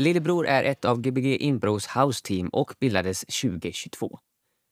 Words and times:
Lillebror 0.00 0.46
är 0.46 0.64
ett 0.64 0.84
av 0.84 1.00
Gbg 1.00 1.36
Impros 1.40 1.86
house 1.86 2.24
team 2.24 2.48
och 2.48 2.74
bildades 2.80 3.20
2022. 3.20 4.18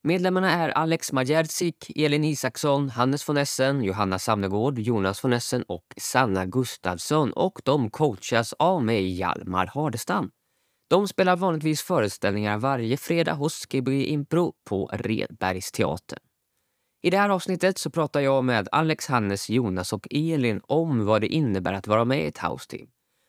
Medlemmarna 0.02 0.52
är 0.52 0.68
Alex 0.68 1.12
Majerzik, 1.12 1.90
Elin 1.96 2.24
Isaksson, 2.24 2.90
Hannes 2.90 3.28
von 3.28 3.36
Essen, 3.36 3.84
Johanna 3.84 4.18
Samnegård, 4.18 4.78
Jonas 4.78 5.24
von 5.24 5.32
Essen 5.32 5.62
och 5.62 5.84
Sanna 5.96 6.46
Gustafsson 6.46 7.32
och 7.32 7.60
de 7.64 7.90
coachas 7.90 8.52
av 8.52 8.84
mig, 8.84 9.08
Hjalmar 9.08 9.66
Hardestam. 9.66 10.30
De 10.90 11.08
spelar 11.08 11.36
vanligtvis 11.36 11.82
föreställningar 11.82 12.58
varje 12.58 12.96
fredag 12.96 13.32
hos 13.32 13.66
Gbg 13.66 14.04
Impro 14.04 14.52
på 14.68 14.90
Redbergsteatern. 14.92 16.20
I 17.02 17.10
det 17.10 17.18
här 17.18 17.28
avsnittet 17.28 17.78
så 17.78 17.90
pratar 17.90 18.20
jag 18.20 18.44
med 18.44 18.68
Alex, 18.72 19.06
Hannes, 19.06 19.50
Jonas 19.50 19.92
och 19.92 20.06
Elin 20.10 20.60
om 20.62 21.04
vad 21.04 21.20
det 21.20 21.28
innebär 21.28 21.72
att 21.72 21.86
vara 21.86 22.04
med 22.04 22.24
i 22.24 22.26
ett 22.26 22.38
house 22.38 22.68
team. 22.68 22.88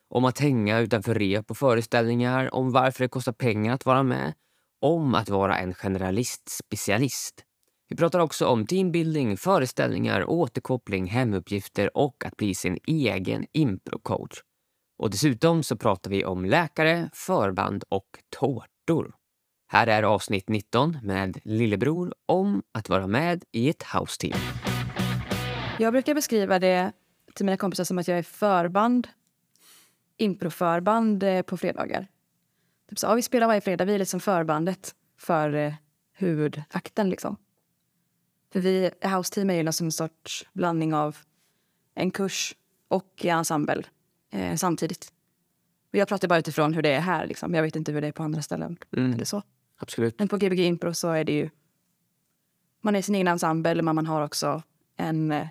Om 0.09 0.25
att 0.25 0.39
hänga 0.39 0.79
utanför 0.79 1.15
rep 1.15 1.51
och 1.51 1.57
föreställningar, 1.57 2.55
om 2.55 2.71
varför 2.71 3.03
det 3.03 3.09
kostar 3.09 3.31
pengar 3.31 3.73
att 3.73 3.85
vara 3.85 4.03
med, 4.03 4.33
om 4.81 5.15
att 5.15 5.29
vara 5.29 5.57
en 5.57 5.73
generalist-specialist. 5.73 7.43
Vi 7.89 7.95
pratar 7.95 8.19
också 8.19 8.47
om 8.47 8.65
teambuilding, 8.65 9.37
föreställningar, 9.37 10.29
återkoppling, 10.29 11.05
hemuppgifter 11.05 11.97
och 11.97 12.25
att 12.25 12.37
bli 12.37 12.55
sin 12.55 12.77
egen 12.87 13.45
improcoach. 13.53 14.43
Och 14.97 15.09
dessutom 15.09 15.63
så 15.63 15.77
pratar 15.77 16.11
vi 16.11 16.25
om 16.25 16.45
läkare, 16.45 17.09
förband 17.13 17.83
och 17.89 18.07
tårtor. 18.39 19.15
Här 19.67 19.87
är 19.87 20.03
avsnitt 20.03 20.49
19 20.49 20.97
med 21.03 21.39
Lillebror 21.43 22.13
om 22.25 22.63
att 22.71 22.89
vara 22.89 23.07
med 23.07 23.43
i 23.51 23.69
ett 23.69 23.83
house 23.83 24.17
team. 24.19 24.37
Jag 25.79 25.93
brukar 25.93 26.15
beskriva 26.15 26.59
det 26.59 26.91
till 27.35 27.45
mina 27.45 27.57
kompisar 27.57 27.83
som 27.83 27.97
att 27.97 28.07
jag 28.07 28.17
är 28.17 28.23
förband, 28.23 29.07
improförband 30.19 31.23
eh, 31.23 31.41
på 31.41 31.57
fredagar. 31.57 32.07
Typ 32.89 32.99
så, 32.99 33.07
ja, 33.07 33.13
vi 33.13 33.21
spelar 33.21 33.47
varje 33.47 33.61
fredag, 33.61 33.85
vi 33.85 33.95
är 33.95 33.99
liksom 33.99 34.19
förbandet 34.19 34.95
för 35.17 35.53
eh, 35.53 35.73
huvudakten. 36.13 37.09
Liksom. 37.09 37.35
För 38.53 38.59
vi, 38.59 38.91
house 39.01 39.33
team 39.33 39.49
är 39.49 39.53
ju 39.53 39.63
liksom 39.63 39.87
en 39.87 39.91
sorts 39.91 40.45
blandning 40.53 40.93
av 40.93 41.17
en 41.95 42.11
kurs 42.11 42.55
och 42.87 43.25
ensemble 43.25 43.83
eh, 44.31 44.55
samtidigt. 44.55 45.13
Jag 45.91 46.07
pratar 46.07 46.27
bara 46.27 46.39
utifrån 46.39 46.73
hur 46.73 46.81
det 46.81 46.89
är 46.89 46.99
här. 46.99 47.27
Liksom. 47.27 47.53
Jag 47.53 47.63
vet 47.63 47.75
inte 47.75 47.91
hur 47.91 48.01
det 48.01 48.07
är 48.07 48.11
på 48.11 48.23
andra 48.23 48.41
ställen. 48.41 48.77
Mm. 48.97 49.13
Eller 49.13 49.25
så. 49.25 49.43
Absolut. 49.77 50.19
Men 50.19 50.27
på 50.27 50.37
Gbg 50.37 50.59
Impro 50.59 50.93
så 50.93 51.09
är 51.09 51.23
det 51.23 51.31
ju... 51.31 51.49
Man 52.81 52.95
är 52.95 53.01
sin 53.01 53.15
egen 53.15 53.27
ensemble, 53.27 53.81
men 53.81 53.95
man 53.95 54.05
har 54.05 54.25
också 54.25 54.63
en 54.97 55.31
eh, 55.31 55.47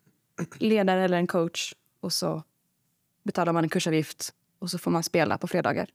ledare 0.58 1.04
eller 1.04 1.18
en 1.18 1.26
coach. 1.26 1.74
Och 2.00 2.12
så 2.12 2.42
betalar 3.28 3.52
man 3.52 3.64
en 3.64 3.70
kursavgift 3.70 4.34
och 4.58 4.70
så 4.70 4.78
får 4.78 4.90
man 4.90 5.02
spela 5.02 5.38
på 5.38 5.46
fredagar. 5.46 5.90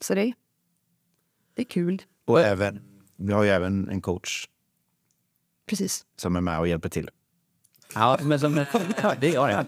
Så 0.00 0.14
det, 0.14 0.32
det 1.54 1.62
är 1.62 1.66
kul. 1.66 2.02
Och 2.24 2.40
även, 2.40 2.82
vi 3.16 3.32
har 3.32 3.44
ju 3.44 3.50
även 3.50 3.88
en 3.88 4.00
coach 4.00 4.48
Precis. 5.66 6.06
som 6.16 6.36
är 6.36 6.40
med 6.40 6.58
och 6.58 6.68
hjälper 6.68 6.88
till. 6.88 7.10
Ja, 7.94 8.18
men 8.22 8.40
som, 8.40 8.54
det 9.20 9.34
har 9.36 9.48
jag. 9.50 9.66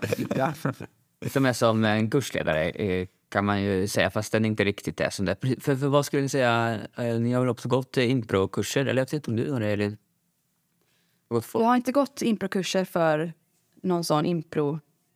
Som 1.30 1.46
är 1.46 1.52
som 1.52 1.84
en 1.84 2.10
kursledare 2.10 2.70
eh, 2.70 3.08
kan 3.28 3.44
man 3.44 3.62
ju 3.62 3.88
säga, 3.88 4.10
fast 4.10 4.32
den 4.32 4.44
inte 4.44 4.64
riktigt 4.64 5.00
är 5.00 5.10
som 5.10 5.24
det. 5.24 5.36
För, 5.60 5.76
för 5.76 5.88
vad 5.88 6.06
skulle 6.06 6.22
ni 6.22 6.28
säga, 6.28 6.80
eh, 6.96 7.20
ni 7.20 7.32
har 7.32 7.40
väl 7.40 7.50
också 7.50 7.68
gått 7.68 7.96
eh, 7.96 8.10
improkurser, 8.10 8.80
eller 8.80 9.00
jag 9.00 9.06
vet 9.06 9.12
inte 9.12 9.30
om 9.30 9.36
du 9.36 9.52
har 9.52 9.60
det? 9.60 9.96
Gått 11.28 11.46
Jag 11.54 11.60
har 11.60 11.76
inte 11.76 11.92
gått 11.92 12.22
improkurser 12.22 12.84
för 12.84 13.32
någon 13.82 14.04
sån 14.04 14.26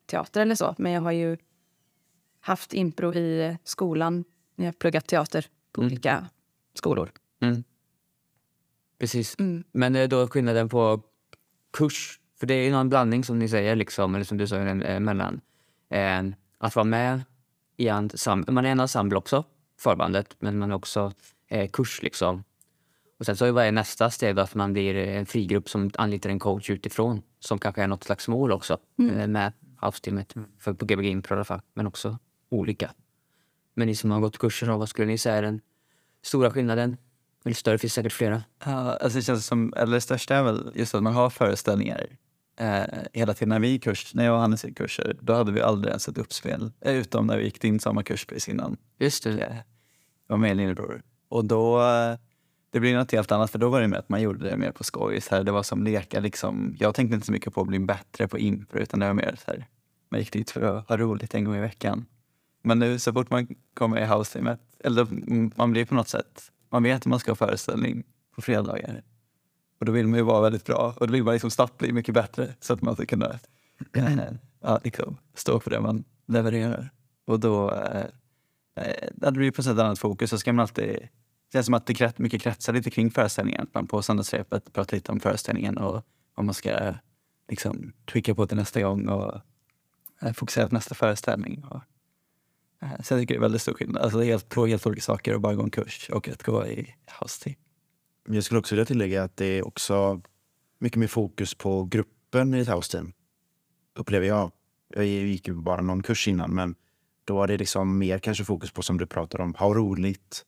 improteater 0.06 0.40
eller 0.40 0.54
så. 0.54 0.74
Men 0.78 0.92
jag 0.92 1.00
har 1.00 1.12
ju 1.12 1.36
haft 2.40 2.74
impro 2.74 3.14
i 3.14 3.58
skolan 3.64 4.24
när 4.56 4.64
jag 4.64 4.72
har 4.72 4.76
pluggat 4.78 5.06
teater 5.06 5.46
på 5.72 5.80
Mm. 5.80 5.92
olika 5.92 6.28
skolor. 6.74 7.10
Mm. 7.42 7.64
Precis. 8.98 9.36
Mm. 9.38 9.64
Men 9.72 10.08
då 10.08 10.28
skillnaden 10.28 10.68
på 10.68 11.02
kurs, 11.72 12.20
för 12.38 12.46
det 12.46 12.54
är 12.54 12.64
ju 12.64 12.70
någon 12.70 12.88
blandning 12.88 13.24
som 13.24 13.38
ni 13.38 13.48
säger, 13.48 13.76
liksom, 13.76 14.14
eller 14.14 14.24
som 14.24 14.38
du 14.38 14.46
sa, 14.46 14.56
eh, 14.56 15.00
mellan 15.00 15.40
eh, 15.90 16.22
att 16.58 16.76
vara 16.76 16.84
med 16.84 17.22
i 17.76 17.88
en 17.88 17.96
ensemble, 18.04 18.52
man 18.52 18.66
är 18.66 18.70
en 18.70 18.80
ensemble 18.80 19.18
också, 19.18 19.44
förbandet, 19.78 20.36
men 20.38 20.58
man 20.58 20.70
är 20.70 20.74
också 20.76 21.12
eh, 21.50 21.70
kurs 21.70 22.02
liksom. 22.02 22.44
Och 23.18 23.26
sen 23.26 23.36
så 23.36 23.56
är 23.58 23.72
nästa 23.72 24.10
steg 24.10 24.38
att 24.38 24.54
man 24.54 24.72
blir 24.72 24.94
en 24.94 25.26
frigrupp 25.26 25.68
som 25.68 25.90
anlitar 25.98 26.30
en 26.30 26.38
coach 26.38 26.70
utifrån, 26.70 27.22
som 27.40 27.58
kanske 27.58 27.82
är 27.82 27.86
något 27.88 28.04
slags 28.04 28.28
mål 28.28 28.52
också 28.52 28.78
eh, 28.98 29.26
med 29.26 29.52
house-teamet, 29.82 30.34
för 30.58 30.74
på 30.74 30.84
Gbg 30.84 31.06
Impro 31.06 31.34
i 31.34 31.36
alla 31.36 31.44
fall, 31.44 31.60
men 31.74 31.86
också 31.86 32.18
olika. 32.48 32.90
Men 33.74 33.86
ni 33.88 33.94
som 33.94 34.10
har 34.10 34.20
gått 34.20 34.38
kurser, 34.38 34.66
vad 34.66 34.88
skulle 34.88 35.06
ni 35.06 35.18
säga 35.18 35.34
är 35.36 35.42
den 35.42 35.60
stora 36.22 36.50
skillnaden? 36.50 36.96
Eller 37.44 37.54
större, 37.54 37.78
finns 37.78 37.92
säkert 37.92 38.12
flera. 38.12 38.42
Ja, 38.64 38.96
alltså 38.96 39.18
det 39.18 39.22
känns 39.22 39.46
som, 39.46 39.74
eller 39.76 39.92
det 39.92 40.00
största 40.00 40.34
är 40.34 40.42
väl 40.42 40.72
just 40.74 40.94
att 40.94 41.02
man 41.02 41.14
har 41.14 41.30
föreställningar 41.30 42.06
eh, 42.56 42.84
hela 43.12 43.34
tiden. 43.34 43.48
När 43.48 43.60
vi 43.60 43.68
gick 43.68 43.84
kurs, 43.84 44.14
när 44.14 44.24
jag 44.24 44.34
och 44.34 44.40
Hannes 44.40 44.64
gick 44.64 44.76
kurser, 44.76 45.16
då 45.20 45.34
hade 45.34 45.52
vi 45.52 45.60
aldrig 45.60 45.90
ens 45.90 46.08
ett 46.08 46.18
uppspel. 46.18 46.72
Eh, 46.80 46.94
utom 46.94 47.26
när 47.26 47.38
vi 47.38 47.44
gick 47.44 47.64
in 47.64 47.80
samma 47.80 48.02
kurs 48.02 48.26
precis 48.26 48.48
innan. 48.48 48.76
Just 48.98 49.24
det. 49.24 49.64
Jag 50.28 50.34
var 50.34 50.36
med 50.36 50.50
i 50.50 50.54
Lillebror. 50.54 51.02
Och 51.28 51.44
då, 51.44 51.82
eh, 51.82 52.18
det 52.76 52.80
blir 52.80 52.96
något 52.96 53.12
helt 53.12 53.32
annat 53.32 53.50
för 53.50 53.58
då 53.58 53.68
var 53.68 53.80
det 53.80 53.88
mer 53.88 53.96
att 53.96 54.08
man 54.08 54.22
gjorde 54.22 54.50
det 54.50 54.56
mer 54.56 54.70
på 54.70 54.84
skoj. 54.84 55.20
Så 55.20 55.34
här, 55.34 55.44
det 55.44 55.52
var 55.52 55.62
som 55.62 55.84
leka 55.84 56.20
liksom. 56.20 56.76
Jag 56.78 56.94
tänkte 56.94 57.14
inte 57.14 57.26
så 57.26 57.32
mycket 57.32 57.54
på 57.54 57.60
att 57.60 57.66
bli 57.66 57.78
bättre 57.78 58.28
på 58.28 58.38
impro 58.38 58.80
utan 58.80 59.00
det 59.00 59.06
var 59.06 59.14
mer 59.14 59.36
så 59.44 59.50
här, 59.50 59.66
man 60.08 60.20
gick 60.20 60.32
dit 60.32 60.50
för 60.50 60.62
att 60.62 60.88
ha 60.88 60.96
roligt 60.96 61.34
en 61.34 61.44
gång 61.44 61.56
i 61.56 61.60
veckan. 61.60 62.06
Men 62.62 62.78
nu 62.78 62.98
så 62.98 63.12
fort 63.12 63.30
man 63.30 63.48
kommer 63.74 64.00
i 64.00 64.04
house-teamet, 64.04 64.60
eller 64.84 65.02
mm, 65.02 65.50
man 65.56 65.72
blir 65.72 65.84
på 65.84 65.94
något 65.94 66.08
sätt, 66.08 66.52
man 66.70 66.82
vet 66.82 66.96
att 66.96 67.06
man 67.06 67.18
ska 67.18 67.30
ha 67.30 67.36
föreställning 67.36 68.04
på 68.34 68.42
fredagar. 68.42 69.02
Och 69.80 69.86
då 69.86 69.92
vill 69.92 70.06
man 70.06 70.18
ju 70.18 70.24
vara 70.24 70.40
väldigt 70.40 70.64
bra 70.64 70.94
och 70.96 71.06
då 71.06 71.12
vill 71.12 71.24
man 71.24 71.32
liksom 71.32 71.50
snabbt 71.50 71.78
bli 71.78 71.92
mycket 71.92 72.14
bättre 72.14 72.54
så 72.60 72.72
att 72.72 72.82
man 72.82 72.94
ska 72.94 73.06
kunna 73.06 73.38
ja, 74.60 74.80
liksom, 74.84 75.16
stå 75.34 75.60
för 75.60 75.70
det 75.70 75.80
man 75.80 76.04
levererar. 76.26 76.90
Och 77.24 77.40
då 77.40 77.70
eh, 77.70 78.04
eh 78.74 79.08
det 79.12 79.32
blir 79.32 79.50
på 79.50 79.60
ett 79.60 79.66
annat 79.66 79.98
fokus. 79.98 80.30
Så 80.30 80.38
ska 80.38 80.52
man 80.52 80.62
alltid, 80.62 81.08
känns 81.52 81.66
som 81.66 81.74
att 81.74 81.86
det 81.86 82.18
mycket 82.18 82.42
kretsar 82.42 82.72
lite 82.72 82.90
kring 82.90 83.10
föreställningen. 83.10 83.62
Att 83.62 83.74
man 83.74 83.86
på 83.86 84.02
söndagsrepet 84.02 84.72
pratar 84.72 84.96
lite 84.96 85.12
om 85.12 85.20
föreställningen 85.20 85.78
och 85.78 86.02
vad 86.34 86.44
man 86.46 86.54
ska 86.54 86.70
eh, 86.70 86.94
liksom, 87.48 87.92
tweaka 88.12 88.34
på 88.34 88.46
till 88.46 88.56
nästa 88.56 88.82
gång 88.82 89.08
och 89.08 89.40
eh, 90.22 90.32
fokusera 90.32 90.68
på 90.68 90.74
nästa 90.74 90.94
föreställning. 90.94 91.64
Och, 91.64 91.80
eh, 92.82 93.02
så 93.02 93.14
jag 93.14 93.20
tycker 93.20 93.34
det 93.34 93.38
är 93.38 93.40
väldigt 93.40 93.62
stor 93.62 93.74
skillnad. 93.74 94.02
Alltså, 94.02 94.18
det 94.18 94.26
är 94.26 94.28
helt, 94.28 94.48
två 94.48 94.66
helt 94.66 94.86
olika 94.86 95.02
saker 95.02 95.34
att 95.34 95.40
bara 95.40 95.54
gå 95.54 95.62
en 95.62 95.70
kurs 95.70 96.10
och 96.10 96.28
att 96.28 96.42
gå 96.42 96.66
i 96.66 96.94
house 97.20 97.44
team. 97.44 97.56
Jag 98.28 98.44
skulle 98.44 98.58
också 98.58 98.74
vilja 98.74 98.84
tillägga 98.84 99.22
att 99.22 99.36
det 99.36 99.46
är 99.46 99.66
också 99.66 100.20
mycket 100.78 100.98
mer 100.98 101.06
fokus 101.06 101.54
på 101.54 101.84
gruppen 101.84 102.54
i 102.54 102.60
ett 102.60 102.68
house 102.68 102.92
team. 102.92 103.12
Upplever 103.94 104.26
jag. 104.26 104.52
Jag 104.88 105.06
gick 105.06 105.48
ju 105.48 105.54
bara 105.54 105.80
någon 105.80 106.02
kurs 106.02 106.28
innan, 106.28 106.54
men 106.54 106.74
då 107.24 107.34
var 107.34 107.46
det 107.46 107.58
liksom 107.58 107.98
mer 107.98 108.18
kanske 108.18 108.44
fokus 108.44 108.70
på 108.70 108.82
som 108.82 108.98
du 108.98 109.06
pratar 109.06 109.40
om, 109.40 109.54
ha 109.54 109.74
roligt 109.74 110.44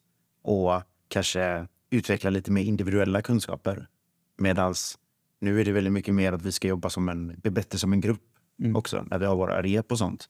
och 0.49 0.83
kanske 1.09 1.67
utveckla 1.91 2.31
lite 2.31 2.51
mer 2.51 2.63
individuella 2.63 3.23
kunskaper. 3.23 3.87
Medan 4.37 4.75
nu 5.41 5.61
är 5.61 5.65
det 5.65 5.73
väldigt 5.73 5.93
mycket 5.93 6.15
mer 6.15 6.33
att 6.33 6.43
vi 6.43 6.53
ska 6.53 6.69
jobba 6.69 6.91
som 6.91 7.09
en, 7.09 7.41
bli 7.41 7.51
bättre 7.51 7.79
som 7.79 7.93
en 7.93 8.01
grupp 8.01 8.23
Mm. 8.61 8.77
också, 8.77 9.05
när 9.11 9.19
vi 9.19 9.27
har 9.27 9.37
våra 9.37 9.63
rep 9.63 9.93
och 9.93 9.99
sånt. 9.99 10.29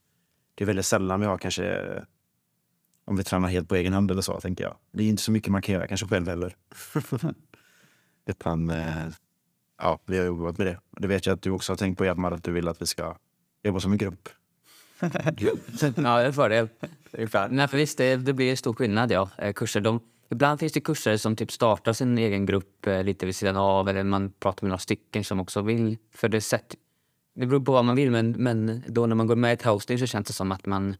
Det 0.54 0.64
är 0.64 0.66
väldigt 0.66 0.86
sällan 0.86 1.20
vi 1.20 1.26
har 1.26 1.38
kanske, 1.38 1.84
om 3.04 3.16
vi 3.16 3.24
tränar 3.24 3.48
helt 3.48 3.68
på 3.68 3.74
egen 3.74 3.92
hand 3.92 4.10
eller 4.10 4.22
så, 4.22 4.40
tänker 4.40 4.64
jag. 4.64 4.76
Det 4.92 5.02
är 5.02 5.08
inte 5.08 5.22
så 5.22 5.32
mycket 5.32 5.52
man 5.52 5.62
kan 5.62 5.74
göra 5.74 5.86
kanske 5.86 6.06
själv 6.06 6.28
heller. 6.28 6.56
Utan, 8.26 8.70
eh, 8.70 9.06
ja, 9.78 10.00
vi 10.06 10.18
har 10.18 10.24
jobbat 10.24 10.58
med 10.58 10.66
det. 10.66 10.80
Det 10.90 11.08
vet 11.08 11.26
jag 11.26 11.34
att 11.34 11.42
du 11.42 11.50
också 11.50 11.72
har 11.72 11.76
tänkt 11.76 11.98
på, 11.98 12.04
Hjalmar, 12.04 12.32
att 12.32 12.44
du 12.44 12.52
vill 12.52 12.68
att 12.68 12.82
vi 12.82 12.86
ska 12.86 13.16
jobba 13.62 13.80
som 13.80 13.92
en 13.92 13.98
grupp. 13.98 14.28
ja, 15.00 15.08
det 15.80 15.98
är 15.98 16.24
en 16.24 16.32
fördel. 16.32 16.68
Ungefär. 17.12 17.48
Nej, 17.48 17.68
för 17.68 17.76
visst, 17.76 17.98
det, 17.98 18.16
det 18.16 18.32
blir 18.32 18.56
stor 18.56 18.74
skillnad. 18.74 19.12
Ja. 19.12 19.30
Eh, 19.38 19.52
Kurser, 19.52 19.80
de, 19.80 20.00
ibland 20.30 20.60
finns 20.60 20.72
det 20.72 20.80
kurser 20.80 21.16
som 21.16 21.36
typ 21.36 21.52
startar 21.52 21.92
sin 21.92 22.18
egen 22.18 22.46
grupp 22.46 22.86
eh, 22.86 23.04
lite 23.04 23.26
vid 23.26 23.36
sidan 23.36 23.56
av 23.56 23.88
eller 23.88 24.04
man 24.04 24.32
pratar 24.40 24.64
med 24.64 24.68
några 24.68 24.78
stycken 24.78 25.24
som 25.24 25.40
också 25.40 25.62
vill. 25.62 25.98
För 26.14 26.28
det, 26.28 26.40
sätt, 26.40 26.74
det 27.34 27.46
beror 27.46 27.60
på 27.60 27.72
vad 27.72 27.84
man 27.84 27.96
vill, 27.96 28.10
men, 28.10 28.30
men 28.30 28.82
då 28.86 29.06
när 29.06 29.16
man 29.16 29.26
går 29.26 29.36
med 29.36 29.50
i 29.50 29.52
ett 29.52 29.66
house 29.66 29.98
så 29.98 30.06
känns 30.06 30.26
det 30.26 30.32
som 30.32 30.52
att 30.52 30.66
man 30.66 30.96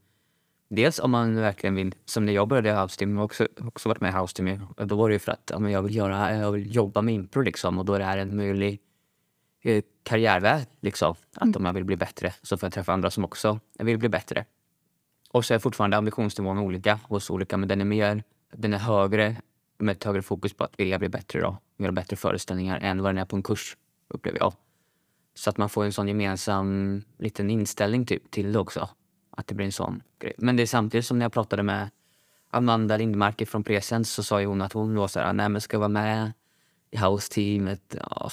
Dels 0.71 0.99
om 0.99 1.11
man 1.11 1.35
verkligen 1.35 1.75
vill, 1.75 1.95
som 2.05 2.27
när 2.27 2.33
jag 2.33 2.49
började 2.49 2.69
i 2.69 2.73
house 2.73 2.99
team, 2.99 3.11
jag 3.11 3.19
har 3.19 3.25
också, 3.25 3.49
också 3.61 3.89
varit 3.89 4.01
med 4.01 4.15
i 4.15 4.17
house 4.17 4.37
team, 4.37 4.67
då 4.77 4.97
var 4.97 5.09
det 5.09 5.13
ju 5.13 5.19
för 5.19 5.33
att 5.33 5.51
ja, 5.53 5.71
jag, 5.71 5.83
vill 5.83 5.97
göra, 5.97 6.37
jag 6.37 6.53
vill 6.53 6.75
jobba 6.75 7.03
med 7.03 7.15
impro 7.15 7.43
liksom, 7.43 7.79
och 7.79 7.85
då 7.85 7.95
är 7.95 7.99
det 7.99 8.05
här 8.05 8.19
en 8.19 8.37
möjlig 8.37 8.81
eh, 9.63 9.83
karriärväg. 10.03 10.67
Liksom. 10.81 11.15
Att 11.37 11.57
om 11.57 11.65
jag 11.65 11.73
vill 11.73 11.85
bli 11.85 11.97
bättre 11.97 12.35
så 12.43 12.57
får 12.57 12.67
jag 12.67 12.73
träffa 12.73 12.93
andra 12.93 13.11
som 13.11 13.25
också 13.25 13.61
vill 13.79 13.99
bli 13.99 14.09
bättre. 14.09 14.45
Och 15.29 15.45
så 15.45 15.55
är 15.55 15.59
fortfarande 15.59 15.97
ambitionsnivån 15.97 16.59
olika 16.59 17.01
hos 17.03 17.31
olika, 17.31 17.57
men 17.57 17.69
den 17.69 17.81
är 17.81 17.85
mer, 17.85 18.23
den 18.53 18.75
är 18.75 18.79
högre 18.79 19.37
med 19.79 19.93
ett 19.93 20.05
högre 20.05 20.23
fokus 20.23 20.53
på 20.53 20.65
att 20.65 20.81
vilja 20.81 20.99
bli 20.99 21.09
bättre 21.09 21.41
då, 21.41 21.57
göra 21.77 21.93
bättre 21.93 22.17
föreställningar 22.17 22.79
än 22.79 23.03
vad 23.03 23.15
den 23.15 23.19
är 23.19 23.25
på 23.25 23.37
en 23.37 23.43
kurs, 23.43 23.77
upplever 24.09 24.39
jag. 24.39 24.53
Så 25.35 25.51
att 25.51 25.57
man 25.57 25.69
får 25.69 25.85
en 25.85 25.93
sån 25.93 26.09
gemensam 26.09 27.03
liten 27.19 27.51
inställning 27.51 28.07
typ 28.07 28.31
till 28.31 28.53
det 28.53 28.59
också. 28.59 28.89
Att 29.31 29.47
det 29.47 29.55
blir 29.55 29.67
en 29.67 29.73
sån 29.73 30.03
grej. 30.19 30.33
Men 30.39 30.57
det 30.57 30.63
är 30.63 30.67
samtidigt 30.67 31.07
som 31.07 31.19
när 31.19 31.25
jag 31.25 31.33
pratade 31.33 31.63
med 31.63 31.91
Amanda 32.51 32.97
Lindmarker 32.97 33.47
från 33.47 33.65
Presens 33.65 34.13
så 34.13 34.23
sa 34.23 34.41
ju 34.41 34.47
hon 34.47 34.63
att 34.63 34.73
hon 34.73 34.97
var 34.97 35.09
så 35.09 35.21
här, 35.21 35.33
nej 35.33 35.49
men 35.49 35.61
ska 35.61 35.75
jag 35.75 35.81
vara 35.81 35.89
med 35.89 36.33
i 36.91 36.97
house-teamet. 36.97 37.97
Ja. 38.11 38.31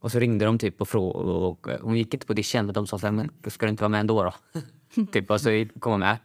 Och 0.00 0.12
så 0.12 0.18
ringde 0.18 0.44
de 0.44 0.58
typ 0.58 0.80
och 0.80 0.88
frågade 0.88 1.78
och 1.78 1.82
hon 1.82 1.96
gick 1.96 2.14
inte 2.14 2.26
på 2.26 2.32
audition 2.32 2.66
men 2.66 2.74
de 2.74 2.86
sa 2.86 2.98
så 2.98 3.06
här, 3.06 3.12
men 3.12 3.30
ska 3.46 3.66
du 3.66 3.70
inte 3.70 3.82
vara 3.82 3.88
med 3.88 4.00
ändå 4.00 4.22
då? 4.22 4.34
typ, 5.12 5.30
och 5.30 5.40
så 5.40 5.66
kom 5.80 5.92
hon 5.92 6.00
med. 6.00 6.18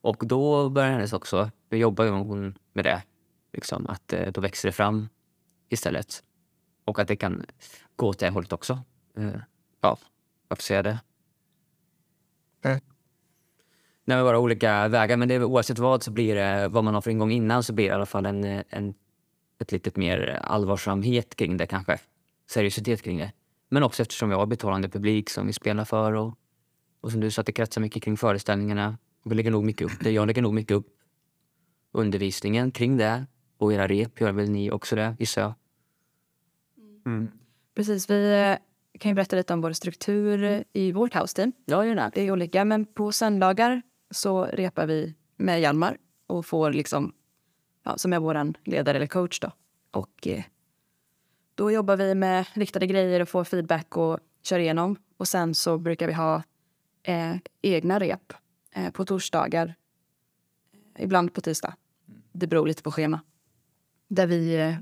Och 0.00 0.26
då 0.26 0.68
började 0.68 0.92
hennes 0.94 1.12
också, 1.12 1.50
då 1.68 1.76
jobbade 1.76 2.10
hon 2.10 2.58
med 2.72 2.84
det. 2.84 3.02
Liksom, 3.52 3.86
att 3.86 4.12
eh, 4.12 4.32
då 4.32 4.40
växer 4.40 4.68
det 4.68 4.72
fram 4.72 5.08
istället. 5.68 6.22
Och 6.84 6.98
att 6.98 7.08
det 7.08 7.16
kan 7.16 7.46
gå 7.96 8.08
åt 8.08 8.18
det 8.18 8.30
hållet 8.30 8.52
också. 8.52 8.78
Eh, 9.16 9.34
ja, 9.80 9.98
varför 10.48 10.62
säger 10.62 10.84
jag 10.84 10.94
det? 10.94 11.00
Nej, 14.04 14.16
men 14.16 14.24
bara 14.24 14.38
olika 14.38 14.88
vägar. 14.88 15.16
Men 15.16 15.28
det 15.28 15.34
är, 15.34 15.44
oavsett 15.44 15.78
vad 15.78 16.02
så 16.02 16.10
blir 16.10 16.34
det, 16.34 16.68
vad 16.68 16.84
man 16.84 16.94
har 16.94 17.00
för 17.00 17.10
ingång 17.10 17.32
innan 17.32 17.62
så 17.62 17.72
blir 17.72 17.84
det 17.84 17.90
i 17.90 17.94
alla 17.94 18.06
fall 18.06 18.26
en, 18.26 18.44
en, 18.68 18.94
ett 19.60 19.72
lite 19.72 19.90
mer 19.94 20.40
allvarsamhet 20.42 21.36
kring 21.36 21.56
det 21.56 21.66
kanske. 21.66 21.98
Seriositet 22.50 23.02
kring 23.02 23.18
det. 23.18 23.32
Men 23.68 23.82
också 23.82 24.02
eftersom 24.02 24.28
vi 24.28 24.34
har 24.34 24.46
betalande 24.46 24.88
publik 24.88 25.30
som 25.30 25.46
vi 25.46 25.52
spelar 25.52 25.84
för 25.84 26.12
och, 26.12 26.34
och 27.02 27.12
som 27.12 27.20
du 27.20 27.30
sa, 27.30 27.40
att 27.40 27.46
det 27.46 27.52
kretsar 27.52 27.80
mycket 27.80 28.02
kring 28.02 28.16
föreställningarna. 28.16 28.98
Vi 29.24 29.34
lägger 29.34 29.50
nog 29.50 29.64
mycket 29.64 29.86
upp 29.86 30.00
det. 30.00 30.10
Jag 30.10 30.26
lägger 30.26 30.42
nog 30.42 30.54
mycket 30.54 30.76
upp 30.76 30.86
undervisningen 31.92 32.70
kring 32.70 32.96
det. 32.96 33.26
Och 33.58 33.72
era 33.72 33.86
rep 33.88 34.20
gör 34.20 34.32
väl 34.32 34.50
ni 34.50 34.70
också 34.70 34.96
det, 34.96 35.16
gissar 35.18 35.42
jag. 35.42 35.54
Precis, 37.74 38.10
vi 38.10 38.32
eh, 38.32 38.98
kan 38.98 39.10
ju 39.10 39.14
berätta 39.14 39.36
lite 39.36 39.54
om 39.54 39.60
vår 39.60 39.72
struktur 39.72 40.64
i 40.72 40.92
vårt 40.92 41.14
house 41.14 41.36
team. 41.36 41.52
Ja, 41.64 41.82
det. 41.82 42.10
Det 42.14 42.22
är 42.22 42.30
olika, 42.30 42.64
men 42.64 42.86
på 42.86 43.12
söndagar 43.12 43.82
så 44.10 44.44
repar 44.44 44.86
vi 44.86 45.14
med 45.36 45.60
Hjalmar 45.60 45.96
och 46.26 46.46
får 46.46 46.72
liksom, 46.72 47.12
ja, 47.84 47.98
som 47.98 48.12
är 48.12 48.18
vår 48.18 48.52
ledare 48.64 48.96
eller 48.96 49.06
coach 49.06 49.40
då. 49.40 49.52
Och 49.90 50.26
eh, 50.26 50.42
då 51.54 51.70
jobbar 51.70 51.96
vi 51.96 52.14
med 52.14 52.46
riktade 52.52 52.86
grejer 52.86 53.20
och 53.20 53.28
får 53.28 53.44
feedback 53.44 53.96
och 53.96 54.18
kör 54.42 54.58
igenom. 54.58 54.96
Och 55.16 55.28
sen 55.28 55.54
så 55.54 55.78
brukar 55.78 56.06
vi 56.06 56.12
ha 56.12 56.42
eh, 57.02 57.36
egna 57.62 58.00
rep 58.00 58.32
eh, 58.74 58.90
på 58.90 59.04
torsdagar. 59.04 59.74
Ibland 60.98 61.34
på 61.34 61.40
tisdag. 61.40 61.74
Det 62.32 62.46
beror 62.46 62.66
lite 62.66 62.82
på 62.82 62.92
schema. 62.92 63.20
Där 64.08 64.26
vi 64.26 64.54
eh, 64.54 64.74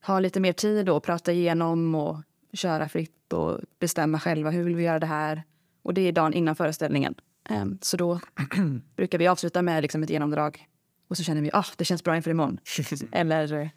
har 0.00 0.20
lite 0.20 0.40
mer 0.40 0.52
tid 0.52 0.88
att 0.88 1.02
prata 1.02 1.32
igenom 1.32 1.94
och 1.94 2.16
köra 2.52 2.88
fritt 2.88 3.32
och 3.32 3.60
bestämma 3.78 4.20
själva 4.20 4.50
hur 4.50 4.64
vill 4.64 4.76
vi 4.76 4.82
göra 4.82 4.98
det 4.98 5.06
här. 5.06 5.42
Och 5.82 5.94
det 5.94 6.00
är 6.00 6.12
dagen 6.12 6.34
innan 6.34 6.56
föreställningen. 6.56 7.14
Ehm, 7.48 7.78
så 7.82 7.96
då 7.96 8.20
brukar 8.96 9.18
vi 9.18 9.26
avsluta 9.26 9.62
med 9.62 9.82
liksom 9.82 10.02
ett 10.02 10.10
genomdrag. 10.10 10.68
Och 11.08 11.16
så 11.16 11.22
känner 11.22 11.42
vi 11.42 11.50
att 11.50 11.68
ah, 11.68 11.72
det 11.76 11.84
känns 11.84 12.04
bra 12.04 12.16
inför 12.16 12.30
imorgon. 12.30 12.58
Eller 13.12 13.52
eh, 13.52 13.68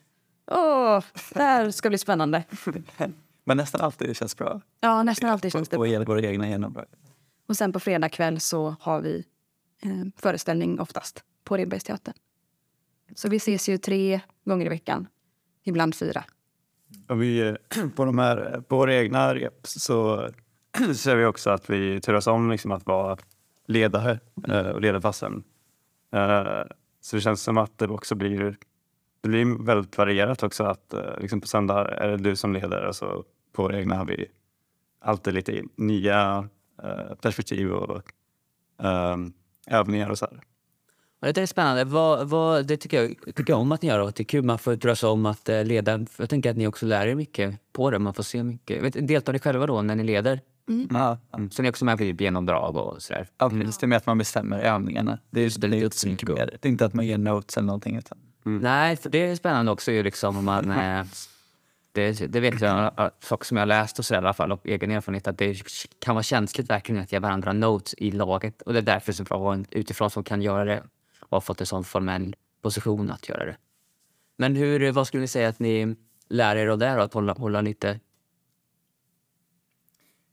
åh, 0.52 1.04
det 1.34 1.44
här 1.44 1.72
ska 1.72 1.90
bli 1.90 1.98
spännande. 1.98 2.44
Men 3.48 3.58
nästan 3.58 3.82
alltid 3.82 4.16
känns 4.18 4.38
bra. 4.38 4.62
Ja, 4.80 5.04
nästan 5.04 5.30
alltid 5.30 5.52
känns 5.52 5.70
det 5.70 5.78
Och 5.78 5.88
bra. 5.88 6.00
och 6.00 6.08
våra 6.08 6.22
egna 6.22 6.48
genombrott. 6.50 6.90
Och 7.48 7.58
sen 7.58 7.74
på 7.74 7.80
fredag 7.80 8.10
kväll 8.10 8.40
så 8.40 8.76
har 8.80 9.02
vi 9.02 9.26
eh, 9.82 9.90
föreställning 10.18 10.80
oftast 10.80 11.24
på 11.44 11.58
Redbergsteatern. 11.58 12.14
Så 13.16 13.30
vi 13.30 13.38
ses 13.38 13.70
ju 13.70 13.78
tre 13.78 14.22
gånger 14.46 14.66
i 14.66 14.70
veckan. 14.70 15.08
Ibland 15.64 15.96
fyra. 15.96 16.24
Och 17.10 17.22
vi, 17.22 17.40
eh, 17.42 17.56
på, 17.96 18.06
de 18.06 18.18
här, 18.18 18.62
på 18.68 18.78
våra 18.78 18.96
egna 18.96 19.36
rep 19.36 19.60
så 19.64 20.30
ser 20.96 21.16
vi 21.16 21.26
också 21.26 21.50
att 21.50 21.70
vi 21.70 22.02
turas 22.02 22.28
om 22.28 22.52
liksom 22.52 22.72
att 22.72 22.86
vara 22.86 23.18
ledare 23.68 24.20
eh, 24.48 24.68
och 24.68 24.82
leda 24.82 25.02
passen. 25.02 25.44
Eh, 26.14 26.44
Så 27.02 27.16
det 27.16 27.22
känns 27.22 27.42
som 27.42 27.58
att 27.58 27.78
det 27.78 27.88
också 27.88 28.16
blir, 28.16 28.58
det 29.22 29.30
blir 29.30 29.66
väldigt 29.66 29.98
varierat 29.98 30.44
också. 30.44 30.64
Att 30.64 30.94
eh, 30.94 31.20
liksom 31.20 31.42
på 31.42 31.48
söndag 31.48 31.88
är 31.98 32.08
det 32.08 32.18
du 32.18 32.36
som 32.36 32.54
leder 32.54 32.86
och 32.86 32.96
så 32.96 33.24
på 33.56 33.64
våra 33.64 33.80
egna 33.80 33.96
har 33.96 34.06
vi 34.06 34.26
alltid 35.00 35.34
lite 35.34 35.64
nya 35.76 36.50
eh, 36.84 37.16
perspektiv 37.22 37.72
och 37.72 38.02
eh, 38.84 39.18
övningar 39.68 40.10
och 40.10 40.18
så 40.18 40.26
här. 40.26 40.40
Ja, 41.20 41.32
det 41.32 41.42
är 41.42 41.46
spännande. 41.46 41.84
Vad, 41.84 42.30
vad, 42.30 42.68
det 42.68 42.78
tycker 42.78 43.02
jag, 43.02 43.36
tycker 43.36 43.54
jag 43.54 43.60
om 43.60 43.72
att 43.72 43.82
ni 43.82 43.88
gör 43.88 44.00
och 44.00 44.12
det 44.12 44.22
är 44.22 44.26
kul. 44.26 44.44
Man 44.44 44.60
får 44.60 44.76
turas 44.76 45.04
om 45.04 45.26
att 45.26 45.50
eh, 45.50 45.64
leda. 45.64 46.06
Jag 46.18 46.30
tänker 46.30 46.50
att 46.52 46.58
ni 46.58 46.68
också 46.68 46.86
lär 46.86 47.08
er 47.08 47.16
mycket 47.16 47.60
på 47.74 47.92
det. 47.92 48.00
Man 48.00 48.14
får 48.14 48.24
se 48.24 48.44
mycket. 48.44 48.84
Vet, 48.84 49.08
deltar 49.08 49.34
ni 49.34 49.40
själva 49.40 49.66
då 49.68 49.82
när 49.82 49.96
ni 49.96 50.04
leder? 50.04 50.40
Ja, 50.90 51.18
Så 51.52 51.62
ni 51.62 51.68
är 51.68 51.72
också 51.72 51.86
med 51.86 51.98
på 51.98 52.04
typ 52.04 52.22
genomdrag 52.22 52.76
och 52.76 53.02
sådär? 53.02 53.28
ja, 53.38 53.50
precis. 53.50 53.78
Det 53.78 53.86
är 53.86 53.88
med 53.88 53.98
att 53.98 54.06
man 54.06 54.18
bestämmer 54.18 54.60
övningarna. 54.60 55.20
Det 55.30 55.42
är, 55.42 55.60
det 55.60 55.68
är 55.68 55.72
det 55.72 55.86
är 55.86 55.90
så 55.90 56.08
mycket 56.08 56.30
mer. 56.30 56.58
Det 56.62 56.68
är 56.68 56.72
inte 56.72 56.86
att 56.86 56.94
man 56.94 57.06
ger 57.06 57.18
notes 57.18 57.58
eller 57.58 57.66
någonting. 57.68 57.96
Utan, 57.96 58.18
Nej, 58.44 58.96
för 58.98 59.10
det 59.10 59.18
är 59.18 59.36
spännande 59.36 59.72
också 59.72 59.92
ju 59.92 60.04
liksom 60.04 60.38
om 60.38 60.46
man... 60.46 60.74
Eh, 61.98 62.16
det, 62.16 62.28
det 62.28 62.40
vet 62.40 62.62
jag, 62.62 63.00
eh, 63.00 63.10
saker 63.20 63.46
som 63.46 63.58
jag 63.58 63.62
har 63.62 63.68
läst 63.68 64.00
och 64.00 64.06
så 64.06 64.14
där, 64.14 64.22
i 64.22 64.26
alla 64.26 64.34
fall 64.34 64.52
och 64.52 64.68
egen 64.68 64.92
erfarenhet 64.92 65.28
att 65.28 65.38
det 65.38 65.62
kan 66.00 66.16
vara 66.16 66.24
känsligt 66.24 66.70
verkligen 66.70 67.02
att 67.02 67.12
ge 67.12 67.20
varandra 67.20 67.54
notes 67.54 67.94
i 67.98 68.12
laget 68.12 68.62
och 68.62 68.74
det 68.74 68.80
är 68.80 68.84
därför 68.84 69.12
så 69.12 69.24
bra 69.24 69.54
att 69.54 69.74
utifrån 69.74 70.10
som 70.10 70.24
kan 70.24 70.42
göra 70.42 70.66
det 70.66 70.84
och 71.20 71.32
har 71.32 71.42
fått 71.42 71.60
en 71.62 71.68
sån 71.68 71.84
formell 71.84 72.36
position 72.62 73.12
att 73.12 73.30
göra 73.30 73.46
det. 73.46 73.58
Men 74.38 74.56
hur, 74.56 74.92
vad 74.92 75.08
skulle 75.08 75.22
ni 75.22 75.28
säga 75.28 75.50
att 75.50 75.60
ni 75.60 75.96
lär 76.30 76.56
er 76.56 76.68
av 76.68 76.78
det 76.78 77.04
att 77.04 77.14
hålla, 77.14 77.34
hålla 77.34 77.62
lite... 77.62 78.00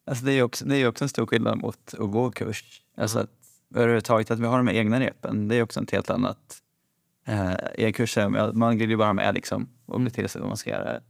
alltså 0.07 0.25
det 0.25 0.33
är 0.33 0.35
ju 0.35 0.43
också, 0.43 0.65
det 0.65 0.77
är 0.77 0.89
också 0.89 1.05
en 1.05 1.09
stor 1.09 1.27
skillnad 1.27 1.59
mot 1.59 1.95
att 1.99 2.11
gå 2.11 2.31
kurs. 2.31 2.83
Alltså 2.97 3.19
att, 3.19 3.31
överhuvudtaget 3.75 4.31
att 4.31 4.39
vi 4.39 4.47
har 4.47 4.57
de 4.57 4.67
här 4.67 4.75
egna 4.75 5.01
repen, 5.01 5.49
det 5.49 5.57
är 5.57 5.63
också 5.63 5.83
ett 5.83 5.91
helt 5.91 6.11
annat. 6.11 6.63
Eh, 7.27 7.53
I 7.75 7.85
en 7.85 7.93
kurs 7.93 8.19
är 8.19 8.53
man- 8.53 8.77
glider 8.77 8.91
ju 8.91 8.97
bara 8.97 9.13
med 9.13 9.35
liksom 9.35 9.69
och 9.87 10.13
till 10.13 10.29
sig 10.29 10.41
vad 10.41 10.49
man 10.49 10.57
ska 10.57 10.71
göra. 10.71 11.01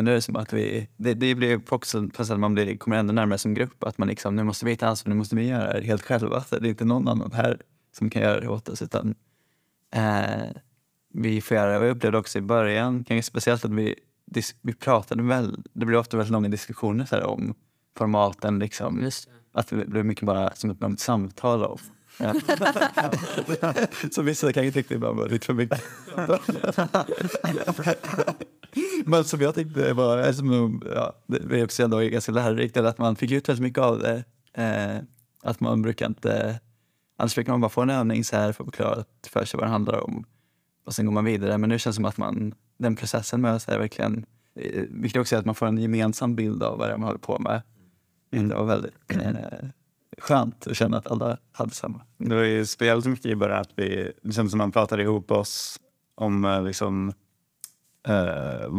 Men 0.00 0.04
nu 0.04 0.10
är 0.10 0.14
det 0.14 0.22
som 0.22 0.36
att 0.36 0.52
vi, 0.52 0.88
det, 0.96 1.14
det 1.14 1.34
blir 1.34 1.60
också 1.68 2.08
sätt 2.16 2.30
att 2.30 2.40
man 2.40 2.54
blir, 2.54 2.76
kommer 2.76 2.96
ändå 2.96 3.12
närmare 3.12 3.38
som 3.38 3.54
grupp. 3.54 3.84
Att 3.84 3.98
man 3.98 4.08
liksom, 4.08 4.36
nu 4.36 4.44
måste 4.44 4.66
vi 4.66 4.76
ta 4.76 4.86
ansvar, 4.86 5.10
nu 5.10 5.16
måste 5.16 5.36
vi 5.36 5.48
göra 5.48 5.80
det 5.80 5.86
helt 5.86 6.02
själva. 6.02 6.40
Så 6.42 6.58
det 6.58 6.68
är 6.68 6.70
inte 6.70 6.84
någon 6.84 7.08
annan 7.08 7.32
här 7.32 7.60
som 7.92 8.10
kan 8.10 8.22
göra 8.22 8.40
det 8.40 8.48
åt 8.48 8.68
oss. 8.68 8.82
Utan 8.82 9.14
eh, 9.94 10.50
vi 11.14 11.40
får 11.40 11.56
göra 11.56 11.72
det. 11.72 11.78
Och 11.78 11.84
jag 11.84 11.96
upplevde 11.96 12.18
också 12.18 12.38
i 12.38 12.42
början, 12.42 13.04
kanske 13.04 13.30
speciellt 13.30 13.64
att 13.64 13.70
vi, 13.70 13.94
vi 14.62 14.74
pratade 14.74 15.22
väl, 15.22 15.62
det 15.72 15.86
blev 15.86 16.00
ofta 16.00 16.16
väldigt 16.16 16.32
långa 16.32 16.48
diskussioner 16.48 17.04
så 17.04 17.16
här, 17.16 17.24
om 17.24 17.54
formaten. 17.96 18.58
Liksom. 18.58 19.10
Att 19.52 19.68
det 19.68 19.76
blev 19.86 20.04
mycket 20.04 20.24
bara 20.24 20.54
som 20.54 20.70
ett 20.70 20.80
långt 20.80 21.00
samtal 21.00 21.64
om. 21.64 21.78
Ja. 22.18 22.34
så 24.10 24.22
vissa 24.22 24.52
kanske 24.52 24.72
tyckte 24.72 24.94
ibland 24.94 25.18
var 25.18 25.28
lite 25.28 25.46
för 25.46 25.54
mycket. 25.54 25.82
Men 29.04 29.24
som 29.24 29.40
jag 29.40 29.54
tyckte 29.54 29.92
var, 29.92 30.18
alltså, 30.18 30.42
ja, 30.94 31.12
det 31.26 31.60
är 31.60 31.64
också 31.64 31.82
ändå 31.82 31.98
ganska 31.98 32.32
lärorikt, 32.32 32.76
att 32.76 32.98
man 32.98 33.16
fick 33.16 33.30
ut 33.30 33.48
väldigt 33.48 33.62
mycket 33.62 33.82
av 33.82 33.98
det. 33.98 34.24
Eh, 34.52 35.02
att 35.42 35.60
man 35.60 35.82
brukar 35.82 36.06
inte, 36.06 36.60
annars 37.16 37.34
brukar 37.34 37.52
man 37.52 37.60
bara 37.60 37.68
få 37.68 37.82
en 37.82 37.90
övning 37.90 38.24
så 38.24 38.36
här 38.36 38.52
för 38.52 38.64
att 38.64 38.66
förklara 38.66 39.04
för 39.28 39.44
sig 39.44 39.58
vad 39.58 39.66
det 39.66 39.70
handlar 39.70 40.04
om. 40.04 40.24
Och 40.86 40.94
sen 40.94 41.06
går 41.06 41.12
man 41.12 41.24
vidare. 41.24 41.58
Men 41.58 41.68
nu 41.68 41.78
känns 41.78 41.96
det 41.96 41.98
som 41.98 42.04
att 42.04 42.16
man, 42.16 42.54
den 42.78 42.96
processen 42.96 43.40
med 43.40 43.54
oss 43.54 43.68
är 43.68 43.78
verkligen, 43.78 44.26
eh, 44.54 44.84
vilket 44.90 45.20
också 45.20 45.36
är 45.36 45.40
att 45.40 45.46
man 45.46 45.54
får 45.54 45.66
en 45.66 45.78
gemensam 45.78 46.36
bild 46.36 46.62
av 46.62 46.78
vad 46.78 46.88
det 46.88 46.92
är 46.92 46.98
man 46.98 47.06
håller 47.06 47.18
på 47.18 47.38
med. 47.38 47.62
Det 48.30 48.54
var 48.54 48.64
väldigt 48.64 48.94
eh, 49.08 49.68
skönt 50.18 50.66
att 50.66 50.76
känna 50.76 50.98
att 50.98 51.06
alla 51.06 51.38
hade 51.52 51.70
samma. 51.70 52.00
Det 52.18 52.34
var 52.34 52.42
ju 52.42 52.66
spelat 52.66 53.04
mycket 53.04 53.26
i 53.26 53.36
början 53.36 53.60
att 53.60 53.70
vi, 53.74 54.12
det 54.22 54.32
kändes 54.32 54.50
som 54.50 54.58
man 54.58 54.72
pratade 54.72 55.02
ihop 55.02 55.30
oss 55.30 55.80
om 56.14 56.44
eh, 56.44 56.62
liksom, 56.62 57.12
eh, 58.08 58.70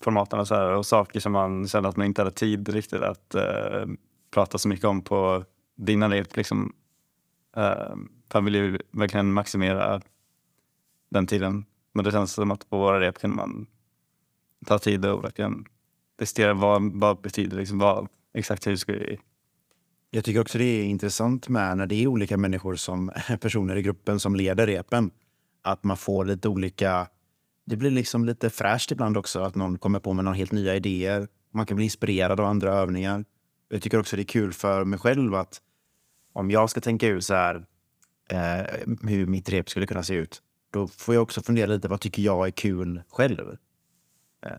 formaten 0.00 0.38
och, 0.38 0.48
så 0.48 0.54
här, 0.54 0.72
och 0.72 0.86
saker 0.86 1.20
som 1.20 1.32
man 1.32 1.68
kände 1.68 1.88
att 1.88 1.96
man 1.96 2.06
inte 2.06 2.20
hade 2.20 2.30
tid 2.30 2.68
riktigt 2.68 3.02
att 3.02 3.34
eh, 3.34 3.86
prata 4.30 4.58
så 4.58 4.68
mycket 4.68 4.84
om 4.84 5.02
på 5.02 5.44
dina 5.76 6.10
rep. 6.10 6.36
Liksom. 6.36 6.72
Eh, 7.56 7.96
man 8.34 8.44
ville 8.44 8.58
ju 8.58 8.78
verkligen 8.90 9.32
maximera 9.32 10.00
den 11.10 11.26
tiden. 11.26 11.64
Men 11.92 12.04
det 12.04 12.12
känns 12.12 12.32
som 12.32 12.50
att 12.50 12.70
på 12.70 12.78
våra 12.78 13.00
rep 13.00 13.18
kunde 13.18 13.36
man 13.36 13.66
ta 14.66 14.78
tid 14.78 15.06
och 15.06 15.24
verkligen 15.24 15.64
testera 16.18 16.54
vad, 16.54 16.92
vad 17.00 17.20
betyder 17.20 17.56
liksom, 17.56 17.78
vad 17.78 18.08
exakt 18.34 18.66
hur 18.66 18.76
ska 18.76 18.92
vi 18.92 19.18
Jag 20.10 20.24
tycker 20.24 20.40
också 20.40 20.58
det 20.58 20.64
är 20.64 20.84
intressant 20.84 21.48
med 21.48 21.76
när 21.76 21.86
det 21.86 22.02
är 22.02 22.06
olika 22.06 22.36
människor 22.36 22.74
som 22.76 23.10
personer 23.40 23.76
i 23.76 23.82
gruppen 23.82 24.20
som 24.20 24.36
leder 24.36 24.66
repen. 24.66 25.10
Att 25.62 25.84
man 25.84 25.96
får 25.96 26.24
lite 26.24 26.48
olika... 26.48 27.08
Det 27.66 27.76
blir 27.76 27.90
liksom 27.90 28.24
lite 28.24 28.50
fräscht 28.50 28.90
ibland 28.92 29.16
också 29.16 29.40
att 29.40 29.54
någon 29.54 29.78
kommer 29.78 30.00
på 30.00 30.12
med 30.12 30.24
några 30.24 30.36
helt 30.36 30.52
nya 30.52 30.74
idéer. 30.74 31.28
Man 31.50 31.66
kan 31.66 31.76
bli 31.76 31.84
inspirerad 31.84 32.40
av 32.40 32.46
andra 32.46 32.74
övningar. 32.74 33.24
Jag 33.68 33.82
tycker 33.82 34.00
också 34.00 34.16
det 34.16 34.22
är 34.22 34.24
kul 34.24 34.52
för 34.52 34.84
mig 34.84 34.98
själv 34.98 35.34
att 35.34 35.60
om 36.32 36.50
jag 36.50 36.70
ska 36.70 36.80
tänka 36.80 37.08
ut 37.08 37.24
så 37.24 37.34
här 37.34 37.66
eh, 38.30 38.66
hur 39.02 39.26
mitt 39.26 39.48
rep 39.48 39.70
skulle 39.70 39.86
kunna 39.86 40.02
se 40.02 40.14
ut. 40.14 40.42
Då 40.70 40.88
får 40.88 41.14
jag 41.14 41.22
också 41.22 41.42
fundera 41.42 41.66
lite 41.66 41.88
vad 41.88 42.00
tycker 42.00 42.22
jag 42.22 42.46
är 42.46 42.50
kul 42.50 43.02
själv. 43.08 43.56
Eh, 44.46 44.52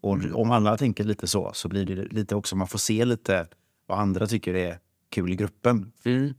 och 0.00 0.18
om 0.34 0.50
alla 0.50 0.76
tänker 0.76 1.04
lite 1.04 1.26
så 1.26 1.50
så 1.54 1.68
blir 1.68 1.84
det 1.86 1.94
lite 1.94 2.34
också 2.34 2.56
man 2.56 2.68
får 2.68 2.78
se 2.78 3.04
lite 3.04 3.46
vad 3.86 3.98
andra 3.98 4.26
tycker 4.26 4.54
är 4.54 4.78
kul 5.10 5.32
i 5.32 5.36
gruppen 5.36 5.92
Mm, 6.04 6.34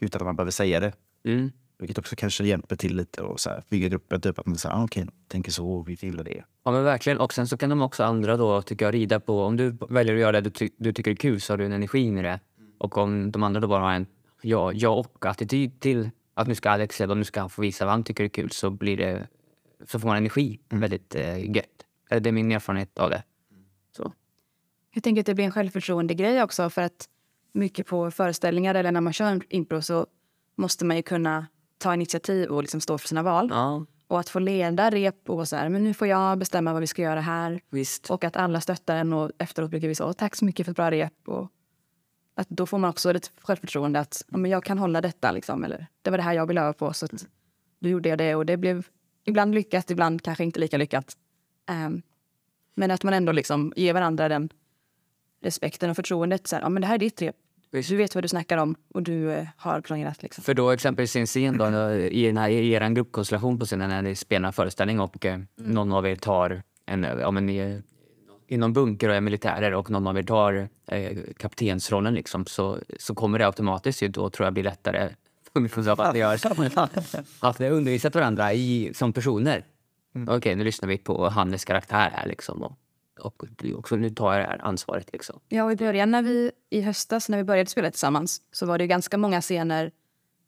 utan 0.00 0.20
att 0.20 0.26
man 0.26 0.36
behöver 0.36 0.50
säga 0.50 0.80
det. 0.80 0.92
mm. 1.24 1.52
Vilket 1.78 1.98
också 1.98 2.16
kanske 2.16 2.44
hjälper 2.44 2.76
till 2.76 2.96
lite 2.96 3.22
och 3.22 3.40
så 3.40 3.50
här, 3.50 3.62
bygger 3.68 3.94
upp 3.94 4.12
en 4.12 4.20
typ 4.20 4.38
att 4.38 4.46
man 4.46 4.56
säger, 4.56 4.74
ah, 4.74 4.84
okej, 4.84 5.06
tänker 5.28 5.52
så, 5.52 5.82
vi 5.82 5.96
gillar 6.00 6.24
det. 6.24 6.44
Ja 6.64 6.70
men 6.70 6.84
verkligen. 6.84 7.18
Och 7.18 7.32
sen 7.32 7.46
så 7.48 7.56
kan 7.56 7.70
de 7.70 7.82
också 7.82 8.04
andra 8.04 8.36
då 8.36 8.62
tycker 8.62 8.84
jag 8.84 8.94
rida 8.94 9.20
på, 9.20 9.42
om 9.42 9.56
du 9.56 9.76
väljer 9.88 10.14
att 10.14 10.20
göra 10.20 10.32
det 10.32 10.40
du, 10.40 10.50
ty 10.50 10.68
du 10.76 10.92
tycker 10.92 11.10
är 11.10 11.14
kul 11.14 11.40
så 11.40 11.52
har 11.52 11.58
du 11.58 11.64
en 11.64 11.72
energi 11.72 12.10
med 12.10 12.24
det. 12.24 12.40
Och 12.78 12.98
om 12.98 13.32
de 13.32 13.42
andra 13.42 13.60
då 13.60 13.68
bara 13.68 13.82
har 13.82 13.92
en 13.92 14.06
ja, 14.42 14.72
ja 14.72 14.88
och-attityd 14.88 15.80
till 15.80 16.10
att 16.34 16.48
nu 16.48 16.54
ska 16.54 16.70
Alex 16.70 17.00
eller 17.00 17.14
nu 17.14 17.24
ska 17.24 17.40
han 17.40 17.50
få 17.50 17.62
visa 17.62 17.84
vad 17.84 17.92
han 17.92 18.04
tycker 18.04 18.24
är 18.24 18.28
kul 18.28 18.50
så 18.50 18.70
blir 18.70 18.96
det, 18.96 19.26
så 19.86 19.98
får 20.00 20.08
man 20.08 20.16
energi 20.16 20.60
väldigt 20.68 21.14
eh, 21.14 21.56
gött. 21.56 21.66
Eh, 22.10 22.20
Det 22.20 22.30
är 22.30 22.32
min 22.32 22.52
erfarenhet 22.52 22.98
av 22.98 23.10
det. 23.10 23.22
Så. 23.96 24.12
Jag 24.94 25.02
tänker 25.02 25.20
att 25.20 25.26
det 25.26 25.34
blir 25.34 25.44
en 25.44 25.52
självförtroende-grej 25.52 26.42
också 26.42 26.70
för 26.70 26.82
att 26.82 27.08
mycket 27.52 27.86
på 27.86 28.10
föreställningar 28.10 28.74
eller 28.74 28.92
när 28.92 29.00
man 29.00 29.12
kör 29.12 29.40
impro 29.48 29.82
så 29.82 30.06
måste 30.56 30.84
man 30.84 30.96
ju 30.96 31.02
kunna 31.02 31.46
ta 31.78 31.94
initiativ 31.94 32.50
och 32.50 32.62
liksom 32.62 32.80
stå 32.80 32.98
för 32.98 33.08
sina 33.08 33.22
val. 33.22 33.48
Ja, 33.50 33.84
Och 34.06 34.20
att 34.20 34.28
få 34.28 34.38
leda 34.38 34.90
rep 34.90 35.30
och 35.30 35.48
så 35.48 35.56
här, 35.56 35.68
men 35.68 35.84
nu 35.84 35.94
får 35.94 36.08
jag 36.08 36.38
bestämma 36.38 36.72
vad 36.72 36.80
vi 36.80 36.86
ska 36.86 37.02
göra 37.02 37.20
här. 37.20 37.60
visst. 37.70 38.10
Och 38.10 38.24
att 38.24 38.36
alla 38.36 38.60
stöttar 38.60 38.96
en 38.96 39.12
och 39.12 39.30
efteråt 39.38 39.70
brukar 39.70 39.88
vi 39.88 39.94
säga 39.94 40.12
tack 40.12 40.36
så 40.36 40.44
mycket 40.44 40.66
för 40.66 40.70
ett 40.70 40.76
bra 40.76 40.90
rep. 40.90 41.28
Och 41.28 41.48
att 42.34 42.48
då 42.48 42.66
får 42.66 42.78
man 42.78 42.90
också 42.90 43.12
lite 43.12 43.28
självförtroende 43.42 44.00
att 44.00 44.24
ja, 44.28 44.38
men 44.38 44.50
jag 44.50 44.64
kan 44.64 44.78
hålla 44.78 45.00
detta 45.00 45.32
liksom. 45.32 45.64
Eller 45.64 45.86
det 46.02 46.10
var 46.10 46.18
det 46.18 46.24
här 46.24 46.32
jag 46.32 46.46
ville 46.46 46.60
öva 46.60 46.72
på 46.72 46.92
så 46.92 47.04
att 47.04 47.26
då 47.78 47.88
gjorde 47.88 48.08
jag 48.08 48.18
det 48.18 48.34
och 48.34 48.46
det 48.46 48.56
blev 48.56 48.86
ibland 49.24 49.54
lyckat, 49.54 49.90
ibland 49.90 50.22
kanske 50.22 50.44
inte 50.44 50.60
lika 50.60 50.78
lyckat. 50.78 51.16
Ehm, 51.68 52.02
men 52.74 52.90
att 52.90 53.02
man 53.02 53.14
ändå 53.14 53.32
liksom 53.32 53.72
ger 53.76 53.94
varandra 53.94 54.28
den 54.28 54.48
respekten 55.42 55.90
och 55.90 55.96
förtroendet. 55.96 56.46
Så 56.46 56.56
här, 56.56 56.62
ja, 56.62 56.68
men 56.68 56.80
det 56.80 56.86
här 56.86 56.94
är 56.94 56.98
ditt 56.98 57.22
rep. 57.22 57.36
Visst. 57.76 57.90
Du 57.90 57.96
vet 57.96 58.14
vad 58.14 58.24
du 58.24 58.28
snackar 58.28 58.58
om 58.58 58.76
och 58.94 59.02
du 59.02 59.32
eh, 59.32 59.46
har 59.56 59.80
planerat. 59.80 60.22
Liksom. 60.22 60.44
För 60.44 60.54
då 60.54 60.70
exempelvis 60.70 61.16
i 61.16 61.20
en 61.20 61.26
scen 61.26 61.58
då, 61.58 61.92
i 61.92 62.26
den 62.26 62.36
här, 62.36 62.48
i 62.48 62.70
er 62.70 62.88
gruppkonstellation 62.88 63.58
på 63.58 63.66
scenen 63.66 63.88
när 63.88 64.02
ni 64.02 64.14
spelar 64.14 64.46
en 64.46 64.52
föreställning 64.52 65.00
och 65.00 65.26
eh, 65.26 65.40
någon 65.56 65.92
av 65.92 66.06
er 66.06 66.16
tar 66.16 66.62
en, 66.86 67.02
ja 67.02 67.30
men 67.30 67.50
i, 67.50 67.82
i 68.46 68.56
någon 68.56 68.72
bunker 68.72 69.08
och 69.08 69.14
är 69.14 69.20
militärer 69.20 69.74
och 69.74 69.90
någon 69.90 70.06
av 70.06 70.18
er 70.18 70.22
tar 70.22 70.68
eh, 70.86 71.16
kaptensrollen 71.36 72.14
liksom 72.14 72.46
så, 72.46 72.78
så 72.98 73.14
kommer 73.14 73.38
det 73.38 73.46
automatiskt 73.46 74.02
ju 74.02 74.08
då 74.08 74.30
tror 74.30 74.46
jag 74.46 74.52
blir 74.54 74.64
lättare 74.64 75.08
att 75.52 76.14
ni 76.14 76.18
gör 76.18 76.36
att 77.40 77.58
ni 77.58 77.66
har 77.66 77.72
undervisat 77.72 78.14
varandra 78.14 78.52
i, 78.52 78.90
som 78.94 79.12
personer. 79.12 79.64
Okej, 80.28 80.54
nu 80.56 80.64
lyssnar 80.64 80.88
vi 80.88 80.98
på 80.98 81.28
Hannes 81.28 81.64
karaktär 81.64 82.10
här 82.14 82.26
liksom 82.26 82.62
och, 82.62 82.72
och 83.18 83.44
också, 83.74 83.96
nu 83.96 84.10
tar 84.10 84.32
jag 84.32 84.42
det 84.42 84.46
här 84.46 84.64
ansvaret 84.64 85.12
liksom. 85.12 85.40
Ja, 85.48 85.64
och 85.64 85.72
i 85.72 85.76
början 85.76 86.10
när 86.10 86.22
vi 86.22 86.50
i 86.70 86.80
höstas 86.80 87.28
när 87.28 87.38
vi 87.38 87.44
började 87.44 87.70
spela 87.70 87.90
tillsammans 87.90 88.42
så 88.52 88.66
var 88.66 88.78
det 88.78 88.84
ju 88.84 88.88
ganska 88.88 89.18
många 89.18 89.40
scener 89.40 89.90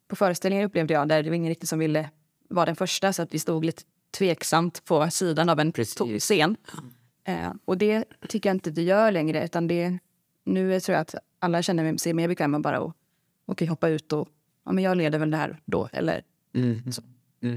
på 0.07 0.15
föreställningar 0.15 0.65
upplevde 0.65 0.93
jag 0.93 1.07
där 1.07 1.23
det 1.23 1.29
var 1.29 1.35
ingen 1.35 1.49
riktigt 1.49 1.69
som 1.69 1.79
ville 1.79 2.09
vara 2.49 2.65
den 2.65 2.75
första 2.75 3.13
så 3.13 3.21
att 3.21 3.33
vi 3.33 3.39
stod 3.39 3.65
lite 3.65 3.83
tveksamt 4.17 4.85
på 4.85 5.09
sidan 5.09 5.49
av 5.49 5.59
en 5.59 5.71
Precis. 5.71 6.23
scen. 6.23 6.55
Eh, 7.23 7.51
och 7.65 7.77
det 7.77 8.05
tycker 8.29 8.49
jag 8.49 8.55
inte 8.55 8.71
vi 8.71 8.83
gör 8.83 9.11
längre 9.11 9.45
utan 9.45 9.67
det 9.67 9.99
nu 10.45 10.79
tror 10.79 10.93
jag 10.93 11.01
att 11.01 11.15
alla 11.39 11.61
känner 11.61 11.97
sig 11.97 12.13
mer 12.13 12.27
bekväma 12.27 12.59
bara 12.59 12.79
och 12.79 12.93
okej, 13.45 13.67
hoppa 13.67 13.89
ut 13.89 14.13
och 14.13 14.27
ja, 14.65 14.71
men 14.71 14.83
jag 14.83 14.97
leder 14.97 15.19
väl 15.19 15.31
det 15.31 15.37
här 15.37 15.61
då 15.65 15.89
eller 15.93 16.23
Mm. 16.53 16.91
Så. 16.91 17.01
Mm. 17.41 17.55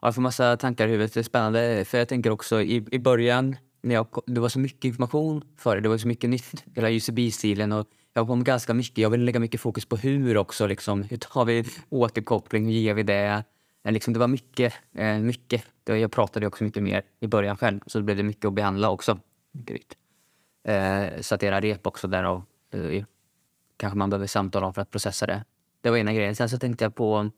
Ja, 0.00 0.06
Jag 0.06 0.14
får 0.14 0.22
massa 0.22 0.56
tankar 0.56 0.88
i 0.88 0.90
huvudet. 0.90 1.14
Det 1.14 1.20
är 1.20 1.24
spännande. 1.24 1.84
För 1.84 1.98
jag 1.98 2.08
tänker 2.08 2.30
också 2.30 2.62
i, 2.62 2.86
i 2.90 2.98
början, 2.98 3.56
när 3.82 3.94
jag, 3.94 4.10
ko- 4.10 4.22
det 4.26 4.40
var 4.40 4.48
så 4.48 4.58
mycket 4.58 4.84
information 4.84 5.44
för 5.56 5.76
det. 5.76 5.82
Det 5.82 5.88
var 5.88 5.98
så 5.98 6.08
mycket 6.08 6.30
nytt. 6.30 6.64
Hela 6.74 6.90
UCB-stilen. 6.90 7.72
Och 7.72 7.86
jag 8.12 8.26
kom 8.26 8.44
ganska 8.44 8.74
mycket. 8.74 8.98
Jag 8.98 9.10
ville 9.10 9.24
lägga 9.24 9.40
mycket 9.40 9.60
fokus 9.60 9.84
på 9.86 9.96
hur 9.96 10.36
också. 10.36 10.66
Liksom. 10.66 11.02
Hur 11.10 11.16
tar 11.16 11.44
vi 11.44 11.64
återkoppling? 11.88 12.64
Hur 12.64 12.72
ger 12.72 12.94
vi 12.94 13.02
det? 13.02 13.44
Eh, 13.84 13.92
Liksom, 13.92 14.12
det 14.12 14.18
var 14.20 14.28
mycket. 14.28 14.74
Eh, 14.94 15.18
mycket. 15.18 15.64
Det- 15.84 15.98
Jag 15.98 16.12
pratade 16.12 16.46
också 16.46 16.64
mycket 16.64 16.82
mer 16.82 17.02
i 17.20 17.26
början 17.26 17.56
själv. 17.56 17.80
Så 17.86 17.98
det 17.98 18.04
blev 18.04 18.16
det 18.16 18.22
mycket 18.22 18.44
att 18.44 18.52
behandla 18.54 18.90
också. 18.90 19.18
Mycket. 19.52 19.98
Eh, 20.64 21.20
så 21.20 21.34
att 21.34 21.42
era 21.42 21.60
rep 21.60 21.86
också 21.86 22.08
där 22.08 22.24
och, 22.24 22.42
Eh, 22.72 23.04
kanske 23.76 23.98
man 23.98 24.10
behöver 24.10 24.26
samtala 24.26 24.66
om 24.66 24.74
för 24.74 24.82
att 24.82 24.90
processa 24.90 25.26
det. 25.26 25.44
Det 25.80 25.90
var 25.90 25.96
ena 25.96 26.12
grejen. 26.12 26.36
Sen 26.36 26.48
så 26.48 26.58
tänkte 26.58 26.84
jag 26.84 26.94
på 26.94 27.30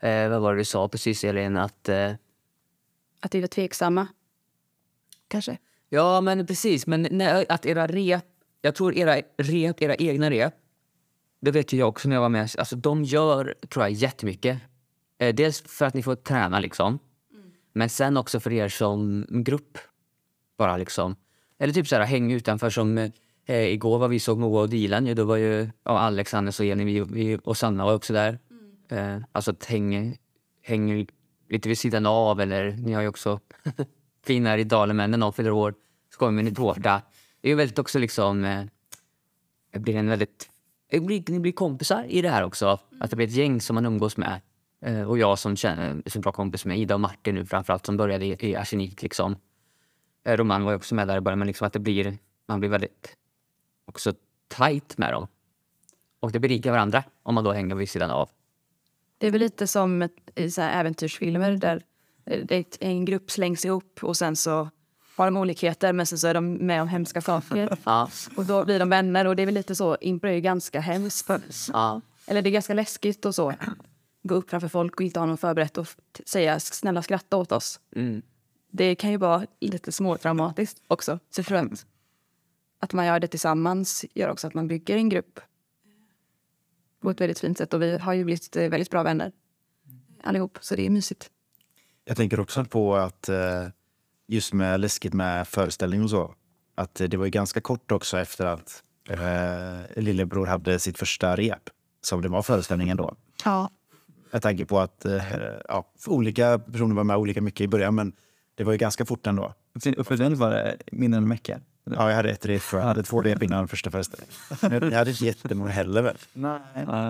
Eh, 0.00 0.28
vad 0.28 0.40
var 0.40 0.52
det 0.54 0.60
du 0.60 0.64
sa 0.64 0.88
precis 0.88 1.24
Elin? 1.24 1.56
Att, 1.56 1.88
eh, 1.88 2.12
att 3.20 3.34
vi 3.34 3.40
var 3.40 3.48
tveksamma. 3.48 4.06
Kanske. 5.28 5.58
ja 5.88 6.20
men 6.20 6.46
precis, 6.46 6.86
men 6.86 7.08
nej, 7.10 7.46
att 7.48 7.66
era 7.66 7.86
rep, 7.86 8.24
jag 8.60 8.74
tror 8.74 8.94
era 8.94 9.16
rep, 9.36 9.82
era 9.82 9.94
egna 9.94 10.30
rep, 10.30 10.54
det 11.40 11.50
vet 11.50 11.72
ju 11.72 11.78
jag 11.78 11.88
också 11.88 12.08
när 12.08 12.16
jag 12.16 12.20
var 12.20 12.28
med, 12.28 12.50
alltså 12.58 12.76
de 12.76 13.04
gör 13.04 13.54
tror 13.68 13.84
jag 13.84 13.92
jättemycket. 13.92 14.58
Eh, 15.18 15.34
dels 15.34 15.60
för 15.60 15.86
att 15.86 15.94
ni 15.94 16.02
får 16.02 16.14
träna 16.14 16.60
liksom, 16.60 16.98
men 17.72 17.88
sen 17.88 18.16
också 18.16 18.40
för 18.40 18.52
er 18.52 18.68
som 18.68 19.26
grupp. 19.30 19.78
Bara 20.58 20.76
liksom. 20.76 21.16
Eller 21.58 21.72
typ 21.72 21.88
så 21.88 21.96
här 21.96 22.04
häng 22.04 22.32
utanför 22.32 22.70
som 22.70 22.98
eh, 23.46 23.72
igår 23.72 23.98
var 23.98 24.08
vi 24.08 24.20
såg 24.20 24.38
Moa 24.38 24.60
och 24.60 24.68
Dilan 24.68 25.06
ju, 25.06 25.14
då 25.14 25.24
var 25.24 25.36
ju 25.36 25.70
ja, 25.84 25.98
Alex, 25.98 26.32
Hannes 26.32 26.60
och 26.60 26.66
Elin 26.66 26.86
vi, 26.86 27.00
vi, 27.00 27.38
och 27.44 27.56
Sanna 27.56 27.84
var 27.84 27.94
också 27.94 28.12
där. 28.12 28.38
Eh, 28.88 29.16
alltså 29.32 29.50
att 29.50 29.64
häng, 29.64 30.18
häng 30.62 31.06
lite 31.48 31.68
vid 31.68 31.78
sidan 31.78 32.06
av 32.06 32.40
eller 32.40 32.70
ni 32.70 32.92
har 32.92 33.02
ju 33.02 33.08
också 33.08 33.40
fina 34.24 34.56
ritualer 34.56 34.94
med 34.94 35.10
när 35.10 35.18
någon 35.18 35.32
fyller 35.32 35.50
år 35.50 35.74
så 36.12 36.18
kommer 36.18 36.42
ni 36.42 36.54
tårta. 36.54 37.02
Det 37.40 37.50
är 37.50 37.54
väldigt 37.54 37.78
också 37.78 37.98
liksom, 37.98 38.44
eh, 38.44 38.64
det 39.72 39.78
blir 39.78 39.96
en 39.96 40.08
väldigt, 40.08 40.50
det 40.90 41.00
blir, 41.00 41.24
ni 41.28 41.40
blir 41.40 41.52
kompisar 41.52 42.04
i 42.08 42.22
det 42.22 42.30
här 42.30 42.44
också. 42.44 42.80
Att 43.00 43.10
det 43.10 43.16
blir 43.16 43.26
ett 43.26 43.32
gäng 43.32 43.60
som 43.60 43.74
man 43.74 43.86
umgås 43.86 44.16
med. 44.16 44.40
Eh, 44.80 45.02
och 45.02 45.18
jag 45.18 45.38
som 45.38 45.56
känner, 45.56 46.02
som 46.06 46.20
bra 46.20 46.32
kompis 46.32 46.64
med 46.64 46.78
Ida 46.78 46.94
och 46.94 47.00
Martin 47.00 47.34
nu 47.34 47.46
framförallt 47.46 47.86
som 47.86 47.96
började 47.96 48.26
i, 48.26 48.36
i 48.40 48.56
Arsenik 48.56 49.02
liksom. 49.02 49.36
Eh, 50.24 50.36
Roman 50.36 50.64
var 50.64 50.72
ju 50.72 50.76
också 50.76 50.94
med 50.94 51.08
där 51.08 51.16
i 51.16 51.20
början 51.20 51.38
men 51.38 51.48
liksom 51.48 51.66
att 51.66 51.72
det 51.72 51.78
blir, 51.78 52.18
man 52.48 52.60
blir 52.60 52.70
väldigt 52.70 53.16
också 53.84 54.12
tight 54.48 54.98
med 54.98 55.12
dem. 55.12 55.26
Och 56.20 56.32
det 56.32 56.40
berikar 56.40 56.70
varandra 56.70 57.04
om 57.22 57.34
man 57.34 57.44
då 57.44 57.52
hänger 57.52 57.74
vid 57.74 57.88
sidan 57.88 58.10
av. 58.10 58.28
Det 59.18 59.26
är 59.26 59.30
väl 59.30 59.40
lite 59.40 59.66
som 59.66 60.08
i 60.34 60.50
så 60.50 60.62
äventyrsfilmer 60.62 61.56
där 61.56 61.82
eh, 62.30 62.64
en 62.80 63.04
grupp 63.04 63.30
slängs 63.30 63.64
ihop 63.64 63.98
och 64.02 64.16
sen 64.16 64.36
så 64.36 64.70
har 65.16 65.26
de 65.26 65.36
olikheter 65.36 65.92
men 65.92 66.06
sen 66.06 66.18
så 66.18 66.28
är 66.28 66.34
de 66.34 66.54
med 66.54 66.82
om 66.82 66.88
hemska 66.88 67.20
saker. 67.20 67.78
Ja, 67.84 68.10
Och 68.36 68.44
då 68.44 68.64
blir 68.64 68.78
de 68.78 68.88
vänner 68.88 69.26
och 69.26 69.36
det 69.36 69.42
är 69.42 69.46
väl 69.46 69.54
lite 69.54 69.74
så, 69.74 69.96
impro 70.00 70.30
är 70.30 70.34
ju 70.34 70.40
ganska 70.40 70.80
hemskt. 70.80 71.28
ja. 71.72 72.00
Eller 72.26 72.42
det 72.42 72.48
är 72.48 72.52
ganska 72.52 72.74
läskigt 72.74 73.24
och 73.24 73.34
så. 73.34 73.54
Gå 74.22 74.34
upp 74.34 74.50
framför 74.50 74.68
folk 74.68 74.94
och 74.94 75.00
inte 75.00 75.20
ha 75.20 75.26
någon 75.26 75.38
förberett 75.38 75.78
och 75.78 75.88
säga 76.26 76.60
snälla 76.60 77.02
skratta 77.02 77.36
åt 77.36 77.52
oss. 77.52 77.80
Mm. 77.96 78.22
Det 78.70 78.94
kan 78.94 79.10
ju 79.10 79.16
vara 79.16 79.46
lite 79.60 79.92
småtraumatiskt 79.92 80.82
också. 80.88 81.18
Så 81.30 81.54
att, 81.54 81.86
att 82.80 82.92
man 82.92 83.06
gör 83.06 83.20
det 83.20 83.26
tillsammans 83.26 84.04
gör 84.14 84.28
också 84.28 84.46
att 84.46 84.54
man 84.54 84.68
bygger 84.68 84.96
en 84.96 85.08
grupp 85.08 85.40
på 87.00 87.10
ett 87.10 87.20
väldigt 87.20 87.38
fint 87.38 87.58
sätt. 87.58 87.74
Och 87.74 87.82
vi 87.82 87.98
har 87.98 88.12
ju 88.12 88.24
blivit 88.24 88.56
eh, 88.56 88.68
väldigt 88.68 88.90
bra 88.90 89.02
vänner 89.02 89.32
allihop, 90.22 90.58
så 90.60 90.76
det 90.76 90.86
är 90.86 90.90
mysigt. 90.90 91.30
Jag 92.08 92.16
tänker 92.16 92.40
också 92.40 92.64
på 92.64 92.96
att 92.96 93.28
eh, 93.28 93.64
just 94.26 94.52
med 94.52 94.80
läskigt 94.80 95.14
med 95.14 95.48
föreställning 95.48 96.02
och 96.02 96.10
så. 96.10 96.34
Att 96.74 97.00
eh, 97.00 97.08
det 97.08 97.16
var 97.16 97.24
ju 97.24 97.30
ganska 97.30 97.60
kort 97.60 97.92
också 97.92 98.18
efter 98.18 98.46
att 98.46 98.82
eh, 99.08 100.02
lillebror 100.02 100.46
hade 100.46 100.78
sitt 100.78 100.98
första 100.98 101.36
rep. 101.36 101.70
Som 102.00 102.22
det 102.22 102.28
var 102.28 102.42
föreställningen 102.42 102.96
då. 102.96 103.14
Ja. 103.44 103.70
Med 104.32 104.42
tanke 104.42 104.64
på 104.64 104.78
att 104.80 105.04
eh, 105.04 105.22
ja, 105.68 105.92
olika 106.06 106.58
personer 106.58 106.94
var 106.94 107.04
med 107.04 107.16
olika 107.16 107.40
mycket 107.40 107.60
i 107.60 107.68
början. 107.68 107.94
Men 107.94 108.12
det 108.54 108.64
var 108.64 108.72
ju 108.72 108.78
ganska 108.78 109.04
fort 109.04 109.26
ändå. 109.26 109.54
Den 110.08 110.38
var 110.38 110.50
det 110.50 110.76
mindre 110.92 111.18
än 111.18 111.24
en 111.24 111.30
vecka. 111.30 111.60
Ja, 111.84 112.08
jag 112.08 112.16
hade 112.16 112.30
ett 112.30 112.46
rep 112.46 112.62
jag. 112.72 112.80
Hade 112.80 113.02
två 113.02 113.22
rep 113.22 113.42
innan 113.42 113.68
första 113.68 113.90
föreställningen. 113.90 114.34
Jag 114.92 114.98
hade 114.98 115.10
inte 115.10 115.24
jättemånga 115.24 115.70
heller 115.70 116.02
väl. 116.02 116.16
Nej. 116.32 116.60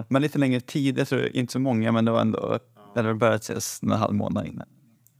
Men 0.08 0.22
lite 0.22 0.38
längre 0.38 0.60
tid. 0.60 0.98
Jag 0.98 1.08
tror 1.08 1.36
inte 1.36 1.52
så 1.52 1.58
många, 1.58 1.92
men 1.92 2.04
det 2.04 2.10
var 2.10 2.20
ändå... 2.20 2.58
Det 2.94 3.00
hade 3.00 3.14
börjat 3.14 3.42
ses 3.42 3.82
en 3.82 3.90
halv 3.90 4.14
månad 4.14 4.46
innan. 4.46 4.66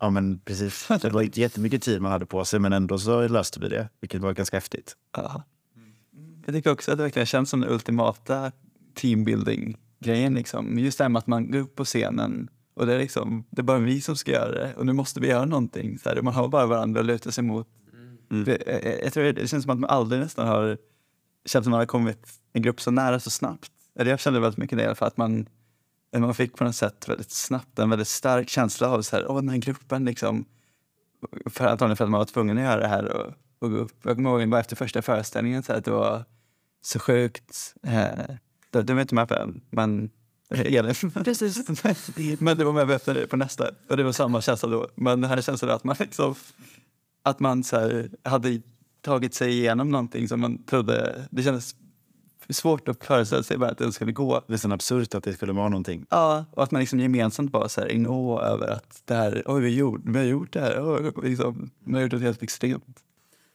Ja, 0.01 0.11
men 0.11 0.39
precis. 0.39 0.89
Det 1.03 1.11
var 1.11 1.23
inte 1.23 1.41
jättemycket 1.41 1.83
tid 1.83 2.03
man 2.03 2.13
hade 2.13 2.27
på 2.27 2.45
sig, 2.45 2.61
men 2.61 2.73
ändå 2.73 2.99
så 2.99 3.29
löste 3.29 3.61
vi 3.61 3.69
det. 3.69 3.89
Vilket 4.01 4.21
var 4.21 4.33
ganska 4.33 4.57
häftigt. 4.57 4.97
Ja. 5.17 5.43
Jag 6.47 6.55
tycker 6.55 6.73
också 6.73 6.93
att 6.93 6.99
det 6.99 7.05
verkligen 7.05 7.27
känns 7.27 7.51
som 7.51 7.61
den 7.61 7.71
ultimata 7.71 8.53
teambuilding-grejen. 8.95 10.35
Liksom. 10.35 10.79
Just 10.79 10.99
det 10.99 11.05
här 11.05 11.09
med 11.09 11.19
att 11.19 11.27
man 11.27 11.51
går 11.51 11.59
upp 11.59 11.77
på 11.77 11.85
scenen 11.85 12.51
och 12.75 12.87
det 12.87 12.95
är, 12.95 12.99
liksom, 12.99 13.45
det 13.51 13.61
är 13.61 13.65
bara 13.65 13.79
vi 13.79 14.01
som 14.01 14.17
ska 14.17 14.33
göra 14.33 14.53
det 14.53 14.75
och 14.75 14.87
nu 14.87 14.93
måste 14.93 15.21
vi 15.21 15.29
göra 15.29 15.45
någonting. 15.45 15.99
Så 15.99 16.09
här, 16.09 16.23
man 16.23 16.35
har 16.35 16.49
bara 16.49 16.67
varandra 16.67 17.01
att 17.01 17.07
luta 17.07 17.31
sig 17.31 17.45
mot. 17.45 17.69
För, 18.29 18.49
eh, 18.49 18.77
eh, 18.77 18.95
Jag 19.05 19.13
tror 19.13 19.25
det, 19.25 19.33
det 19.33 19.49
känns 19.49 19.65
som 19.65 19.71
att 19.73 19.79
man 19.79 19.91
aldrig 19.91 20.21
nästan 20.21 20.49
har 20.49 20.79
känt 21.45 21.67
att 21.67 21.71
man 21.71 21.79
har 21.79 21.87
kommit 21.87 22.29
en 22.53 22.63
grupp 22.63 22.81
så 22.81 22.91
nära 22.91 23.21
så 23.21 23.31
snabbt. 23.31 23.73
Eller 23.99 24.11
jag 24.11 24.21
kände 24.21 24.41
väldigt 24.41 24.59
mycket 24.59 24.79
det 24.79 24.95
fall. 24.95 25.09
Att 25.09 25.17
man, 25.17 25.49
man 26.13 26.35
fick 26.35 26.57
på 26.57 26.65
något 26.65 26.77
sätt 26.77 27.09
väldigt 27.09 27.31
snabbt 27.31 27.79
en 27.79 27.91
väldigt 27.91 28.09
stark 28.09 28.49
känsla 28.49 28.89
av 28.89 29.03
så 29.03 29.17
här, 29.17 29.31
Åh, 29.31 29.37
den 29.37 29.49
här 29.49 29.57
gruppen. 29.57 30.05
Liksom, 30.05 30.45
för 31.47 31.67
antagligen 31.67 31.97
för 31.97 32.05
att 32.05 32.11
man 32.11 32.19
var 32.19 32.25
tvungen 32.25 32.59
att 32.59 32.65
göra 32.65 32.81
det 32.81 32.89
här 32.89 33.13
och, 33.13 33.33
och 33.59 33.71
gå 33.71 33.77
upp. 33.77 33.97
Jag 34.03 34.17
kommer 34.17 34.31
ihåg 34.31 34.51
bara 34.51 34.61
efter 34.61 34.77
första 34.77 35.03
föreställningen 35.03 35.63
så 35.63 35.73
att 35.73 35.85
det 35.85 35.91
var 35.91 36.25
så 36.83 36.99
sjukt. 36.99 37.75
Eh, 37.83 38.37
det, 38.71 38.83
det 38.83 38.95
var 38.95 39.01
inte 39.01 39.15
med 39.15 39.29
på 39.29 39.35
den, 39.35 39.61
men 39.71 40.11
Elin. 40.51 40.95
Precis. 41.25 41.69
Men 42.41 42.57
det 42.57 42.65
var 42.65 42.73
med 42.73 42.87
berättade 42.87 43.27
på 43.27 43.37
nästa. 43.37 43.71
Och 43.89 43.97
det 43.97 44.03
var 44.03 44.13
samma 44.13 44.41
känsla 44.41 44.69
då. 44.69 44.89
Men 44.95 45.21
det 45.21 45.29
här 45.29 45.41
känslan 45.41 45.71
att 45.71 45.85
man 45.85 45.97
liksom... 45.99 46.35
Att 47.23 47.41
man 47.41 47.65
så 47.65 47.77
här, 47.77 48.11
hade 48.23 48.61
tagit 49.03 49.35
sig 49.35 49.51
igenom 49.51 49.91
någonting 49.91 50.29
som 50.29 50.41
man 50.41 50.65
trodde... 50.65 51.27
Det 51.31 51.43
kändes 51.43 51.77
svårt 52.55 52.89
att 52.89 53.05
föreställa 53.05 53.43
sig 53.43 53.59
bara 53.59 53.71
att 53.71 53.79
det 53.79 53.93
skulle 53.93 54.13
gå. 54.13 54.43
Det 54.47 54.53
är 54.53 54.57
så 54.57 54.73
absurt 54.73 55.15
att 55.15 55.25
det 55.25 55.33
skulle 55.33 55.53
vara 55.53 55.69
någonting. 55.69 56.07
Ja, 56.11 56.45
och 56.51 56.63
att 56.63 56.71
man 56.71 56.81
liksom 56.81 57.01
gemensamt 57.01 57.53
bara 57.53 57.69
så 57.69 57.81
här 57.81 57.89
in 57.89 58.07
över 58.07 58.69
att 58.69 59.03
det 59.05 59.15
här, 59.15 59.43
oj 59.47 59.63
vi, 59.63 59.77
gjort, 59.77 60.01
vi 60.05 60.19
har 60.19 60.25
gjort 60.25 60.53
det 60.53 60.61
här, 60.61 60.95
oj, 60.95 61.13
liksom, 61.23 61.71
vi 61.85 61.95
har 61.95 62.01
gjort 62.01 62.11
det 62.11 62.19
helt 62.19 62.43
extremt. 62.43 63.03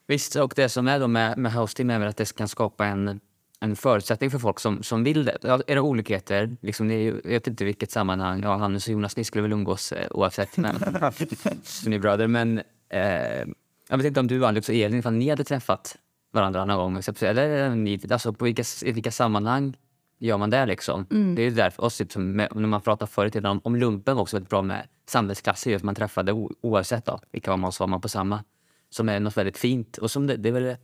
Visst, 0.08 0.36
och 0.36 0.54
det 0.56 0.70
som 0.70 0.88
är 0.88 1.00
då 1.00 1.08
med, 1.08 1.38
med 1.38 1.54
hosting 1.54 1.90
är 1.90 2.00
väl 2.00 2.08
att 2.08 2.18
det 2.18 2.36
kan 2.36 2.48
skapa 2.48 2.86
en, 2.86 3.20
en 3.60 3.76
förutsättning 3.76 4.32
för 4.32 4.40
folk 4.40 4.60
som, 4.60 4.84
som 4.84 5.04
vill 5.04 5.26
det. 5.26 5.38
Ja, 5.42 5.62
är 5.68 5.76
det 5.76 5.82
olikheter, 5.82 6.58
liksom, 6.62 6.88
det 6.88 6.94
är 6.94 7.14
jag 7.24 7.30
vet 7.30 7.48
inte 7.48 7.66
vilket 7.66 7.92
sammanhang, 7.92 8.42
ja, 8.44 8.58
Hannes 8.58 8.88
och 8.88 8.94
Jonas, 8.94 9.18
ni 9.18 9.24
skulle 9.24 9.42
väl 9.42 9.52
umgås 9.52 9.92
eh, 9.92 10.08
oavsett, 10.12 10.58
men, 10.58 10.76
så 11.64 11.90
ni 11.90 11.96
är 11.96 12.00
bröder. 12.00 12.28
Men 12.28 12.62
eh, 12.90 13.48
jag 13.90 13.98
vet 13.98 14.06
inte 14.06 14.20
om 14.20 14.28
du, 14.28 14.46
Alex 14.46 14.70
och 14.70 14.76
Elin, 14.76 15.00
ifall 15.00 15.14
ni 15.14 15.30
hade 15.30 15.44
träffat 15.44 15.98
varandra 16.34 16.66
någon 16.66 16.94
gång, 16.94 17.02
eller 17.22 18.12
alltså 18.14 18.34
på 18.34 18.46
vilka, 18.46 18.64
i 18.82 18.92
vilka 18.92 19.12
sammanhang 19.12 19.78
gör 20.20 20.38
man 20.38 20.50
det 20.50 20.66
liksom? 20.66 21.06
Det 21.36 21.42
är 21.42 21.52
därför, 21.52 21.84
och 21.84 21.94
typ 21.94 22.16
med, 22.16 22.56
när 22.56 22.68
man 22.68 22.82
pratar 22.82 23.06
förr 23.06 23.26
i 23.26 23.32
tiden 23.32 23.52
om, 23.52 23.62
om 23.64 23.76
lumpen 23.76 24.16
var 24.16 24.22
också 24.22 24.36
väldigt 24.36 24.50
bra 24.50 24.62
med 24.62 24.88
samhällsklasser, 25.06 25.72
just 25.72 25.86
man 25.86 25.96
träffade 25.96 26.32
o, 26.32 26.52
oavsett 26.62 27.06
då, 27.06 27.20
vilka 27.32 27.52
var 27.52 27.58
man 27.58 27.72
så 27.72 27.84
var 27.84 27.88
man 27.88 28.02
på 28.02 28.10
samma. 28.10 28.44
Som 28.90 29.10
är 29.10 29.20
något 29.20 29.38
väldigt 29.38 29.58
fint 29.58 29.98
och 29.98 30.12
som 30.12 30.28
det, 30.28 30.38
det 30.38 30.50
är 30.50 30.54
väl 30.54 30.76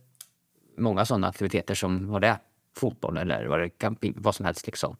många 0.78 1.04
sådana 1.04 1.28
aktiviteter 1.28 1.74
som 1.74 2.08
var 2.08 2.20
det. 2.20 2.38
Fotboll 2.76 3.16
eller 3.16 3.46
vad, 3.46 3.60
det, 3.60 3.68
camping, 3.68 4.14
vad 4.16 4.34
som 4.34 4.46
helst. 4.46 4.66
Liksom. 4.66 4.96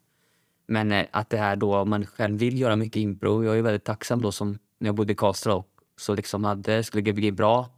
Men 0.67 0.91
eh, 0.91 1.05
att 1.11 1.29
det 1.29 1.37
här 1.37 1.55
då, 1.55 1.85
man 1.85 2.05
själv 2.05 2.39
vill 2.39 2.59
göra 2.59 2.75
mycket 2.75 2.99
impro. 2.99 3.43
Jag 3.43 3.57
är 3.57 3.61
väldigt 3.61 3.83
tacksam 3.83 4.21
då 4.21 4.31
som 4.31 4.57
när 4.79 4.87
jag 4.87 4.95
bodde 4.95 5.13
i 5.13 5.15
Karlstad 5.15 5.53
och 5.53 5.67
så 5.97 6.15
liksom 6.15 6.43
hade, 6.43 6.83
skulle 6.83 7.11
Gbg 7.11 7.33
bra. 7.33 7.69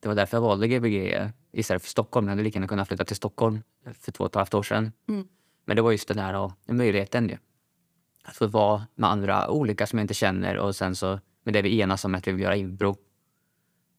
Det 0.00 0.08
var 0.08 0.14
därför 0.14 0.36
jag 0.36 0.42
valde 0.42 0.68
Gbg 0.68 1.12
istället 1.52 1.82
för 1.82 1.88
Stockholm. 1.88 2.26
Jag 2.26 2.32
hade 2.32 2.42
lika 2.42 2.56
gärna 2.56 2.68
kunnat 2.68 2.88
flytta 2.88 3.04
till 3.04 3.16
Stockholm 3.16 3.62
för 4.00 4.12
två 4.12 4.24
och 4.24 4.30
ett 4.30 4.34
halvt 4.34 4.54
år 4.54 4.62
sedan. 4.62 4.92
Men 5.64 5.76
det 5.76 5.82
var 5.82 5.92
just 5.92 6.08
den 6.08 6.18
här 6.18 6.52
möjligheten 6.66 7.28
ju. 7.28 7.36
Att 8.24 8.36
få 8.36 8.46
vara 8.46 8.86
med 8.94 9.10
andra 9.10 9.50
olika 9.50 9.86
som 9.86 9.98
jag 9.98 10.04
inte 10.04 10.14
känner 10.14 10.56
och 10.58 10.76
sen 10.76 10.96
så 10.96 11.20
med 11.44 11.54
det 11.54 11.62
vi 11.62 11.80
enas 11.80 12.04
om 12.04 12.14
att 12.14 12.26
vi 12.28 12.32
vill 12.32 12.40
göra 12.42 12.56
impro. 12.56 12.96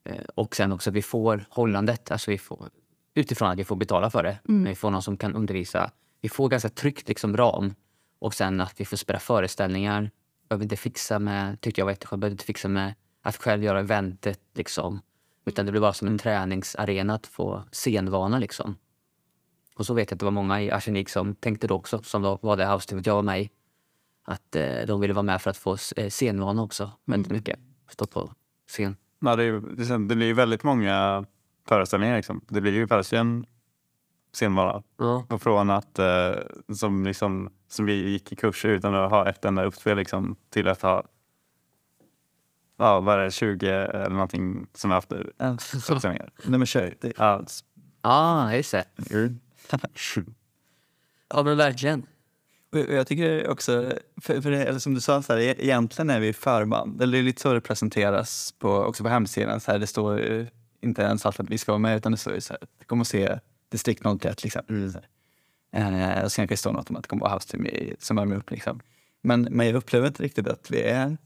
Eh, 0.04 0.22
Och 0.36 0.56
sen 0.56 0.72
också 0.72 0.90
att 0.90 0.96
vi 0.96 1.02
får 1.02 1.46
hållandet, 1.50 2.12
alltså 2.12 2.32
vi 2.32 2.38
får, 2.38 2.70
utifrån 3.14 3.50
att 3.50 3.58
vi 3.60 3.64
får 3.64 3.76
betala 3.76 4.10
för 4.10 4.24
det. 4.24 4.40
Men 4.44 4.64
vi 4.70 4.76
får 4.76 4.92
någon 4.92 5.02
som 5.02 5.18
kan 5.18 5.36
undervisa. 5.36 5.92
Vi 6.22 6.30
får 6.30 6.50
ganska 6.50 6.70
tryggt 6.70 7.08
liksom 7.08 7.38
ram. 7.38 7.74
Och 8.20 8.34
sen 8.34 8.62
att 8.62 8.80
vi 8.80 8.86
får 8.86 8.98
spela 8.98 9.20
föreställningar. 9.20 10.12
Behöver 10.50 10.64
inte 10.64 10.76
fixa 10.76 11.20
med, 11.20 11.62
tyckte 11.62 11.82
jag 11.82 11.86
var 11.86 11.92
jätteskönt, 11.92 12.20
behöver 12.22 12.34
inte 12.34 12.46
fixa 12.46 12.68
med 12.68 12.94
att 13.22 13.36
själv 13.36 13.64
göra 13.64 13.80
eventet 13.80 14.40
liksom. 14.54 15.00
Utan 15.46 15.66
det 15.66 15.72
blir 15.72 15.82
bara 15.82 15.94
som 15.94 16.08
en 16.08 16.18
träningsarena 16.18 17.14
att 17.14 17.28
få 17.28 17.64
scenvana 17.72 18.40
liksom. 18.40 18.76
Och 19.76 19.86
så 19.86 19.94
vet 19.94 20.12
jag 20.12 20.16
att 20.16 20.20
det 20.20 20.26
var 20.26 20.32
många 20.32 20.62
i 20.62 20.72
Arsenik 20.72 21.10
som 21.10 21.36
tänkte 21.36 21.68
då 21.68 21.76
också, 21.76 22.04
som 22.04 22.22
då 22.22 22.40
var 22.42 22.58
det 22.58 22.66
house 22.66 23.02
jag 23.06 23.16
var 23.16 23.22
med 23.24 23.42
i. 23.42 23.50
Att 24.24 24.56
eh, 24.56 24.88
de 24.88 25.02
ville 25.02 25.14
vara 25.14 25.24
med 25.24 25.42
för 25.42 25.50
att 25.50 25.58
få 25.58 25.78
eh, 25.96 26.10
scenvana 26.10 26.62
också, 26.62 26.92
väldigt 27.06 27.32
mycket. 27.32 27.60
Stå 27.90 28.06
på 28.06 28.32
scen. 28.68 28.96
Ja, 29.20 29.36
det, 29.36 29.44
är, 29.44 30.08
det, 30.08 30.16
blir 30.16 30.28
ju 30.28 30.34
väldigt 30.34 30.64
många 30.64 31.26
föreställningar. 31.68 32.16
Liksom. 32.16 32.42
Det 32.48 32.62
blir 32.62 32.72
ju 32.72 32.86
verkligen 32.86 33.46
scenvara. 34.34 34.84
Ja. 34.98 35.26
Och 35.30 35.42
från 35.42 35.70
att 35.70 36.00
eh, 36.00 36.32
som, 36.76 37.06
liksom, 37.06 37.50
som 37.68 37.86
vi 37.86 38.10
gick 38.10 38.32
i 38.32 38.36
kurser 38.36 38.70
utan 38.70 38.96
att 38.96 39.12
ha 39.12 39.30
ett 39.30 39.46
enda 39.46 39.64
uppspel 39.64 39.98
liksom, 39.98 40.36
till 40.50 40.68
att 40.68 40.82
ha 40.82 41.04
ja, 42.82 43.00
vad 43.00 43.20
är 43.20 43.24
det, 43.24 43.32
20 43.32 43.70
eller 43.70 44.10
någonting 44.10 44.68
som 44.74 44.90
vi 44.90 44.94
haft 44.94 45.12
uppsättningar. 45.12 46.30
Nej 46.46 46.60
men 46.60 46.66
kör. 46.66 46.96
Det, 47.02 47.14
Ja, 47.18 47.44
Ja, 48.04 48.56
just 48.56 48.72
det. 48.72 48.86
Ja, 51.30 51.44
men 51.44 51.58
verkligen. 51.58 52.06
Och 52.72 52.80
jag- 52.80 52.90
jag 52.92 53.08
tycker 53.08 53.48
också, 53.50 53.94
för, 54.22 54.42
för 54.42 54.52
det, 54.52 54.64
eller 54.66 54.80
som 54.80 54.94
du 54.94 55.02
sa, 55.02 55.22
så 55.22 55.34
här, 55.34 55.40
e- 55.40 55.56
egentligen 55.58 56.10
är 56.10 56.20
vi 56.20 56.34
förband. 56.34 57.02
Eller 57.02 57.12
det 57.12 57.18
är 57.20 57.24
lite 57.24 57.42
så 57.42 57.54
det 57.54 57.62
presenteras 57.62 58.52
på, 58.60 58.70
också 58.76 59.04
på 59.04 59.10
hemsidan. 59.10 59.60
Så 59.60 59.72
här, 59.72 59.80
det 59.80 59.88
står 59.88 60.20
ju 60.20 60.48
inte 60.82 61.02
ens 61.02 61.26
alltid 61.26 61.44
att 61.46 61.50
vi 61.50 61.58
ska 61.58 61.72
vara 61.72 61.80
med 61.80 61.98
utan 61.98 62.12
det 62.12 62.18
står 62.18 62.34
ju 62.34 62.42
så 62.42 62.54
här, 62.54 62.62
kom 62.86 63.00
och 63.02 63.08
se 63.08 63.40
Distrikt 63.72 64.06
01 64.06 64.38
till 64.38 64.48
exempel. 64.48 64.92
Så 64.92 65.00
här. 65.74 66.18
Eh, 66.18 66.24
och 66.24 66.32
sen 66.32 66.48
kan 66.48 66.54
det 66.54 66.58
stå 66.58 66.72
något 66.72 66.90
om 66.90 66.96
att 66.96 67.04
det 67.04 67.08
kommer 67.10 67.22
vara 67.22 67.34
house 67.34 67.48
team 67.48 67.66
i- 67.66 67.96
som 68.00 68.16
värmer 68.18 68.36
upp. 68.36 68.52
Liksom. 68.52 68.80
Men, 69.24 69.42
men 69.52 69.66
jag 69.68 69.76
upplever 69.76 70.08
inte 70.08 70.24
riktigt 70.24 70.48
att 70.48 70.72
vi 70.72 70.82
är 70.82 71.18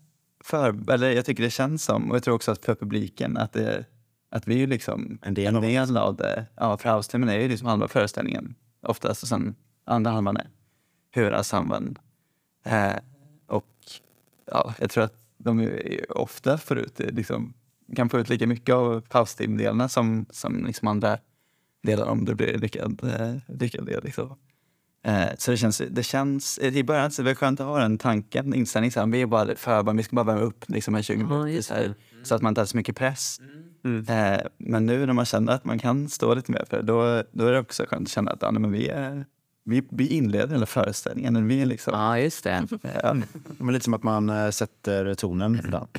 för, 0.46 0.92
eller 0.92 1.12
jag 1.12 1.26
tycker 1.26 1.44
det 1.44 1.50
känns 1.50 1.84
som, 1.84 2.10
och 2.10 2.16
jag 2.16 2.24
tror 2.24 2.36
också 2.36 2.52
att 2.52 2.66
för 2.66 2.76
publiken, 2.76 3.38
att, 3.38 3.54
det, 3.54 3.86
att 4.30 4.48
vi 4.48 4.64
är 4.64 4.68
liksom 4.68 5.20
En 5.22 5.34
del 5.34 5.56
en 5.56 5.62
del 5.62 5.98
av 5.98 6.16
det. 6.16 6.46
Ja, 6.56 6.78
för 6.78 6.96
house 6.96 7.12
teamen 7.12 7.30
är 7.30 7.40
ju 7.40 7.48
liksom 7.48 7.68
halva 7.68 7.88
föreställningen 7.88 8.56
oftast 8.82 9.24
och 9.24 9.30
sen 9.30 9.56
andra 9.86 10.12
halvan 10.12 10.38
är 10.38 10.50
huvudensemblen. 11.12 11.98
Eh, 12.66 12.96
och 13.48 13.68
ja, 14.46 14.74
jag 14.80 14.90
tror 14.90 15.04
att 15.04 15.16
de 15.38 15.70
ofta 16.10 16.58
får 16.58 16.78
ut, 16.78 17.00
liksom, 17.00 17.54
kan 17.96 18.10
få 18.10 18.20
ut 18.20 18.30
lika 18.30 18.48
mycket 18.48 18.76
av 18.76 19.04
house 19.14 19.38
team-delarna 19.38 19.90
som, 19.90 20.26
som 20.30 20.66
liksom 20.66 20.88
andra 20.88 21.18
delar 21.84 22.06
om 22.06 22.26
det 22.26 22.36
blir 22.36 22.58
lyckad, 22.58 23.04
eh, 23.04 23.36
lyckad 23.48 23.86
del. 23.86 24.04
Liksom. 24.04 24.36
Eh, 25.06 25.28
så 25.38 25.52
det 25.52 25.58
känns, 25.58 25.82
det 25.90 26.04
känns, 26.04 26.60
i 26.60 26.84
början 26.84 27.12
så 27.12 27.22
är 27.22 27.26
det 27.26 27.36
skönt 27.36 27.60
att 27.60 27.66
ha 27.66 27.80
den 27.80 27.98
tanken, 27.98 28.54
inställning 28.54 28.92
så 28.92 29.00
här, 29.00 29.08
vi 29.08 29.22
är 29.22 29.26
bara 29.26 29.56
förband, 29.56 29.98
vi 29.98 30.04
ska 30.04 30.16
bara 30.16 30.26
värma 30.26 30.42
upp 30.42 30.66
liksom, 30.68 30.96
en 30.96 31.04
20 31.04 31.14
Ja, 31.22 31.28
minuter 31.28 31.48
just 31.48 31.68
så, 31.68 31.74
här, 31.74 31.94
så 32.24 32.36
att 32.36 32.42
man 32.42 32.52
inte 32.52 32.62
har 32.62 32.66
så 32.66 32.78
mycket 32.78 32.96
press. 32.96 33.40
Mm. 33.84 34.06
Eh, 34.10 34.42
men 34.58 34.86
nu 34.86 35.06
när 35.06 35.14
man 35.14 35.26
känner 35.26 35.54
att 35.54 35.66
man 35.66 35.80
kan 35.80 36.10
stå 36.10 36.34
lite 36.34 36.52
mer 36.52 36.66
för 36.70 36.78
det, 36.78 36.84
då, 36.84 37.24
då 37.32 37.46
är 37.46 37.52
det 37.52 37.60
också 37.60 37.86
skönt 37.90 38.08
att 38.08 38.12
känna 38.12 38.32
att 38.32 38.42
ja, 38.42 38.52
men 38.52 38.72
vi, 38.72 38.88
är, 38.90 39.26
vi, 39.66 39.84
vi 39.92 40.08
inleder 40.08 40.48
hela 40.48 40.66
föreställningen. 40.66 41.48
Vi 41.48 41.62
är 41.62 41.66
liksom, 41.66 41.94
Ja, 41.94 42.20
just 42.20 42.44
det. 42.44 42.68
ja, 43.04 43.16
Men 43.58 43.74
lite 43.74 43.84
som 43.84 43.94
att 43.94 44.04
man 44.04 44.30
eh, 44.30 44.50
sätter 44.50 45.14
tonen 45.14 45.62
ibland. 45.66 45.90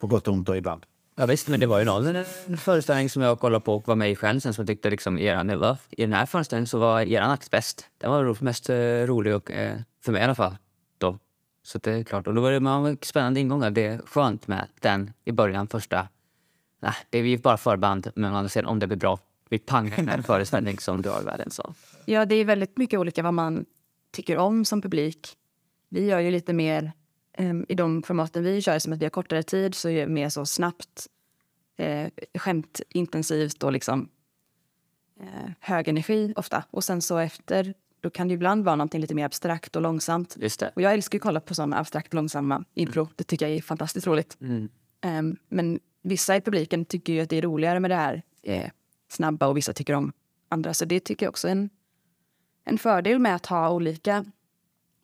På 0.00 0.06
gott 0.06 0.28
och 0.28 0.34
ont 0.34 0.48
och 0.48 0.56
ibland. 0.56 0.86
Ja, 1.20 1.26
visst, 1.26 1.48
men 1.48 1.60
det 1.60 1.66
var 1.66 1.78
ju 1.78 1.84
någon 1.84 2.16
en 2.16 2.56
föreställning 2.56 3.10
som 3.10 3.22
jag 3.22 3.40
kollade 3.40 3.64
på 3.64 3.74
och 3.74 3.88
var 3.88 3.96
med 3.96 4.10
i 4.10 4.16
själv 4.16 4.40
sen 4.40 4.54
som 4.54 4.62
jag 4.62 4.66
tyckte 4.66 4.90
liksom 4.90 5.18
eran, 5.18 5.50
i 5.90 6.02
den 6.02 6.12
här 6.12 6.26
föreställningen 6.26 6.66
så 6.66 6.78
var 6.78 7.00
eran 7.00 7.30
akt 7.30 7.50
bäst. 7.50 7.86
Den 7.98 8.10
var 8.10 8.44
mest 8.44 8.70
eh, 8.70 8.76
rolig 9.06 9.34
och, 9.34 9.50
eh, 9.50 9.78
för 10.04 10.12
mig 10.12 10.20
i 10.20 10.24
alla 10.24 10.34
fall. 10.34 10.56
Då. 10.98 11.18
Så 11.62 11.78
det 11.78 11.92
är 11.92 12.04
klart. 12.04 12.26
Och 12.26 12.34
då 12.34 12.40
var 12.40 12.52
det 12.52 12.60
man 12.60 12.98
spännande 13.02 13.40
ingångar. 13.40 13.70
Det 13.70 13.86
är 13.86 13.98
skönt 14.06 14.48
med 14.48 14.68
den 14.80 15.12
i 15.24 15.32
början, 15.32 15.68
första. 15.68 16.08
Nej, 16.80 16.94
det 17.10 17.18
är 17.18 17.22
ju 17.22 17.38
bara 17.38 17.56
förband, 17.56 18.10
men 18.14 18.32
man 18.32 18.48
ser 18.48 18.66
om 18.66 18.78
det 18.78 18.86
blir 18.86 18.98
bra. 18.98 19.18
Vi 19.48 19.58
pangar 19.58 19.98
en 19.98 20.22
föreställning 20.22 20.78
som 20.78 21.02
drar 21.02 21.22
världen 21.22 21.50
så. 21.50 21.74
Ja, 22.04 22.24
det 22.24 22.34
är 22.34 22.44
väldigt 22.44 22.78
mycket 22.78 23.00
olika 23.00 23.22
vad 23.22 23.34
man 23.34 23.64
tycker 24.12 24.36
om 24.36 24.64
som 24.64 24.82
publik. 24.82 25.36
Vi 25.88 26.06
gör 26.06 26.18
ju 26.18 26.30
lite 26.30 26.52
mer 26.52 26.92
i 27.68 27.74
de 27.74 28.02
formaten 28.02 28.42
vi 28.42 28.62
kör, 28.62 28.78
som 28.78 28.92
att 28.92 28.98
vi 28.98 29.04
har 29.04 29.10
kortare 29.10 29.42
tid, 29.42 29.74
så 29.74 29.88
är 29.88 29.94
det 29.94 30.06
mer 30.06 30.28
så 30.28 30.46
snabbt, 30.46 31.06
eh, 31.76 32.10
skämtintensivt 32.34 33.62
och 33.62 33.72
liksom 33.72 34.08
eh, 35.20 35.50
hög 35.60 35.88
energi 35.88 36.32
ofta. 36.36 36.64
Och 36.70 36.84
sen 36.84 37.02
så 37.02 37.18
efter, 37.18 37.74
då 38.00 38.10
kan 38.10 38.28
det 38.28 38.34
ibland 38.34 38.64
vara 38.64 38.76
någonting 38.76 39.00
lite 39.00 39.14
mer 39.14 39.24
abstrakt 39.24 39.76
och 39.76 39.82
långsamt. 39.82 40.36
Just 40.40 40.60
det. 40.60 40.72
Och 40.76 40.82
jag 40.82 40.92
älskar 40.92 41.18
att 41.18 41.22
kolla 41.22 41.40
på 41.40 41.54
sådana 41.54 41.78
abstrakt 41.78 42.14
långsamma 42.14 42.64
impro. 42.74 43.08
Det 43.16 43.24
tycker 43.24 43.48
jag 43.48 43.56
är 43.56 43.62
fantastiskt 43.62 44.06
roligt. 44.06 44.36
Mm. 44.40 44.68
Em, 45.00 45.36
men 45.48 45.80
vissa 46.02 46.36
i 46.36 46.40
publiken 46.40 46.84
tycker 46.84 47.12
ju 47.12 47.20
att 47.20 47.30
det 47.30 47.36
är 47.36 47.42
roligare 47.42 47.80
med 47.80 47.90
det 47.90 47.96
här 47.96 48.22
eh, 48.42 48.70
snabba 49.08 49.46
och 49.46 49.56
vissa 49.56 49.72
tycker 49.72 49.94
om 49.94 50.12
andra. 50.48 50.74
Så 50.74 50.84
det 50.84 51.00
tycker 51.00 51.26
jag 51.26 51.30
också 51.30 51.48
är 51.48 51.52
en, 51.52 51.70
en 52.64 52.78
fördel 52.78 53.18
med 53.18 53.34
att 53.34 53.46
ha 53.46 53.70
olika 53.70 54.24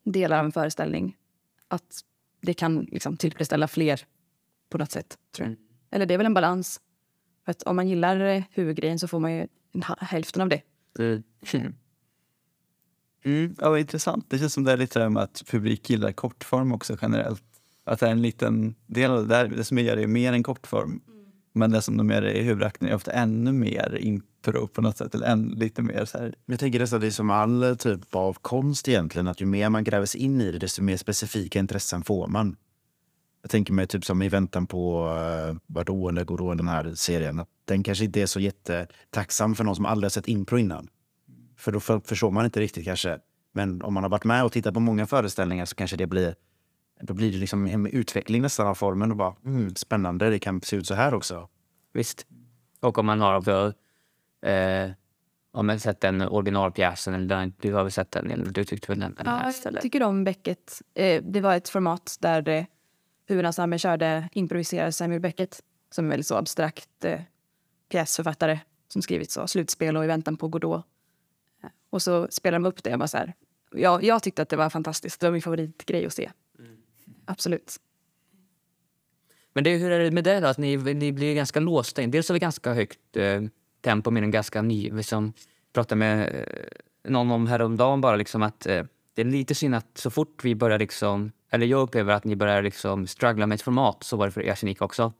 delar 0.03 0.39
av 0.39 0.45
en 0.45 0.51
föreställning. 0.51 1.17
Att 1.67 2.01
det 2.45 2.53
kan 2.53 2.87
liksom 2.91 3.17
tillfredsställa 3.17 3.67
fler 3.67 4.01
på 4.69 4.77
något 4.77 4.91
sätt. 4.91 5.17
Tror 5.35 5.47
jag. 5.47 5.57
Eller 5.91 6.05
det 6.05 6.13
är 6.13 6.17
väl 6.17 6.25
en 6.25 6.33
balans. 6.33 6.81
För 7.45 7.51
att 7.51 7.63
om 7.63 7.75
man 7.75 7.87
gillar 7.87 8.19
eh, 8.19 8.43
huvudgrejen 8.51 8.99
så 8.99 9.07
får 9.07 9.19
man 9.19 9.33
ju 9.33 9.47
hälften 9.99 10.41
av 10.41 10.49
det. 10.49 10.61
Mm. 10.99 11.23
Mm, 13.23 13.55
ja, 13.59 13.69
vad 13.69 13.79
intressant. 13.79 14.25
Det 14.29 14.39
känns 14.39 14.53
som 14.53 14.63
det 14.63 14.71
är 14.71 14.77
lite 14.77 15.09
med 15.09 15.23
att 15.23 15.43
publik 15.47 15.89
gillar 15.89 16.11
kortform 16.11 16.71
också 16.71 16.97
generellt. 17.01 17.43
Att 17.83 17.99
det 17.99 18.07
är 18.07 18.11
en 18.11 18.21
liten 18.21 18.75
del 18.85 19.11
av 19.11 19.27
det 19.27 19.35
där. 19.35 19.47
Det 19.47 19.63
som 19.63 19.77
gör 19.77 19.95
det 19.95 20.03
är 20.03 20.07
mer 20.07 20.33
än 20.33 20.43
kortform. 20.43 21.01
Men 21.57 21.71
det 21.71 21.81
som 21.81 21.97
de 21.97 22.09
gör 22.09 22.25
i 22.25 22.43
huvudakten 22.43 22.87
är 22.87 22.95
ofta 22.95 23.11
ännu 23.11 23.51
mer 23.51 23.97
impro 24.01 24.67
på 24.67 24.81
något 24.81 24.97
sätt. 24.97 25.15
Eller 25.15 25.27
än, 25.27 25.49
lite 25.49 25.81
mer 25.81 26.05
så 26.05 26.17
här. 26.17 26.35
Jag 26.45 26.59
tänker 26.59 26.79
nästan 26.79 26.99
det 26.99 27.07
är 27.07 27.11
som 27.11 27.29
all 27.29 27.63
eh, 27.63 27.75
typ 27.75 28.15
av 28.15 28.37
konst 28.41 28.87
egentligen. 28.87 29.27
Att 29.27 29.41
ju 29.41 29.45
mer 29.45 29.69
man 29.69 29.83
gräver 29.83 30.05
sig 30.05 30.21
in 30.21 30.41
i 30.41 30.51
det, 30.51 30.59
desto 30.59 30.81
mer 30.81 30.97
specifika 30.97 31.59
intressen 31.59 32.03
får 32.03 32.27
man. 32.27 32.55
Jag 33.41 33.51
tänker 33.51 33.73
mig 33.73 33.87
typ 33.87 34.05
som 34.05 34.21
i 34.21 34.29
väntan 34.29 34.67
på 34.67 35.07
eh, 35.07 35.49
uh, 35.49 35.57
vart 35.67 35.89
ående 35.89 36.23
går 36.23 36.37
då 36.37 36.53
den 36.53 36.67
här 36.67 36.93
serien. 36.95 37.39
Att 37.39 37.49
den 37.65 37.83
kanske 37.83 38.05
inte 38.05 38.21
är 38.21 38.25
så 38.25 38.39
jättetacksam 38.39 39.55
för 39.55 39.63
någon 39.63 39.75
som 39.75 39.85
aldrig 39.85 40.05
har 40.05 40.09
sett 40.09 40.27
impro 40.27 40.57
innan. 40.57 40.87
För 41.57 41.71
då 41.71 41.79
för, 41.79 41.99
förstår 41.99 42.31
man 42.31 42.45
inte 42.45 42.59
riktigt 42.59 42.85
kanske 42.85 43.19
Men 43.53 43.81
om 43.81 43.93
man 43.93 44.03
har 44.03 44.09
varit 44.09 44.23
med 44.23 44.45
och 44.45 44.51
tittat 44.51 44.73
på 44.73 44.79
många 44.79 45.07
föreställningar 45.07 45.65
så 45.65 45.75
kanske 45.75 45.97
det 45.97 46.07
blir 46.07 46.35
då 47.01 47.13
blir 47.13 47.31
det 47.31 47.37
liksom 47.37 47.67
en 47.67 47.85
utveckling 47.87 48.41
nästan 48.41 48.67
av 48.67 48.75
formen 48.75 49.11
och 49.11 49.17
bara 49.17 49.35
mm, 49.45 49.75
spännande, 49.75 50.29
det 50.29 50.39
kan 50.39 50.61
se 50.61 50.75
ut 50.75 50.87
så 50.87 50.93
här 50.93 51.13
också. 51.13 51.49
Visst. 51.93 52.27
Och 52.79 52.97
om 52.97 53.05
man 53.05 53.21
har 53.21 53.37
också, 53.37 53.73
eh, 54.45 54.91
om 55.51 55.67
man 55.67 55.79
sett 55.79 56.01
den 56.01 56.21
originalpjäsen, 56.21 57.13
eller 57.13 57.27
den, 57.27 57.53
du 57.61 57.73
har 57.73 57.83
väl 57.83 57.91
sett 57.91 58.11
den, 58.11 58.31
eller 58.31 58.45
du 58.45 58.63
tyckte 58.65 58.91
väl 58.91 58.99
den? 58.99 59.15
den 59.15 59.25
Ja, 59.25 59.31
här, 59.31 59.45
jag 59.63 59.65
eller? 59.65 59.81
tycker 59.81 60.03
om 60.03 60.23
Beckett. 60.23 60.81
Eh, 60.93 61.23
det 61.23 61.41
var 61.41 61.55
ett 61.55 61.69
format 61.69 62.17
där 62.19 62.49
eh, 62.49 62.65
huvudensemblen 63.27 63.79
körde 63.79 64.29
improviserade 64.33 64.91
Samuel 64.91 65.21
Beckett 65.21 65.61
som 65.91 66.05
är 66.05 66.09
väldigt 66.09 66.27
så 66.27 66.35
abstrakt 66.35 67.05
eh, 67.05 67.19
pjäsförfattare 67.91 68.59
som 68.87 69.01
skrivit 69.01 69.31
så 69.31 69.47
Slutspel 69.47 69.97
och 69.97 70.03
I 70.03 70.07
väntan 70.07 70.37
på 70.37 70.47
Godot. 70.47 70.85
Eh, 71.63 71.69
Och 71.89 72.01
så 72.01 72.27
spelade 72.31 72.63
de 72.63 72.67
upp 72.69 72.83
det. 72.83 72.89
Jag, 72.89 72.99
bara 72.99 73.07
så 73.07 73.17
här, 73.17 73.33
jag, 73.71 74.03
jag 74.03 74.23
tyckte 74.23 74.41
att 74.41 74.49
det 74.49 74.55
var 74.57 74.69
fantastiskt. 74.69 75.19
Det 75.19 75.25
var 75.27 75.31
min 75.31 75.41
favoritgrej 75.41 76.05
att 76.05 76.13
se. 76.13 76.31
Absolut. 77.25 77.77
Men 79.53 79.63
det, 79.63 79.77
hur 79.77 79.91
är 79.91 79.99
det 79.99 80.11
med 80.11 80.23
det 80.23 80.39
då? 80.39 80.47
Att 80.47 80.57
ni, 80.57 80.77
ni 80.77 81.11
blir 81.11 81.35
ganska 81.35 81.59
låsta 81.59 82.01
in. 82.01 82.11
Dels 82.11 82.29
har 82.29 82.33
vi 82.33 82.39
ganska 82.39 82.73
högt 82.73 83.17
eh, 83.17 83.41
tempo 83.81 84.11
med 84.11 84.23
en 84.23 84.31
ganska 84.31 84.61
ny... 84.61 84.83
Vi 84.83 84.89
som 84.89 84.97
liksom, 84.97 85.33
pratade 85.73 85.99
med 85.99 86.35
eh, 86.35 87.11
någon 87.11 87.31
om 87.31 87.47
häromdagen 87.47 88.01
bara 88.01 88.15
liksom 88.15 88.43
att 88.43 88.65
eh, 88.65 88.83
det 89.13 89.21
är 89.21 89.25
lite 89.25 89.55
synd 89.55 89.75
att 89.75 89.97
så 89.97 90.09
fort 90.09 90.43
vi 90.43 90.55
börjar 90.55 90.79
liksom... 90.79 91.31
Eller 91.49 91.65
jag 91.65 91.81
upplever 91.81 92.13
att 92.13 92.23
ni 92.23 92.35
börjar 92.35 92.61
liksom 92.61 93.07
struggla 93.07 93.47
med 93.47 93.55
ett 93.55 93.61
format. 93.61 94.03
Så 94.03 94.17
var 94.17 94.25
det 94.25 94.31
för 94.31 94.49
Arsenik 94.49 94.81
också. 94.81 95.13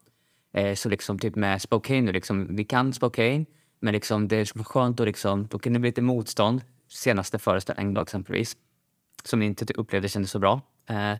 Eh, 0.54 0.76
så 0.76 0.90
liksom 0.90 1.20
typ 1.20 1.36
med 1.36 1.62
Spokane 1.62 2.02
nu 2.02 2.12
liksom. 2.12 2.56
Vi 2.56 2.64
kan 2.64 2.94
Spokane. 2.94 3.46
Men 3.80 3.94
liksom 3.94 4.28
det 4.28 4.36
är 4.36 4.64
skönt 4.64 5.00
att 5.00 5.08
liksom... 5.08 5.48
Då 5.48 5.60
kan 5.60 5.74
det 5.74 5.80
bli 5.80 5.90
lite 5.90 6.02
motstånd. 6.02 6.62
Senaste 6.90 7.40
föreställningen 7.40 7.94
då 7.94 8.02
exempelvis. 8.02 8.58
Som 9.24 9.40
ni 9.40 9.46
inte 9.46 9.74
upplevde 9.74 10.10
kändes 10.10 10.32
så 10.32 10.40
bra. 10.40 10.62
Eh, 10.90 11.14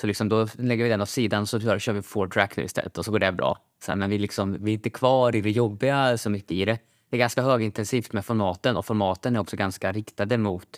så 0.00 0.06
liksom 0.06 0.28
då 0.28 0.48
lägger 0.58 0.84
vi 0.84 0.90
den 0.90 1.00
åt 1.00 1.08
sidan 1.08 1.46
så 1.46 1.60
kör, 1.60 1.78
kör 1.78 1.92
vi 1.92 2.02
four 2.02 2.28
track 2.28 2.56
nu 2.56 2.64
istället 2.64 2.98
och 2.98 3.04
så 3.04 3.10
går 3.10 3.18
det 3.18 3.32
bra. 3.32 3.58
Så 3.84 3.90
här, 3.90 3.96
men 3.96 4.10
vi, 4.10 4.18
liksom, 4.18 4.64
vi 4.64 4.70
är 4.70 4.74
inte 4.74 4.90
kvar 4.90 5.36
i 5.36 5.40
det 5.40 5.50
jobbiga 5.50 6.18
så 6.18 6.30
mycket 6.30 6.50
i 6.52 6.64
det. 6.64 6.78
Det 7.10 7.16
är 7.16 7.18
ganska 7.18 7.42
högintensivt 7.42 8.12
med 8.12 8.24
formaten 8.24 8.76
och 8.76 8.86
formaten 8.86 9.36
är 9.36 9.40
också 9.40 9.56
ganska 9.56 9.92
riktade 9.92 10.38
mot 10.38 10.68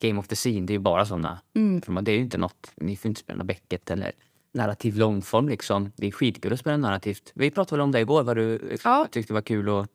Game 0.00 0.20
of 0.20 0.28
the 0.28 0.34
Scene. 0.36 0.66
Det 0.66 0.70
är 0.72 0.74
ju 0.74 0.78
bara 0.78 1.06
sådana 1.06 1.40
format. 1.84 2.04
Det 2.04 2.10
är 2.12 2.16
ju 2.16 2.20
inte 2.22 2.38
något, 2.38 2.72
ni 2.76 2.96
får 2.96 3.08
inte 3.08 3.20
spela 3.20 3.36
något 3.38 3.46
Beckett 3.46 3.90
eller 3.90 4.12
narrativ 4.52 4.96
långform 4.96 5.48
liksom. 5.48 5.92
Det 5.96 6.06
är 6.06 6.10
skitkul 6.10 6.52
att 6.52 6.60
spela 6.60 6.76
narrativt. 6.76 7.32
Vi 7.34 7.50
pratade 7.50 7.76
väl 7.76 7.84
om 7.84 7.92
det 7.92 8.00
igår, 8.00 8.22
vad 8.22 8.36
du 8.36 8.76
Ja. 8.84 9.06
tyckte 9.10 9.32
var 9.32 9.40
kul 9.42 9.68
att, 9.68 9.88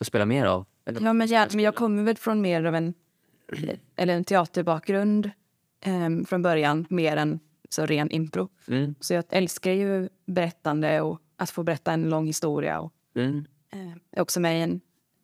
att 0.00 0.06
spela 0.06 0.24
mer 0.26 0.46
av. 0.46 0.66
Eller? 0.86 1.00
Ja, 1.00 1.12
men, 1.12 1.26
gärna, 1.26 1.50
men 1.54 1.64
jag 1.64 1.74
kommer 1.74 2.02
väl 2.02 2.16
från 2.16 2.40
mer 2.40 2.64
av 2.64 2.74
en, 2.74 2.94
eller 3.96 4.14
en 4.14 4.24
teaterbakgrund 4.24 5.30
eh, 5.80 6.26
från 6.26 6.42
början, 6.42 6.86
mer 6.90 7.16
än 7.16 7.40
så 7.68 7.86
ren 7.86 8.10
impro. 8.10 8.48
Mm, 8.68 8.94
Så 9.00 9.14
jag 9.14 9.24
älskar 9.28 9.70
ju 9.72 10.08
berättande 10.26 11.00
och 11.00 11.20
att 11.36 11.50
få 11.50 11.62
berätta 11.62 11.92
en 11.92 12.10
lång 12.10 12.26
historia. 12.26 12.80
Och, 12.80 12.92
mm, 13.14 13.46
eh, 13.72 13.88
jag 13.88 13.98
är 14.10 14.20
också 14.22 14.40
med 14.40 14.58
i 14.58 14.62
en 14.62 14.80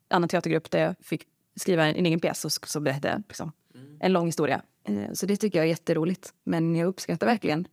annan 0.09 0.29
teatergrupp 0.29 0.71
där 0.71 0.79
jag 0.81 0.95
fick 1.01 1.27
skriva 1.57 1.87
en, 1.87 1.97
en 1.97 2.07
egen 2.07 2.21
pjäs 2.21 2.45
och 2.45 2.53
så 2.53 2.81
berättade 2.81 3.09
jag 3.09 3.23
liksom, 3.29 3.53
en 4.01 4.13
lång 4.13 4.27
historia. 4.27 4.63
Eh, 4.85 5.13
så 5.13 5.27
det 5.27 5.37
tycker 5.37 5.59
jag 5.59 5.65
är 5.65 5.71
jätteroligt. 5.71 6.35
Men 6.45 6.77
jag 6.77 6.87
uppskattar 6.87 7.27
verkligen 7.27 7.67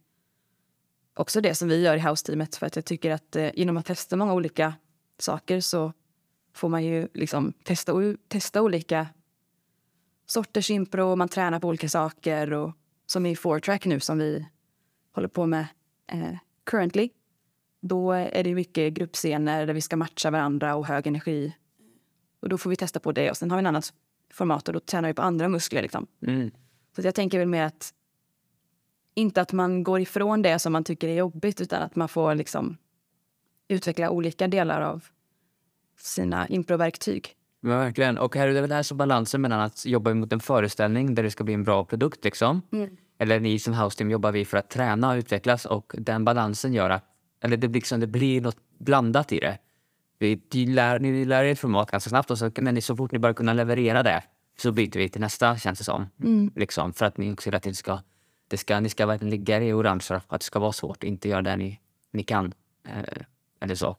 också 1.14 1.42
det 1.42 1.56
som 1.56 1.68
vi 1.70 1.82
gör 1.82 1.98
i 1.98 2.00
House-teamet 2.00 2.56
för 2.56 2.66
att 2.66 2.76
jag 2.76 2.86
tycker 2.86 3.12
att 3.12 3.36
eh, 3.36 3.50
genom 3.54 3.78
att 3.78 3.86
testa 3.86 4.16
många 4.16 4.34
olika 4.34 4.74
saker 5.18 5.60
så 5.62 5.94
får 6.54 6.70
man 6.70 6.84
ju 6.86 7.08
liksom 7.14 7.54
testa, 7.64 7.94
testa 8.28 8.62
olika 8.62 9.08
sorters 10.26 10.70
impro 10.70 11.08
och 11.12 11.18
man 11.18 11.30
tränar 11.30 11.60
på 11.60 11.68
olika 11.68 11.90
saker. 11.90 12.54
Och, 12.54 12.74
som 13.06 13.26
i 13.26 13.36
four 13.36 13.60
track 13.60 13.86
nu 13.86 14.00
som 14.00 14.18
vi 14.18 14.46
håller 15.12 15.28
på 15.28 15.46
med 15.46 15.68
eh, 16.08 16.36
currently. 16.64 17.10
Då 17.82 18.12
är 18.12 18.44
det 18.44 18.56
mycket 18.56 18.94
gruppscener 18.94 19.66
där 19.68 19.74
vi 19.74 19.82
ska 19.82 19.96
matcha 19.96 20.32
varandra 20.32 20.76
och 20.76 20.86
hög 20.86 21.08
energi. 21.08 21.56
Och 22.40 22.50
då 22.50 22.58
får 22.58 22.70
vi 22.70 22.76
testa 22.76 23.00
på 23.00 23.12
det. 23.12 23.30
Och 23.30 23.38
sen 23.38 23.52
har 23.52 23.58
vi 23.58 23.60
en 23.60 23.66
annat 23.66 23.94
format 24.34 24.68
och 24.68 24.74
då 24.74 24.80
tränar 24.80 25.08
vi 25.08 25.14
på 25.14 25.22
andra 25.22 25.48
muskler. 25.48 25.82
Liksom. 25.82 26.08
mm. 26.28 26.52
Så 26.96 27.02
att 27.02 27.06
jag 27.06 27.16
tänker 27.16 27.40
väl 27.40 27.48
mer 27.48 27.64
att 27.64 27.94
inte 29.14 29.42
att 29.42 29.54
man 29.54 29.84
går 29.84 30.00
ifrån 30.00 30.42
det 30.42 30.60
som 30.60 30.74
man 30.74 30.84
tycker 30.84 31.08
är 31.08 31.16
jobbigt 31.16 31.62
utan 31.62 31.82
att 31.82 31.96
man 31.96 32.10
får 32.10 32.36
liksom 32.36 32.78
utveckla 33.68 34.10
olika 34.10 34.48
delar 34.48 34.82
av 34.82 35.06
sina 35.98 36.48
improverktyg. 36.48 37.36
Men 37.60 37.80
verkligen. 37.80 38.18
Och 38.18 38.36
här 38.36 38.48
är 38.48 38.54
det 38.54 38.62
väl 38.62 38.72
här 38.72 38.84
som 38.84 38.98
balansen 38.98 39.42
mellan 39.42 39.60
att 39.60 39.86
jobba 39.86 40.14
mot 40.14 40.34
en 40.34 40.40
föreställning 40.40 41.16
där 41.16 41.24
det 41.24 41.32
ska 41.32 41.44
bli 41.44 41.54
en 41.54 41.64
bra 41.64 41.86
produkt 41.86 42.24
liksom. 42.24 42.62
Eller 43.22 43.40
ni 43.40 43.60
som 43.60 43.74
house 43.74 43.98
team 43.98 44.12
jobbar 44.12 44.32
vi 44.32 44.46
för 44.46 44.58
att 44.58 44.70
träna 44.70 45.10
och 45.12 45.16
utvecklas 45.18 45.66
och 45.66 45.94
den 45.98 46.26
balansen 46.26 46.74
gör 46.74 46.90
att, 46.90 47.04
eller 47.44 47.58
det 47.58 47.68
blir, 47.68 47.82
liksom, 47.82 48.00
det 48.00 48.08
blir 48.08 48.42
något 48.42 48.58
blandat 48.80 49.32
i 49.32 49.40
det. 49.40 49.58
Vi, 50.20 50.42
ni, 50.54 50.66
lär, 50.66 51.00
ni 51.00 51.26
lär 51.26 51.44
er 51.44 51.52
ett 51.52 51.60
format 51.60 51.92
ganska 51.92 52.10
snabbt 52.10 52.32
och 52.32 52.38
så, 52.38 52.52
men 52.62 52.76
ni- 52.76 52.82
så 52.82 52.96
fort 52.96 53.12
ni 53.12 53.20
börjar 53.20 53.34
kunna 53.34 53.54
leverera 53.54 54.04
det 54.04 54.24
så 54.58 54.72
byter 54.72 54.98
vi 54.98 55.10
till 55.10 55.22
nästa 55.22 55.58
känns 55.58 55.80
det 55.80 55.86
som. 55.86 56.08
Liksom, 56.56 56.94
för 56.94 57.06
att 57.06 57.18
ni 57.18 57.34
också 57.34 57.50
hela 57.50 57.60
tiden 57.60 57.76
ska, 57.76 58.00
det 58.48 58.58
ska, 58.58 58.80
ni 58.80 58.90
ska 58.90 59.06
verkligen 59.06 59.30
ligga 59.30 59.62
i 59.64 59.74
orangea, 59.74 60.22
att 60.28 60.40
det 60.42 60.46
ska 60.46 60.60
vara 60.60 60.72
svårt, 60.72 61.04
inte 61.04 61.30
göra 61.30 61.42
det 61.42 61.56
ni, 61.56 61.80
ni 62.14 62.24
kan. 62.24 62.54
Eh, 62.88 63.24
eller 63.62 63.76
så. 63.76 63.98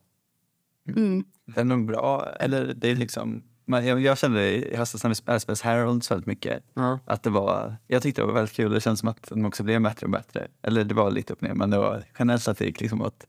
Det 1.46 1.61
är 1.61 1.64
nog 1.64 1.87
bra. 1.87 2.26
Eller 2.40 2.74
det 2.74 2.88
är 2.90 2.96
liksom... 2.96 3.42
Man, 3.70 3.87
jag, 3.87 4.00
jag 4.00 4.18
kände 4.18 4.50
i 4.50 4.76
höstas 4.76 5.02
när 5.02 5.09
vi 5.09 5.14
spelade 5.14 5.40
Space 5.40 5.64
Heralds 5.64 6.11
väldigt 6.11 6.26
mycket. 6.26 6.62
Ja. 6.74 6.98
Att 7.04 7.22
det 7.22 7.30
var, 7.30 7.76
jag 7.87 8.02
tyckte 8.02 8.22
det 8.22 8.26
var 8.26 8.35
väldigt 8.35 8.54
kul. 8.54 8.72
Det 8.72 8.80
känns 8.80 9.00
som 9.00 9.09
att 9.09 9.28
de 9.28 9.44
också 9.44 9.62
blev 9.62 9.83
bättre 9.83 10.06
och 10.06 10.11
bättre. 10.11 10.48
Eller 10.62 10.85
det 10.85 10.94
var 10.94 11.11
lite 11.11 11.33
upp 11.33 11.42
och 11.42 11.48
ner, 11.48 11.54
men 11.54 11.70
det 11.70 11.78
var 11.78 12.04
generellt 12.18 12.42
sett 12.42 12.59
det 12.59 12.64
gick 12.64 12.80
liksom 12.80 13.02
åt 13.02 13.26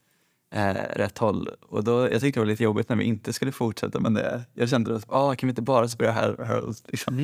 eh, 0.54 0.73
rätt 0.95 1.17
håll. 1.17 1.49
Och 1.62 1.84
då, 1.84 2.12
jag 2.12 2.21
tyckte 2.21 2.39
det 2.39 2.43
var 2.43 2.51
lite 2.51 2.63
jobbigt 2.63 2.89
när 2.89 2.95
vi 2.95 3.04
inte 3.04 3.34
skulle 3.34 3.51
fortsätta. 3.51 3.99
Men 3.99 4.13
det, 4.13 4.41
jag 4.54 4.69
kände 4.69 4.95
att 4.95 5.06
ah, 5.08 5.36
kan 5.36 5.47
vi 5.47 5.51
inte 5.51 5.62
bara 5.62 5.88
spela 5.88 6.12
Her- 6.12 6.45
Heralds? 6.45 6.84
Liksom. 6.88 7.19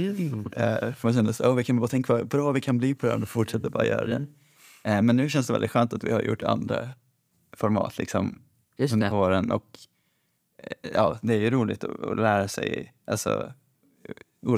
Eh, 0.56 0.94
för 0.94 1.08
man 1.08 1.14
kände 1.14 1.30
att 1.32 1.42
oh, 1.42 1.56
vi 1.56 1.64
kan 1.64 1.80
bara 1.80 1.88
tänka 1.88 2.14
vad 2.14 2.28
bra 2.28 2.52
vi 2.52 2.62
kan 2.62 2.78
bli 2.78 2.96
på 2.96 3.06
det 3.06 3.12
här 3.12 3.22
och 3.22 3.30
fortsätta 3.30 3.70
bara 3.70 3.86
göra 3.86 4.06
det. 4.06 4.26
Eh, 4.84 5.02
men 5.02 5.16
nu 5.16 5.30
känns 5.30 5.48
det 5.48 5.54
väldigt 5.54 5.72
skönt 5.72 5.94
att 5.94 6.04
vi 6.04 6.12
har 6.12 6.22
gjort 6.22 6.44
andra 6.44 6.90
format 7.58 7.98
liksom, 7.98 8.40
under 8.94 9.14
åren. 9.14 9.52
Och 9.52 9.66
ja, 10.94 11.18
det 11.22 11.34
är 11.34 11.40
ju 11.40 11.50
roligt 11.50 11.84
att, 11.84 12.04
att 12.04 12.18
lära 12.18 12.48
sig, 12.48 12.94
alltså 13.06 13.54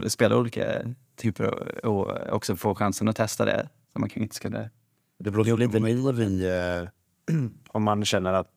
spela 0.07 0.37
olika 0.37 0.65
typer 1.15 1.45
och, 1.85 2.07
och 2.07 2.33
också 2.33 2.55
få 2.55 2.75
chansen 2.75 3.07
att 3.07 3.15
testa 3.15 3.45
det. 3.45 3.69
Så 3.93 3.99
man 3.99 4.09
kanske 4.09 4.23
inte 4.23 4.35
ska 4.35 4.49
det. 4.49 4.69
Det 5.19 5.31
beror 5.31 5.57
lite 5.57 5.79
på 5.79 5.79
när 5.79 6.13
vi, 6.13 6.47
eh, 6.47 7.35
om 7.67 7.83
man 7.83 8.05
känner 8.05 8.33
att 8.33 8.47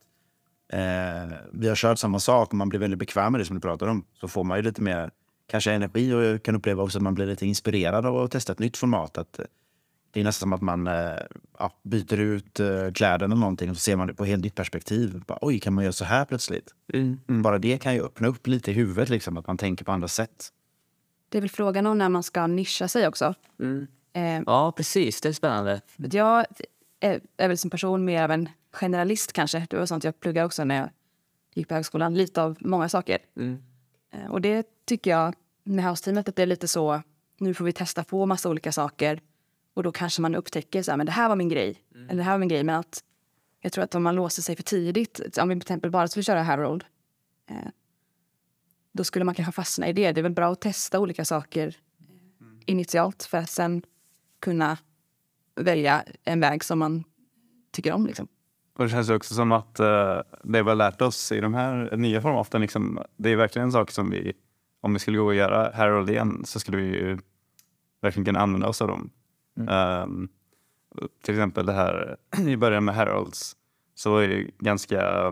eh, 0.72 1.36
vi 1.52 1.68
har 1.68 1.76
kört 1.76 1.98
samma 1.98 2.20
sak 2.20 2.48
och 2.48 2.54
man 2.54 2.68
blir 2.68 2.80
väldigt 2.80 2.98
bekväm 2.98 3.32
med 3.32 3.40
det 3.40 3.44
som 3.44 3.56
du 3.56 3.60
pratar 3.60 3.86
om, 3.86 4.04
så 4.20 4.28
får 4.28 4.44
man 4.44 4.58
ju 4.58 4.62
lite 4.62 4.82
mer 4.82 5.10
kanske 5.46 5.72
energi 5.72 6.12
och 6.12 6.22
jag 6.22 6.42
kan 6.42 6.54
uppleva 6.54 6.82
också 6.82 6.98
att 6.98 7.02
man 7.02 7.14
blir 7.14 7.26
lite 7.26 7.46
inspirerad 7.46 8.06
av 8.06 8.16
att 8.16 8.30
testa 8.30 8.52
ett 8.52 8.58
nytt 8.58 8.76
format. 8.76 9.18
Att, 9.18 9.38
eh, 9.38 9.44
det 10.12 10.20
är 10.20 10.24
nästan 10.24 10.46
som 10.46 10.52
att 10.52 10.60
man 10.62 10.86
eh, 10.86 11.16
ja, 11.58 11.72
byter 11.82 12.18
ut 12.20 12.60
eh, 12.60 12.92
kläderna 12.94 13.24
eller 13.24 13.36
någonting 13.40 13.70
och 13.70 13.76
så 13.76 13.80
ser 13.80 13.96
man 13.96 14.06
det 14.06 14.14
på 14.14 14.22
ett 14.22 14.28
helt 14.30 14.44
nytt 14.44 14.54
perspektiv. 14.54 15.22
Bara, 15.26 15.38
Oj, 15.40 15.60
kan 15.60 15.72
man 15.74 15.84
göra 15.84 15.92
så 15.92 16.04
här 16.04 16.24
plötsligt? 16.24 16.74
Mm. 16.92 17.42
Bara 17.42 17.58
det 17.58 17.78
kan 17.82 17.94
ju 17.94 18.02
öppna 18.02 18.28
upp 18.28 18.46
lite 18.46 18.70
i 18.70 18.74
huvudet, 18.74 19.08
liksom, 19.08 19.36
att 19.36 19.46
man 19.46 19.58
tänker 19.58 19.84
på 19.84 19.92
andra 19.92 20.08
sätt. 20.08 20.48
Det 21.28 21.38
är 21.38 21.42
väl 21.42 21.50
frågan 21.50 21.86
om 21.86 21.98
när 21.98 22.08
man 22.08 22.22
ska 22.22 22.46
nischa 22.46 22.88
sig 22.88 23.08
också. 23.08 23.34
Mm. 23.60 23.86
Eh, 24.12 24.42
Ja, 24.46 24.72
precis. 24.76 25.20
Det 25.20 25.28
är 25.28 25.32
spännande. 25.32 25.80
Jag 25.96 26.44
är, 27.00 27.20
är 27.36 27.48
väl 27.48 27.58
som 27.58 27.70
person 27.70 28.04
mer 28.04 28.22
av 28.24 28.30
en 28.30 28.48
generalist 28.72 29.32
kanske. 29.32 29.66
Det 29.70 29.76
var 29.76 29.86
sånt 29.86 30.04
jag 30.04 30.20
pluggade 30.20 30.46
också 30.46 30.64
när 30.64 30.76
jag 30.76 30.88
gick 31.54 31.68
på 31.68 31.74
högskolan. 31.74 32.14
Lite 32.14 32.42
av 32.42 32.56
många 32.60 32.88
saker. 32.88 33.18
Mm. 33.36 33.62
Eh, 34.14 34.30
Och 34.30 34.40
det 34.40 34.66
tycker 34.86 35.10
jag 35.10 35.34
med 35.64 35.84
House-teamet 35.84 36.28
att 36.28 36.36
det 36.36 36.42
är 36.42 36.46
lite 36.46 36.68
så. 36.68 37.02
Nu 37.38 37.54
får 37.54 37.64
vi 37.64 37.72
testa 37.72 38.04
på 38.04 38.26
massa 38.26 38.48
olika 38.48 38.72
saker. 38.72 39.20
Och 39.74 39.82
då 39.82 39.92
kanske 39.92 40.22
man 40.22 40.34
upptäcker 40.34 40.82
så 40.82 40.90
här, 40.90 40.96
men 40.96 41.06
det 41.06 41.12
här 41.12 41.28
var 41.28 41.36
min 41.36 41.48
grej. 41.48 41.82
Eller 41.94 42.16
det 42.16 42.22
här 42.22 42.32
var 42.32 42.38
min 42.38 42.48
grej. 42.48 42.64
Men 42.64 42.74
att 42.74 43.04
jag 43.60 43.72
tror 43.72 43.84
att 43.84 43.94
om 43.94 44.02
man 44.02 44.14
låser 44.14 44.42
sig 44.42 44.56
för 44.56 44.62
tidigt. 44.62 45.38
Om 45.38 45.48
vi 45.48 45.54
till 45.54 45.62
exempel 45.62 45.90
bara 45.90 46.08
skulle 46.08 46.24
köra 46.24 46.42
Harold. 46.42 46.84
Eh, 47.50 47.56
då 48.92 49.04
skulle 49.04 49.24
man 49.24 49.34
kanske 49.34 49.52
fastna 49.52 49.88
i 49.88 49.92
det. 49.92 50.12
Det 50.12 50.20
är 50.20 50.22
väl 50.22 50.32
bra 50.32 50.52
att 50.52 50.60
testa 50.60 51.00
olika 51.00 51.24
saker 51.24 51.76
eh, 52.00 52.46
initialt. 52.66 53.22
För 53.22 53.38
att 53.38 53.50
sen 53.50 53.82
kunna 54.40 54.78
välja 55.54 56.04
en 56.24 56.40
väg 56.40 56.64
som 56.64 56.78
man 56.78 57.04
tycker 57.70 57.92
om. 57.92 58.06
Liksom. 58.06 58.28
Och 58.76 58.84
det 58.84 58.90
känns 58.90 59.10
också 59.10 59.34
som 59.34 59.52
att 59.52 59.80
eh, 59.80 60.20
det 60.44 60.62
vi 60.62 60.68
har 60.68 60.74
lärt 60.74 61.02
oss 61.02 61.32
i 61.32 61.40
de 61.40 61.54
här 61.54 61.96
nya 61.96 62.20
formaten, 62.20 62.60
liksom, 62.60 63.02
det 63.16 63.30
är 63.30 63.36
verkligen 63.36 63.68
en 63.68 63.72
sak 63.72 63.90
som 63.90 64.10
vi, 64.10 64.32
om 64.80 64.92
vi 64.92 64.98
skulle 64.98 65.18
gå 65.18 65.24
och 65.24 65.34
göra 65.34 65.72
Harold 65.74 66.10
igen, 66.10 66.42
så 66.44 66.60
skulle 66.60 66.76
vi 66.76 66.84
ju 66.84 67.18
verkligen 68.00 68.24
kunna 68.24 68.40
använda 68.40 68.68
oss 68.68 68.82
av 68.82 68.88
dem. 68.88 69.10
Ehm, 69.68 70.28
till 71.22 71.34
exempel 71.34 71.66
det 71.66 71.72
här 71.72 72.16
i 72.46 72.56
början 72.56 72.84
med 72.84 72.94
Harolds, 72.94 73.56
så 73.94 74.12
var 74.12 74.22
det 74.22 74.50
ganska 74.58 75.30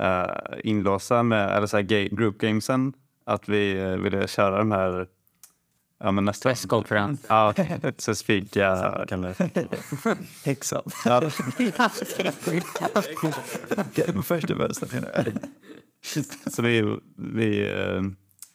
uh, 0.00 0.58
inlåsta 0.64 1.22
med 1.22 1.56
eller 1.56 1.66
så 1.66 1.76
här, 1.76 2.08
group 2.16 2.38
gamesen. 2.38 2.92
Att 3.26 3.48
vi 3.48 3.80
eh, 3.80 3.96
ville 3.96 4.28
köra 4.28 4.58
de 4.58 4.72
här 4.72 5.06
ja, 5.98 6.10
men 6.10 6.24
nästan. 6.24 6.50
Presskonferens. 6.50 7.24
Ja, 7.28 7.54
specifika... 7.98 9.06
Exakt. 10.44 10.86
Ja, 11.04 11.30
Första 14.22 14.54
bästa. 14.54 14.86
så 16.46 16.62
vi, 16.62 16.98
vi 17.16 17.72
eh, 17.72 18.02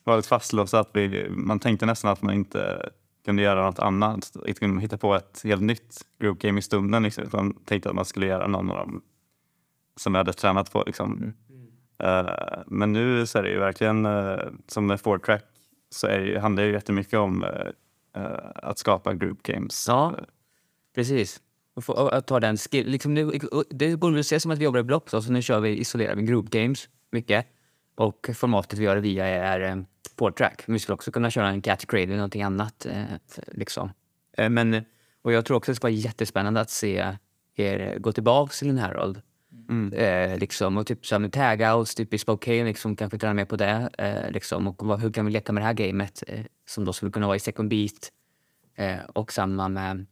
var 0.03 0.15
lite 0.15 0.27
fastlåsta 0.29 0.79
att 0.79 0.89
vi, 0.93 1.29
man 1.29 1.59
tänkte 1.59 1.85
nästan 1.85 2.11
att 2.11 2.21
man 2.21 2.33
inte 2.33 2.89
kunde 3.29 3.41
göra 3.41 3.65
något 3.65 3.79
annat. 3.79 4.35
Inte 4.47 4.59
kunde 4.59 4.81
hitta 4.81 4.97
på 4.97 5.15
ett 5.15 5.41
helt 5.43 5.61
nytt 5.61 6.05
group 6.19 6.39
game 6.39 6.59
i 6.59 6.61
stunden. 6.61 7.03
Liksom, 7.03 7.23
utan 7.23 7.53
tänkte 7.53 7.89
att 7.89 7.95
man 7.95 8.05
skulle 8.05 8.25
göra 8.25 8.47
någon 8.47 8.71
av 8.71 8.77
dem 8.77 9.01
som 9.95 10.15
jag 10.15 10.19
hade 10.19 10.33
tränat 10.33 10.71
på. 10.71 10.83
Liksom. 10.85 11.33
Eh, 12.03 12.63
men 12.67 12.93
nu 12.93 13.25
så 13.25 13.37
är 13.37 13.43
det 13.43 13.49
ju 13.49 13.59
verkligen 13.59 14.05
uh, 14.05 14.39
som 14.67 14.85
med 14.85 15.01
four 15.01 15.17
track 15.17 15.45
så 15.89 16.07
är 16.07 16.19
det, 16.19 16.39
handlar 16.39 16.63
det 16.63 16.67
ju 16.67 16.73
jättemycket 16.73 17.19
om 17.19 17.43
eh, 18.15 18.21
att 18.55 18.77
skapa 18.77 19.13
group 19.13 19.43
games. 19.43 19.85
Ja. 19.87 20.15
Precis. 20.95 21.41
Och 21.73 21.83
få, 21.83 21.93
och, 21.93 22.13
att 22.13 22.27
ta 22.27 22.39
den 22.39 22.57
skill, 22.57 22.87
liksom 22.87 23.13
nu, 23.13 23.31
det 23.69 23.97
borde 23.97 24.13
väl 24.13 24.21
ses 24.21 24.43
som 24.43 24.51
att 24.51 24.59
vi 24.59 24.63
jobbar 24.63 24.79
i 24.79 24.83
block, 24.83 25.09
så, 25.09 25.21
så 25.21 25.31
nu 25.31 25.41
kör 25.41 25.59
vi 25.59 25.77
isolerade 25.77 26.21
group 26.21 26.49
games 26.49 26.89
mycket. 27.11 27.45
Och 27.99 28.29
formatet 28.33 28.79
vi 28.79 28.83
gör 28.83 28.95
det 28.95 29.01
via 29.01 29.25
är 29.25 29.59
eh, 29.59 29.75
four 30.17 30.31
track. 30.31 30.63
Men 30.65 30.73
vi 30.73 30.79
skulle 30.79 30.93
också 30.93 31.11
kunna 31.11 31.31
köra 31.31 31.49
en 31.49 31.61
grade 31.61 32.03
eller 32.03 32.15
någonting 32.15 32.43
annat. 32.43 32.85
Eh, 32.85 33.03
liksom. 33.47 33.91
eh, 34.37 34.49
men, 34.49 34.85
och 35.21 35.33
jag 35.33 35.45
tror 35.45 35.57
också 35.57 35.71
det 35.71 35.75
ska 35.75 35.85
vara 35.85 35.93
jättespännande 35.93 36.61
att 36.61 36.69
se 36.69 37.17
er 37.55 37.99
gå 37.99 38.11
tillbaka 38.11 38.51
till 38.51 38.69
en 38.69 38.77
Herald. 38.77 39.21
Eh, 39.93 40.37
liksom, 40.37 40.77
och 40.77 40.87
typ 40.87 41.05
så 41.05 41.19
med 41.19 41.33
tagouts, 41.33 41.95
typ 41.95 42.13
i 42.13 42.17
Spokane, 42.17 42.63
liksom, 42.63 42.95
kanske 42.95 43.17
träna 43.17 43.33
mer 43.33 43.45
på 43.45 43.55
det. 43.55 43.89
Eh, 43.97 44.31
liksom, 44.31 44.67
och 44.67 44.85
vad, 44.85 45.01
hur 45.01 45.11
kan 45.11 45.25
vi 45.25 45.31
leka 45.31 45.51
med 45.51 45.63
det 45.63 45.65
här 45.65 45.73
gamet 45.73 46.23
eh, 46.27 46.45
som 46.69 46.85
då 46.85 46.93
skulle 46.93 47.11
kunna 47.11 47.27
vara 47.27 47.35
i 47.35 47.39
second 47.39 47.69
beat. 47.69 48.11
Och 49.13 49.31
samma 49.31 49.67
med 49.69 50.05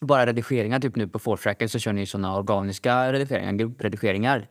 bara 0.00 0.26
redigeringar. 0.26 0.80
Typ 0.80 0.96
nu 0.96 1.08
på 1.08 1.18
fourtracken 1.18 1.68
så 1.68 1.78
kör 1.78 1.92
ni 1.92 2.06
såna 2.06 2.36
organiska 2.36 3.12
redigeringar, 3.12 3.52
gruppredigeringar. 3.52 4.48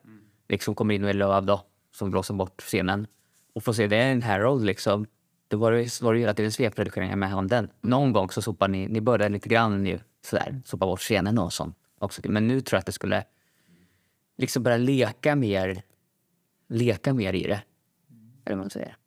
Liksom 0.50 0.76
kommer 0.76 0.94
in 0.94 1.02
med 1.02 1.16
löv 1.16 1.46
då, 1.46 1.66
som 1.92 2.12
blåser 2.12 2.34
bort 2.34 2.62
scenen. 2.62 3.08
Och 3.54 3.64
får 3.64 3.74
se 3.74 3.88
det 3.88 3.96
i 3.96 4.12
en 4.12 4.22
Herald 4.22 4.66
liksom. 4.66 5.06
Då 5.48 5.58
var 5.58 5.72
det, 5.72 6.02
var 6.02 6.14
det 6.14 6.20
hela 6.20 6.34
tiden 6.34 6.52
svepredigeringar 6.52 7.16
med 7.16 7.30
handen. 7.30 7.70
Någon 7.82 8.14
gång 8.14 8.30
så 8.30 8.42
sopar 8.42 8.68
ni, 8.68 8.88
ni 8.88 9.02
började 9.02 9.30
lite 9.30 9.50
grann 9.50 9.86
ju, 9.86 10.00
sådär, 10.26 10.62
sopa 10.66 10.86
bort 10.86 11.00
scenen 11.00 11.38
och 11.38 11.54
sånt. 11.54 11.78
Också. 12.00 12.22
Men 12.26 12.48
nu 12.48 12.62
tror 12.62 12.78
jag 12.78 12.80
att 12.80 12.86
det 12.86 12.92
skulle 12.92 13.24
liksom 14.38 14.64
börja 14.64 14.78
leka 14.78 15.36
mer, 15.36 15.82
leka 16.70 17.14
mer 17.14 17.34
i 17.34 17.44
det. 17.44 17.62
Eller 18.46 18.56
vad 18.56 18.58
man 18.58 18.70
säger. 18.70 18.98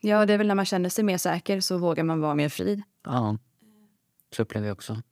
Ja, 0.00 0.26
det 0.26 0.32
är 0.32 0.38
väl 0.38 0.46
när 0.46 0.54
man 0.54 0.64
känner 0.64 0.88
sig 0.88 1.04
mer 1.04 1.18
säker 1.18 1.60
så 1.60 1.78
vågar 1.78 2.04
man 2.04 2.20
vara 2.20 2.34
mer 2.34 2.48
fri. 2.48 2.82
Ja, 3.04 3.38
så 4.36 4.42
upplever 4.42 4.66
jag 4.66 4.74
också. 4.74 5.02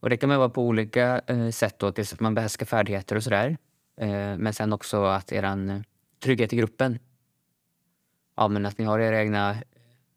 Och 0.00 0.10
det 0.10 0.16
kan 0.16 0.28
man 0.28 0.38
vara 0.38 0.48
på 0.48 0.62
olika 0.62 1.20
eh, 1.26 1.50
sätt. 1.50 1.78
Då, 1.78 1.92
tills 1.92 2.12
att 2.12 2.20
man 2.20 2.34
behärskar 2.34 2.66
färdigheter 2.66 3.16
och 3.16 3.22
sådär. 3.22 3.56
Eh, 3.96 4.36
men 4.36 4.52
sen 4.52 4.72
också 4.72 5.04
att 5.04 5.32
er 5.32 5.42
eh, 5.42 5.80
trygghet 6.24 6.52
i 6.52 6.56
gruppen. 6.56 6.98
Ja, 8.36 8.48
men 8.48 8.66
att 8.66 8.78
ni 8.78 8.84
har 8.84 8.98
era 8.98 9.20
egna 9.20 9.56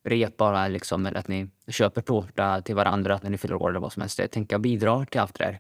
rep 0.04 0.38
bara, 0.38 0.68
liksom, 0.68 1.06
eller 1.06 1.20
att 1.20 1.28
ni 1.28 1.50
köper 1.68 2.02
tårta 2.02 2.62
till 2.62 2.76
varandra 2.76 3.20
när 3.24 3.30
ni 3.30 3.38
fyller 3.38 3.56
år 3.56 3.70
eller 3.70 3.80
vad 3.80 3.94
som 3.94 4.02
helst. 4.02 4.18
Det 4.18 4.28
tänker 4.28 4.54
jag 4.54 4.62
bidrar 4.62 5.06
till 5.06 5.20
allt 5.22 5.34
det 5.38 5.44
där. 5.44 5.60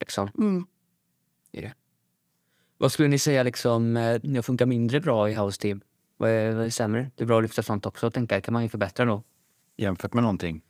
Liksom, 0.00 0.28
Mm. 0.38 0.66
i 1.52 1.60
det. 1.60 1.72
Vad 2.78 2.92
skulle 2.92 3.08
ni 3.08 3.18
säga 3.18 3.42
liksom, 3.42 3.96
eh, 3.96 4.20
ni 4.22 4.42
funkar 4.42 4.66
mindre 4.66 5.00
bra 5.00 5.30
i 5.30 5.34
House 5.34 5.60
Team? 5.60 5.80
Vad 6.16 6.30
är, 6.30 6.52
vad 6.54 6.66
är 6.66 6.70
sämre? 6.70 7.10
Det 7.14 7.24
är 7.24 7.26
bra 7.26 7.36
att 7.38 7.42
lyfta 7.44 7.62
sånt 7.62 7.86
också. 7.86 8.10
Tänka, 8.10 8.40
kan 8.40 8.52
man 8.52 8.62
ju 8.62 8.68
förbättra 8.68 9.04
då. 9.04 9.22
Jämfört 9.76 10.14
med 10.14 10.22
någonting. 10.22 10.62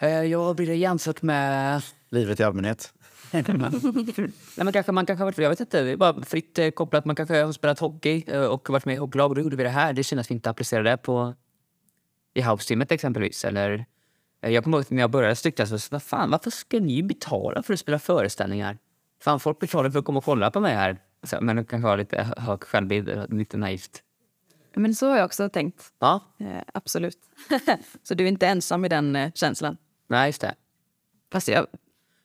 Eh, 0.00 0.08
Jag 0.22 0.56
blir 0.56 0.66
det 0.66 0.74
jämfört 0.74 1.22
med... 1.22 1.82
Livet 2.08 2.40
i 2.40 2.42
allmänhet. 2.42 2.94
Nej, 3.32 4.30
men 4.56 4.72
kanske, 4.72 4.92
man 4.92 5.06
kanske 5.06 5.24
varit, 5.24 5.38
jag 5.38 5.50
vet 5.50 5.60
inte, 5.60 5.82
det 5.82 5.90
är 5.90 5.96
bara 5.96 6.22
fritt 6.22 6.58
eh, 6.58 6.70
kopplat. 6.70 7.04
Man 7.04 7.16
kanske 7.16 7.42
har 7.42 7.52
spelat 7.52 7.78
hockey 7.78 8.24
eh, 8.26 8.44
och 8.44 8.70
varit 8.70 8.84
med 8.84 8.94
i 8.94 8.98
hockeylag 8.98 9.30
och 9.30 9.34
då 9.34 9.40
gjorde 9.40 9.56
vi 9.56 9.62
det 9.62 9.68
här. 9.68 9.92
Det 9.92 10.04
synd 10.04 10.20
att 10.20 10.30
vi 10.30 10.34
inte 10.34 10.50
applicerar 10.50 10.84
det 10.84 10.96
på 10.96 11.34
i 12.34 12.42
house-teamet 12.42 12.92
exempelvis. 12.92 13.44
Eller, 13.44 13.86
eh, 14.42 14.50
jag 14.50 14.64
kommer 14.64 14.78
ihåg 14.78 14.86
när 14.88 15.02
jag 15.02 15.10
började 15.10 15.52
jag 15.56 15.68
så, 15.68 15.78
vad 15.90 16.02
fan, 16.02 16.30
varför 16.30 16.50
ska 16.50 16.80
ni 16.80 17.02
betala 17.02 17.62
för 17.62 17.74
att 17.74 17.80
spela 17.80 17.98
föreställningar? 17.98 18.78
Fan, 19.20 19.40
folk 19.40 19.58
betalar 19.58 19.90
för 19.90 19.98
att 19.98 20.04
komma 20.04 20.18
och 20.18 20.24
kolla 20.24 20.50
på 20.50 20.60
mig 20.60 20.74
här. 20.74 20.98
Så, 21.22 21.38
men 21.40 21.64
kanske 21.64 21.88
har 21.88 21.96
lite 21.96 22.34
hög 22.36 22.62
självbild, 22.62 23.34
lite 23.34 23.56
naivt. 23.56 24.02
Men 24.74 24.94
så 24.94 25.08
har 25.08 25.16
jag 25.16 25.24
också 25.26 25.48
tänkt. 25.48 25.92
Ja, 25.98 26.20
absolut. 26.74 27.18
så 28.02 28.14
du 28.14 28.24
är 28.24 28.28
inte 28.28 28.46
ensam 28.46 28.84
i 28.84 28.88
den 28.88 29.32
känslan. 29.34 29.76
nej, 30.06 30.28
just 30.28 30.40
det. 30.40 30.54
Fast 31.32 31.48
jag, 31.48 31.66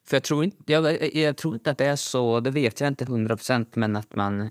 För 0.06 0.16
jag 0.16 0.24
tror, 0.24 0.44
inte, 0.44 0.72
jag, 0.72 1.16
jag 1.16 1.38
tror 1.38 1.54
inte 1.54 1.72
att 1.72 1.78
det 1.78 1.86
är 1.86 1.96
så, 1.96 2.40
det 2.40 2.52
vet 2.52 2.80
jag 2.80 2.88
inte 2.88 3.06
hundra 3.06 3.36
procent, 3.36 3.76
men 3.76 3.96
att 3.96 4.16
man 4.16 4.50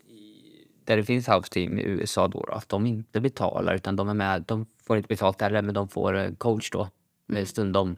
där 0.85 0.97
det 0.97 1.05
finns 1.05 1.29
house 1.29 1.49
team 1.51 1.79
i 1.79 1.83
USA 1.83 2.29
då, 2.29 2.45
att 2.45 2.69
de 2.69 2.87
inte 2.87 3.21
betalar 3.21 3.75
utan 3.75 3.97
de 3.97 4.09
är 4.09 4.15
med, 4.15 4.43
de 4.47 4.67
får 4.87 4.97
inte 4.97 5.09
betalt 5.09 5.41
heller 5.41 5.63
men 5.63 5.75
de 5.75 5.89
får 5.89 6.17
eh, 6.17 6.31
coach 6.33 6.71
då 6.71 6.89
med 7.27 7.49
stundom. 7.49 7.97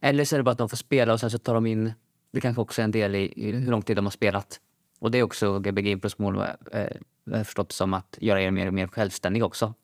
Eller 0.00 0.24
så 0.24 0.36
är 0.36 0.38
det 0.38 0.42
bara 0.44 0.50
att 0.50 0.58
de 0.58 0.68
får 0.68 0.76
spela 0.76 1.12
och 1.12 1.20
sen 1.20 1.30
så 1.30 1.38
tar 1.38 1.54
de 1.54 1.66
in, 1.66 1.92
det 2.32 2.40
kanske 2.40 2.62
också 2.62 2.82
är 2.82 2.84
en 2.84 2.90
del 2.90 3.14
i, 3.14 3.32
i 3.36 3.52
hur 3.52 3.70
lång 3.70 3.82
tid 3.82 3.96
de 3.96 4.04
har 4.06 4.10
spelat. 4.10 4.60
Och 4.98 5.10
det 5.10 5.18
är 5.18 5.22
också 5.22 5.58
Gbg 5.58 5.86
Impros 5.88 6.18
mål, 6.18 6.36
eh, 6.72 6.86
jag 7.24 7.46
förstått 7.46 7.72
som 7.72 7.94
att 7.94 8.18
göra 8.20 8.42
er 8.42 8.50
mer 8.50 8.66
och 8.66 8.74
mer 8.74 8.86
självständiga 8.86 9.44
också. 9.44 9.74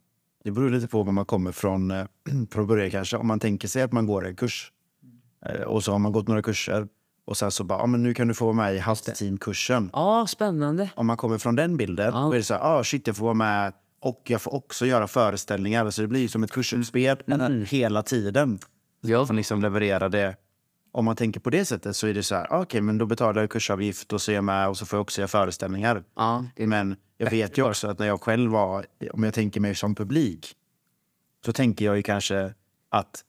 Det 0.45 0.51
beror 0.51 0.71
lite 0.71 0.89
på 0.89 1.03
var 1.03 1.13
man 1.13 1.25
kommer 1.27 1.53
från. 1.53 1.91
eh, 1.91 2.07
Från 2.51 2.67
början 2.67 2.91
kanske. 2.91 3.17
Om 3.17 3.27
man 3.27 3.41
tänker 3.41 3.69
sig 3.69 3.83
att 3.83 3.93
man 3.93 4.07
går 4.07 4.27
en 4.27 4.37
kurs 4.37 4.73
eh, 5.47 5.63
och 5.63 5.85
så 5.85 5.93
har 5.93 5.99
man 5.99 6.13
gått 6.13 6.29
några 6.29 6.43
kurser 6.43 6.89
och 7.25 7.37
sen 7.37 7.51
så 7.51 7.65
bara, 7.65 7.79
ja, 7.79 7.87
men 7.87 8.03
nu 8.03 8.15
kan 8.15 8.29
du 8.29 8.35
få 8.35 8.45
vara 8.45 8.57
med 8.57 8.75
i 8.77 8.81
House 8.81 9.13
Team-kursen. 9.15 9.91
Ja, 9.93 10.27
spännande. 10.29 10.91
Om 10.95 11.07
man 11.07 11.17
kommer 11.17 11.39
från 11.39 11.57
den 11.57 11.77
bilden, 11.77 12.11
Ja. 12.15 12.21
då 12.21 12.33
är 12.33 12.37
det 12.37 12.43
så 12.43 12.55
här, 12.55 12.61
ah, 12.79 12.85
shit, 12.85 13.07
jag 13.07 13.17
får 13.17 13.25
vara 13.25 13.35
med 13.35 13.73
och 14.01 14.23
jag 14.25 14.43
får 14.43 14.55
också 14.55 14.87
göra 14.87 15.07
föreställningar. 15.09 15.91
Så 15.91 16.03
det 16.03 16.09
blir 16.09 16.29
som 16.29 16.43
ett 16.43 16.51
kursutspel 16.53 17.17
hela 17.69 18.03
tiden. 18.03 18.59
Ja. 19.01 19.27
Som 19.27 19.37
liksom 19.37 19.63
levererar 19.63 20.09
det. 20.09 20.37
Om 20.93 21.05
man 21.05 21.17
tänker 21.17 21.41
på 21.41 21.51
det 21.51 21.65
sättet 21.65 21.97
så 21.97 22.07
är 22.07 22.15
det 22.15 22.23
så 22.23 22.35
här, 22.35 22.53
ah, 22.53 22.63
okej, 22.63 22.81
men 22.81 22.99
då 22.99 23.07
betalar 23.07 23.41
jag 23.43 23.51
kursavgift 23.51 24.13
och 24.13 24.23
så 24.23 24.31
är 24.31 24.35
jag 24.35 24.45
med 24.45 24.69
och 24.69 24.77
så 24.77 24.87
får 24.87 24.97
jag 24.97 25.03
också 25.03 25.21
göra 25.21 25.29
föreställningar. 25.29 26.05
Ja, 26.17 26.45
det, 26.57 26.67
Men 26.67 26.97
jag 27.19 27.31
vet 27.31 27.59
ju 27.59 27.63
också 27.63 27.89
att 27.89 27.99
när 27.99 28.07
jag 28.07 28.21
själv 28.23 28.51
var, 28.51 28.87
om 29.13 29.23
jag 29.23 29.35
tänker 29.35 29.61
mig 29.61 29.75
som 29.75 29.95
publik, 29.95 30.55
så 31.45 31.53
tänker 31.53 31.85
jag 31.85 31.97
ju 31.97 32.03
kanske 32.03 32.55
att 32.89 33.25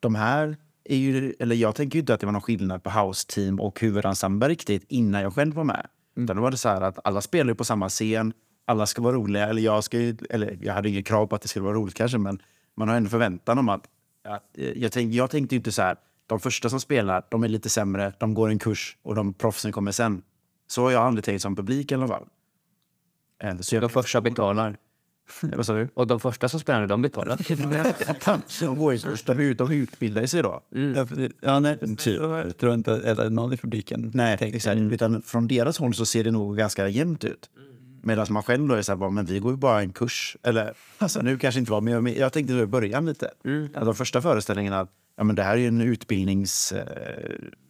de 0.00 0.14
här 0.14 0.56
är 0.88 0.96
ju, 0.96 1.34
eller 1.38 1.56
jag 1.56 1.74
tänker 1.74 1.96
ju 1.96 2.00
inte 2.00 2.14
att 2.14 2.20
det 2.20 2.26
var 2.26 2.32
någon 2.32 2.42
skillnad 2.42 2.82
på 2.82 2.90
house 2.90 3.26
team 3.28 3.60
och 3.60 3.80
huvudensemble 3.80 4.48
riktigt 4.48 4.84
innan 4.88 5.22
jag 5.22 5.34
själv 5.34 5.54
var 5.54 5.64
med. 5.64 5.86
Utan 6.16 6.36
då 6.36 6.42
var 6.42 6.50
det 6.50 6.56
så 6.56 6.68
här 6.68 6.80
att 6.80 6.98
alla 7.04 7.20
spelar 7.20 7.54
på 7.54 7.64
samma 7.64 7.88
scen, 7.88 8.32
alla 8.64 8.86
ska 8.86 9.02
vara 9.02 9.16
roliga, 9.16 9.48
eller 9.48 9.62
jag 9.62 9.84
ska 9.84 9.98
ju, 9.98 10.16
eller 10.30 10.58
jag 10.62 10.74
hade 10.74 10.88
inget 10.88 11.06
krav 11.06 11.26
på 11.26 11.36
att 11.36 11.42
det 11.42 11.48
skulle 11.48 11.64
vara 11.64 11.74
roligt 11.74 11.94
kanske, 11.94 12.18
men 12.18 12.42
man 12.76 12.88
har 12.88 12.96
ändå 12.96 13.10
förväntan 13.10 13.58
om 13.58 13.68
att, 13.68 13.82
att 14.28 14.58
eh, 14.58 14.82
jag, 14.82 14.92
tänk, 14.92 15.14
jag 15.14 15.30
tänkte 15.30 15.56
inte 15.56 15.72
så 15.72 15.82
här, 15.82 15.96
de 16.26 16.40
första 16.40 16.68
som 16.68 16.80
spelar, 16.80 17.26
de 17.30 17.44
är 17.44 17.48
lite 17.48 17.68
sämre, 17.68 18.12
de 18.18 18.34
går 18.34 18.48
en 18.48 18.58
kurs 18.58 18.96
och 19.02 19.14
de 19.14 19.34
proffsen 19.34 19.72
kommer 19.72 19.92
sen. 19.92 20.22
Så 20.66 20.82
har 20.82 20.90
jag 20.90 21.02
aldrig 21.02 21.24
tänkt 21.24 21.42
som 21.42 21.56
publik 21.56 21.92
i 21.92 21.94
alla 21.94 22.08
fall. 22.08 22.26
Så 23.60 23.74
jag 23.74 23.82
de 23.82 23.90
första 23.90 24.20
betalar. 24.20 24.76
vad 25.42 25.66
sa 25.66 25.74
du? 25.74 25.88
Och 25.94 26.06
de 26.06 26.20
första 26.20 26.48
som 26.48 26.60
spelar, 26.60 26.86
de 26.86 27.02
betalar. 27.02 27.36
De 28.60 28.78
går 28.78 28.96
första 28.96 29.34
ut, 29.34 29.58
de 29.58 29.72
utbildar 29.72 30.26
sig 30.26 30.42
då. 30.42 30.60
Ja, 31.40 31.60
nej, 31.60 31.78
jag 32.04 32.58
tror 32.58 32.74
inte 32.74 33.12
att 33.12 33.32
någon 33.32 33.52
i 33.52 33.56
publiken 33.56 34.10
Nej, 34.14 34.38
tänkte 34.38 34.56
exakt. 34.56 34.80
Utan 34.80 35.22
från 35.22 35.48
deras 35.48 35.78
håll 35.78 35.94
så 35.94 36.06
ser 36.06 36.24
det 36.24 36.30
nog 36.30 36.56
ganska 36.56 36.88
jämnt 36.88 37.24
ut. 37.24 37.50
Medan 38.02 38.26
man 38.30 38.42
själv 38.42 38.68
då 38.68 38.74
är 38.74 38.82
så 38.82 38.96
här, 38.96 39.10
men 39.10 39.24
vi 39.24 39.38
går 39.38 39.52
ju 39.52 39.56
bara 39.56 39.80
en 39.80 39.92
kurs. 39.92 40.36
Eller, 40.42 40.74
alltså 40.98 41.22
nu 41.22 41.38
kanske 41.38 41.60
inte 41.60 41.72
var, 41.72 41.80
men 41.80 41.92
jag, 41.92 42.08
jag 42.08 42.32
tänkte 42.32 42.54
då 42.54 42.62
i 42.62 42.66
början 42.66 43.06
lite. 43.06 43.30
Att 43.74 43.84
de 43.84 43.94
första 43.94 44.22
föreställningarna, 44.22 44.86
ja 45.16 45.24
men 45.24 45.36
det 45.36 45.42
här 45.42 45.52
är 45.52 45.56
ju 45.56 45.68
en 45.68 45.80
utbildningsprocess 45.80 46.72
eh, 46.72 47.67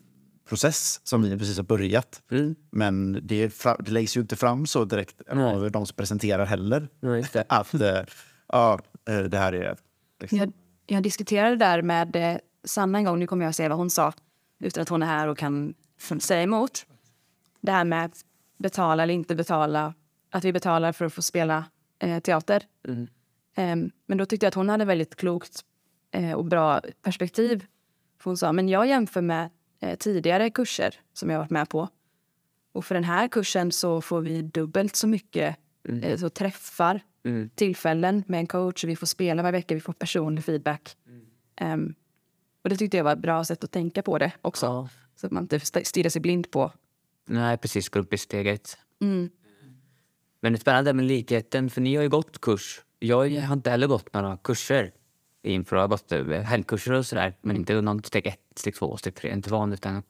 process 0.49 1.01
som 1.05 1.23
vi 1.23 1.39
precis 1.39 1.57
har 1.57 1.65
börjat. 1.65 2.23
Men 2.71 3.13
det, 3.23 3.63
det 3.79 3.91
läggs 3.91 4.17
ju 4.17 4.21
inte 4.21 4.37
fram 4.37 4.67
så 4.67 4.85
direkt 4.85 5.29
av 5.29 5.71
de 5.71 5.87
som 5.87 5.97
presenterar 5.97 6.47
heller. 6.47 6.89
Det. 7.01 7.45
Att 7.49 7.75
eh, 7.75 8.05
ja, 8.49 8.81
eh, 9.09 9.21
det 9.21 9.39
här 9.39 9.53
är... 9.53 9.77
Liksom, 10.21 10.39
jag, 10.39 10.53
jag 10.87 11.03
diskuterade 11.03 11.57
där 11.57 11.83
med 11.83 12.17
eh, 12.17 12.39
Sanna 12.65 12.99
en 12.99 13.05
gång. 13.05 13.19
Nu 13.19 13.27
kommer 13.27 13.45
jag 13.45 13.51
att 13.51 13.57
säga 13.57 13.69
vad 13.69 13.79
hon 13.79 13.91
sa 13.91 14.13
utan 14.61 14.83
att 14.83 14.89
hon 14.89 15.03
är 15.03 15.07
här 15.07 15.29
och 15.29 15.39
kan 15.39 15.75
säga 16.21 16.43
emot. 16.43 16.87
Det 17.61 17.73
här 17.73 17.85
med 17.85 18.05
att 18.05 18.25
betala 18.59 19.03
eller 19.03 19.15
inte 19.15 19.35
betala. 19.35 19.95
Att 20.31 20.45
vi 20.45 20.53
betalar 20.53 20.93
för 20.93 21.05
att 21.05 21.13
få 21.13 21.23
spela 21.23 21.65
eh, 21.99 22.21
teater. 22.21 22.63
Ehm, 23.57 23.91
men 24.07 24.19
då 24.19 24.27
tyckte 24.27 24.47
jag 24.47 24.49
att 24.49 24.55
hon 24.55 24.69
hade 24.69 24.85
väldigt 24.85 25.17
klokt 25.17 25.61
eh, 26.11 26.33
och 26.33 26.45
bra 26.45 26.81
perspektiv. 27.03 27.67
För 28.19 28.31
hon 28.31 28.37
sa, 28.37 28.53
men 28.53 28.69
jag 28.69 28.87
jämför 28.87 29.21
med 29.21 29.51
eh, 29.81 29.97
tidigare 29.99 30.51
kurser 30.51 30.95
som 31.13 31.31
jag 31.31 31.39
varit 31.39 31.51
med 31.51 31.69
på. 31.69 31.89
Och 32.73 32.85
för 32.85 32.95
den 32.95 33.05
här 33.05 33.29
kursen 33.29 33.73
så 33.73 34.01
får 34.01 34.21
vi 34.21 34.43
dubbelt 34.43 34.97
så 34.97 35.07
mycket 35.09 35.57
eh, 36.03 36.17
så 36.17 36.29
träffar, 36.31 37.01
tillfällen 37.55 38.23
med 38.27 38.41
en 38.41 38.47
coach. 38.47 38.85
Vi 38.85 38.97
får 38.97 39.07
spela 39.07 39.43
varje 39.43 39.53
vecka, 39.53 39.75
vi 39.75 39.81
får 39.81 39.93
personlig 39.93 40.45
feedback. 40.45 40.97
Ehm, 41.57 41.95
och 42.63 42.71
det 42.71 42.77
tyckte 42.77 42.97
jag 42.97 43.05
var 43.05 43.13
ett 43.13 43.19
bra 43.19 43.45
sätt 43.45 43.65
att 43.65 43.71
tänka 43.73 44.03
på 44.03 44.19
det 44.19 44.33
också. 44.43 44.67
Ja. 44.67 44.89
Så 45.17 45.27
att 45.27 45.33
man 45.33 45.43
inte 45.43 45.57
st- 45.57 45.85
stirrar 45.85 46.11
sig 46.11 46.21
blind 46.23 46.51
på. 46.51 46.73
Nej, 47.27 47.59
precis. 47.59 47.89
Gå 47.89 47.99
upp 47.99 48.13
i 48.15 48.19
steget. 48.19 48.79
Mm. 49.01 49.31
Men 50.41 50.53
det 50.53 50.57
är 50.57 50.61
spännande 50.61 50.93
med 50.93 51.05
likheten, 51.05 51.71
för 51.71 51.81
ni 51.81 51.97
har 51.97 52.03
ju 52.03 52.09
gått 52.09 52.41
kurs. 52.41 52.83
Jag 52.99 53.31
har 53.41 53.53
inte 53.55 53.71
heller 53.71 53.87
gått 53.87 54.13
några 54.15 54.37
kurser 54.37 54.93
i 55.43 55.53
info. 55.53 55.77
Jag 55.77 55.81
har 55.83 55.89
gått 55.89 56.13
eh, 56.13 56.27
helgkurser 56.27 56.93
och 56.93 57.07
sådär, 57.07 57.35
men 57.41 57.57
inte 57.57 57.81
någon 57.81 58.03
steg 58.05 58.27
ett, 58.27 58.41
steg 58.59 58.75
två, 58.75 58.97
steg 58.97 59.15
tre. 59.15 59.33
Inte 59.33 59.51
van, 59.51 59.73
utan... 59.73 60.03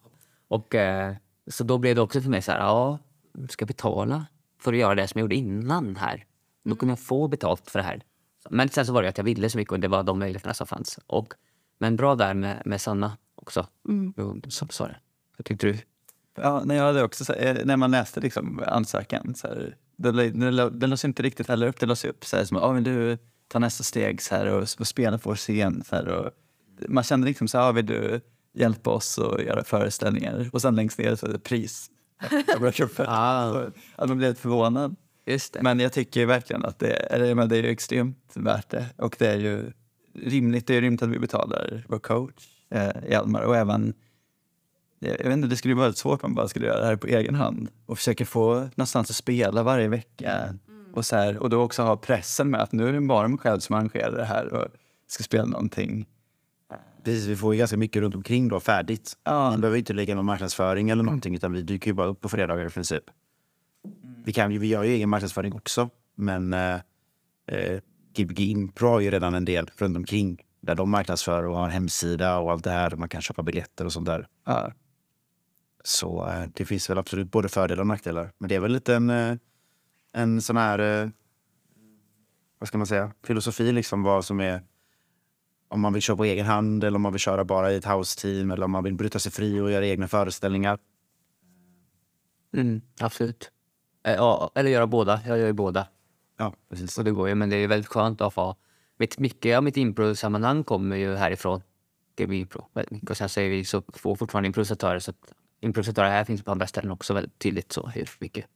Och, 0.49 0.75
eh, 0.75 1.17
så 1.47 1.65
då 1.65 1.79
blev 1.79 1.95
det 1.95 2.01
också 2.01 2.21
för 2.21 2.31
mig 2.31 2.43
så 2.43 2.53
här, 2.53 2.59
ja, 2.59 2.99
ska 3.49 3.63
jag 3.63 3.69
betala 3.69 4.27
för 4.61 4.73
att 4.73 4.79
göra 4.79 4.95
det 4.95 5.09
som 5.09 5.19
jag 5.19 5.25
gjorde 5.25 5.35
innan 5.35 5.97
här? 5.97 6.25
Då 6.65 6.77
kunde 6.77 6.93
jag 6.93 7.01
få 7.01 7.29
betalt 7.29 7.71
för 7.71 7.79
det 7.79 7.85
här. 7.85 8.03
Men 8.51 8.69
sen 8.69 8.87
så 8.87 8.93
var 8.93 9.03
det 9.03 9.09
att 9.09 9.19
jag 9.19 9.25
ville 9.25 9.51
så 9.51 9.59
mycket 9.59 9.73
och 9.73 9.81
det 9.81 9.89
var 9.89 10.03
de 10.03 10.19
möjligheterna 10.19 10.55
som 10.55 10.67
fanns. 10.67 10.99
Och, 11.07 11.35
men 11.79 11.97
bra 11.97 12.15
där 12.15 12.35
med, 12.35 12.63
med 12.65 12.81
Sanna 12.81 13.17
också. 13.35 13.67
Jo, 14.17 14.41
Som 14.49 14.69
sa 14.69 14.87
det. 14.87 14.97
Vad 15.37 15.45
tyckte 15.45 15.67
du? 15.67 15.79
Ja, 16.35 16.63
nej, 16.65 16.77
jag 16.77 16.85
hade 16.85 17.03
också, 17.03 17.25
så, 17.25 17.33
eh, 17.33 17.65
när 17.65 17.77
man 17.77 17.91
läste 17.91 18.21
liksom, 18.21 18.63
ansökan, 18.67 19.35
så 19.35 19.47
här, 19.47 19.77
det 19.97 20.87
lades 20.87 21.05
inte 21.05 21.23
riktigt 21.23 21.49
heller 21.49 21.67
upp. 21.67 21.81
Det 21.81 21.87
lades 21.87 22.05
upp 22.05 22.25
så 22.25 22.37
här, 22.37 22.45
som 22.45 22.57
att 22.57 22.63
ah, 22.63 22.81
du 22.81 23.19
ta 23.49 23.59
nästa 23.59 23.85
steg 23.85 24.23
så 24.23 24.35
här, 24.35 24.47
och, 24.47 24.63
och 24.79 24.87
spela 24.87 25.19
på 25.19 25.31
vår 25.31 25.37
scen. 25.37 25.85
Så 25.85 25.97
här, 25.97 26.09
och, 26.09 26.31
man 26.89 27.05
kände 27.05 27.27
liksom 27.27 27.49
så 27.49 27.59
här, 27.59 27.69
ah, 27.69 27.73
vill 27.73 27.87
du 27.87 28.21
hjälpa 28.59 28.91
oss 28.91 29.19
att 29.19 29.43
göra 29.43 29.65
föreställningar? 29.65 30.51
Och 30.53 30.63
sen 30.63 30.77
längst 30.77 30.99
ner 30.99 31.15
så 31.15 31.27
är 31.27 31.33
det 31.33 31.39
pris. 31.39 31.91
Ah. 33.09 33.63
Att 33.97 34.09
man 34.09 34.19
blev 34.19 34.31
lite 34.31 34.41
förvånad. 34.41 34.97
Men 35.61 35.81
jag 35.81 35.93
tycker 35.93 36.27
verkligen 36.27 36.65
att 36.65 36.79
det, 36.79 36.93
eller, 36.93 37.35
men 37.35 37.49
det 37.49 37.57
är 37.57 37.65
extremt 37.65 38.33
värt 38.35 38.71
det. 38.71 38.87
Och 38.97 39.17
det 39.19 39.27
är 39.27 39.37
ju 39.37 39.73
rimligt, 40.15 40.67
det 40.67 40.75
är 40.75 40.81
rimligt 40.81 41.03
att 41.03 41.09
vi 41.09 41.19
betalar 41.19 41.85
vår 41.89 41.99
coach, 41.99 42.49
eh, 42.71 43.11
Hjalmar, 43.11 43.43
och 43.43 43.57
även 43.57 43.95
jag 45.01 45.25
vet 45.25 45.33
inte, 45.33 45.49
det 45.49 45.57
skulle 45.57 45.75
vara 45.75 45.85
väldigt 45.85 45.99
svårt 45.99 46.25
om 46.25 46.31
man 46.31 46.35
bara 46.35 46.49
skulle 46.49 46.67
göra 46.67 46.81
det 46.81 46.87
här 46.87 46.97
på 46.97 47.07
egen 47.07 47.35
hand 47.35 47.69
och 47.87 47.99
försöka 47.99 48.27
få 48.27 48.55
någonstans 48.55 49.11
att 49.11 49.17
spela 49.17 49.63
varje 49.63 49.89
vecka. 49.89 50.55
Och, 50.95 51.07
så 51.07 51.17
här, 51.17 51.39
och 51.39 51.51
då 51.51 51.63
också 51.63 51.83
ha 51.83 51.97
pressen 51.97 52.51
med 52.51 52.61
att 52.61 52.73
nu 52.73 52.89
är 52.89 52.93
det 52.93 53.01
bara 53.01 53.29
mig 53.29 53.39
själv 53.39 53.61
som 53.61 53.77
arrangerar 53.77 54.17
det 54.17 54.25
här 54.25 54.53
och 54.53 54.67
ska 55.07 55.25
spela 55.25 55.45
någonting. 55.45 56.07
Precis, 57.09 57.27
vi 57.27 57.37
får 57.37 57.55
ju 57.55 57.59
ganska 57.59 57.77
mycket 57.77 58.03
runt 58.03 58.15
omkring 58.15 58.49
då 58.49 58.61
färdigt. 58.61 59.17
Ja. 59.25 59.51
Man 59.51 59.61
behöver 59.61 59.79
inte 59.79 59.93
lägga 59.93 60.15
någon 60.15 60.25
marknadsföring 60.25 60.91
eller 60.91 61.03
någonting 61.03 61.35
utan 61.35 61.53
vi 61.53 61.63
dyker 61.63 61.87
ju 61.91 61.95
bara 61.95 62.07
upp 62.07 62.21
på 62.21 62.29
fredagar 62.29 62.67
i 62.67 62.71
princip. 62.71 63.05
Vi, 64.25 64.33
kan, 64.33 64.53
ju- 64.53 64.59
vi 64.59 64.67
gör 64.67 64.83
ju 64.85 64.91
egen 64.93 65.09
marknadsföring 65.09 65.53
också 65.53 65.91
men 66.15 66.53
eh, 66.53 66.75
eh, 67.47 67.81
Gbg 68.17 68.41
Impro 68.41 68.89
har 68.89 69.01
ju 69.01 69.11
redan 69.11 69.35
en 69.35 69.45
del 69.45 69.71
runt 69.77 69.97
omkring 69.97 70.43
där 70.61 70.75
de 70.75 70.91
marknadsför 70.91 71.45
och 71.45 71.57
har 71.57 71.65
en 71.65 71.71
hemsida 71.71 72.39
och 72.39 72.53
allt 72.53 72.65
det 72.65 72.71
här. 72.71 72.97
Man 72.97 73.09
kan 73.09 73.21
köpa 73.23 73.43
biljetter 73.43 73.85
och 73.85 73.93
sånt 73.93 74.07
där. 74.07 74.27
Ja. 74.47 74.73
Så 75.85 76.29
eh, 76.29 76.45
det 76.55 76.65
finns 76.65 76.91
väl 76.91 76.99
absolut 76.99 77.31
både 77.31 77.49
fördelar 77.49 77.81
och 77.81 77.87
nackdelar. 77.87 78.33
Men 78.39 78.49
det 78.49 78.55
är 78.55 78.61
väl 78.61 78.73
lite 78.73 78.95
en, 78.95 79.11
eh, 79.11 79.37
en 80.13 80.43
sån 80.43 80.57
här, 80.57 80.79
eh, 81.03 81.09
vad 82.59 82.69
ska 82.69 82.79
man 82.79 82.87
säga, 82.87 83.13
filosofi 83.25 83.73
liksom 83.73 84.03
vad 84.03 84.25
som 84.25 84.41
är 84.41 84.63
om 85.69 85.81
man 85.81 85.93
vill 85.93 86.03
köra 86.03 86.17
på 86.17 86.25
egen 86.25 86.47
hand 86.47 86.85
eller 86.85 86.97
om 86.97 87.03
man 87.03 87.13
vill 87.13 87.21
köra 87.21 87.45
bara 87.45 87.73
i 87.73 87.77
ett 87.77 87.85
house-team 87.87 88.51
eller 88.51 88.65
om 88.65 88.71
man 88.71 88.85
vill 88.85 88.95
bryta 88.95 89.19
sig 89.19 89.33
fri 89.33 89.61
och 89.61 89.71
göra 89.71 89.87
egna 89.87 90.09
föreställningar. 90.09 90.79
Mm, 92.55 92.81
absolut. 93.01 93.51
Eh, 94.07 94.15
Ja, 94.15 94.51
eller 94.55 94.71
göra 94.71 94.87
båda. 94.87 95.21
Jag 95.27 95.39
gör 95.39 95.47
ju 95.47 95.53
båda. 95.53 95.87
Ja, 96.39 96.53
precis. 96.71 96.93
Så 96.93 97.03
det 97.03 97.11
går 97.11 97.29
ju, 97.29 97.35
men 97.35 97.51
det 97.51 97.57
är 97.57 97.69
väldigt 97.69 97.89
skönt 97.89 98.21
att 98.21 98.35
få... 98.35 98.57
Mitt, 98.99 99.19
mycket 99.19 99.57
av 99.57 99.65
mitt 99.65 99.77
impro-sammanhang 99.77 100.65
kommer 100.65 100.97
ju 100.97 101.15
härifrån. 101.17 101.63
GB 102.17 102.37
Impro. 102.37 102.65
Och 103.11 103.17
sen 103.17 103.29
så 103.29 103.41
är 103.41 103.49
vi 103.49 103.65
så 103.65 103.83
få 103.89 104.17
fortfarande 104.17 104.47
improvisatörer. 104.47 104.99
Så 104.99 105.11
att 105.11 105.33
improvisatörer 105.61 106.11
här 106.11 106.25
finns 106.25 106.43
på 106.43 106.51
andra 106.51 106.67
ställen 106.67 106.91
också 106.91 107.15
väldigt 107.15 107.39
tydligt. 107.39 107.73
Så 107.73 107.87
hur 107.89 108.11
mycket. 108.21 108.47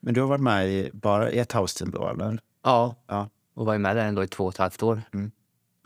Men 0.00 0.14
du 0.14 0.20
har 0.20 0.28
varit 0.28 0.40
med 0.40 0.68
i 0.68 0.90
bara 0.92 1.30
i 1.30 1.38
ett 1.38 1.52
house-team 1.52 1.90
då, 1.90 2.08
eller? 2.08 2.40
Ja, 2.62 2.96
Ja. 3.06 3.28
och 3.54 3.66
var 3.66 3.72
ju 3.72 3.78
med 3.78 3.96
där 3.96 4.04
ändå 4.04 4.24
i 4.24 4.28
två 4.28 4.44
och 4.44 4.52
ett 4.52 4.58
halvt 4.58 4.82
år. 4.82 5.02
Mm. 5.14 5.30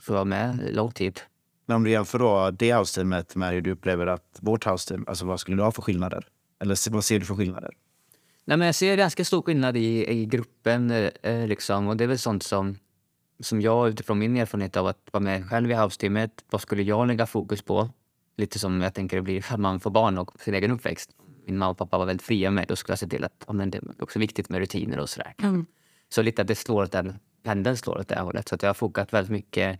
Så 0.03 0.11
jag 0.11 0.17
var 0.17 0.25
med 0.25 0.75
lång 0.75 0.91
tid. 0.91 1.19
Men 1.65 1.75
om 1.75 1.83
du 1.83 1.89
jämför 1.89 2.19
då 2.19 2.51
det 2.51 2.73
house-teamet 2.73 3.35
med 3.35 3.51
hur 3.51 3.61
du 3.61 3.71
upplever 3.71 4.07
att 4.07 4.37
vårt 4.39 4.65
house-team, 4.65 5.05
alltså 5.07 5.25
vad 5.25 5.39
skulle 5.39 5.57
du 5.57 5.63
ha 5.63 5.71
för 5.71 5.81
skillnader? 5.81 6.27
Eller 6.59 6.91
vad 6.91 7.03
ser 7.03 7.19
du 7.19 7.25
för 7.25 7.35
skillnader? 7.35 7.71
Nej, 8.45 8.57
men 8.57 8.65
jag 8.65 8.75
ser 8.75 8.97
ganska 8.97 9.25
stor 9.25 9.41
skillnad 9.41 9.77
i, 9.77 10.11
i 10.11 10.25
gruppen. 10.25 10.91
eh, 10.91 11.47
liksom. 11.47 11.87
Och 11.87 11.97
det 11.97 12.03
är 12.03 12.07
väl 12.07 12.19
sånt 12.19 12.43
som, 12.43 12.77
som 13.39 13.61
jag 13.61 13.89
utifrån 13.89 14.19
min 14.19 14.37
erfarenhet 14.37 14.77
av 14.77 14.87
att 14.87 15.09
vara 15.11 15.23
med 15.23 15.49
själv 15.49 15.71
i 15.71 15.73
house-teamet, 15.73 16.31
vad 16.49 16.61
skulle 16.61 16.83
jag 16.83 17.07
lägga 17.07 17.25
fokus 17.25 17.61
på? 17.61 17.89
Lite 18.37 18.59
som 18.59 18.81
jag 18.81 18.93
tänker 18.93 19.17
det 19.17 19.23
blir 19.23 19.45
att 19.53 19.59
man 19.59 19.79
får 19.79 19.91
barn 19.91 20.17
och 20.17 20.41
sin 20.41 20.53
egen 20.53 20.71
uppväxt. 20.71 21.09
Min 21.45 21.57
mamma 21.57 21.71
och 21.71 21.77
pappa 21.77 21.97
var 21.97 22.05
väldigt 22.05 22.25
fria 22.25 22.49
med 22.49 22.55
mig. 22.55 22.65
Då 22.67 22.75
skulle 22.75 22.91
jag 22.91 22.99
se 22.99 23.07
till 23.07 23.23
att 23.23 23.43
ja, 23.47 23.53
men 23.53 23.71
det 23.71 23.77
är 23.77 24.03
också 24.03 24.19
viktigt 24.19 24.49
med 24.49 24.59
rutiner 24.59 24.99
och 24.99 25.09
sådär. 25.09 25.33
Så 26.09 26.21
lite 26.21 26.41
att 26.41 26.47
det 26.47 26.55
slår 26.55 26.83
åt 26.83 26.91
den, 26.91 27.19
pendeln 27.43 27.77
slår 27.77 27.97
åt 27.99 28.07
det 28.07 28.19
hållet. 28.19 28.47
Så 28.47 28.55
att 28.55 28.61
jag 28.61 28.69
har 28.69 28.73
fokat 28.73 29.13
väldigt 29.13 29.31
mycket. 29.31 29.79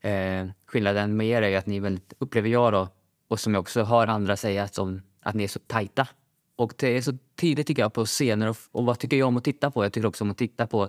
Eh, 0.00 0.46
skillnaden 0.66 1.16
med 1.16 1.26
er 1.26 1.42
är 1.42 1.48
ju 1.48 1.56
att 1.56 1.66
ni 1.66 1.76
är 1.76 1.80
väldigt, 1.80 2.12
upplever 2.18 2.48
jag 2.48 2.72
då, 2.72 2.88
och 3.28 3.40
som 3.40 3.54
jag 3.54 3.60
också 3.60 3.82
hör 3.82 4.06
andra 4.06 4.36
säga, 4.36 4.62
att, 4.62 4.74
som 4.74 5.02
att 5.20 5.34
ni 5.34 5.44
är 5.44 5.48
så 5.48 5.58
tajta. 5.58 6.08
Och 6.56 6.72
det 6.76 6.96
är 6.96 7.02
så 7.02 7.12
tydligt 7.40 7.66
tycker 7.66 7.82
jag 7.82 7.92
på 7.92 8.06
scener 8.06 8.48
och, 8.48 8.56
och 8.72 8.84
vad 8.84 8.98
tycker 8.98 9.16
jag 9.16 9.28
om 9.28 9.36
att 9.36 9.44
titta 9.44 9.70
på? 9.70 9.84
Jag 9.84 9.92
tycker 9.92 10.08
också 10.08 10.24
om 10.24 10.30
att 10.30 10.38
titta 10.38 10.66
på 10.66 10.88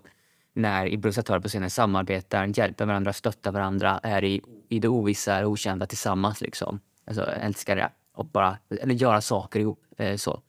när 0.53 0.85
improvisatörer 0.85 1.39
på 1.39 1.47
scenen 1.47 1.69
samarbetar, 1.69 2.59
hjälper 2.59 2.85
varandra, 2.85 3.13
stöttar 3.13 3.51
varandra, 3.51 3.99
är 4.03 4.23
i, 4.23 4.41
i 4.69 4.79
det 4.79 4.87
ovissa, 4.87 5.33
är 5.33 5.45
okända 5.45 5.85
tillsammans 5.85 6.41
liksom. 6.41 6.79
Alltså 7.05 7.25
älskar 7.25 7.75
det. 7.75 7.91
Och 8.13 8.25
bara, 8.25 8.57
eller 8.69 8.95
göra 8.95 9.21
saker 9.21 9.59
ihop. 9.59 9.83
Eh, 9.97 10.15
så. 10.15 10.41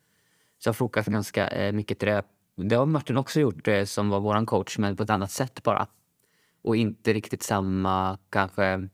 Så 0.58 0.68
jag 0.68 0.76
frågar 0.76 1.02
ganska 1.02 1.48
eh, 1.48 1.72
mycket 1.72 1.98
till 1.98 2.08
det. 2.08 2.22
Det 2.56 2.74
har 2.74 2.86
Martin 2.86 3.16
också 3.16 3.40
gjort, 3.40 3.68
eh, 3.68 3.84
som 3.84 4.08
var 4.08 4.20
vår 4.20 4.46
coach, 4.46 4.78
men 4.78 4.96
på 4.96 5.02
ett 5.02 5.10
annat 5.10 5.30
sätt 5.30 5.62
bara. 5.62 5.86
Och 6.62 6.76
inte 6.76 7.12
riktigt 7.12 7.42
samma, 7.42 8.18
kanske, 8.30 8.88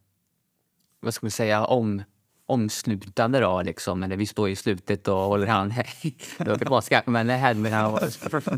vad 1.00 1.14
ska 1.14 1.26
man 1.26 1.30
säga, 1.30 1.64
om, 1.64 2.02
omslutande 2.46 3.40
då 3.40 3.62
liksom. 3.62 4.02
Eller 4.02 4.16
vi 4.16 4.26
står 4.26 4.48
i 4.48 4.56
slutet 4.56 5.08
och 5.08 5.18
håller 5.18 5.46
hand. 5.46 5.72
det 6.38 6.48
var 6.48 6.56
tillbaka, 6.56 7.02
men 7.06 7.28
händerna 7.28 7.88
och 7.88 8.00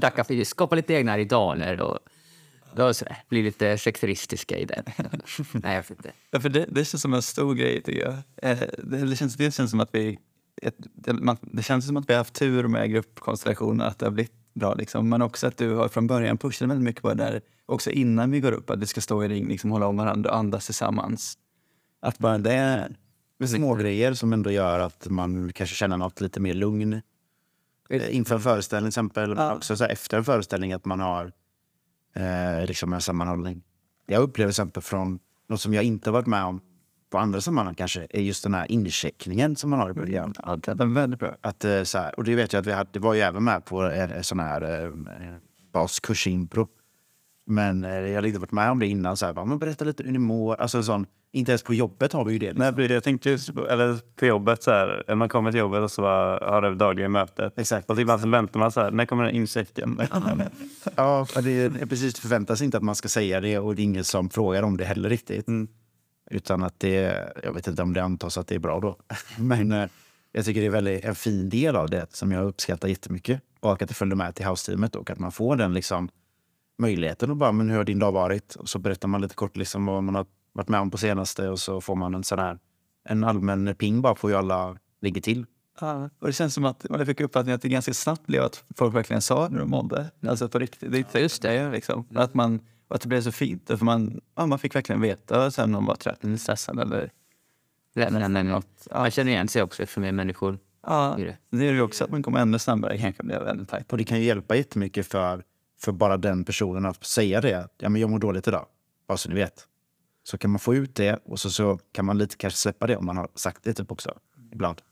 tackar 0.01 0.25
för 0.25 0.45
skapa 0.45 0.77
lite 0.77 0.95
egna 0.95 1.19
ritualer 1.19 1.81
och 1.81 1.99
då 2.75 2.95
sådär, 2.95 3.17
blir 3.29 3.43
lite 3.43 3.79
sekteristiska 3.79 4.59
i 4.59 4.65
den. 4.65 4.85
Nej, 5.53 5.75
jag 5.77 5.85
inte. 5.91 6.13
Ja, 6.31 6.41
för 6.41 6.49
det, 6.49 6.67
det 6.69 6.85
känns 6.85 7.03
som 7.03 7.15
en 7.15 7.23
stor 7.23 7.55
grej 7.55 7.83
tycker 7.83 8.01
jag. 8.01 8.15
Eh, 8.51 8.69
det, 8.79 9.17
känns, 9.17 9.37
det 9.37 9.55
känns 9.55 9.71
som 9.71 9.81
att 9.81 9.91
vi 9.93 10.19
ett, 10.63 10.77
det, 10.79 11.13
man, 11.13 11.37
det 11.41 11.63
känns 11.63 11.87
som 11.87 11.97
att 11.97 12.09
vi 12.09 12.13
har 12.13 12.19
haft 12.19 12.35
tur 12.35 12.69
med 12.69 12.91
gruppkonstellationen, 12.91 13.87
att 13.87 13.99
det 13.99 14.07
har 14.07 14.11
blivit 14.11 14.38
bra. 14.59 14.75
Liksom. 14.75 15.09
Men 15.09 15.23
också 15.23 15.47
att 15.47 15.57
du 15.57 15.75
har 15.75 15.89
från 15.89 16.07
början 16.07 16.39
pushat 16.39 16.69
väldigt 16.69 16.85
mycket 16.85 17.03
på 17.03 17.09
det 17.09 17.15
där, 17.15 17.41
också 17.67 17.91
innan 17.91 18.31
vi 18.31 18.41
går 18.41 18.53
upp, 18.53 18.71
att 18.71 18.79
vi 18.79 18.87
ska 18.87 19.01
stå 19.01 19.25
i 19.25 19.29
ring, 19.29 19.49
liksom, 19.49 19.71
hålla 19.71 19.87
om 19.87 19.97
varandra 19.97 20.31
och 20.31 20.37
andas 20.37 20.65
tillsammans. 20.67 21.39
Att 22.01 22.19
bara 22.19 22.39
det 22.39 22.53
är... 22.53 22.97
Små 23.47 23.75
grejer 23.75 24.15
som 24.15 24.33
ändå 24.33 24.51
gör 24.51 24.81
att 24.81 25.07
man 25.11 25.53
kanske 25.53 25.77
känner 25.77 25.97
något 25.97 26.21
lite 26.21 26.41
mer 26.41 26.55
lugn. 26.55 27.01
Eh, 27.91 28.17
Inför 28.17 28.35
en 28.35 28.41
föreställning 28.41 28.87
till 28.91 28.99
exempel, 28.99 29.29
men 29.35 29.45
Ja. 29.47 29.55
också 29.55 29.77
så 29.77 29.85
efter 29.85 30.17
en 30.19 30.25
föreställning 30.25 30.73
att 30.73 30.85
man 30.85 31.01
har 31.01 31.33
eh, 32.15 32.67
liksom 32.67 32.93
en 32.93 33.01
sammanhållning. 33.01 33.63
Jag 34.07 34.23
upplever 34.23 34.49
till 34.49 34.63
exempel 34.63 34.83
från 34.83 35.19
något 35.49 35.61
som 35.61 35.75
jag 35.75 35.85
inte 35.85 36.11
varit 36.11 36.27
med 36.27 36.45
om 36.45 36.61
på 37.11 37.19
andra 37.19 37.41
sammanhang 37.41 37.75
kanske, 37.75 38.07
är 38.11 38.21
just 38.21 38.43
den 38.43 38.55
här 38.55 38.73
incheckningen 38.73 39.57
som 39.57 39.71
man 39.71 39.79
har 39.79 39.91
i 39.91 39.93
början. 39.93 40.35
Ja, 40.47 40.57
det 40.57 40.69
är 40.69 40.95
väldigt 40.95 41.21
bra. 41.21 41.37
Att, 41.41 41.65
eh, 41.65 41.83
så 41.83 41.99
här, 41.99 42.19
och 42.19 42.25
det 42.25 42.35
vet 42.35 42.53
jag 42.53 42.61
att 42.61 42.67
vi 42.67 42.73
hade, 42.73 42.91
det 42.93 42.99
var 42.99 43.15
ju 43.15 43.21
även 43.21 43.45
med 43.45 43.65
på 43.65 43.83
en, 43.83 44.25
sån 44.25 44.41
här 44.41 44.85
eh, 44.85 44.91
baskurs 45.73 46.27
impro. 46.27 46.69
Men 47.47 47.85
eh, 47.85 47.91
jag 47.91 48.15
hade 48.15 48.29
inte 48.29 48.41
varit 48.41 48.53
med 48.53 48.71
om 48.71 48.79
det 48.79 48.87
innan. 48.87 49.17
Så 49.17 49.27
här, 49.27 49.33
bara, 49.33 49.45
men 49.45 49.59
berätta 49.59 49.85
lite 49.85 50.03
hur 50.03 50.13
ni 50.13 50.19
mår. 50.19 50.61
Alltså, 50.61 50.83
sån, 50.83 51.07
inte 51.33 51.53
ens 51.53 51.63
på 51.63 51.75
jobbet 51.75 52.13
har 52.13 52.25
vi 52.25 52.33
ju 52.33 52.39
det. 52.39 52.53
liksom. 52.53 52.75
Nej, 52.77 52.93
jag 52.93 53.05
tänkte 53.05 53.31
just 53.31 53.55
på, 53.55 53.69
eller 53.69 53.99
på 54.17 54.27
jobbet 54.27 54.63
så 54.63 54.71
här, 54.71 55.15
man 55.15 55.29
kommer 55.29 55.51
till 55.51 55.61
jobbet 55.61 55.81
och 55.81 55.91
så 55.91 56.03
bara, 56.03 56.51
har 56.51 56.63
det 56.63 56.75
dagliga 56.75 57.09
mötet. 57.09 57.59
Exakt. 57.59 57.91
Och 57.91 58.01
ibland 58.01 58.31
väntar 58.31 58.61
man 58.61 58.73
så 58.73 58.81
här, 58.81 58.91
när 58.91 59.07
kommer 59.07 59.25
den 59.25 59.35
insekten? 59.35 60.01
Ja, 60.97 61.27
det 61.43 61.51
är 61.51 61.87
precis. 61.87 62.15
Det 62.15 62.21
förväntas 62.21 62.63
inte 62.63 62.77
att 62.77 62.83
man 62.83 62.95
ska 62.95 63.09
säga 63.09 63.41
det 63.41 63.59
och 63.59 63.75
det 63.75 63.83
är 63.83 63.85
ingen 63.85 64.05
som 64.05 64.31
frågar 64.31 64.63
om 64.63 64.77
det 64.77 64.85
heller 64.85 65.09
riktigt. 65.09 65.47
Utan 66.31 66.63
att 66.63 66.81
det, 66.81 67.33
jag 67.45 67.53
vet 67.53 67.67
inte 67.67 67.83
om 67.83 67.93
det 67.93 68.03
antas 68.03 68.39
att 68.39 68.47
det 68.47 68.55
är 68.55 68.59
bra 68.59 68.81
då. 68.81 68.97
Men 69.39 69.73
eh, 69.73 69.89
jag 70.33 70.45
tycker 70.45 70.61
det 70.61 70.67
är 70.67 70.71
väldigt, 70.71 71.05
en 71.05 71.15
fin 71.15 71.49
del 71.49 71.77
av 71.77 71.91
det 71.91 72.07
som 72.11 72.33
jag 72.33 72.45
uppskattar 72.45 72.89
jättemycket. 72.89 73.43
Och 73.61 73.83
att 73.83 73.89
det 73.89 73.95
följde 73.95 74.17
med 74.17 74.35
till 74.35 74.47
house-teamet 74.47 74.97
och 74.97 75.11
att 75.11 75.19
man 75.19 75.33
får 75.33 75.57
den 75.57 75.75
liksom, 75.75 76.09
möjligheten 76.79 77.31
att 77.31 77.37
bara, 77.37 77.53
men 77.53 77.71
hur 77.71 77.77
har 77.77 77.85
din 77.85 77.99
dag 77.99 78.13
varit? 78.13 78.55
Och 78.55 78.69
så 78.69 78.79
berättar 78.79 79.09
man 79.09 79.21
lite 79.21 79.35
kort 79.35 79.57
liksom 79.57 79.87
vad 79.87 80.03
man 80.03 80.15
har 80.15 80.27
varit 80.53 80.69
med 80.69 80.81
om 80.81 80.91
på 80.91 80.99
senaste 80.99 81.49
och 81.49 81.61
så 81.61 81.81
får 81.81 81.97
man 81.97 82.15
en 82.15 82.25
sån 82.25 82.39
här, 82.39 82.59
en 83.05 83.25
allmän 83.25 83.75
ping 83.75 84.03
bara 84.03 84.15
på 84.15 84.29
hur 84.29 84.37
alla 84.37 84.77
ligger 85.01 85.21
till. 85.21 85.47
Ja, 85.81 86.11
och 86.19 86.27
det 86.27 86.33
känns 86.33 86.55
som 86.55 86.65
att 86.65 86.87
man 86.91 87.07
fick 87.07 87.21
uppfattningen 87.21 87.55
att 87.55 87.63
det 87.63 87.69
ganska 87.69 87.95
snabbt 87.95 88.27
blev 88.27 88.43
att 88.43 88.65
folk 88.77 88.95
verkligen 88.95 89.23
sa 89.23 89.49
hur 89.49 89.59
de 89.59 89.71
mådde. 89.71 90.11
Alltså 90.29 90.49
på 90.49 90.59
riktigt. 90.59 90.93
Det 90.93 91.15
är 91.15 91.21
Just 91.21 91.43
det. 91.43 91.71
Liksom. 91.71 92.07
Att 92.15 92.35
man, 92.35 92.61
Och 92.89 92.95
att 92.95 93.03
det 93.03 93.09
blev 93.09 93.21
så 93.21 93.33
fint. 93.33 93.67
För 93.67 93.85
man, 93.85 94.21
ja, 94.35 94.47
man 94.47 94.59
fick 94.59 94.75
verkligen 94.75 95.01
veta 95.01 95.51
sen 95.51 95.65
om 95.65 95.71
man 95.71 95.85
var 95.85 95.95
trött 95.95 96.25
eller 96.25 96.37
stressad. 96.37 96.81
Eller, 96.81 97.11
men, 97.95 98.47
något. 98.47 98.89
Man 98.91 99.11
känner 99.11 99.33
igen 99.33 99.49
sig 99.49 99.63
också 99.63 99.87
för 99.87 100.01
mer 100.01 100.13
människor. 100.13 100.59
ja, 100.87 101.19
det. 101.51 101.67
är 101.67 101.73
ju 101.73 101.81
också 101.81 102.05
att 102.05 102.11
man 102.11 102.23
kommer 102.23 102.41
ännu 102.41 102.59
snabbare. 102.59 102.99
Kanske 102.99 103.23
blir 103.23 103.41
väldigt 103.41 103.69
tajt. 103.69 103.93
Och 103.93 103.99
det 103.99 104.05
kan 104.05 104.19
ju 104.19 104.25
hjälpa 104.25 104.57
jättemycket 104.57 105.07
för, 105.07 105.45
för 105.81 105.93
bara 105.93 106.17
den 106.17 106.45
personen 106.45 106.87
att 106.87 107.05
säga 107.05 107.41
det. 107.41 107.69
Ja, 107.79 107.89
men 107.89 108.01
jag 108.01 108.11
mår 108.11 108.19
dåligt 108.19 108.49
idag. 108.49 108.67
Bara 109.07 109.19
så 109.19 109.29
ni 109.29 109.35
vet. 109.35 109.67
Så 110.23 110.39
kan 110.39 110.51
man 110.51 110.61
få 110.61 110.75
ut 110.75 110.95
det 110.95 111.21
och 111.25 111.41
så, 111.41 111.51
så 111.51 111.79
kan 111.93 112.05
man 112.05 112.19
lite 112.19 112.37
kanske 112.37 112.59
släppa 112.59 112.87
det 112.87 112.97
om 112.97 113.07
man 113.07 113.17
har 113.17 113.29
sagt 113.35 113.65
det 113.65 113.75
typ 113.75 113.93
också. 113.93 114.19
Ibland. 114.53 114.83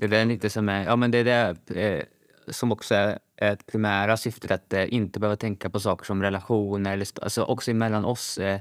Det 0.00 0.16
är 0.16 0.24
lite 0.24 0.50
som 0.50 0.68
är, 0.68 0.84
ja 0.84 0.96
men 0.96 1.10
det 1.10 1.18
är 1.18 1.24
det 1.24 1.80
eh, 1.80 2.04
som 2.48 2.72
också 2.72 2.94
är 2.94 3.18
ett 3.36 3.66
primära 3.66 4.16
syftet 4.16 4.50
att 4.50 4.72
eh, 4.72 4.94
inte 4.94 5.20
behöva 5.20 5.36
tänka 5.36 5.70
på 5.70 5.80
saker 5.80 6.04
som 6.04 6.22
relationer 6.22 6.92
eller 6.92 7.06
alltså 7.22 7.42
också 7.42 7.70
emellan 7.70 8.04
oss. 8.04 8.38
Eh, 8.38 8.60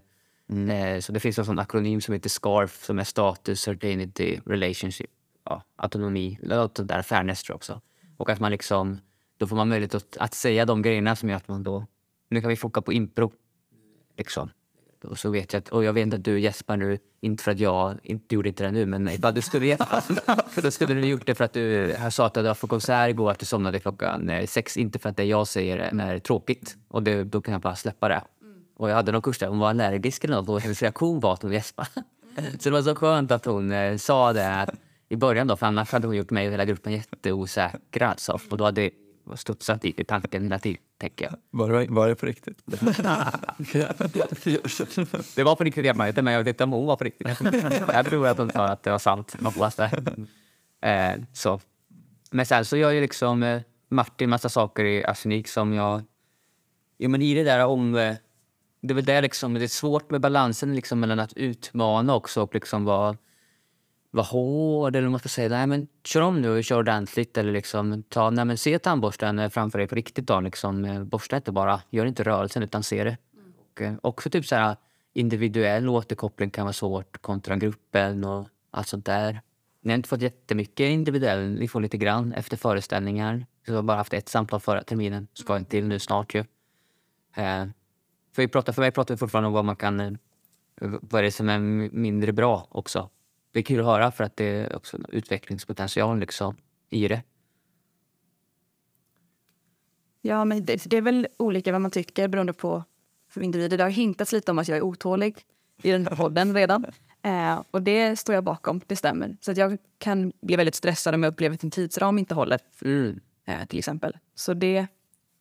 eh, 0.70 1.00
så 1.00 1.12
det 1.12 1.20
finns 1.20 1.40
en 1.40 1.46
sån 1.46 1.60
akronym 1.60 2.02
som 2.02 2.14
heter 2.14 2.30
SCARF 2.30 2.86
som 2.86 3.00
är 3.00 3.04
status, 3.04 3.62
certainty, 3.62 4.40
relationship, 4.46 5.10
ja, 5.44 5.64
autonomi, 5.76 6.40
något 6.42 6.88
där, 6.88 7.02
fairness 7.02 7.44
tror 7.44 7.54
jag 7.54 7.58
också. 7.58 7.82
Och 8.18 8.30
att 8.30 8.40
man 8.40 8.52
liksom, 8.52 9.00
då 9.38 9.48
får 9.48 9.56
man 9.56 9.70
möjlighet 9.70 9.96
att, 9.96 10.18
att 10.18 10.34
säga 10.34 10.66
de 10.66 10.82
grejerna 10.82 11.16
som 11.16 11.30
gör 11.30 11.38
att 11.38 11.48
man 11.48 11.64
då, 11.64 11.86
nu 12.30 12.42
kan 12.42 12.50
vi 12.50 12.56
foka 12.56 12.82
på 12.82 12.94
impro. 12.94 13.32
Liksom. 14.18 14.50
Och 15.06 15.20
så 15.20 15.30
vet 15.30 15.54
jag 15.54 15.60
att, 15.60 15.70
och 15.70 15.84
jag 15.84 15.94
vet 15.94 16.14
att 16.14 16.24
du 16.24 16.40
gäspar 16.40 16.78
nu, 16.78 16.98
inte 17.22 17.44
för 17.44 17.52
att 17.52 17.60
jag 17.60 17.98
inte 18.04 18.36
gjorde 18.36 18.50
inte 18.50 18.64
det 18.64 18.72
nu, 18.72 18.86
men 18.86 19.10
ifall 19.10 19.34
du 19.34 19.42
skulle 19.42 19.66
gäspa. 19.66 20.02
för 20.50 20.62
då 20.62 20.72
skulle 20.72 20.94
du 20.94 21.08
gjort 21.08 21.26
det 21.26 21.36
för 21.36 21.44
att 21.44 21.54
du 21.54 21.96
sa 22.12 22.26
att 22.26 22.34
du 22.34 22.42
var 22.42 22.54
på 22.54 22.68
konsert 22.68 23.10
igår, 23.10 23.32
att 23.32 23.40
du 23.40 23.46
somnade 23.46 23.80
klockan 23.80 24.30
eh, 24.30 24.46
sex. 24.46 24.78
Inte 24.78 25.00
för 25.00 25.10
att 25.10 25.18
det 25.18 25.24
jag 25.24 25.48
säger 25.48 25.78
är 25.78 26.20
tråkigt. 26.20 26.78
Och 26.88 27.04
det, 27.04 27.24
då 27.24 27.42
kan 27.42 27.52
jag 27.52 27.62
bara 27.62 27.76
släppa 27.76 28.08
det. 28.08 28.22
Och 28.78 28.90
jag 28.90 28.96
hade 28.96 29.12
någon 29.12 29.22
kurs 29.22 29.40
där 29.40 29.48
hon 29.48 29.60
var 29.60 29.70
allergisk 29.70 30.24
eller 30.24 30.36
något 30.36 30.50
och 30.50 30.62
hennes 30.62 30.82
reaktion 30.82 31.20
var 31.20 31.34
att 31.34 31.42
hon 31.42 31.52
gäspade. 31.52 31.90
så 32.60 32.70
det 32.70 32.72
var 32.72 32.82
så 32.82 32.96
skönt 32.96 33.32
att 33.32 33.46
hon 33.46 33.72
eh, 33.72 33.98
sa 33.98 34.34
det 34.34 34.68
i 35.10 35.16
början 35.16 35.48
då, 35.48 35.56
för 35.56 35.66
annars 35.66 35.92
hade 35.92 36.08
hon 36.08 36.16
gjort 36.16 36.30
mig 36.30 36.48
och 36.48 36.54
hela 36.54 36.66
gruppen 36.66 36.94
jätteosäkra. 36.94 38.10
Alltså. 38.10 38.40
Och 38.50 38.58
då 38.58 38.64
hade 38.64 38.90
studsat 39.36 39.82
dit 39.82 40.00
i 40.00 40.04
tanken 40.04 40.44
hela 40.44 40.60
tiden, 40.60 40.82
tänker 40.98 41.26
jag. 41.26 41.36
Var 41.52 41.70
det, 41.70 41.88
var 41.90 42.08
det 42.08 42.16
på 42.16 42.26
riktigt? 42.26 42.62
Det 45.36 45.44
var 45.44 45.56
på 45.56 45.64
riktigt 45.64 45.86
hemma, 45.86 46.14
men 46.16 46.34
jag 46.34 46.40
vet 46.40 46.48
inte 46.48 46.64
om 46.64 46.72
hon 46.72 46.86
var 46.86 46.96
på 46.96 47.04
riktigt. 47.04 47.28
jag 47.94 48.06
tror 48.06 48.28
att 48.28 48.38
hon 48.38 48.50
sa 48.50 48.66
att 48.66 48.84
det 48.84 48.92
var 48.92 49.00
sant. 49.00 49.36
Det. 49.78 49.92
Eh, 50.90 51.14
så. 51.34 51.60
Men 52.32 52.46
sen 52.46 52.66
så 52.66 52.78
gör 52.78 52.92
ju 52.92 53.02
liksom 53.02 53.44
eh, 53.44 53.62
Martin 53.90 54.30
massa 54.30 54.50
saker 54.50 54.86
i 54.86 55.06
arsenik 55.06 55.48
som 55.48 55.74
jag... 55.74 56.02
Jo, 56.98 57.10
men 57.10 57.22
i 57.22 57.34
det 57.34 57.44
där 57.44 57.66
om... 57.66 57.96
Eh, 57.96 58.16
det 58.82 58.92
är 58.92 58.96
väl 58.96 59.06
där 59.06 59.22
liksom, 59.22 59.54
det 59.54 59.64
är 59.64 59.68
svårt 59.68 60.12
med 60.12 60.22
balansen 60.22 60.76
liksom 60.76 61.00
mellan 61.00 61.20
att 61.20 61.34
utmana 61.34 62.16
också 62.16 62.42
och 62.42 62.54
liksom 62.54 62.86
vara 62.86 63.18
vara 64.16 64.26
hård 64.26 64.96
eller 64.96 65.10
man 65.10 65.20
ska 65.20 65.30
säga. 65.30 65.50
Nej, 65.50 65.68
men 65.68 65.88
kör 66.04 66.22
om 66.22 66.42
nu 66.42 66.58
och 66.58 66.64
kör 66.64 66.80
ordentligt. 66.80 67.38
Eller 67.38 67.52
liksom, 67.52 68.04
ta, 68.04 68.30
nej, 68.30 68.46
men 68.46 68.58
se 68.58 68.80
tandborsten 68.80 69.40
eh, 69.40 69.50
framför 69.50 69.80
dig 69.80 69.88
på 69.88 69.96
riktigt. 69.96 70.28
Då, 70.28 70.40
liksom, 70.40 70.86
eh, 70.86 71.04
borsta 71.04 71.36
inte 71.36 71.52
bara. 71.52 71.82
Gör 71.90 72.06
inte 72.06 72.24
rörelsen 72.24 72.64
utan 72.64 72.84
se 72.84 73.04
det. 73.04 73.18
Och, 73.72 73.82
eh, 73.82 73.94
också 74.02 74.30
typ 74.30 74.46
så 74.46 74.56
här, 74.56 74.76
individuell 75.14 75.90
återkoppling 75.90 76.50
kan 76.50 76.66
vara 76.66 76.74
svårt 76.74 77.22
kontra 77.22 77.56
gruppen 77.56 78.24
och 78.24 78.48
allt 78.72 78.88
sånt 78.88 79.06
där. 79.06 79.42
Ni 79.82 79.92
har 79.92 79.96
inte 79.96 80.10
fått 80.10 80.22
jättemycket 80.22 80.90
individuell. 80.90 81.52
Ni 81.60 81.68
får 81.68 81.82
lite 81.82 81.98
grann 81.98 82.34
efter 82.34 82.58
föreställningar. 82.58 83.46
Så 83.66 83.72
jag 83.72 83.76
har 83.76 83.84
bara 83.84 83.98
haft 83.98 84.14
ett 84.14 84.30
samtal 84.30 84.60
förra 84.60 84.84
terminen. 84.84 85.28
Ska 85.34 85.56
en 85.56 85.66
till 85.66 85.88
nu 85.88 86.00
snart 86.00 86.36
ju. 86.36 86.40
Eh, 87.36 87.66
för, 88.34 88.42
vi 88.42 88.48
pratar, 88.48 88.74
för 88.74 88.82
mig 88.82 88.92
pratar 88.92 89.14
vi 89.14 89.18
fortfarande 89.18 89.48
om 89.48 89.54
vad 89.54 89.66
man 89.66 89.76
kan... 89.76 90.18
Vad 90.82 91.20
är 91.20 91.24
det 91.24 91.32
som 91.32 91.50
är 91.50 91.60
mindre 91.60 92.34
bra 92.34 92.68
också. 92.70 93.10
Det 93.56 93.60
är 93.60 93.64
kul 93.64 93.80
att 93.80 93.86
höra 93.86 94.12
för 94.12 94.24
att 94.24 94.38
det 94.38 94.46
är 94.46 94.76
också 94.76 94.98
en 94.98 95.06
utvecklingspotential 95.10 96.20
liksom, 96.20 96.56
i 96.90 97.08
det. 97.08 97.24
Ja, 100.22 100.46
men 100.46 100.66
det, 100.66 100.84
det 100.86 100.98
är 100.98 101.02
väl 101.02 101.28
olika 101.38 101.72
vad 101.72 101.82
man 101.82 101.92
tycker 101.92 102.28
beroende 102.28 102.54
på 102.54 102.84
för 103.30 103.42
individer. 103.42 103.78
Det 103.78 103.84
har 103.84 103.90
hintats 103.92 104.32
lite 104.32 104.52
om 104.52 104.60
att 104.60 104.68
jag 104.68 104.78
är 104.78 104.82
otålig 104.82 105.36
i 105.84 105.92
den 105.92 106.08
här 106.08 106.16
podden 106.16 106.54
redan. 106.54 106.86
Eh, 107.22 107.62
och 107.72 107.82
det 107.82 108.16
står 108.20 108.36
jag 108.36 108.44
bakom, 108.44 108.82
det 108.88 108.96
stämmer. 108.96 109.38
Så 109.42 109.52
att 109.52 109.58
jag 109.58 109.78
kan 109.98 110.34
bli 110.42 110.56
väldigt 110.56 110.76
stressad 110.76 111.16
om 111.16 111.24
jag 111.24 111.32
upplever 111.32 111.56
att 111.56 111.64
en 111.64 111.72
tidsram 111.72 112.20
inte 112.20 112.36
håller, 112.36 112.60
Mm. 112.82 113.20
eh, 113.46 113.66
till 113.66 113.80
exempel. 113.80 114.18
Så 114.36 114.54
det, 114.54 114.88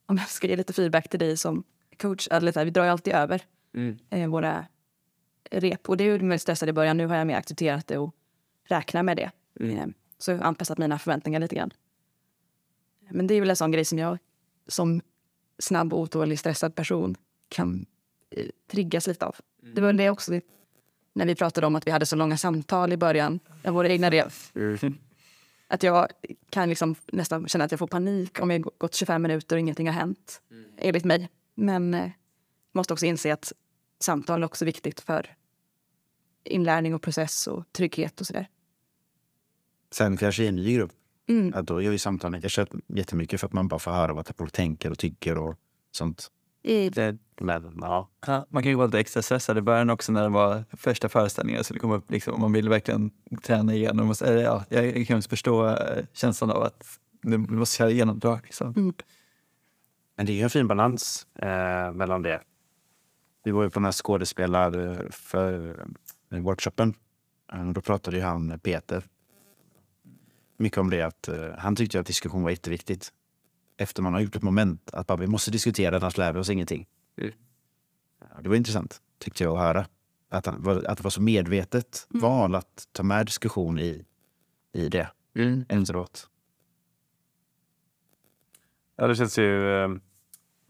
om 0.07 0.17
jag 0.17 0.29
ska 0.29 0.47
ge 0.47 0.57
lite 0.57 0.73
feedback 0.73 1.09
till 1.09 1.19
dig 1.19 1.37
som 1.37 1.65
coach, 1.99 2.29
eller 2.31 2.53
så 2.53 2.61
här, 2.61 2.65
vi 2.65 2.71
drar 2.71 2.85
ju 2.85 2.91
alltid 2.91 3.13
över 3.15 3.43
Mm. 3.75 3.99
eh, 4.11 4.29
våra 4.29 4.67
rep. 5.51 5.89
Och 5.89 5.97
det 5.97 6.05
är 6.05 6.07
ju 6.07 6.19
väldigt 6.19 6.43
stressad 6.43 6.69
i 6.69 6.73
början. 6.73 6.97
Nu 6.97 7.07
har 7.07 7.17
jag 7.17 7.27
mer 7.27 7.37
accepterat 7.37 7.87
det 7.87 7.99
och 7.99 8.15
räknar 8.65 9.03
med 9.03 9.17
det. 9.17 9.31
Eh, 9.61 9.87
så 10.19 10.43
anpassat 10.43 10.79
mina 10.79 10.99
förväntningar 10.99 11.41
lite 11.41 11.55
grann. 11.55 11.71
Men 13.11 13.27
det 13.27 13.35
är 13.35 13.41
väl 13.41 13.51
en 13.51 13.57
sån 13.57 13.73
grej 13.73 13.85
som 13.85 13.99
jag 13.99 14.19
som 14.67 15.01
snabb, 15.59 15.95
otålig, 15.95 16.39
stressad 16.39 16.75
person 16.75 17.17
kan 17.49 17.87
eh, 18.31 18.47
triggas 18.71 19.07
lite 19.07 19.27
av. 19.27 19.37
Det 19.75 19.81
var 19.81 19.93
det 19.93 20.11
också 20.11 20.41
när 21.13 21.27
vi 21.27 21.35
pratade 21.35 21.67
om 21.67 21.77
att 21.77 21.87
vi 21.87 21.91
hade 21.91 22.07
så 22.07 22.17
långa 22.17 22.37
samtal 22.37 22.93
i 22.93 22.97
början 22.97 23.41
av 23.65 23.75
våra 23.75 23.89
egna 23.89 24.11
rep. 24.11 24.33
Att 25.69 25.83
jag 25.83 26.09
kan 26.51 26.69
liksom 26.69 26.95
nästan 27.13 27.49
känna 27.49 27.65
att 27.65 27.71
jag 27.71 27.79
får 27.79 27.87
panik 27.87 28.41
om 28.41 28.51
jag 28.51 28.63
gått 28.79 28.95
25 28.95 29.23
minuter 29.23 29.57
och 29.57 29.61
ingenting 29.61 29.87
har 29.87 29.95
hänt. 29.95 30.43
Enligt 30.79 31.05
mig. 31.05 31.29
Men 31.55 31.95
eh, 31.95 32.11
måste 32.73 32.93
också 32.93 33.07
inse 33.07 33.33
att 33.33 33.53
samtal 34.05 34.43
är 34.43 34.47
också 34.47 34.65
viktigt 34.65 35.01
för 35.01 35.35
inlärning 36.45 36.95
och 36.95 37.03
process 37.03 37.47
och 37.47 37.65
trygghet 37.73 38.21
och 38.21 38.27
sådär. 38.27 38.49
Sen 39.93 40.17
kanske 40.17 40.45
i 40.45 40.47
en 40.47 40.57
ny 40.57 40.75
grupp, 40.75 40.93
Mm. 41.29 41.55
att 41.55 41.67
då 41.67 41.83
gör 41.83 41.91
vi 41.91 41.99
samtalen 41.99 42.41
kanske 42.41 42.67
jättemycket 42.89 43.41
för 43.41 43.47
att 43.47 43.53
man 43.53 43.69
bara 43.69 43.79
får 43.79 43.91
höra 43.91 44.13
vad 44.13 44.31
folk 44.39 44.53
tänker 44.53 44.91
och 44.91 44.99
tycker 44.99 45.39
och 45.39 45.57
sånt. 45.91 46.31
I, 46.63 46.91
Det, 46.91 47.19
Men 47.41 47.75
ja, 47.81 48.11
Ja, 48.27 48.47
man 48.49 48.63
kan 48.63 48.71
ju 48.71 48.77
vara 48.77 48.87
lite 48.87 48.99
extra 49.01 49.23
stressad 49.23 49.59
i 49.59 49.61
början 49.61 49.91
också 49.91 50.13
när 50.13 50.23
det 50.23 50.29
var 50.29 50.65
första 50.73 51.09
föreställningen. 51.09 51.65
Så 51.65 51.75
det 51.75 51.81
kom 51.81 51.91
upp 51.93 52.11
liksom, 52.11 52.41
man 52.41 52.53
ville 52.53 52.71
verkligen 52.71 53.11
träna 53.43 53.75
igenom. 53.75 54.11
Och 54.11 54.17
så, 54.17 54.25
eller, 54.25 54.43
ja, 54.43 54.65
jag 54.69 55.07
kan 55.07 55.23
förstå 55.23 55.69
eh, 55.69 56.05
känslan 56.13 56.51
av 56.51 56.63
att 56.63 56.99
du 57.23 57.39
måste 57.39 57.77
köra 57.77 57.91
genomdrag. 57.91 58.41
Liksom. 58.45 58.93
Men 60.17 60.27
det 60.27 60.33
är 60.33 60.37
ju 60.37 60.43
en 60.43 60.51
fin 60.51 60.69
balans 60.69 61.27
eh, 61.35 61.93
mellan 61.93 62.23
det. 62.23 62.41
Vi 63.45 63.51
var 63.51 63.63
ju 63.63 63.71
på 63.71 63.79
den 63.79 63.85
här 63.85 63.93
skådespelar 63.93 65.07
för 65.11 65.85
eh, 66.31 66.39
workshopen. 66.41 66.95
Eh, 67.53 67.71
Då 67.71 67.81
pratade 67.81 68.17
ju 68.17 68.23
han, 68.23 68.59
Peter, 68.61 69.05
mycket 70.57 70.79
om 70.79 70.91
det 70.91 71.03
att 71.03 71.29
eh, 71.29 71.51
han 71.59 71.77
tyckte 71.77 72.01
att 72.01 72.07
diskussion 72.07 72.43
var 72.43 72.51
jätteviktigt. 72.51 73.13
Efter 73.77 74.03
man 74.03 74.13
har 74.13 74.21
gjort 74.21 74.37
ett 74.37 74.43
moment, 74.43 74.91
att 74.95 75.07
bara, 75.07 75.17
vi 75.19 75.27
måste 75.27 75.51
diskutera, 75.51 75.97
annars 75.97 76.17
lär 76.17 76.33
vi 76.33 76.39
oss 76.41 76.51
ingenting. 76.51 76.87
Mm. 77.17 77.33
Det 78.43 78.49
var 78.49 78.57
intressant, 78.57 79.03
tyckte 79.19 79.45
jag 79.45 79.53
att 79.55 79.61
höra. 79.61 79.87
Att, 80.29 80.47
han, 80.47 80.87
att 80.87 80.97
det 80.99 81.05
var 81.05 81.11
så 81.11 81.23
medvetet 81.23 82.07
val 82.09 82.55
att 82.55 82.89
ta 82.93 83.03
med 83.03 83.27
diskussion 83.27 83.79
i, 83.79 84.05
i 84.73 84.89
det 84.89 85.11
Mm. 85.37 85.65
efteråt. 85.69 86.29
Ja, 88.97 89.07
det 89.07 89.17
känns 89.17 89.39
ju 89.39 89.71
eh, 89.83 89.89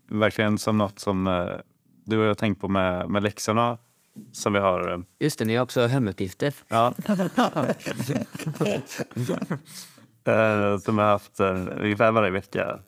verkligen 0.07 0.59
som 0.59 0.79
något 0.79 0.99
som 0.99 1.27
eh, 1.27 1.57
du 2.05 2.19
och 2.19 2.23
jag 2.25 2.29
har 2.29 2.35
tänkt 2.35 2.61
på 2.61 2.69
med, 2.69 3.11
med 3.11 3.23
läxorna 3.23 3.79
som 4.33 4.53
vi 4.53 4.59
har. 4.59 4.93
Eh, 4.93 4.99
Just 5.19 5.39
det, 5.39 5.45
ni 5.45 5.57
har 5.57 5.63
också 5.63 5.87
hemuppgifter. 5.87 6.55
ja. 6.69 6.95
eh, 10.33 10.79
som 10.79 10.99
jag 10.99 11.05
har 11.05 11.11
haft 11.11 11.41
eh, 11.41 11.67
ungefär 11.81 12.13
varje 12.13 12.31
vecka. 12.31 12.79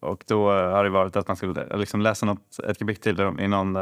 Och 0.00 0.24
då 0.26 0.50
har 0.50 0.84
det 0.84 0.90
varit 0.90 1.16
att 1.16 1.28
man 1.28 1.36
skulle 1.36 1.76
liksom 1.76 2.00
läsa 2.00 2.26
något, 2.26 2.58
ett 2.64 2.78
kapitel 2.78 3.20
i 3.40 3.48
någon, 3.48 3.76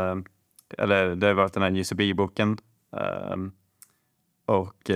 eller 0.79 1.17
det 1.17 1.27
har 1.27 1.35
varit 1.35 1.53
den 1.53 1.63
här 1.63 1.71
UCB-boken. 1.71 2.59
Eh, 2.97 3.37
och 4.47 4.91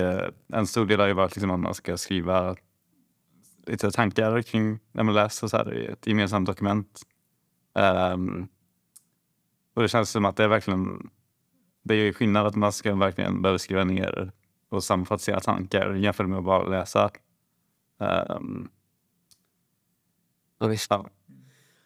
en 0.52 0.66
stor 0.66 0.86
del 0.86 1.00
har 1.00 1.06
ju 1.06 1.12
varit 1.12 1.36
liksom 1.36 1.50
att 1.50 1.60
man 1.60 1.74
ska 1.74 1.96
skriva 1.96 2.56
lite 3.66 3.90
tankar 3.90 4.42
kring 4.42 4.78
när 4.92 5.02
man 5.02 5.14
läser 5.14 5.48
så 5.48 5.56
här 5.56 5.74
i 5.74 5.86
ett 5.86 6.06
gemensamt 6.06 6.46
dokument. 6.46 7.02
Och 9.74 9.82
det 9.82 9.88
känns 9.88 10.10
som 10.10 10.24
att 10.24 10.36
det 10.36 10.44
är 10.44 10.48
verkligen, 10.48 11.10
det 11.82 11.94
är 11.94 11.98
ju 11.98 12.12
skillnad 12.12 12.46
att 12.46 12.56
man 12.56 12.72
ska 12.72 12.94
verkligen 12.94 13.42
behöva 13.42 13.58
skriva 13.58 13.84
ner 13.84 14.32
och 14.68 14.84
sammanfatta 14.84 15.18
sina 15.18 15.40
tankar 15.40 15.94
jämfört 15.94 16.28
med 16.28 16.38
att 16.38 16.44
bara 16.44 16.68
läsa. 16.68 17.10
Ehm, 18.00 18.68
Ja, 20.60 20.66
visst. 20.66 20.90
ja. 20.90 21.06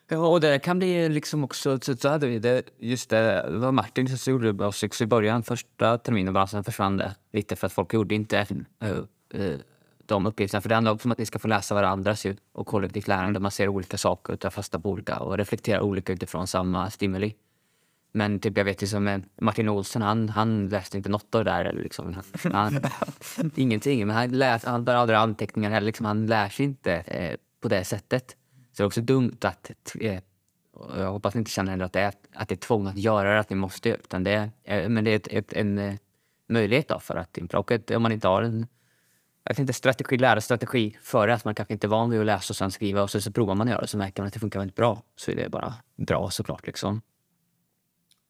Ja, 0.08 0.26
och 0.26 0.40
det 0.40 0.58
kan 0.58 0.78
bli 0.78 1.08
liksom 1.08 1.44
också... 1.44 1.78
Så, 1.80 1.96
så 1.96 2.08
hade 2.08 2.26
vi 2.26 2.38
det, 2.38 2.62
just 2.78 3.10
det, 3.10 3.46
det 3.50 3.58
var 3.58 3.72
Martin 3.72 4.18
som 4.18 4.32
gjorde 4.32 4.52
det 4.52 4.66
också 4.66 5.04
i 5.04 5.06
början. 5.06 5.42
Första 5.42 5.98
terminen 5.98 6.34
bara, 6.34 6.46
sen 6.46 6.64
försvann 6.64 6.96
det 6.96 7.14
lite 7.32 7.56
för 7.56 7.66
att 7.66 7.72
folk 7.72 7.94
gjorde 7.94 8.14
inte 8.14 8.38
äh, 8.80 8.90
äh, 9.30 9.58
de 10.06 10.26
uppgifterna. 10.26 10.60
För 10.60 10.68
det 10.68 10.74
handlar 10.74 10.92
också 10.92 11.08
om 11.08 11.12
att 11.12 11.18
ni 11.18 11.26
ska 11.26 11.38
få 11.38 11.48
läsa 11.48 11.74
varandras 11.74 12.26
ju, 12.26 12.36
och 12.52 12.66
kollektivt 12.66 13.08
lärande. 13.08 13.40
Man 13.40 13.50
ser 13.50 13.68
olika 13.68 13.98
saker 13.98 14.32
och 14.32 14.40
tar 14.40 14.50
fasta 14.50 14.80
på 14.80 14.90
olika 14.90 15.18
och 15.18 15.38
reflekterar 15.38 15.80
olika 15.80 16.12
utifrån 16.12 16.46
samma 16.46 16.90
stimuli. 16.90 17.34
Men 18.16 18.40
typ 18.40 18.56
jag 18.56 18.64
vet 18.64 18.82
ju 18.82 18.86
som 18.86 19.08
eh, 19.08 19.20
Martin 19.40 19.68
Olsson, 19.68 20.02
han, 20.02 20.28
han 20.28 20.68
läste 20.68 20.96
inte 20.96 21.08
något 21.08 21.34
av 21.34 21.44
det 21.44 21.50
där. 21.50 21.64
Eller 21.64 21.82
liksom. 21.82 22.16
han, 22.42 22.80
han, 23.36 23.50
ingenting. 23.54 24.06
Men 24.06 24.16
han, 24.16 24.30
läs, 24.30 24.64
han 24.64 24.84
tar 24.84 24.94
aldrig 24.94 25.18
anteckningar 25.18 25.70
heller. 25.70 25.86
Liksom. 25.86 26.06
Han 26.06 26.26
lär 26.26 26.48
sig 26.48 26.64
inte 26.64 26.92
eh, 26.92 27.36
på 27.60 27.68
det 27.68 27.84
sättet. 27.84 28.36
Så 28.72 28.82
det 28.82 28.82
är 28.82 28.86
också 28.86 29.00
dumt 29.00 29.36
att... 29.40 29.70
Eh, 30.00 30.20
och 30.74 31.00
jag 31.00 31.12
hoppas 31.12 31.34
ni 31.34 31.38
inte 31.38 31.50
känner 31.50 31.78
att 31.78 31.92
det 31.92 32.00
är, 32.00 32.12
att 32.34 32.48
det 32.48 32.54
är 32.54 32.56
tvång 32.56 32.86
att 32.86 32.98
göra 32.98 33.34
det, 33.34 33.40
att 33.40 33.50
ni 33.50 33.56
måste. 33.56 33.88
Utan 33.88 34.24
det, 34.24 34.50
är, 34.64 34.88
men 34.88 35.04
det 35.04 35.10
är 35.10 35.16
ett, 35.16 35.28
ett, 35.28 35.52
en 35.52 35.78
eh, 35.78 35.94
möjlighet 36.48 36.88
då 36.88 37.00
för 37.00 37.16
att 37.16 37.38
impra. 37.38 37.58
Och 37.58 37.72
ett, 37.72 37.90
om 37.90 38.02
man 38.02 38.12
inte 38.12 38.28
har 38.28 38.42
en 38.42 38.66
jag 39.44 39.58
inte, 39.58 39.72
strategi, 39.72 40.18
lära 40.18 40.40
strategi 40.40 40.96
före 41.02 41.34
att 41.34 41.44
man 41.44 41.54
kanske 41.54 41.74
inte 41.74 41.86
är 41.86 41.88
van 41.88 42.10
vid 42.10 42.20
att 42.20 42.26
läsa 42.26 42.52
och 42.52 42.56
sen 42.56 42.70
skriva 42.70 43.02
och 43.02 43.10
så, 43.10 43.20
så 43.20 43.32
provar 43.32 43.54
man 43.54 43.68
att 43.68 43.70
göra 43.70 43.80
det 43.80 43.86
så 43.86 43.98
märker 43.98 44.22
man 44.22 44.26
att 44.26 44.34
det 44.34 44.40
funkar 44.40 44.58
väldigt 44.58 44.76
bra. 44.76 45.02
Så 45.16 45.30
är 45.30 45.36
det 45.36 45.48
bara 45.48 45.74
bra 45.96 46.30
såklart 46.30 46.66
liksom. 46.66 47.00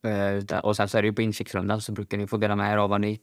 Eh, 0.05 0.59
och 0.59 0.77
sen 0.77 0.89
så 0.89 0.99
är 0.99 1.03
det 1.03 1.07
ju 1.09 1.13
på 1.13 1.23
insiktsrundan 1.23 1.81
så 1.81 1.93
brukar 1.93 2.19
ni 2.19 2.27
få 2.27 2.37
dela 2.37 2.57
med 2.57 2.73
er 2.73 2.77
av 2.77 2.91
vad 2.91 3.01
ni 3.01 3.21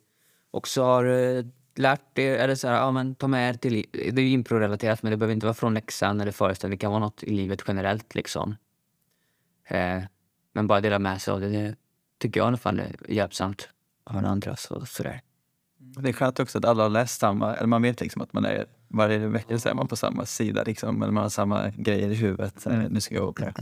också 0.51 0.83
har 0.83 1.05
eh, 1.05 1.45
lärt 1.75 2.19
er. 2.19 2.35
Eller 2.35 2.55
så 2.55 2.67
här, 2.67 2.75
ja, 2.75 2.91
men 2.91 3.15
ta 3.15 3.27
med 3.27 3.49
er 3.49 3.53
till, 3.53 3.85
det 3.91 4.21
är 4.21 4.25
ju 4.25 4.29
impro-relaterat 4.29 5.03
men 5.03 5.11
det 5.11 5.17
behöver 5.17 5.33
inte 5.33 5.45
vara 5.45 5.53
från 5.53 5.73
läxan 5.73 6.21
eller 6.21 6.31
föreställning. 6.31 6.77
Det 6.77 6.81
kan 6.81 6.91
vara 6.91 6.99
något 6.99 7.23
i 7.23 7.29
livet 7.29 7.63
generellt 7.67 8.15
liksom. 8.15 8.55
Eh, 9.67 10.01
men 10.53 10.67
bara 10.67 10.81
dela 10.81 10.99
med 10.99 11.21
sig 11.21 11.31
av 11.33 11.39
det, 11.41 11.49
det 11.49 11.75
tycker 12.17 12.39
jag 12.39 12.45
i 12.45 12.47
alla 12.47 12.57
fall 12.57 12.79
är 12.79 12.95
hjälpsamt. 13.07 13.69
Av 14.03 14.25
andra 14.25 14.55
så, 14.55 14.85
sådär. 14.85 15.21
Det 15.77 16.09
är 16.09 16.13
skönt 16.13 16.39
också 16.39 16.57
att 16.57 16.65
alla 16.65 16.83
har 16.83 16.89
läst 16.89 17.19
samma, 17.19 17.55
eller 17.55 17.67
man 17.67 17.81
vet 17.81 18.01
liksom 18.01 18.21
att 18.21 18.33
man 18.33 18.45
är, 18.45 18.65
varje 18.87 19.17
vecka 19.17 19.59
så 19.59 19.69
är 19.69 19.73
man 19.73 19.87
på 19.87 19.95
samma 19.95 20.25
sida 20.25 20.63
liksom, 20.63 21.01
eller 21.01 21.13
man 21.13 21.23
har 21.23 21.29
samma 21.29 21.69
grejer 21.69 22.09
i 22.09 22.15
huvudet. 22.15 22.67
Nu 22.89 23.01
ska 23.01 23.15
jag 23.15 23.29
åka. 23.29 23.53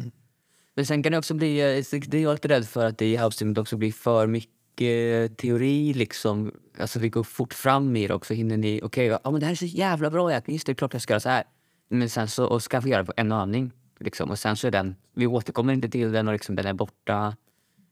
Men 0.79 0.85
sen 0.85 1.03
kan 1.03 1.11
det 1.11 1.17
också 1.17 1.33
bli, 1.33 1.59
eh, 1.59 1.99
det 2.07 2.17
är 2.17 2.21
jag 2.21 2.31
lite 2.33 2.47
rädd 2.47 2.67
för 2.67 2.85
att 2.85 2.97
det 2.97 3.05
i 3.05 3.17
house 3.17 3.53
också 3.57 3.77
blir 3.77 3.91
för 3.91 4.27
mycket 4.27 5.31
eh, 5.31 5.35
teori 5.35 5.93
liksom. 5.93 6.51
Alltså 6.79 6.99
vi 6.99 7.09
går 7.09 7.23
fort 7.23 7.53
fram 7.53 7.95
i 7.95 8.07
det 8.07 8.13
också. 8.13 8.33
Hinner 8.33 8.57
ni, 8.57 8.81
okej, 8.83 9.05
ja 9.05 9.31
men 9.31 9.39
det 9.39 9.45
här 9.45 9.51
är 9.51 9.55
så 9.55 9.65
jävla 9.65 10.09
bra 10.09 10.31
Jack, 10.31 10.49
just 10.49 10.65
det, 10.65 10.75
klart 10.75 10.93
jag 10.93 11.01
ska 11.01 11.13
göra 11.13 11.19
så 11.19 11.29
här. 11.29 11.43
Men 11.89 12.09
sen 12.09 12.27
så, 12.27 12.45
och 12.45 12.63
ska 12.63 12.79
vi 12.79 12.89
göra 12.89 13.01
det 13.01 13.05
på 13.05 13.13
en 13.17 13.31
övning. 13.31 13.71
Liksom. 13.99 14.29
Och 14.29 14.39
sen 14.39 14.55
så 14.55 14.67
är 14.67 14.71
den, 14.71 14.95
vi 15.13 15.27
återkommer 15.27 15.73
inte 15.73 15.89
till 15.89 16.11
den 16.11 16.27
och 16.27 16.33
liksom 16.33 16.55
den 16.55 16.65
är 16.65 16.73
borta. 16.73 17.35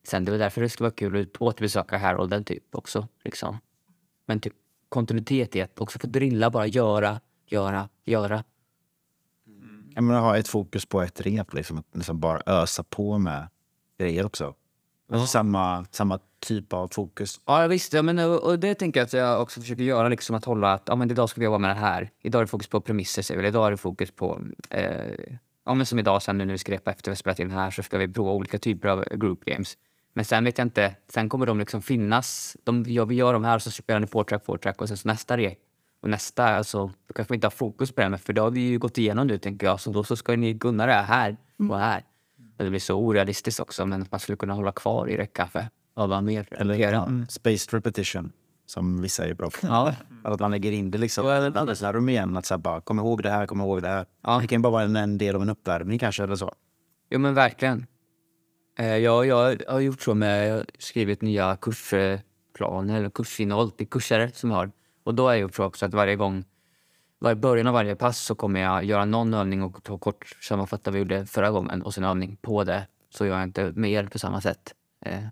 Sen 0.07 0.25
det 0.25 0.29
är 0.29 0.31
väl 0.31 0.39
därför 0.39 0.61
det 0.61 0.69
skulle 0.69 0.85
vara 0.85 0.95
kul 0.95 1.21
att 1.21 1.41
återbesöka 1.41 1.97
Harolden 1.97 2.43
typ 2.43 2.75
också. 2.75 3.07
Liksom. 3.23 3.57
Men 4.25 4.39
typ 4.39 4.53
kontinuitet 4.89 5.55
i 5.55 5.61
att 5.61 5.79
också 5.79 5.99
få 5.99 6.07
drilla, 6.07 6.49
bara 6.49 6.67
göra, 6.67 7.19
göra, 7.47 7.89
göra. 8.05 8.43
Jag 9.97 10.03
menar, 10.03 10.21
ha 10.21 10.37
ett 10.37 10.47
fokus 10.47 10.85
på 10.85 11.01
ett 11.01 11.21
rep, 11.21 11.53
liksom, 11.53 11.77
att 11.77 11.85
liksom 11.93 12.19
bara 12.19 12.41
ösa 12.45 12.83
på 12.83 13.17
med 13.17 13.47
grejer 13.99 14.25
också. 14.25 14.53
Alltså 15.11 15.27
samma, 15.27 15.85
samma 15.91 16.19
typ 16.39 16.73
av 16.73 16.87
fokus. 16.87 17.39
Ja 17.45 17.67
visst, 17.67 17.93
ja, 17.93 18.01
men, 18.01 18.19
och, 18.19 18.43
och 18.43 18.59
det 18.59 18.75
tänker 18.75 18.99
jag 18.99 19.05
att 19.05 19.13
jag 19.13 19.41
också 19.41 19.61
försöker 19.61 19.83
göra. 19.83 20.09
Liksom 20.09 20.35
att 20.35 20.45
hålla 20.45 20.73
att 20.73 20.83
ja, 20.85 20.95
men 20.95 21.11
idag 21.11 21.29
ska 21.29 21.41
vi 21.41 21.45
jobba 21.45 21.57
med 21.57 21.69
det 21.69 21.79
här. 21.79 22.09
Idag 22.21 22.39
är 22.39 22.43
det 22.45 22.49
fokus 22.49 22.67
på 22.67 22.81
premisser, 22.81 23.33
vi. 23.33 23.39
Eller 23.39 23.49
Idag 23.49 23.67
är 23.67 23.71
det 23.71 23.77
fokus 23.77 24.11
på... 24.11 24.41
Eh, 24.69 25.35
ja, 25.65 25.73
men 25.73 25.85
som 25.85 25.99
idag 25.99 26.21
sen 26.21 26.37
nu 26.37 26.45
när 26.45 26.51
vi 26.51 26.57
ska 26.57 26.71
repa 26.71 26.91
efter 26.91 27.11
vi 27.11 27.15
spelat 27.15 27.39
in 27.39 27.51
här 27.51 27.71
så 27.71 27.83
ska 27.83 27.97
vi 27.97 28.07
prova 28.07 28.31
olika 28.31 28.59
typer 28.59 28.87
av 28.87 29.05
group 29.11 29.45
games. 29.45 29.77
Men 30.13 30.25
sen 30.25 30.43
vet 30.43 30.57
jag 30.57 30.65
inte, 30.65 30.95
sen 31.07 31.29
kommer 31.29 31.45
de 31.45 31.59
liksom 31.59 31.81
finnas. 31.81 32.57
De, 32.63 32.83
ja, 32.87 33.05
vi 33.05 33.15
gör 33.15 33.33
de 33.33 33.43
här 33.43 33.55
och 33.55 33.61
så 33.61 33.71
spelar 33.71 33.99
ni 33.99 34.07
four 34.07 34.23
track, 34.23 34.45
four 34.45 34.57
track 34.57 34.81
och 34.81 34.87
sen 34.87 34.97
så 34.97 35.07
nästa 35.07 35.37
rep. 35.37 35.57
Och 36.07 36.11
nästa, 36.11 36.45
alltså, 36.45 36.91
då 37.07 37.13
kanske 37.13 37.33
vi 37.33 37.35
inte 37.35 37.47
har 37.47 37.51
fokus 37.51 37.91
på 37.91 38.01
det, 38.01 38.09
men 38.09 38.19
för 38.19 38.33
då 38.33 38.41
har 38.41 38.51
vi 38.51 38.59
ju 38.59 38.79
gått 38.79 38.97
igenom 38.97 39.27
det 39.27 39.39
tänker 39.39 39.67
jag. 39.67 39.79
Så 39.79 39.91
då 39.91 40.03
så 40.03 40.15
ska 40.15 40.35
ni 40.35 40.53
gunna 40.53 40.85
det 40.85 40.93
här 40.93 41.37
och 41.69 41.79
här. 41.79 42.03
Och 42.57 42.63
det 42.63 42.69
blir 42.69 42.79
så 42.79 42.93
orealistiskt 42.93 43.59
också, 43.59 43.85
men 43.85 44.05
man 44.11 44.19
skulle 44.19 44.35
kunna 44.35 44.53
hålla 44.53 44.71
kvar 44.71 45.09
i 45.09 45.17
det 45.17 45.25
kanske. 45.25 45.69
Öva 45.97 46.21
mer. 46.21 46.47
Eller 46.51 46.75
göra. 46.75 47.25
Spaced 47.29 47.73
repetition, 47.73 48.31
som 48.65 49.01
vissa 49.01 49.25
är 49.25 49.33
bra 49.33 49.49
på. 49.49 49.67
Ja. 49.67 49.93
Att 50.23 50.39
man 50.39 50.51
lägger 50.51 50.71
in 50.71 50.91
det 50.91 50.97
liksom. 50.97 51.51
Annars 51.55 51.81
lär 51.81 51.93
de 51.93 52.09
igen 52.09 52.37
att 52.37 52.45
så 52.45 52.53
här, 52.53 52.59
bara, 52.59 52.81
kom 52.81 52.99
ihåg 52.99 53.23
det 53.23 53.29
här, 53.29 53.45
kom 53.45 53.61
ihåg 53.61 53.81
det 53.81 53.87
här. 53.87 54.05
Det 54.41 54.47
kan 54.47 54.59
ju 54.59 54.63
bara 54.63 54.71
vara 54.71 54.83
en, 54.83 54.95
en 54.95 55.17
del 55.17 55.35
av 55.35 55.41
en 55.41 55.49
uppvärmning 55.49 55.99
kanske 55.99 56.23
eller 56.23 56.35
så. 56.35 56.53
Jo 57.09 57.19
men 57.19 57.33
verkligen. 57.33 57.85
Eh, 58.79 58.97
jag, 58.97 59.25
jag 59.25 59.63
har 59.67 59.79
gjort 59.79 60.01
så 60.01 60.13
med, 60.13 60.49
jag 60.49 60.55
har 60.55 60.65
skrivit 60.79 61.21
nya 61.21 61.57
kursplaner 61.61 62.97
eller 62.97 63.09
kursinnehåll 63.09 63.71
till 63.71 63.87
kurser 63.87 64.31
som 64.33 64.51
jag 64.51 64.57
har. 64.57 64.71
Och 65.07 65.15
då 65.15 65.23
har 65.23 65.31
jag 65.31 65.39
gjort 65.41 65.59
också 65.59 65.85
att 65.85 65.93
varje 65.93 66.15
gång, 66.15 66.45
varje 67.19 67.35
början 67.35 67.67
av 67.67 67.73
varje 67.73 67.95
pass 67.95 68.19
så 68.19 68.35
kommer 68.35 68.59
jag 68.59 68.83
göra 68.83 69.05
någon 69.05 69.33
övning 69.33 69.63
och 69.63 69.83
ta 69.83 69.97
kort 69.97 70.27
sammanfatta 70.41 70.91
vad 70.91 70.93
vi 70.93 70.99
gjorde 70.99 71.25
förra 71.25 71.51
gången 71.51 71.81
och 71.81 71.93
sen 71.93 72.03
övning 72.03 72.37
på 72.41 72.63
det. 72.63 72.87
Så 73.09 73.25
gör 73.25 73.37
jag 73.37 73.43
inte 73.43 73.71
mer 73.71 74.07
på 74.07 74.19
samma 74.19 74.41
sätt. 74.41 74.73
Eh, 75.05 75.23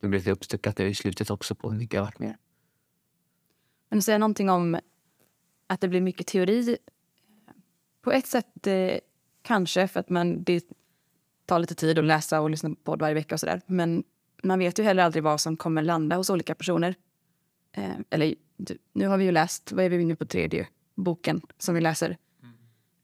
det 0.00 0.08
blir 0.08 0.18
lite 0.18 0.30
uppstyckat 0.30 0.80
i 0.80 0.94
slutet 0.94 1.30
också 1.30 1.54
på 1.54 1.70
hur 1.70 1.78
mycket 1.78 1.94
jag 1.94 2.00
har 2.00 2.06
varit 2.06 2.18
med. 2.18 2.36
Men 3.88 3.98
du 3.98 4.02
säger 4.02 4.18
någonting 4.18 4.50
om 4.50 4.78
att 5.66 5.80
det 5.80 5.88
blir 5.88 6.00
mycket 6.00 6.26
teori. 6.26 6.76
På 8.02 8.12
ett 8.12 8.26
sätt 8.26 8.66
eh, 8.66 8.98
kanske, 9.42 9.88
för 9.88 10.00
att 10.00 10.08
man, 10.08 10.44
det 10.44 10.64
tar 11.46 11.58
lite 11.58 11.74
tid 11.74 11.98
att 11.98 12.04
läsa 12.04 12.40
och 12.40 12.50
lyssna 12.50 12.68
på 12.68 12.76
podd 12.76 13.00
varje 13.00 13.14
vecka 13.14 13.34
och 13.34 13.40
sådär. 13.40 13.60
Men 13.66 14.04
man 14.42 14.58
vet 14.58 14.78
ju 14.78 14.82
heller 14.82 15.02
aldrig 15.02 15.24
vad 15.24 15.40
som 15.40 15.56
kommer 15.56 15.82
landa 15.82 16.16
hos 16.16 16.30
olika 16.30 16.54
personer. 16.54 16.94
Eh, 17.72 17.96
eller 18.10 18.34
nu 18.92 19.06
har 19.06 19.18
vi 19.18 19.24
ju 19.24 19.32
läst, 19.32 19.72
vad 19.72 19.84
är 19.84 19.90
vi 19.90 20.04
nu 20.04 20.16
på 20.16 20.24
tredje 20.24 20.66
boken 20.94 21.40
som 21.58 21.74
vi 21.74 21.80
läser. 21.80 22.16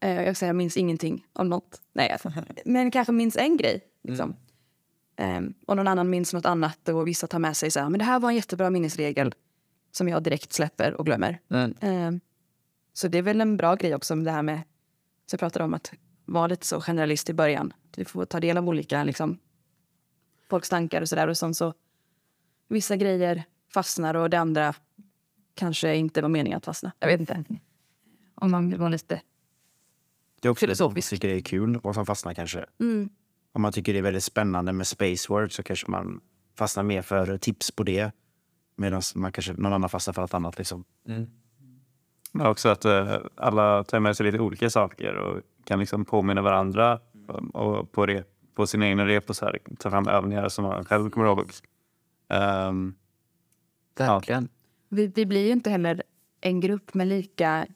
Eh, 0.00 0.22
jag 0.22 0.36
säger 0.36 0.48
jag 0.48 0.56
minns 0.56 0.76
ingenting 0.76 1.26
om 1.32 1.48
något. 1.48 1.80
Nej, 1.92 2.10
alltså. 2.10 2.32
men 2.64 2.90
kanske 2.90 3.12
minns 3.12 3.36
en 3.36 3.56
grej. 3.56 3.80
Liksom. 4.02 4.36
Eh, 5.16 5.40
och 5.66 5.76
någon 5.76 5.88
annan 5.88 6.10
minns 6.10 6.32
något 6.32 6.46
annat 6.46 6.88
och 6.88 7.08
vissa 7.08 7.26
tar 7.26 7.38
med 7.38 7.56
sig 7.56 7.70
så 7.70 7.80
här, 7.80 7.88
men 7.88 7.98
det 7.98 8.04
här 8.04 8.20
var 8.20 8.28
en 8.28 8.36
jättebra 8.36 8.70
minnesregel 8.70 9.34
som 9.92 10.08
jag 10.08 10.22
direkt 10.22 10.52
släpper 10.52 10.94
och 10.94 11.06
glömmer. 11.06 11.40
Men, 11.48 11.74
Eh, 11.80 12.10
så 12.92 13.08
det 13.08 13.18
är 13.18 13.22
väl 13.22 13.40
en 13.40 13.56
bra 13.56 13.74
grej 13.74 13.94
också 13.94 14.16
med 14.16 14.24
det 14.24 14.30
här 14.30 14.42
med, 14.42 14.62
så 15.26 15.34
jag 15.34 15.40
pratade 15.40 15.64
om 15.64 15.74
att 15.74 15.92
vara 16.24 16.46
lite 16.46 16.66
så 16.66 16.80
generalist 16.80 17.30
i 17.30 17.34
början. 17.34 17.72
Vi 17.96 18.04
får 18.04 18.24
ta 18.24 18.40
del 18.40 18.58
av 18.58 18.68
olika 18.68 19.04
liksom, 19.04 19.38
folks 20.50 20.68
tankar 20.68 21.02
och 21.02 21.08
sådär 21.08 21.28
och 21.28 21.38
sen 21.38 21.54
så 21.54 21.74
vissa 22.68 22.96
grejer 22.96 23.44
fastnar 23.74 24.14
och 24.14 24.30
det 24.30 24.38
andra 24.38 24.74
kanske 25.56 25.96
inte 25.96 26.22
var 26.22 26.28
meningen 26.28 26.56
att 26.56 26.64
fastna. 26.64 26.92
Jag 26.98 27.08
vet 27.08 27.20
inte. 27.20 27.44
Om 28.34 28.50
man 28.50 28.70
vill 28.70 28.78
vara 28.78 28.88
lite... 28.88 29.22
Det 30.40 30.48
är 30.48 30.52
också 30.52 30.66
det 30.66 30.76
som 30.76 30.94
tycker 30.94 31.28
det 31.28 31.34
är 31.34 31.40
kul, 31.40 31.80
vad 31.82 31.94
som 31.94 32.06
fastnar 32.06 32.34
kanske. 32.34 32.64
Mm. 32.80 33.08
Om 33.52 33.62
man 33.62 33.72
tycker 33.72 33.92
det 33.92 33.98
är 33.98 34.02
väldigt 34.02 34.24
spännande 34.24 34.72
med 34.72 34.86
space 34.86 35.32
work 35.32 35.52
så 35.52 35.62
kanske 35.62 35.90
man 35.90 36.20
fastnar 36.58 36.82
mer 36.82 37.02
för 37.02 37.38
tips 37.38 37.70
på 37.70 37.82
det. 37.82 38.10
Medan 38.76 39.02
man 39.14 39.32
kanske 39.32 39.52
någon 39.52 39.72
annan 39.72 39.90
fastnar 39.90 40.14
för 40.14 40.22
något 40.22 40.34
annat. 40.34 40.58
Liksom. 40.58 40.84
Men 42.32 42.46
också 42.46 42.68
att 42.68 42.84
eh, 42.84 43.16
alla 43.34 43.84
tar 43.84 44.00
med 44.00 44.16
sig 44.16 44.26
lite 44.26 44.38
olika 44.38 44.70
saker 44.70 45.14
och 45.14 45.42
kan 45.64 45.78
liksom 45.80 46.04
påminna 46.04 46.42
varandra 46.42 47.00
och 47.52 47.92
på, 47.92 48.06
rep, 48.06 48.26
på 48.54 48.66
sina 48.66 48.86
egna 48.86 49.06
rep 49.06 49.30
och 49.30 49.36
så 49.36 49.44
här, 49.44 49.58
ta 49.78 49.90
fram 49.90 50.08
övningar 50.08 50.48
som 50.48 50.64
man 50.64 50.84
själv 50.84 51.10
kommer 51.10 51.26
ihåg. 51.26 51.50
Um, 52.68 52.94
verkligen. 53.98 54.48
Vi, 54.96 55.06
vi 55.06 55.26
blir 55.26 55.46
ju 55.46 55.52
inte 55.52 55.70
heller 55.70 56.02
en 56.40 56.60
grupp 56.60 56.94
med 56.94 57.06
lika 57.06 57.66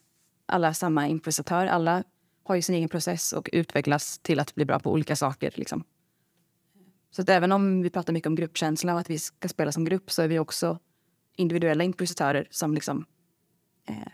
alla 0.46 0.74
samma 0.74 1.08
improvisatör. 1.08 1.66
Alla 1.66 2.04
har 2.44 2.54
ju 2.54 2.62
sin 2.62 2.74
egen 2.74 2.88
process 2.88 3.32
och 3.32 3.50
utvecklas 3.52 4.18
till 4.18 4.40
att 4.40 4.54
bli 4.54 4.64
bra 4.64 4.78
på 4.78 4.92
olika 4.92 5.16
saker. 5.16 5.52
Liksom. 5.54 5.84
Så 7.10 7.22
att 7.22 7.28
även 7.28 7.52
om 7.52 7.82
vi 7.82 7.90
pratar 7.90 8.12
mycket 8.12 8.26
om 8.26 8.34
gruppkänsla 8.34 8.94
och 8.94 9.00
att 9.00 9.10
vi 9.10 9.18
ska 9.18 9.48
spela 9.48 9.72
som 9.72 9.84
grupp 9.84 10.10
så 10.10 10.22
är 10.22 10.28
vi 10.28 10.38
också 10.38 10.78
individuella 11.36 11.84
improvisatörer 11.84 12.48
som 12.50 12.74
liksom 12.74 13.04
eh, 13.88 14.12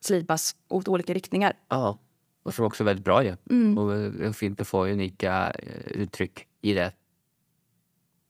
slipas 0.00 0.56
åt 0.68 0.88
olika 0.88 1.14
riktningar. 1.14 1.52
Ja. 1.68 1.98
Och 2.42 2.54
som 2.54 2.64
också 2.64 2.82
är 2.82 2.84
väldigt 2.84 3.04
bra 3.04 3.24
ju. 3.24 3.36
Och 3.76 3.94
eh, 3.94 4.32
fint 4.32 4.60
att 4.60 4.68
få 4.68 4.86
unika 4.86 5.50
eh, 5.50 5.92
uttryck 5.92 6.46
i 6.60 6.74
det. 6.74 6.92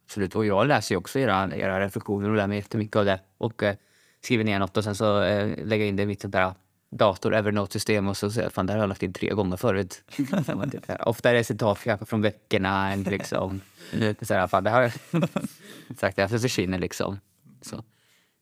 Absolut. 0.05 0.37
Och 0.37 0.47
jag 0.47 0.67
läser 0.67 0.95
ju 0.95 0.99
också 0.99 1.19
era, 1.19 1.57
era 1.57 1.81
reflektioner 1.81 2.31
och 2.31 2.37
lär 2.37 2.47
mig 2.47 2.59
jättemycket 2.59 2.97
av 2.97 3.05
det. 3.05 3.21
Och 3.39 3.63
eh, 3.63 3.77
skriver 4.25 4.45
ner 4.45 4.59
något 4.59 4.77
och 4.77 4.85
sen 4.85 4.95
så 4.95 5.23
eh, 5.23 5.47
lägger 5.67 5.85
jag 5.85 5.89
in 5.89 5.97
det 5.97 6.03
i 6.03 6.07
mitt 6.07 6.21
sånt 6.21 6.33
där 6.33 6.55
dator 6.91 7.35
Evernote-system 7.35 8.09
och 8.09 8.17
så 8.17 8.31
säger 8.31 8.47
jag 8.47 8.53
fan 8.53 8.67
det 8.67 8.73
har 8.73 8.81
jag 8.81 8.89
lagt 8.89 9.03
in 9.03 9.13
tre 9.13 9.29
gånger 9.31 9.57
förut. 9.57 10.03
Typ, 10.17 10.91
Ofta 11.01 11.31
är 11.31 11.35
det 11.35 11.45
citat 11.45 11.79
kanske 11.85 12.07
från 12.07 12.23
böckerna. 12.23 12.93
eller 12.93 13.11
Liksom. 13.11 13.61
Så 14.23 14.35
här, 14.35 14.47
fan, 14.47 14.65
det 14.65 14.71
har 14.71 14.83
jag 14.83 14.93
sagt, 15.99 16.17
det 16.17 16.29
försvinner 16.29 16.79
liksom. 16.79 17.21
Så. 17.63 17.85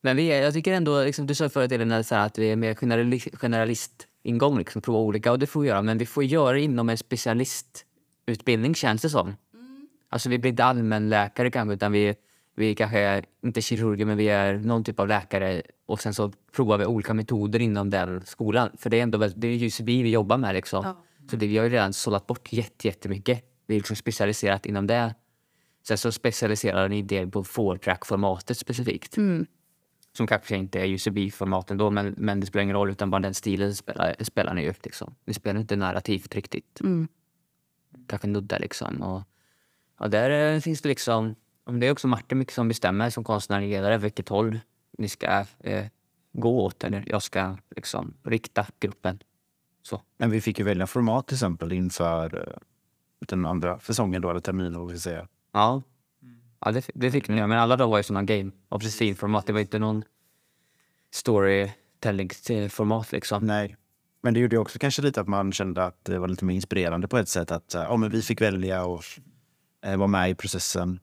Men 0.03 0.17
vi 0.17 0.27
är, 0.27 0.43
jag 0.43 0.55
tycker 0.55 0.73
ändå, 0.73 1.05
liksom, 1.05 1.27
du 1.27 1.35
sa 1.35 1.49
förut 1.49 1.73
Elina, 1.73 2.03
så 2.03 2.15
här, 2.15 2.27
att 2.27 2.39
vi 2.39 2.47
är 2.51 2.57
mer 2.57 2.75
generali- 2.75 3.37
generalist-ingång, 3.37 4.59
liksom, 4.59 4.83
prova 4.83 4.99
olika. 4.99 5.33
Och 5.33 5.39
det 5.39 5.47
får 5.47 5.61
vi 5.61 5.69
göra, 5.69 5.83
men 5.83 5.99
vi 5.99 6.07
får 6.07 6.25
göra 6.25 6.53
det 6.53 6.61
inom 6.61 6.89
en 6.89 6.99
specialistutbildning 6.99 8.75
känns 8.75 9.03
det 9.03 9.11
som. 9.11 9.37
Alltså 10.09 10.29
vi 10.29 10.39
blir 10.39 10.51
inte 10.51 10.65
allmänläkare 10.65 11.51
kanske, 11.51 11.75
utan 11.75 11.93
vi, 11.93 12.15
vi 12.55 12.75
kanske 12.75 12.99
är 12.99 13.25
inte 13.43 13.63
kirurger, 13.63 14.05
men 14.05 14.17
vi 14.17 14.29
är 14.29 14.55
någon 14.55 14.85
typ 14.85 15.01
av 15.01 15.09
läkare. 15.09 15.63
Och 15.87 16.01
sen 16.01 16.15
så 16.15 16.33
provar 16.53 16.79
vi 16.79 16.87
olika 16.87 17.15
metoder 17.15 17.61
inom 17.61 17.91
den 17.91 18.27
skolan. 18.27 18.71
För 18.79 18.91
det 18.91 18.99
är 18.99 19.03
ändå 19.03 19.19
det 19.19 19.49
är 19.49 19.55
just 19.55 19.81
vi 19.81 20.03
vi 20.03 20.11
jobbar 20.11 20.37
med 20.37 20.55
liksom. 20.55 20.95
Så 21.31 21.37
det, 21.37 21.47
vi 21.47 21.57
har 21.57 21.65
ju 21.65 21.71
redan 21.71 21.93
sållat 21.93 22.27
bort 22.27 22.53
jätte, 22.53 22.89
jättemycket. 22.89 23.45
Vi 23.67 23.75
är 23.75 23.79
liksom 23.79 23.97
specialiserat 23.97 24.67
inom 24.67 24.87
det. 24.87 25.15
Sen 25.83 25.99
så 25.99 26.13
specialiserar 26.13 26.89
ni 26.89 27.03
det 27.03 27.27
på 27.27 27.45
four 27.45 27.77
track-formatet 27.77 28.59
specifikt. 28.59 29.17
Mm. 29.17 29.47
Som 30.17 30.27
kanske 30.27 30.57
inte 30.57 30.81
är 30.81 30.87
UCB-formaten 30.87 31.77
då, 31.77 31.91
men, 31.91 32.15
men 32.19 32.41
det 32.41 32.47
spelar 32.47 32.63
ingen 32.63 32.77
roll 32.77 32.91
utan 32.91 33.11
bara 33.11 33.21
den 33.21 33.35
stilen 33.35 33.75
spelar, 33.75 34.17
spelar 34.25 34.55
ni 34.55 34.71
upp. 34.71 34.85
Liksom. 34.85 35.15
Ni 35.25 35.35
spelar 35.35 35.61
inte 35.61 35.77
narrativt 35.77 36.35
riktigt. 36.35 36.81
Mm. 36.81 37.09
Kanske 38.07 38.29
nudda 38.29 38.59
liksom. 38.59 39.03
Och, 39.03 39.23
och 39.99 40.11
där 40.11 40.55
eh, 40.55 40.61
finns 40.61 40.83
det 40.83 40.89
liksom, 40.89 41.35
om 41.65 41.81
det 41.81 41.87
är 41.87 41.93
också 41.93 42.09
Martin 42.09 42.39
mycket 42.39 42.55
som 42.55 42.69
bestämmer 42.69 43.11
som 43.11 43.25
konstnärlig 43.25 43.69
ledare 43.69 43.99
vilket 43.99 44.29
håll 44.29 44.61
ni 44.99 45.09
ska 45.09 45.45
eh, 45.61 45.87
gå 46.33 46.65
åt 46.65 46.85
eller 46.85 47.05
jag 47.07 47.23
ska 47.23 47.57
liksom 47.77 48.15
rikta 48.23 48.67
gruppen. 48.81 49.19
Så. 49.83 50.03
Men 50.19 50.31
vi 50.31 50.41
fick 50.41 50.59
ju 50.59 50.65
välja 50.65 50.87
format 50.87 51.27
till 51.27 51.35
exempel 51.35 51.73
inför 51.73 52.49
eh, 52.49 52.55
den 53.19 53.47
andra 53.47 53.81
säsongen 53.81 54.23
då, 54.23 54.31
eller 54.31 54.41
terminen 54.41 54.79
vad 54.79 54.93
vi 54.93 54.99
ska 54.99 55.11
säga. 55.11 55.29
Ja, 55.53 55.83
ja 56.61 56.73
det, 56.73 56.91
det 56.95 57.11
fick 57.11 57.29
ni. 57.29 57.47
Men 57.47 57.59
alla 57.59 57.77
de 57.77 57.91
var 57.91 57.99
ju 57.99 58.03
sådana 58.03 58.23
game 58.23 58.51
of 58.69 58.83
the 58.83 58.89
scene-format. 58.89 59.47
Det 59.47 59.53
var 59.53 59.61
inte 59.61 59.79
någon 59.79 60.05
storytelling-format 61.11 63.13
liksom. 63.13 63.47
Nej. 63.47 63.77
Men 64.23 64.35
det 64.35 64.41
gjorde 64.41 64.57
ju 64.57 64.61
också 64.61 64.79
kanske 64.79 65.03
lite 65.03 65.21
att 65.21 65.29
man 65.29 65.53
kände 65.53 65.85
att 65.85 66.05
det 66.05 66.19
var 66.19 66.29
lite 66.29 66.45
mer 66.45 66.55
inspirerande 66.55 67.09
på 67.09 67.19
ett 67.19 67.29
sätt. 67.29 67.51
Att 67.51 67.75
eh, 67.75 67.83
ja, 67.83 67.97
men 67.97 68.11
vi 68.11 68.23
fick 68.23 68.41
välja 68.41 68.85
och 68.85 69.05
eh, 69.85 69.97
vara 69.97 70.09
med 70.09 70.31
i 70.31 70.35
processen. 70.35 71.01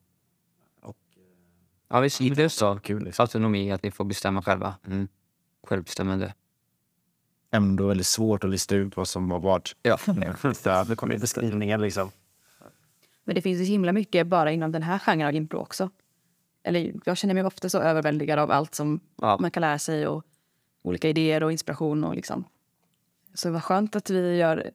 Ja, 1.90 2.00
visst. 2.00 2.18
Det 2.18 2.42
är 2.42 2.48
så. 2.48 2.78
Kul 2.78 3.04
liksom. 3.04 3.22
Autonomi, 3.22 3.72
att 3.72 3.82
ni 3.82 3.90
får 3.90 4.04
bestämma 4.04 4.42
själva. 4.42 4.74
Mm. 4.86 5.08
Självbestämmande. 5.62 6.34
Ändå 7.50 7.86
väldigt 7.86 8.06
svårt 8.06 8.44
att 8.44 8.50
lista 8.50 8.74
ut 8.74 8.96
vad 8.96 9.08
som 9.08 9.28
var 9.28 9.38
vad. 9.38 9.70
Ja. 9.82 9.98
Det 10.86 10.96
kommer 10.96 11.14
i 11.14 11.18
beskrivningen 11.18 11.80
liksom. 11.80 12.10
Men 13.24 13.34
det 13.34 13.42
finns 13.42 13.58
så 13.58 13.64
himla 13.64 13.92
mycket 13.92 14.26
bara 14.26 14.52
inom 14.52 14.72
den 14.72 14.82
här 14.82 14.98
genren 14.98 15.28
av 15.28 15.34
impro 15.34 15.58
också. 15.58 15.90
Eller 16.62 16.94
jag 17.04 17.16
känner 17.16 17.34
mig 17.34 17.44
ofta 17.44 17.68
så 17.68 17.78
överväldigad 17.78 18.38
av 18.38 18.50
allt 18.50 18.74
som 18.74 19.00
Ja. 19.16 19.38
man 19.40 19.50
kan 19.50 19.60
lära 19.60 19.78
sig 19.78 20.06
och 20.06 20.24
olika 20.82 21.08
idéer 21.08 21.42
och 21.42 21.52
inspiration 21.52 22.04
och 22.04 22.14
liksom. 22.14 22.44
Så 23.34 23.50
vad 23.50 23.64
skönt 23.64 23.96
att 23.96 24.10
vi 24.10 24.36
gör 24.36 24.70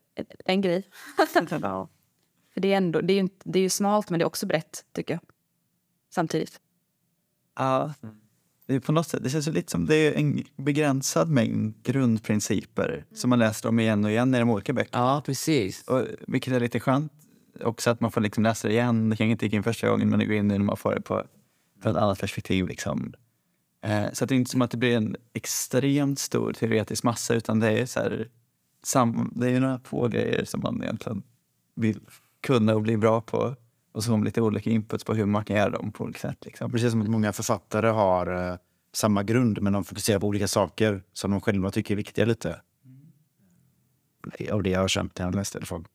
en, 0.45 0.61
grej. 0.61 0.89
För 2.53 2.61
det 2.61 2.73
är 2.73 2.77
ändå, 2.77 3.01
det 3.01 3.13
är 3.13 3.15
ju, 3.15 3.19
inte, 3.19 3.49
det 3.49 3.59
är 3.59 3.63
ju 3.63 3.69
smalt 3.69 4.09
men 4.09 4.19
det 4.19 4.23
är 4.23 4.27
också 4.27 4.45
brett 4.45 4.85
tycker 4.91 5.13
jag. 5.13 5.21
Samtidigt. 6.09 6.61
Ja. 7.55 7.93
Det, 8.67 8.75
är 8.75 8.79
på 8.79 8.91
något 8.91 9.07
sätt, 9.07 9.23
det 9.23 9.29
känns 9.29 9.47
lite 9.47 9.71
som 9.71 9.85
det 9.85 9.95
är 9.95 10.13
en 10.13 10.43
begränsad 10.55 11.29
mängd 11.29 11.83
grundprinciper 11.83 13.05
som 13.13 13.29
man 13.29 13.39
läser 13.39 13.69
om 13.69 13.79
igen 13.79 14.05
och 14.05 14.11
igen 14.11 14.35
i 14.35 14.39
de 14.39 14.49
olika 14.49 14.73
böckerna. 14.73 15.03
ja, 15.03 15.21
precis. 15.25 15.87
Och, 15.87 16.01
vilket 16.27 16.53
är 16.53 16.59
lite 16.59 16.79
skönt 16.79 17.11
också 17.63 17.89
att 17.89 17.99
man 18.01 18.11
får 18.11 18.21
liksom 18.21 18.43
läsa 18.43 18.67
det 18.67 18.73
igen. 18.73 19.09
Det 19.09 19.15
kanske 19.15 19.31
inte 19.31 19.45
gick 19.45 19.53
in 19.53 19.63
första 19.63 19.89
gången 19.89 20.09
men 20.09 20.19
det 20.19 20.25
går 20.25 20.35
in 20.35 20.47
när 20.47 20.59
man 20.59 20.77
får 20.77 20.95
det 20.95 21.01
på 21.01 21.23
från 21.81 21.95
ett 21.95 22.01
annat 22.01 22.19
perspektiv. 22.19 22.67
Liksom. 22.67 23.13
Eh, 23.81 24.05
så 24.13 24.25
det 24.25 24.35
är 24.35 24.37
inte 24.37 24.51
som 24.51 24.61
att 24.61 24.71
det 24.71 24.77
blir 24.77 24.97
en 24.97 25.15
extremt 25.33 26.19
stor 26.19 26.53
teoretisk 26.53 27.03
massa 27.03 27.33
utan 27.33 27.59
det 27.59 27.69
är 27.69 27.85
så 27.85 27.99
här, 27.99 28.27
sam, 28.83 29.31
det 29.35 29.49
är 29.49 29.59
några 29.59 29.79
få 29.79 30.07
grejer 30.07 30.45
som 30.45 30.61
man 30.61 30.83
egentligen 30.83 31.23
vill 31.75 31.99
kunna 32.41 32.75
och 32.75 32.81
bli 32.81 32.97
bra 32.97 33.21
på. 33.21 33.55
Och 33.95 34.03
så 34.03 34.11
har 34.11 34.17
man 34.17 34.25
lite 34.25 34.41
olika 34.41 34.69
inputs 34.69 35.03
på 35.03 35.13
hur 35.13 35.25
man 35.25 35.45
kan 35.45 35.55
göra 35.55 35.69
dem 35.69 35.91
på 35.91 36.03
olika 36.03 36.19
sätt. 36.19 36.45
Liksom. 36.45 36.71
Precis 36.71 36.91
som 36.91 37.01
att 37.01 37.07
många 37.07 37.33
författare 37.33 37.87
har 37.87 38.49
eh, 38.51 38.57
samma 38.93 39.23
grund 39.23 39.61
men 39.61 39.73
de 39.73 39.83
fokuserar 39.83 40.19
på 40.19 40.27
olika 40.27 40.47
saker 40.47 41.03
som 41.13 41.31
de 41.31 41.41
själva 41.41 41.71
tycker 41.71 41.93
är 41.93 41.95
viktiga 41.95 42.25
lite. 42.25 42.61
Det- 44.37 44.51
Av 44.51 44.63
det 44.63 44.69
jag 44.69 44.79
har 44.79 44.87
känt 44.87 45.19
när 45.19 45.25
jag 45.25 45.35
läste 45.35 45.57
i 45.57 45.59
alla 45.59 45.65
fall. 45.65 45.85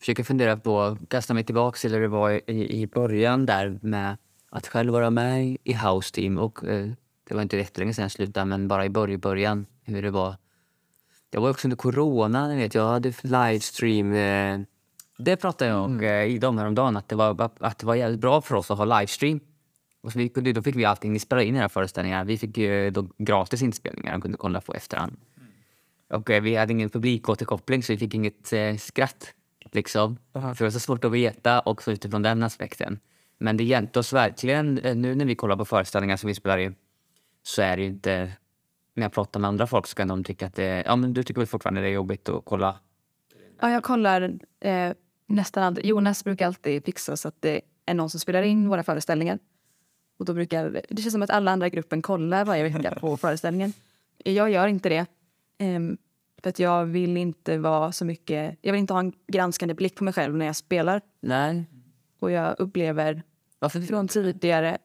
Försöker 0.00 0.24
fundera 0.24 0.56
på, 0.56 0.98
kasta 1.08 1.34
mig 1.34 1.44
tillbaks 1.44 1.80
till 1.80 1.92
hur 1.92 2.00
det 2.00 2.08
var 2.08 2.50
i, 2.50 2.80
i 2.82 2.86
början 2.86 3.46
där 3.46 3.78
med 3.82 4.16
att 4.50 4.66
själv 4.66 4.92
vara 4.92 5.10
med 5.10 5.56
i 5.64 5.72
House 5.74 6.14
Team. 6.14 6.38
Och, 6.38 6.64
eh, 6.64 6.90
det 7.24 7.34
var 7.34 7.42
inte 7.42 7.56
jättelänge 7.56 7.94
sedan 7.94 8.02
jag 8.02 8.10
slutade, 8.12 8.46
men 8.46 8.68
bara 8.68 8.84
i 8.84 8.88
början, 8.90 9.20
början 9.20 9.66
hur 9.82 10.02
det 10.02 10.10
var. 10.10 10.36
Det 11.30 11.38
var 11.38 11.50
också 11.50 11.66
under 11.66 11.76
corona, 11.76 12.48
ni 12.48 12.56
vet, 12.56 12.74
jag 12.74 12.88
hade 12.88 13.12
livestream. 13.22 14.12
Eh, 14.12 14.60
det 15.18 15.36
pratade 15.36 15.70
jag 15.70 15.84
om 15.84 16.00
eh, 16.00 16.24
i 16.24 16.38
dem 16.38 16.58
häromdagen, 16.58 16.96
att 16.96 17.08
det, 17.08 17.16
var, 17.16 17.50
att 17.60 17.78
det 17.78 17.86
var 17.86 17.94
jävligt 17.94 18.20
bra 18.20 18.40
för 18.40 18.54
oss 18.54 18.70
att 18.70 18.78
ha 18.78 18.84
livestream. 18.84 19.40
Och 20.00 20.12
så 20.12 20.18
vi 20.18 20.28
kunde, 20.28 20.52
då 20.52 20.62
fick 20.62 20.76
vi 20.76 20.84
allting, 20.84 21.12
vi 21.12 21.18
spelade 21.18 21.46
in 21.46 21.56
era 21.56 21.68
föreställningar. 21.68 22.24
Vi 22.24 22.38
fick 22.38 22.58
ju 22.58 22.90
då 22.90 23.08
gratis 23.18 23.62
inspelningar 23.62 24.16
och 24.16 24.22
kunde 24.22 24.38
kolla 24.38 24.60
på 24.60 24.74
efterhand. 24.74 25.16
Och 26.10 26.30
eh, 26.30 26.42
vi 26.42 26.56
hade 26.56 26.72
ingen 26.72 26.90
publikåterkoppling 26.90 27.82
så 27.82 27.92
vi 27.92 27.98
fick 27.98 28.14
inget 28.14 28.52
eh, 28.52 28.76
skratt. 28.76 29.34
Liksom. 29.72 30.18
För 30.32 30.54
det 30.54 30.64
var 30.64 30.70
så 30.70 30.80
svårt 30.80 31.04
att 31.04 31.12
veta 31.12 31.60
också 31.60 31.92
utifrån 31.92 32.22
den 32.22 32.42
aspekten. 32.42 33.00
Men 33.38 33.56
det 33.56 33.64
hjälpte 33.64 33.98
oss 33.98 34.12
verkligen. 34.12 34.78
Eh, 34.78 34.96
nu 34.96 35.14
när 35.14 35.24
vi 35.24 35.34
kollar 35.34 35.56
på 35.56 35.64
föreställningar 35.64 36.16
som 36.16 36.28
vi 36.28 36.34
spelar 36.34 36.58
in 36.58 36.74
så 37.42 37.62
är 37.62 37.76
det 37.76 37.82
ju 37.82 37.88
inte... 37.88 38.32
När 38.98 39.04
jag 39.04 39.12
pratar 39.12 39.40
med 39.40 39.48
andra 39.48 39.66
folk 39.66 39.86
så 39.86 39.94
kan 39.94 40.08
de 40.08 40.24
tycka 40.24 40.46
att 40.46 40.54
det, 40.54 40.82
ja, 40.86 40.96
men 40.96 41.14
du 41.14 41.22
tycker 41.22 41.40
väl 41.40 41.46
fortfarande 41.46 41.80
det 41.80 41.86
är 41.86 41.92
jobbigt 41.92 42.28
att 42.28 42.44
kolla. 42.44 42.78
Ja, 43.60 43.70
jag 43.70 43.82
kollar 43.82 44.38
eh, 44.60 44.92
nästan 45.26 45.62
aldrig. 45.62 45.86
Jonas 45.86 46.24
brukar 46.24 46.46
alltid 46.46 46.84
fixa 46.84 47.16
så 47.16 47.28
att 47.28 47.42
det 47.42 47.60
är 47.86 47.94
någon 47.94 48.10
som 48.10 48.20
spelar 48.20 48.42
in 48.42 48.68
våra 48.68 48.82
föreställningar. 48.82 49.38
Och 50.18 50.24
då 50.24 50.34
brukar, 50.34 50.82
det 50.88 51.02
känns 51.02 51.12
som 51.12 51.22
att 51.22 51.30
alla 51.30 51.50
andra 51.50 51.66
i 51.66 51.70
gruppen 51.70 52.02
kollar 52.02 52.44
varje 52.44 52.62
vecka 52.62 52.94
på 53.00 53.16
föreställningen. 53.16 53.72
Jag 54.24 54.50
gör 54.50 54.66
inte 54.66 54.88
det. 54.88 55.06
Ehm, 55.58 55.98
för 56.42 56.50
att 56.50 56.58
jag 56.58 56.84
vill 56.84 57.16
inte 57.16 57.58
vara 57.58 57.92
så 57.92 58.04
mycket... 58.04 58.58
Jag 58.60 58.72
vill 58.72 58.80
inte 58.80 58.92
ha 58.92 59.00
en 59.00 59.12
granskande 59.26 59.74
blick 59.74 59.94
på 59.94 60.04
mig 60.04 60.12
själv 60.12 60.36
när 60.36 60.46
jag 60.46 60.56
spelar. 60.56 61.00
Nej. 61.20 61.64
Och 62.18 62.30
jag 62.30 62.54
upplever 62.58 63.22
Varför? 63.58 63.80
från 63.80 64.08
tidigare... 64.08 64.78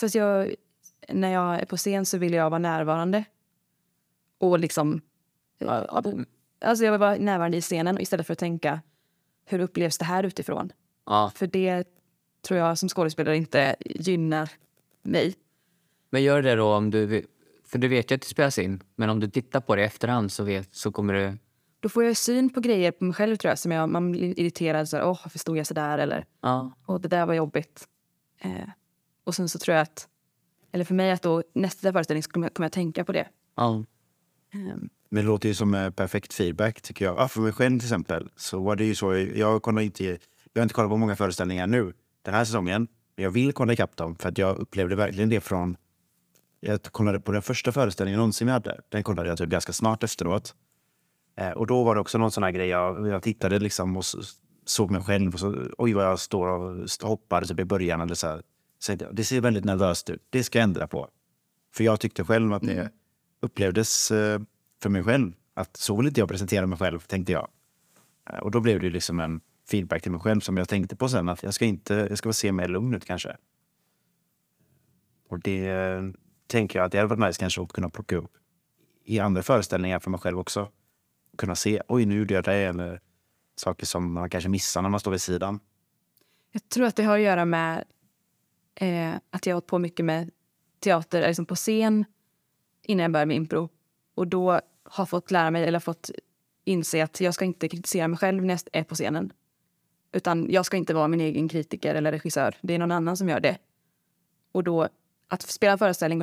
Fast 0.00 0.14
jag, 0.14 0.54
när 1.08 1.32
jag 1.32 1.60
är 1.60 1.66
på 1.66 1.76
scen 1.76 2.06
så 2.06 2.18
vill 2.18 2.32
jag 2.32 2.50
vara 2.50 2.58
närvarande. 2.58 3.24
Och 4.44 4.58
liksom... 4.58 5.00
Alltså 6.60 6.84
jag 6.84 6.98
vara 6.98 7.16
närvarande 7.16 7.56
i 7.56 7.60
scenen 7.60 8.00
istället 8.00 8.26
för 8.26 8.32
att 8.32 8.38
tänka 8.38 8.80
hur 9.44 9.58
upplevs 9.58 9.98
det 9.98 10.04
här 10.04 10.24
utifrån? 10.24 10.72
Ja. 11.06 11.32
För 11.34 11.46
det 11.46 11.84
tror 12.42 12.60
jag 12.60 12.78
som 12.78 12.88
skådespelare 12.88 13.36
inte 13.36 13.76
gynnar 13.80 14.50
mig. 15.02 15.34
Men 16.10 16.22
gör 16.22 16.42
det 16.42 16.54
då 16.54 16.74
om 16.74 16.90
du... 16.90 17.26
För 17.64 17.78
du 17.78 17.88
vet 17.88 18.10
ju 18.10 18.14
att 18.14 18.20
det 18.20 18.26
spelas 18.28 18.58
in. 18.58 18.82
Men 18.96 19.10
om 19.10 19.20
du 19.20 19.30
tittar 19.30 19.60
på 19.60 19.76
det 19.76 19.82
i 19.82 19.84
efterhand 19.84 20.32
så, 20.32 20.44
vet, 20.44 20.74
så 20.74 20.92
kommer 20.92 21.14
du... 21.14 21.38
Då 21.80 21.88
får 21.88 22.04
jag 22.04 22.16
syn 22.16 22.50
på 22.50 22.60
grejer 22.60 22.90
på 22.92 23.04
mig 23.04 23.14
själv 23.14 23.36
tror 23.36 23.48
jag. 23.48 23.58
Som 23.58 23.72
jag 23.72 23.88
man 23.88 24.12
blir 24.12 24.40
irriterad. 24.40 24.88
Så 24.88 24.96
här, 24.96 25.04
Åh, 25.04 25.20
varför 25.24 25.38
stod 25.38 25.56
jag 25.56 25.66
så 25.66 25.74
där? 25.74 25.98
Eller 25.98 26.26
Ja. 26.40 26.72
Åh, 26.86 27.00
det 27.00 27.08
där 27.08 27.26
var 27.26 27.34
jobbigt. 27.34 27.88
Eh, 28.40 28.68
och 29.24 29.34
sen 29.34 29.48
så 29.48 29.58
tror 29.58 29.74
jag 29.74 29.82
att... 29.82 30.08
Eller 30.72 30.84
för 30.84 30.94
mig 30.94 31.10
att 31.10 31.22
då 31.22 31.42
nästa 31.52 31.92
föreställning 31.92 32.22
kommer 32.22 32.46
jag, 32.46 32.54
kommer 32.54 32.64
jag 32.64 32.72
tänka 32.72 33.04
på 33.04 33.12
det. 33.12 33.28
ja. 33.54 33.84
Ehm, 34.54 34.88
Men 35.08 35.24
det 35.24 35.28
låter 35.28 35.48
ju 35.48 35.54
som 35.54 35.74
eh, 35.74 35.90
perfekt 35.90 36.34
feedback 36.34 36.82
tycker 36.82 37.04
jag. 37.04 37.16
Ja, 37.18 37.28
för 37.28 37.40
mig 37.40 37.52
själv 37.52 37.78
till 37.78 37.86
exempel 37.86 38.28
så 38.36 38.60
var 38.62 38.76
det 38.76 38.84
ju 38.84 38.94
så. 38.94 39.14
Jag, 39.16 39.62
kollar 39.62 39.82
inte, 39.82 40.04
jag 40.04 40.60
har 40.60 40.62
inte 40.62 40.74
kollat 40.74 40.90
på 40.90 40.96
många 40.96 41.16
föreställningar 41.16 41.66
nu 41.66 41.92
den 42.22 42.34
här 42.34 42.44
säsongen. 42.44 42.88
Men 43.16 43.22
jag 43.24 43.30
vill 43.30 43.52
kolla 43.52 43.72
ikapp 43.72 43.96
dem 43.96 44.16
för 44.16 44.28
att 44.28 44.38
jag 44.38 44.56
upplevde 44.56 44.96
verkligen 44.96 45.28
det 45.28 45.40
från... 45.40 45.76
Jag 46.60 46.82
kollade 46.82 47.20
på 47.20 47.32
den 47.32 47.42
första 47.42 47.72
föreställningen 47.72 48.18
någonsin 48.18 48.46
vi 48.46 48.52
hade. 48.52 48.80
Den 48.88 49.02
kollade 49.02 49.28
jag 49.28 49.38
typ 49.38 49.48
ganska 49.48 49.72
snart 49.72 50.02
efteråt. 50.02 50.54
Eh, 51.36 51.50
och 51.50 51.66
då 51.66 51.84
var 51.84 51.94
det 51.94 52.00
också 52.00 52.18
någon 52.18 52.30
sån 52.30 52.42
här 52.42 52.50
grej. 52.50 52.68
Jag, 52.68 53.08
jag 53.08 53.22
tittade 53.22 53.58
liksom 53.58 53.96
och 53.96 54.04
såg 54.64 54.90
mig 54.90 55.02
själv 55.02 55.34
och 55.34 55.40
så 55.40 55.56
oj 55.78 55.92
vad 55.92 56.04
jag 56.04 56.18
står 56.18 56.46
och 56.48 56.88
hoppar 57.02 57.42
typ 57.44 57.60
i 57.60 57.64
början 57.64 58.00
eller 58.00 58.14
så 58.14 58.26
här. 58.26 58.42
Så 58.78 58.94
det 59.12 59.24
ser 59.24 59.40
väldigt 59.40 59.64
nervöst 59.64 60.10
ut. 60.10 60.22
Det 60.30 60.42
ska 60.42 60.58
jag 60.58 60.64
ändra 60.64 60.86
på. 60.86 61.08
För 61.74 61.84
jag 61.84 62.00
tyckte 62.00 62.24
själv 62.24 62.52
att 62.52 62.62
det 62.62 62.90
upplevdes 63.44 64.10
eh, 64.10 64.40
för 64.82 64.90
mig 64.90 65.04
själv 65.04 65.32
att 65.54 65.76
så 65.76 65.96
vill 65.96 66.06
inte 66.06 66.20
jag 66.20 66.28
presentera 66.28 66.66
mig 66.66 66.78
själv, 66.78 67.00
tänkte 67.00 67.32
jag. 67.32 67.48
Eh, 68.30 68.38
och 68.38 68.50
då 68.50 68.60
blev 68.60 68.80
det 68.80 68.90
liksom 68.90 69.20
en 69.20 69.40
feedback 69.70 70.02
till 70.02 70.12
mig 70.12 70.20
själv 70.20 70.40
som 70.40 70.56
jag 70.56 70.68
tänkte 70.68 70.96
på 70.96 71.08
sen 71.08 71.28
att 71.28 71.42
jag 71.42 71.54
ska 71.54 71.64
inte, 71.64 71.94
jag 71.94 72.18
ska 72.18 72.32
se 72.32 72.52
mer 72.52 72.68
lugn 72.68 72.94
ut 72.94 73.04
kanske. 73.04 73.36
Och 75.28 75.40
det 75.40 75.68
eh, 75.68 76.02
tänker 76.46 76.78
jag 76.78 76.86
att 76.86 76.92
det 76.92 76.98
hade 76.98 77.14
varit 77.14 77.28
nice 77.28 77.40
kanske 77.40 77.62
att 77.62 77.72
kunna 77.72 77.90
plocka 77.90 78.16
upp 78.16 78.32
i 79.04 79.20
andra 79.20 79.42
föreställningar 79.42 79.98
för 79.98 80.10
mig 80.10 80.20
själv 80.20 80.38
också. 80.38 80.70
Kunna 81.38 81.54
se, 81.54 81.82
oj 81.88 82.06
nu 82.06 82.18
gjorde 82.18 82.34
jag 82.34 82.44
det 82.44 82.54
eller 82.54 83.00
saker 83.56 83.86
som 83.86 84.12
man 84.12 84.30
kanske 84.30 84.48
missar 84.48 84.82
när 84.82 84.88
man 84.88 85.00
står 85.00 85.10
vid 85.10 85.22
sidan. 85.22 85.60
Jag 86.52 86.68
tror 86.68 86.86
att 86.86 86.96
det 86.96 87.02
har 87.02 87.14
att 87.14 87.24
göra 87.24 87.44
med 87.44 87.84
eh, 88.74 89.14
att 89.30 89.46
jag 89.46 89.52
har 89.52 89.54
hållit 89.54 89.66
på 89.66 89.78
mycket 89.78 90.04
med 90.04 90.30
teater 90.80 91.26
liksom 91.28 91.46
på 91.46 91.54
scen 91.54 92.04
innan 92.84 93.02
jag 93.02 93.12
började 93.12 93.26
med 93.26 93.36
impro. 93.36 93.68
Och 94.14 94.28
då 94.28 94.60
har 94.82 95.06
fått 95.06 95.30
lära 95.30 95.50
mig, 95.50 95.64
eller 95.64 95.80
fått 95.80 96.10
inse 96.64 97.04
att 97.04 97.20
jag 97.20 97.34
ska 97.34 97.44
inte 97.44 97.68
kritisera 97.68 98.08
mig 98.08 98.18
själv 98.18 98.44
när 98.44 98.54
jag 98.54 98.60
är 98.72 98.84
på 98.84 98.94
scenen. 98.94 99.32
Utan 100.12 100.50
jag 100.50 100.66
ska 100.66 100.76
inte 100.76 100.94
vara 100.94 101.08
min 101.08 101.20
egen 101.20 101.48
kritiker 101.48 101.94
eller 101.94 102.12
regissör. 102.12 102.56
Det 102.60 102.74
är 102.74 102.78
någon 102.78 102.92
annan 102.92 103.16
som 103.16 103.28
gör 103.28 103.40
det. 103.40 103.58
Och 104.52 104.64
då, 104.64 104.88
att 105.28 105.42
spela 105.42 105.72
en 105.72 105.78
föreställning 105.78 106.22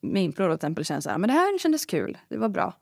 med 0.00 0.22
impro 0.22 0.48
då, 0.48 0.52
till 0.52 0.54
exempel 0.54 0.84
känns 0.84 1.04
så 1.04 1.10
här, 1.10 1.18
men 1.18 1.28
det 1.28 1.34
här 1.34 1.58
kändes 1.58 1.86
kul, 1.86 2.18
det 2.28 2.36
var 2.38 2.48
bra. 2.48 2.74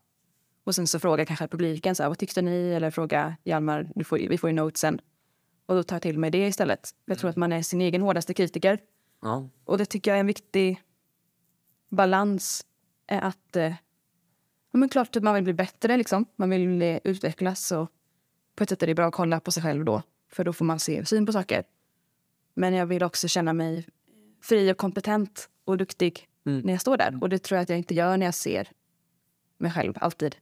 Och 0.65 0.75
sen 0.75 0.87
så 0.87 0.99
frågar 0.99 1.25
kanske 1.25 1.49
publiken 1.49 1.95
så 1.95 2.03
här, 2.03 2.11
vad 2.11 2.19
tyckte 2.19 2.43
ni? 2.43 2.73
Eller 2.73 2.91
fråga 2.91 3.37
Hjalmar, 3.45 3.91
du 3.95 4.05
får, 4.05 4.17
vi 4.17 4.39
får 4.39 4.51
ju 4.51 4.57
notesen. 4.57 5.01
Och 5.67 5.75
då 5.75 5.83
tar 5.83 5.97
jag 5.97 6.03
till 6.03 6.19
mig 6.19 6.31
det 6.31 6.47
istället. 6.47 6.91
Jag 7.05 7.19
tror 7.19 7.31
att 7.31 7.37
man 7.37 7.53
är 7.53 7.63
sin 7.63 7.81
egen 7.81 8.03
hårdaste 8.03 8.35
kritiker. 8.35 8.79
Ja. 9.23 9.49
Och 9.65 9.79
det 9.79 9.85
tycker 9.85 10.11
jag 10.11 10.17
är 10.17 10.21
en 10.21 10.27
viktig 10.27 10.83
balans. 11.89 12.67
Är 13.09 13.21
att, 13.21 13.57
eh, 13.57 13.75
ja, 14.73 14.79
men 14.79 14.89
klart 14.89 15.17
att 15.17 15.23
man 15.23 15.35
vill 15.35 15.45
bli 15.45 15.53
bättre, 15.53 15.97
liksom. 15.97 16.27
man 16.37 16.51
vill 16.51 16.83
eh, 16.83 16.99
utvecklas. 17.05 17.73
Och 17.73 17.91
på 18.55 18.63
ett 18.63 18.69
sätt 18.69 18.83
är 18.83 18.87
det 18.87 18.95
bra 18.95 19.07
att 19.07 19.15
kolla 19.15 19.41
på 19.41 19.53
sig 19.53 19.63
själv 19.63 19.85
då, 19.85 20.03
för 20.29 20.45
då 20.45 20.53
får 20.53 20.65
man 20.65 20.79
se 20.79 21.05
syn 21.05 21.27
på 21.27 21.33
saker. 21.33 21.65
Men 22.55 22.75
jag 22.75 22.87
vill 22.87 23.03
också 23.03 23.29
känna 23.29 23.53
mig 23.53 23.87
fri 24.43 24.73
och 24.73 24.77
kompetent 24.77 25.49
och 25.65 25.77
duktig 25.77 26.29
Mm. 26.49 26.61
när 26.61 26.73
jag 26.73 26.81
står 26.81 26.97
där. 26.97 27.19
Och 27.21 27.29
det 27.29 27.39
tror 27.39 27.57
jag 27.57 27.63
att 27.63 27.69
jag 27.69 27.79
inte 27.79 27.95
gör 27.95 28.17
när 28.17 28.27
jag 28.27 28.35
ser 28.35 28.69
mig 29.59 29.71
själv, 29.71 29.95
alltid. 30.01 30.37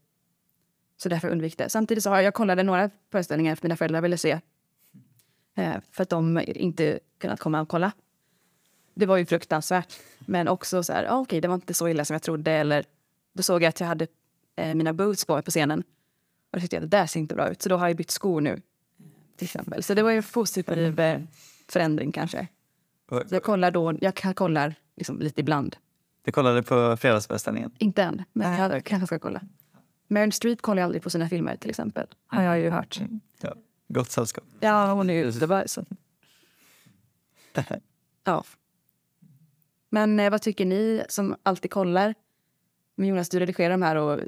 Så 0.97 1.09
därför 1.09 1.29
undvik 1.29 1.59
det. 1.59 1.69
Samtidigt 1.69 2.05
så 2.05 2.11
har 2.11 2.21
jag 2.21 2.35
kollade 2.35 2.63
några 2.63 2.91
föreställningar 3.13 3.55
för 3.55 3.65
mina 3.65 3.77
föräldrar 3.77 4.01
ville 4.01 4.19
se. 4.19 4.41
Eh, 5.55 5.75
för 5.91 6.03
att 6.03 6.09
de 6.09 6.41
inte 6.47 6.99
kunnat 7.19 7.41
komma 7.41 7.61
och 7.61 7.69
kolla. 7.69 7.93
Det 8.95 9.07
var 9.07 9.17
ju 9.17 9.27
fruktansvärt. 9.27 9.99
Men 10.27 10.49
också 10.49 10.83
så 10.83 10.93
här, 10.93 11.05
ah, 11.05 11.19
okej, 11.19 11.41
det 11.41 11.49
var 11.49 11.55
inte 11.55 11.75
så 11.75 11.89
illa 11.89 12.05
som 12.05 12.15
jag 12.15 12.23
trodde. 12.23 12.51
Eller 12.51 12.85
då 13.33 13.43
såg 13.43 13.63
jag 13.63 13.69
att 13.69 13.81
jag 13.81 13.87
hade 13.87 14.07
eh, 14.57 14.75
mina 14.75 14.93
boots 14.93 15.25
på 15.25 15.43
på 15.43 15.51
scenen. 15.51 15.81
Och 16.51 16.59
då 16.59 16.61
tyckte 16.61 16.77
jag 16.77 16.85
att 16.85 16.91
det 16.91 16.97
där 16.97 17.07
ser 17.07 17.21
inte 17.21 17.35
bra 17.35 17.49
ut. 17.49 17.63
Så 17.63 17.69
då 17.69 17.77
har 17.77 17.89
jag 17.89 17.97
bytt 17.97 18.11
skor 18.11 18.41
nu. 18.41 18.61
Till 19.37 19.45
exempel. 19.45 19.83
Så 19.83 19.95
det 19.95 20.03
var 20.03 20.11
ju 20.11 20.17
en 20.17 20.23
positiv 20.23 21.01
eh, 21.01 21.21
förändring 21.69 22.13
kanske. 22.13 22.49
Så 23.09 23.23
jag 23.31 23.43
kollar 23.43 23.71
då, 23.71 23.95
jag 24.01 24.37
kollar 24.37 24.75
liksom 24.97 25.19
lite 25.19 25.41
ibland. 25.41 25.77
Du 26.25 26.33
kollade 26.33 26.63
på 26.63 26.97
fredagsföreställningen? 26.97 27.71
Inte 27.79 28.03
än, 28.03 28.25
men 28.33 28.71
jag 28.71 28.85
kanske 28.85 29.07
ska 29.07 29.19
kolla. 29.19 29.41
Meryl 30.09 30.33
Streep 30.33 30.63
kollar 30.63 30.83
jag 30.83 30.85
aldrig 30.85 31.03
på 31.03 31.11
sina 31.11 31.29
filmer 31.29 31.57
till 31.57 31.71
exempel. 31.71 32.07
Har 32.27 32.43
jag 32.43 32.59
ju 32.61 32.71
hört. 32.71 33.01
Ja. 33.41 33.55
Gott 33.89 34.11
sällskap. 34.11 34.45
Ja, 34.61 34.93
hon 34.93 35.11
är 35.11 35.15
ju 35.15 35.25
Göteborg 35.25 35.69
så. 35.69 35.85
Ja. 38.25 38.45
Men 39.91 40.21
eh, 40.21 40.31
vad 40.31 40.43
tycker 40.43 40.65
ni 40.65 41.05
som 41.09 41.37
alltid 41.43 41.71
kollar? 41.71 42.15
Men 42.97 43.09
Jonas, 43.09 43.29
du 43.29 43.39
redigerar 43.39 43.71
de 43.71 43.83
här 43.83 43.97
och 43.97 44.21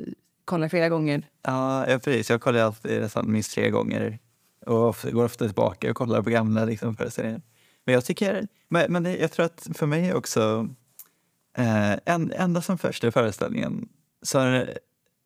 kollar 0.45 0.69
flera 0.69 0.89
gånger. 0.89 1.23
Ja, 1.43 1.85
precis. 1.87 2.31
Jag 2.31 2.41
kollar 2.41 2.61
alltid 2.61 3.01
nästan 3.01 3.33
minst 3.33 3.55
tre 3.55 3.71
gånger. 3.71 4.19
Och 4.67 4.97
går 5.13 5.25
ofta 5.25 5.45
tillbaka 5.45 5.91
och 5.91 5.97
kollar 5.97 6.23
på 6.23 6.31
gamla 6.31 6.65
liksom, 6.65 6.97
föreställningar. 6.97 7.43
Men 7.85 7.95
jag 7.95 8.05
tycker, 8.05 8.49
men, 8.69 8.93
men 8.93 9.05
jag 9.05 9.33
tror 9.33 9.47
att 9.47 9.69
för 9.75 9.87
mig 9.87 10.15
också, 10.15 10.69
eh, 11.57 11.93
en, 12.05 12.33
ända 12.33 12.63
som 12.63 12.79
första 12.79 13.13
föreställningen 13.13 13.89
så 14.23 14.39
är 14.39 14.51
det 14.51 14.79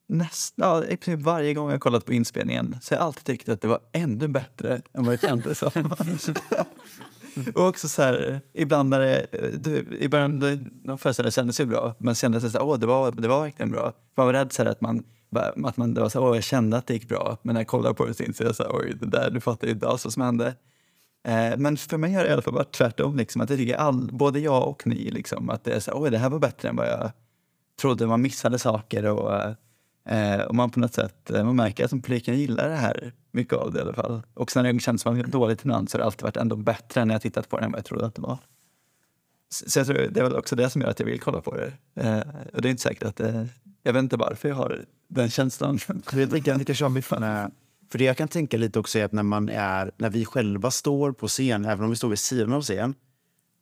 nästan, 0.07 0.69
ja, 0.69 0.85
i 0.85 0.97
princip 0.97 1.25
varje 1.25 1.55
gång 1.55 1.71
jag 1.71 1.81
kollat 1.81 2.07
på 2.07 2.13
inspelningen 2.13 2.77
så 2.81 2.95
har 2.95 2.99
jag 3.01 3.07
alltid 3.07 3.25
tyckt 3.25 3.49
att 3.49 3.61
det 3.61 3.69
var 3.69 3.81
ännu 3.93 4.29
bättre 4.29 4.83
än 4.93 5.05
vad 5.05 5.15
det 5.15 5.21
kändes 5.21 5.59
som. 5.59 5.71
Mm. 7.37 7.53
Och 7.55 7.67
också 7.67 7.89
så 7.89 8.03
här, 8.03 8.41
ibland 8.53 8.89
när 8.91 9.01
det, 9.01 9.27
du, 9.59 9.97
i 10.01 10.09
början, 10.09 10.41
det- 10.41 10.57
de 10.85 10.99
föreställningarna 10.99 11.31
kändes 11.33 11.61
ju 11.61 11.67
bra, 11.67 11.95
men 11.99 12.15
kändes 12.15 12.43
det 12.43 12.51
så 12.51 12.59
här, 12.59 12.65
åh, 12.67 12.79
det 12.79 12.87
var, 12.87 13.13
det 13.13 13.29
var 13.29 13.41
verkligen 13.43 13.71
bra. 13.71 13.93
Man 14.17 14.27
var 14.27 14.33
rädd 14.33 14.53
så 14.53 14.63
här, 14.63 14.71
att 14.71 14.81
man, 14.81 15.03
bara- 15.31 15.53
att 15.69 15.77
man, 15.77 15.95
det 15.95 16.01
var 16.01 16.09
så 16.09 16.21
här, 16.21 16.29
åh, 16.31 16.37
jag 16.37 16.45
kände 16.45 16.77
att 16.77 16.87
det 16.87 16.95
gick 16.95 17.09
bra, 17.09 17.39
men 17.43 17.55
när 17.55 17.61
jag 17.61 17.67
kollade 17.69 17.95
på 17.95 18.05
det 18.07 18.15
så 18.15 18.23
insåg 18.23 18.47
jag 18.47 18.57
så 18.57 18.63
här, 18.63 18.71
oj, 18.77 18.95
det 19.01 19.07
där, 19.07 19.31
du 19.31 19.41
fattar 19.41 19.67
ju 19.67 19.73
inte 19.73 19.89
alls 19.89 20.05
vad 20.05 20.13
som 20.13 20.23
hände. 20.23 20.47
Eh, 21.29 21.57
men 21.59 21.77
för 21.77 21.97
mig 21.99 22.13
har 22.13 22.23
det 22.23 22.29
i 22.29 22.33
alla 22.33 22.43
fall 22.43 22.55
varit 22.55 22.73
tvärtom, 22.73 23.17
liksom, 23.17 23.41
att 23.43 23.51
jag 23.51 23.59
tycker 23.59 23.77
all, 23.77 24.09
både 24.13 24.41
jag 24.41 24.69
och 24.69 24.87
ni, 24.87 25.11
liksom, 25.11 25.51
att 25.51 25.65
det 25.65 25.73
är 25.73 25.81
så 25.81 25.91
här, 25.91 26.03
oj, 26.03 26.11
det 26.11 26.19
här 26.19 26.31
var 26.31 26.39
bättre 26.39 26.69
än 26.69 26.77
vad 26.77 26.87
jag 26.87 27.11
trodde. 27.81 28.07
Man 28.07 28.23
missade 28.23 28.59
saker 28.59 29.07
och, 29.07 29.35
eh, 30.13 30.41
och 30.41 30.55
man 30.55 30.71
på 30.71 30.81
något 30.81 30.95
sätt, 30.95 31.31
eh, 31.31 31.45
man 31.45 31.57
märker 31.57 31.85
att 31.85 31.91
publiken 31.91 32.39
gillar 32.39 32.69
det 32.69 32.75
här, 32.77 33.13
mycket 33.33 33.55
av 33.55 33.73
det 33.73 33.79
i 33.79 33.83
alla 33.83 33.93
fall. 33.93 34.23
Och 34.35 34.51
sen 34.51 34.63
när 34.63 34.73
det 34.73 34.81
känns 34.81 35.03
som 35.03 35.15
det 35.15 35.21
är 35.21 35.27
dåligt 35.27 35.61
ibland 35.63 35.91
så 35.91 35.97
har 35.97 35.99
det 35.99 36.07
alltid 36.07 36.23
varit 36.23 36.37
ändå 36.37 36.57
bättre 36.57 37.05
när 37.05 37.15
jag 37.15 37.23
tittat 37.23 37.49
på 37.49 37.59
det 37.59 37.65
än 37.65 37.73
vad 37.73 37.79
jag 37.79 37.85
trodde 37.85 38.07
att 38.07 38.15
det 38.15 38.23
var. 38.23 38.39
Så 39.51 39.79
jag 39.79 39.87
tror 39.87 39.99
det 39.99 40.21
är 40.21 40.25
väl 40.25 40.37
också 40.37 40.57
det 40.57 40.71
som 40.71 40.83
gör 40.83 40.89
att 40.89 41.01
jag 41.01 41.07
vill 41.07 41.21
kolla 41.21 41.41
på 41.41 41.57
det. 41.57 41.73
Eh, 41.95 42.23
och 42.55 42.63
det 42.63 42.69
är 42.69 42.71
inte 42.71 42.83
säkert 42.83 43.03
att 43.03 43.17
det, 43.17 43.49
jag 43.83 43.93
vet 43.93 44.03
inte 44.03 44.17
varför 44.17 44.49
jag 44.49 44.57
har 44.57 44.85
den 45.09 45.31
känslan. 45.31 45.79
Jag 45.87 46.13
vet 46.13 46.35
inte 46.35 46.55
riktigt 46.55 46.81
om 46.81 46.95
vi 46.95 47.03
fan 47.03 47.23
är... 47.23 47.51
För 47.91 47.99
det 47.99 48.05
jag 48.05 48.17
kan 48.17 48.29
tänka 48.29 48.57
lite 48.57 48.79
också 48.79 48.99
är 48.99 49.05
att 49.05 49.13
när 49.13 49.23
man 49.23 49.49
är, 49.49 49.91
när 49.97 50.11
vi 50.11 50.25
själva 50.25 50.71
står 50.71 51.13
på 51.13 51.29
scen, 51.29 51.65
även 51.65 51.85
om 51.85 51.91
vi 51.91 51.97
står 51.97 52.09
vid 52.09 52.19
sidan 52.19 52.53
av 52.53 52.63
scen, 52.63 52.95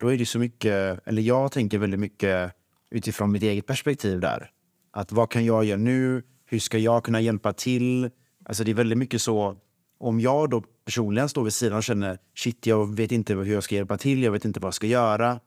då 0.01 0.13
är 0.13 0.19
det 0.19 0.27
så 0.27 0.39
mycket, 0.39 1.01
eller 1.05 1.23
jag 1.23 1.53
tänker 1.53 1.79
väldigt 1.79 2.01
mycket 2.01 2.53
utifrån 2.91 3.33
mitt 3.33 3.43
eget 3.43 3.67
perspektiv 3.67 4.21
där. 4.21 4.51
Att 4.93 5.13
vad 5.13 5.31
kan 5.31 5.45
jag 5.45 5.65
göra 5.65 5.79
nu? 5.79 6.23
Hur 6.47 6.59
ska 6.59 6.79
jag 6.79 7.05
kunna 7.05 7.21
hjälpa 7.21 7.53
till? 7.53 8.11
Alltså 8.45 8.65
det 8.65 8.71
är 8.71 8.75
väldigt 8.75 8.99
mycket 8.99 9.23
så, 9.23 9.57
om 9.99 10.21
jag 10.21 10.51
då 10.51 10.63
personligen 10.85 11.29
står 11.29 11.45
vid 11.45 11.53
sidan 11.53 11.77
och 11.77 11.85
känner 11.85 12.19
shit, 12.35 12.67
jag 12.67 12.97
vet 12.97 13.13
inte 13.13 13.35
hur 13.35 13.45
jag 13.45 13.63
ska 13.63 13.75
hjälpa 13.75 13.99
till, 13.99 14.23
jag 14.23 14.33
vet 14.33 14.45
inte 14.45 14.61
vad 14.61 14.67
jag 14.67 14.75
ska 14.75 14.87
göra. 14.87 15.41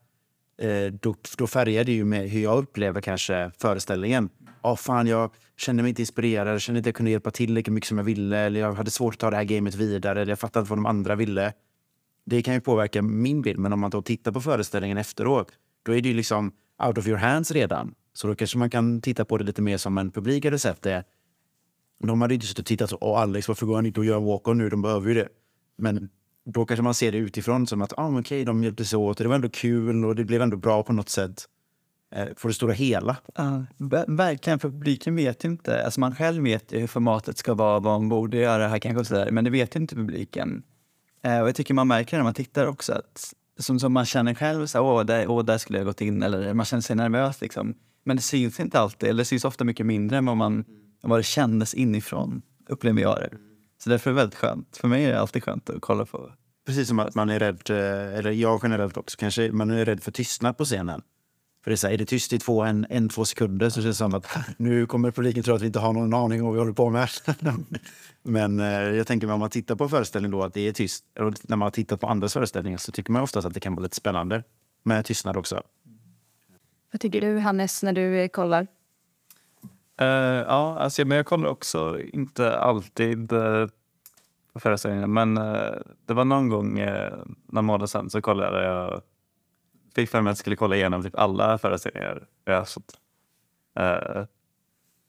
Eh, 0.57 0.93
då, 1.01 1.15
då 1.37 1.47
färgar 1.47 1.83
det 1.83 1.91
ju 1.91 2.05
med 2.05 2.29
hur 2.29 2.43
jag 2.43 2.57
upplever 2.57 3.01
kanske 3.01 3.51
föreställningen. 3.57 4.29
Oh, 4.61 4.75
fan, 4.75 5.07
jag 5.07 5.31
kände 5.57 5.83
mig 5.83 5.89
inte 5.89 6.01
inspirerad, 6.01 6.53
jag 6.53 6.61
kände 6.61 6.77
inte 6.77 6.87
att 6.87 6.91
jag 6.91 6.95
kunde 6.95 7.11
hjälpa 7.11 7.31
till 7.31 7.53
lika 7.53 7.71
mycket 7.71 7.87
som 7.87 7.97
jag 7.97 8.05
ville, 8.05 8.37
eller 8.37 8.59
jag 8.59 8.73
hade 8.73 8.91
svårt 8.91 9.13
att 9.13 9.19
ta 9.19 9.29
det 9.29 9.35
här 9.35 9.43
gamet 9.43 9.75
vidare, 9.75 10.21
eller 10.21 10.31
jag 10.31 10.39
fattade 10.39 10.61
inte 10.61 10.69
vad 10.69 10.77
de 10.77 10.85
andra 10.85 11.15
ville. 11.15 11.53
Det 12.25 12.41
kan 12.41 12.53
ju 12.53 12.61
påverka 12.61 13.01
min 13.01 13.41
bild, 13.41 13.59
men 13.59 13.73
om 13.73 13.79
man 13.79 13.89
då 13.89 14.01
tittar 14.01 14.31
på 14.31 14.41
föreställningen 14.41 14.97
efteråt, 14.97 15.51
då 15.85 15.95
är 15.95 16.01
det 16.01 16.09
ju 16.09 16.15
liksom 16.15 16.51
out 16.87 16.97
of 16.97 17.07
your 17.07 17.17
hands 17.17 17.51
redan. 17.51 17.93
Så 18.13 18.27
då 18.27 18.35
kanske 18.35 18.57
man 18.57 18.69
kan 18.69 19.01
titta 19.01 19.25
på 19.25 19.37
det 19.37 19.43
lite 19.43 19.61
mer 19.61 19.77
som 19.77 19.97
en 19.97 20.11
publik 20.11 20.45
hade 20.45 20.59
sett 20.59 20.81
det. 20.81 21.03
De 22.07 22.21
hade 22.21 22.33
inte 22.33 22.45
suttit 22.45 22.59
och 22.59 22.65
tittat 22.65 22.89
så, 22.89 22.97
åh 23.01 23.19
Alex, 23.19 23.47
varför 23.47 23.65
går 23.65 23.75
han 23.75 23.85
inte 23.85 23.99
och 23.99 24.05
gör 24.05 24.17
en 24.17 24.23
walk-on 24.23 24.57
nu? 24.57 24.69
De 24.69 24.81
behöver 24.81 25.09
ju 25.09 25.15
det. 25.15 25.27
Men 25.77 26.09
då 26.45 26.65
kanske 26.65 26.83
man 26.83 26.93
ser 26.93 27.11
det 27.11 27.17
utifrån 27.17 27.67
som 27.67 27.81
att, 27.81 27.93
ah, 27.97 28.09
men 28.09 28.19
okej, 28.19 28.45
de 28.45 28.85
sig 28.85 28.97
åt, 28.97 29.17
det 29.17 29.27
var 29.27 29.35
ändå 29.35 29.49
kul 29.49 30.05
och 30.05 30.15
det 30.15 30.25
blev 30.25 30.41
ändå 30.41 30.57
bra 30.57 30.83
på 30.83 30.93
något 30.93 31.09
sätt. 31.09 31.47
Eh, 32.15 32.27
för 32.35 32.47
det 32.47 32.53
stora 32.53 32.73
hela. 32.73 33.17
Ja, 33.35 33.65
verkligen, 34.07 34.59
för 34.59 34.69
publiken 34.69 35.15
vet 35.15 35.43
inte. 35.43 35.85
Alltså 35.85 35.99
man 35.99 36.15
själv 36.15 36.43
vet 36.43 36.71
ju 36.71 36.79
hur 36.79 36.87
formatet 36.87 37.37
ska 37.37 37.53
vara, 37.53 37.79
vad 37.79 38.01
man 38.01 38.09
borde 38.09 38.37
göra 38.37 38.67
här 38.67 38.79
kanske 38.79 38.99
och 38.99 39.07
sådär, 39.07 39.31
men 39.31 39.43
det 39.43 39.49
vet 39.49 39.75
inte 39.75 39.95
publiken. 39.95 40.63
Eh, 41.23 41.39
och 41.39 41.47
jag 41.47 41.55
tycker 41.55 41.73
man 41.73 41.87
märker 41.87 42.17
när 42.17 42.23
man 42.23 42.33
tittar 42.33 42.67
också 42.67 42.93
att 42.93 43.33
som, 43.59 43.79
som 43.79 43.93
man 43.93 44.05
känner 44.05 44.33
själv, 44.33 44.65
så 44.65 44.77
här, 44.77 44.85
åh, 44.85 45.03
där, 45.03 45.27
åh, 45.27 45.43
där 45.43 45.57
skulle 45.57 45.79
jag 45.79 45.85
gått 45.85 46.01
in, 46.01 46.23
eller 46.23 46.53
man 46.53 46.65
känner 46.65 46.81
sig 46.81 46.95
nervös 46.95 47.41
liksom. 47.41 47.75
Men 48.03 48.15
det 48.15 48.21
syns 48.21 48.59
inte 48.59 48.79
alltid, 48.79 49.09
eller 49.09 49.21
det 49.21 49.25
syns 49.25 49.45
ofta 49.45 49.63
mycket 49.63 49.85
mindre 49.85 50.17
än 50.17 50.25
vad, 50.25 50.37
man, 50.37 50.65
än 51.03 51.09
vad 51.09 51.19
det 51.19 51.23
kändes 51.23 51.73
inifrån, 51.73 52.41
upplever 52.69 53.01
jag 53.01 53.17
det. 53.17 53.37
Så 53.77 53.89
därför 53.89 54.09
är 54.09 54.13
det 54.13 54.19
väldigt 54.19 54.39
skönt. 54.39 54.77
För 54.77 54.87
mig 54.87 55.05
är 55.05 55.11
det 55.11 55.19
alltid 55.19 55.43
skönt 55.43 55.69
att 55.69 55.81
kolla 55.81 56.05
på. 56.05 56.31
Precis 56.65 56.87
som 56.87 56.99
att 56.99 57.15
man 57.15 57.29
är 57.29 57.39
rädd, 57.39 57.69
eller 57.69 58.31
jag 58.31 58.59
generellt 58.63 58.97
också, 58.97 59.17
kanske 59.17 59.51
man 59.51 59.69
är 59.69 59.85
rädd 59.85 60.03
för 60.03 60.11
tystnad 60.11 60.57
på 60.57 60.65
scenen. 60.65 61.01
För 61.63 61.71
det 61.71 61.75
är, 61.75 61.77
så 61.77 61.87
här, 61.87 61.93
är 61.93 61.97
det 61.97 62.05
tyst 62.05 62.33
i 62.33 62.39
två, 62.39 62.61
en, 62.61 62.85
en, 62.89 63.09
två 63.09 63.25
sekunder 63.25 63.69
så 63.69 63.81
känns 63.81 63.97
det 63.97 64.03
som 64.03 64.13
att 64.13 64.37
nu 64.57 64.85
kommer 64.85 65.11
publiken 65.11 65.43
tro 65.43 65.55
att 65.55 65.61
vi 65.61 65.65
inte 65.65 65.79
har 65.79 65.93
någon 65.93 66.13
aning 66.13 66.41
om 66.41 66.45
vad 66.45 66.53
vi 66.53 66.59
håller 66.59 66.73
på 66.73 66.89
med. 66.89 67.09
Men 68.23 68.59
eh, 68.59 68.67
jag 68.67 69.07
tänker 69.07 69.27
mig 69.27 69.33
om 69.33 69.39
man 69.39 69.49
tittar 69.49 69.75
på 69.75 69.83
en 69.83 69.89
föreställning 69.89 70.31
då 70.31 70.43
att 70.43 70.53
det 70.53 70.67
är 70.67 70.73
tyst, 70.73 71.05
och 71.19 71.33
när 71.43 71.57
man 71.57 71.65
har 71.65 71.71
tittat 71.71 71.99
på 71.99 72.07
andras 72.07 72.33
föreställningar 72.33 72.77
så 72.77 72.91
tycker 72.91 73.11
man 73.11 73.21
oftast 73.21 73.47
att 73.47 73.53
det 73.53 73.59
kan 73.59 73.75
vara 73.75 73.83
lite 73.83 73.95
spännande 73.95 74.43
med 74.83 75.05
tystnad 75.05 75.37
också. 75.37 75.61
Vad 76.91 77.01
tycker 77.01 77.21
du, 77.21 77.39
Hannes, 77.39 77.83
när 77.83 77.93
du 77.93 78.19
eh, 78.19 78.27
kollar? 78.27 78.67
Eh, 79.99 80.07
ja, 80.47 80.79
alltså, 80.79 81.05
men 81.05 81.17
jag 81.17 81.25
kollar 81.25 81.49
också 81.49 81.99
inte 82.01 82.57
alltid 82.57 83.33
uh, 83.33 83.67
på 84.53 84.59
föreställningar. 84.59 85.07
Men 85.07 85.37
eh, 85.37 85.73
det 86.05 86.13
var 86.13 86.25
någon 86.25 86.49
gång 86.49 86.79
uh, 86.79 87.23
några 87.45 87.61
månader 87.61 87.85
sedan 87.85 88.09
så 88.09 88.21
kollade 88.21 88.63
jag. 88.63 89.01
Fick 89.95 90.09
för 90.09 90.21
mig 90.21 90.31
att 90.31 90.37
jag 90.37 90.37
skulle 90.37 90.55
kolla 90.55 90.75
igenom 90.75 91.03
typ 91.03 91.15
alla 91.15 91.57
föreställningar 91.57 92.27
jag 92.45 92.67
sett. 92.67 92.99
Eh, 93.79 94.25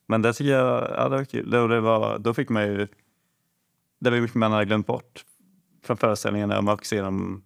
men 0.07 0.23
det 0.23 0.33
tycker 0.33 0.53
jag 0.53 0.91
ja, 0.97 1.09
det 1.09 1.17
var 1.17 1.25
kul. 1.25 1.51
Det, 1.51 1.69
det 1.69 1.81
var, 1.81 2.19
då 2.19 2.35
fick 2.35 2.49
man 2.49 2.63
ju... 2.63 2.89
Det 4.01 4.11
var 4.11 4.21
mycket 4.21 4.35
man 4.37 4.53
hade 4.53 4.65
glömt 4.65 4.87
bort 4.87 5.25
från 5.83 5.97
föreställningarna. 5.97 6.61
Man 6.61 6.79
fick 6.79 6.87
se 6.87 7.01
dem 7.01 7.45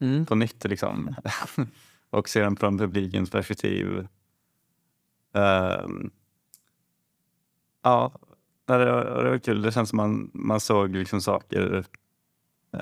Mm. 0.00 0.26
på 0.26 0.34
nytt 0.34 0.64
liksom. 0.64 1.14
och 2.10 2.28
se 2.28 2.42
dem 2.44 2.56
från 2.56 2.78
publikens 2.78 3.30
perspektiv. 3.30 4.06
Ehm, 5.34 6.10
ja, 7.84 8.12
det 8.66 8.84
var, 8.92 9.22
det 9.24 9.30
var 9.30 9.38
kul. 9.38 9.62
Det 9.62 9.72
känns 9.72 9.88
som 9.88 9.96
man, 9.96 10.30
man 10.34 10.60
såg 10.60 10.90
liksom 10.96 11.20
saker 11.20 11.84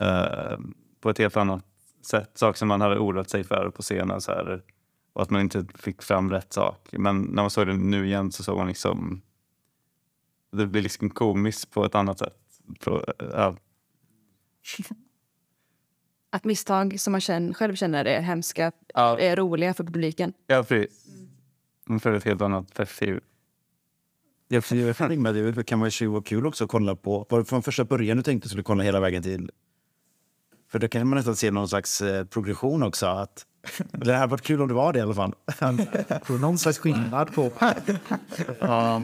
ehm, 0.00 0.74
på 1.00 1.10
ett 1.10 1.18
helt 1.18 1.36
annat 1.36 1.64
sätt. 2.02 2.30
Saker 2.38 2.58
som 2.58 2.68
man 2.68 2.80
hade 2.80 2.98
oroat 2.98 3.30
sig 3.30 3.44
för 3.44 3.70
på 3.70 3.82
scenen. 3.82 4.20
Så 4.20 4.32
här, 4.32 4.62
och 5.12 5.22
att 5.22 5.30
man 5.30 5.40
inte 5.40 5.66
fick 5.74 6.02
fram 6.02 6.30
rätt 6.30 6.52
sak. 6.52 6.88
Men 6.92 7.22
när 7.22 7.42
man 7.42 7.50
såg 7.50 7.66
det 7.66 7.74
nu 7.74 8.06
igen 8.06 8.32
så 8.32 8.42
såg 8.42 8.58
man 8.58 8.66
liksom... 8.68 9.22
Det 10.52 10.66
blir 10.66 10.82
liksom 10.82 11.10
komiskt 11.10 11.70
på 11.70 11.84
ett 11.84 11.94
annat 11.94 12.18
sätt. 12.18 12.38
På, 12.84 13.04
ja, 13.18 13.56
Att 16.30 16.44
misstag 16.44 17.00
som 17.00 17.10
man 17.12 17.20
känner, 17.20 17.54
själv 17.54 17.74
känner 17.74 18.04
är 18.04 18.20
hemska 18.20 18.72
Ja. 18.94 19.18
är 19.18 19.36
roliga 19.36 19.74
för 19.74 19.84
publiken. 19.84 20.32
Ja, 20.46 20.62
precis. 20.62 21.06
Man 21.84 22.00
får 22.00 22.12
ett 22.12 22.24
helt 22.24 22.42
annat 22.42 22.74
perspektiv. 22.74 23.20
Jag 24.52 24.64
funderar 24.64 25.16
med 25.16 25.34
det 25.34 25.52
det 25.52 25.64
kan 25.64 25.80
vara 25.80 26.22
kul 26.22 26.46
också 26.46 26.64
att 26.64 26.70
kolla 26.70 26.96
på. 26.96 27.26
Var 27.28 27.38
det 27.38 27.44
från 27.44 27.62
första 27.62 27.84
början 27.84 28.16
du 28.16 28.22
tänkte 28.22 28.48
skulle 28.48 28.62
kolla 28.62 28.82
hela 28.82 29.00
vägen 29.00 29.22
till? 29.22 29.50
För 30.70 30.78
då 30.78 30.88
kan 30.88 31.08
man 31.08 31.16
nästan 31.16 31.36
se 31.36 31.50
någon 31.50 31.68
slags 31.68 32.00
eh, 32.00 32.24
progression 32.24 32.82
också. 32.82 33.06
Att, 33.06 33.46
det 33.90 34.14
hade 34.14 34.30
varit 34.30 34.42
kul 34.42 34.62
om 34.62 34.68
det 34.68 34.74
var 34.74 34.92
det 34.92 34.98
i 34.98 35.02
alla 35.02 35.14
fall. 35.14 35.34
någon 36.40 36.58
slags 36.58 36.78
skillnad 36.78 37.34
på... 37.34 37.52
Ja, 38.60 39.02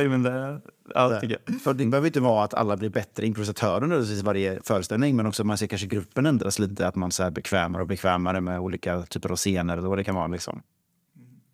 ja 0.00 0.08
men 0.08 0.22
det... 0.22 0.60
Ja, 0.94 1.20
jag. 1.22 1.60
För 1.62 1.74
det 1.74 1.86
behöver 1.86 2.06
inte 2.06 2.20
vara 2.20 2.44
att 2.44 2.54
alla 2.54 2.76
blir 2.76 2.90
bättre 2.90 3.26
improvisatörer 3.26 3.82
under 3.82 4.22
varje 4.22 4.60
föreställning, 4.62 5.16
men 5.16 5.26
också 5.26 5.42
att 5.42 5.46
man 5.46 5.58
ser 5.58 5.66
kanske 5.66 5.86
gruppen 5.86 6.26
ändras 6.26 6.58
lite, 6.58 6.88
att 6.88 6.96
man 6.96 7.12
så 7.12 7.22
här 7.22 7.30
bekvämare 7.30 7.82
och 7.82 7.88
bekvämare 7.88 8.40
med 8.40 8.60
olika 8.60 9.02
typer 9.02 9.30
av 9.30 9.36
scener 9.36 9.76
vad 9.76 9.98
det 9.98 10.04
kan 10.04 10.14
vara. 10.14 10.26
Liksom. 10.26 10.62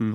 Mm. 0.01 0.13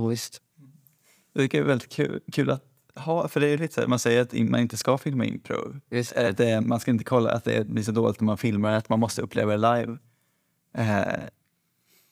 Det 1.47 1.53
är 1.57 1.63
väldigt 1.63 1.89
kul, 1.89 2.19
kul 2.31 2.49
att 2.49 2.63
ha, 2.95 3.27
för 3.27 3.39
det 3.39 3.47
är 3.47 3.57
lite 3.57 3.73
så 3.73 3.81
här, 3.81 3.87
man 3.87 3.99
säger 3.99 4.21
att 4.21 4.33
man 4.33 4.59
inte 4.59 4.77
ska 4.77 4.97
filma 4.97 5.25
impro. 5.25 5.75
Just 5.91 6.13
Att 6.13 6.37
det, 6.37 6.61
man 6.61 6.79
ska 6.79 6.91
inte 6.91 7.03
kolla 7.03 7.31
att 7.31 7.43
det 7.43 7.67
blir 7.67 7.83
så 7.83 7.91
dåligt 7.91 8.19
när 8.19 8.25
man 8.25 8.37
filmar, 8.37 8.71
att 8.71 8.89
man 8.89 8.99
måste 8.99 9.21
uppleva 9.21 9.57
det 9.57 9.57
live. 9.57 9.97
Eh, 10.77 11.19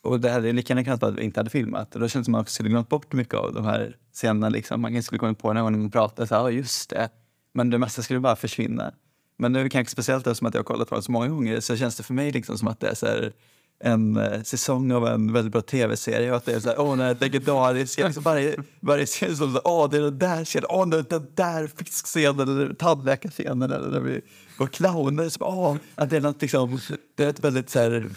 och 0.01 0.19
det 0.19 0.29
hade 0.29 0.51
lika 0.51 0.73
gärna 0.73 0.83
kunnat 0.83 1.01
vara 1.01 1.11
att 1.11 1.17
vi 1.17 1.23
inte 1.23 1.39
hade 1.39 1.49
filmat. 1.49 1.95
Och 1.95 2.01
då 2.01 2.07
känns 2.07 2.23
det 2.23 2.25
som 2.25 2.35
att 2.35 2.39
man 2.39 2.45
skulle 2.45 2.69
glömt 2.69 2.89
bort 2.89 3.13
mycket 3.13 3.33
av 3.33 3.53
de 3.53 3.65
här 3.65 3.97
scenerna. 4.13 4.49
Liksom. 4.49 4.81
Man 4.81 4.91
kanske 4.91 5.07
skulle 5.07 5.19
kommit 5.19 5.39
på 5.39 5.53
när 5.53 5.63
man 5.63 5.91
pratade, 5.91 6.27
så 6.27 6.35
här, 6.35 6.41
"Ja, 6.41 6.51
just 6.51 6.89
det. 6.89 7.09
Men 7.53 7.69
det 7.69 7.77
mesta 7.77 8.01
skulle 8.01 8.19
bara 8.19 8.35
försvinna. 8.35 8.93
Men 9.37 9.53
nu 9.53 9.69
kanske 9.69 9.91
speciellt 9.91 10.27
eftersom 10.27 10.47
att 10.47 10.53
jag 10.53 10.59
har 10.59 10.65
kollat 10.65 10.89
på 10.89 10.95
det 10.95 11.01
så 11.01 11.11
många 11.11 11.27
gånger 11.27 11.59
så 11.59 11.77
känns 11.77 11.95
det 11.97 12.03
för 12.03 12.13
mig 12.13 12.31
liksom 12.31 12.57
som 12.57 12.67
att 12.67 12.79
det 12.79 12.87
är 12.87 12.95
så 12.95 13.05
här, 13.05 13.33
en 13.79 14.17
eh, 14.17 14.41
säsong 14.43 14.91
av 14.91 15.07
en 15.07 15.33
väldigt 15.33 15.51
bra 15.51 15.61
tv-serie. 15.61 16.31
Och 16.31 16.37
att 16.37 16.45
det 16.45 16.53
är 16.53 16.59
så 16.59 16.69
här, 16.69 16.89
den 16.89 16.99
är 16.99 17.17
legendarisk. 17.19 17.99
Liksom 17.99 18.23
varje, 18.23 18.55
varje 18.79 19.05
scen 19.05 19.37
som 19.37 19.53
så 19.53 19.61
åh, 19.63 19.89
det 19.89 19.97
är 19.97 20.01
den 20.01 20.19
där 20.19 20.45
scenen, 20.45 20.67
åh, 20.69 20.87
den, 20.87 21.05
den 21.09 21.27
där 21.35 21.67
fiskscenen, 21.67 22.39
eller 22.39 22.73
tandläkarscenen, 22.73 23.71
eller 23.71 23.89
när 23.89 23.99
vi 23.99 24.21
var 24.57 24.67
clowner. 24.67 25.29
Så, 25.29 25.45
åh, 25.45 25.75
att 25.95 26.09
det 26.09 26.17
är 26.17 26.21
något 26.21 26.41
liksom, 26.41 26.79
det 27.15 27.23
är 27.23 27.29
ett 27.29 27.43
väldigt 27.43 27.69
så 27.69 27.79
här 27.79 28.09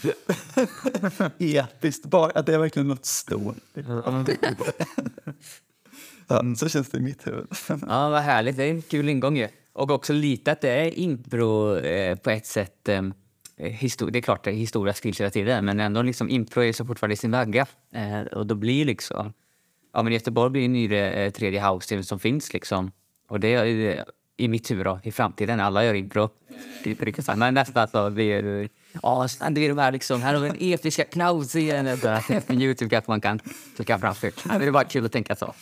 episkt, 1.39 2.07
bara, 2.07 2.31
att 2.31 2.47
det 2.47 2.55
är 2.55 2.59
verkligen 2.59 2.89
något 2.89 3.07
stort. 3.07 3.57
Ja, 6.29 6.55
så 6.57 6.69
känns 6.69 6.89
det 6.89 6.99
i 6.99 7.01
mitt 7.01 7.27
huvud. 7.27 7.47
Ja, 7.69 8.09
vad 8.11 8.23
härligt. 8.23 8.57
Det 8.57 8.65
är 8.65 8.71
en 8.71 8.83
kul 8.83 9.09
ingång 9.09 9.37
ju. 9.37 9.49
Och 9.73 9.91
också 9.91 10.13
lite 10.13 10.53
att 10.53 10.61
det 10.61 10.71
är 10.71 10.99
impro 10.99 11.77
eh, 11.77 12.17
på 12.17 12.31
ett 12.31 12.47
sätt. 12.47 12.89
Eh, 12.89 13.03
histor- 13.69 14.11
det 14.11 14.19
är 14.19 14.23
klart 14.23 14.45
det 14.45 14.51
historia 14.51 14.95
skills 14.95 15.21
hela 15.21 15.31
tiden, 15.31 15.65
men 15.65 15.81
ändå 15.81 16.03
liksom 16.03 16.31
impro 16.31 16.63
är 16.63 16.73
så 16.73 16.85
fortfarande 16.85 17.15
i 17.15 17.17
sin 17.17 17.31
vagga. 17.31 17.67
Eh, 17.93 18.21
och 18.21 18.47
då 18.47 18.55
blir 18.55 18.85
liksom... 18.85 19.33
Ja, 19.93 20.03
men 20.03 20.13
Göteborg 20.13 20.51
blir 20.51 20.63
ju 20.63 20.69
nyre 20.69 21.13
eh, 21.13 21.31
tredje 21.31 21.69
house 21.71 22.03
som 22.03 22.21
finns 22.21 22.53
liksom. 22.53 22.93
Och 23.29 23.41
det 23.41 23.55
är 23.55 24.05
i 24.41 24.49
mitt 24.49 24.71
huvud 24.71 24.87
då, 24.87 25.01
i 25.03 25.13
framtiden. 25.13 25.61
Alla 25.61 25.85
gör 25.85 25.95
impro. 25.95 26.31
Det 26.85 27.03
riktigt 27.03 27.25
sant. 27.25 27.39
Men 27.39 27.55
nästan 27.55 27.89
så 27.89 28.11
blir 28.11 28.43
det... 28.43 28.69
Ja, 29.03 29.29
sen 29.29 29.55
det 29.55 29.61
är 29.61 29.69
de 29.69 29.79
här 29.79 29.93
liksom... 29.93 30.23
Här 30.23 30.35
har 30.35 30.41
vi 30.41 30.49
den 30.49 30.59
episka 30.61 31.05
clownscenen. 31.05 31.99
På 32.47 32.53
Youtube 32.53 32.91
kanske 32.91 33.11
man 33.11 33.21
kan 33.21 33.41
klicka 33.77 33.99
framför. 33.99 34.33
Det 34.59 34.65
är 34.67 34.71
bara 34.71 34.85
kul 34.85 35.05
att 35.05 35.13
tänka 35.13 35.37
så. 35.37 35.55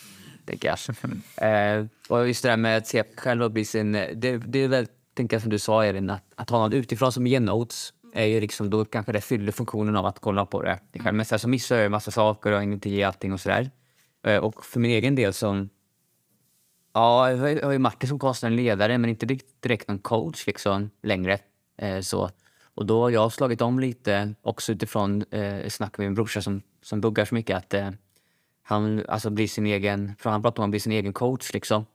Tänker 0.46 0.68
jag. 0.68 0.78
Eh, 1.36 1.86
och 2.08 2.28
just 2.28 2.42
det 2.42 2.48
där 2.48 2.56
med 2.56 2.76
att 2.76 2.86
se 2.86 3.04
själv 3.16 3.42
och 3.42 3.50
bli 3.50 3.64
sin... 3.64 3.92
Det, 3.92 4.36
det 4.36 4.58
är 4.58 4.68
väl, 4.68 4.86
tänker 5.18 5.34
jag 5.36 5.42
som 5.42 5.50
du 5.50 5.58
sa 5.58 5.84
Elin, 5.84 6.10
att, 6.10 6.24
att 6.34 6.50
ha 6.50 6.58
någon 6.58 6.72
utifrån 6.72 7.12
som 7.12 7.26
ger 7.26 7.40
notes 7.40 7.92
är 8.14 8.24
ju 8.24 8.40
liksom, 8.40 8.70
då 8.70 8.84
kanske 8.84 9.12
det 9.12 9.20
fyller 9.20 9.52
funktionen 9.52 9.96
av 9.96 10.06
att 10.06 10.18
kolla 10.18 10.46
på 10.46 10.62
det. 10.62 10.78
själv. 10.98 11.16
Men 11.16 11.26
sen 11.26 11.38
så 11.38 11.48
missar 11.48 11.76
jag 11.76 11.82
ju 11.82 11.88
massa 11.88 12.10
saker 12.10 12.52
och 12.52 12.60
hinner 12.60 12.74
inte 12.74 12.90
ge 12.90 13.02
allting 13.02 13.32
och 13.32 13.40
sådär. 13.40 13.70
Eh, 14.26 14.36
och 14.38 14.64
för 14.64 14.80
min 14.80 14.90
egen 14.90 15.14
del 15.14 15.32
som... 15.32 15.68
Ja, 16.94 17.30
jag 17.30 17.38
har 17.38 17.48
ju- 17.48 17.58
jag 17.58 17.80
Martin 17.80 18.08
som 18.08 18.18
konstnärlig 18.18 18.64
ledare 18.64 18.98
men 18.98 19.10
inte 19.10 19.26
direkt, 19.26 19.62
direkt 19.62 19.88
någon 19.88 19.98
coach 19.98 20.46
liksom 20.46 20.90
längre. 21.02 21.38
Eh, 21.78 22.00
så. 22.00 22.30
Och 22.74 22.86
då 22.86 23.02
har 23.02 23.10
jag 23.10 23.32
slagit 23.32 23.60
om 23.60 23.78
lite 23.78 24.34
också 24.42 24.72
utifrån 24.72 25.24
eh, 25.30 25.68
snack 25.68 25.98
med 25.98 26.06
min 26.06 26.14
brorsa 26.14 26.42
som, 26.42 26.62
som 26.82 27.00
buggar 27.00 27.24
så 27.24 27.34
mycket 27.34 27.56
att 27.56 27.74
eh, 27.74 27.90
han 28.62 29.04
alltså 29.08 29.30
blir 29.30 29.48
sin 29.48 29.66
egen, 29.66 30.14
för 30.18 30.30
han 30.30 30.42
pratar 30.42 30.62
om 30.62 30.68
att 30.68 30.70
bli 30.70 30.80
sin 30.80 30.92
egen 30.92 31.12
coach 31.12 31.52
liksom. 31.52 31.86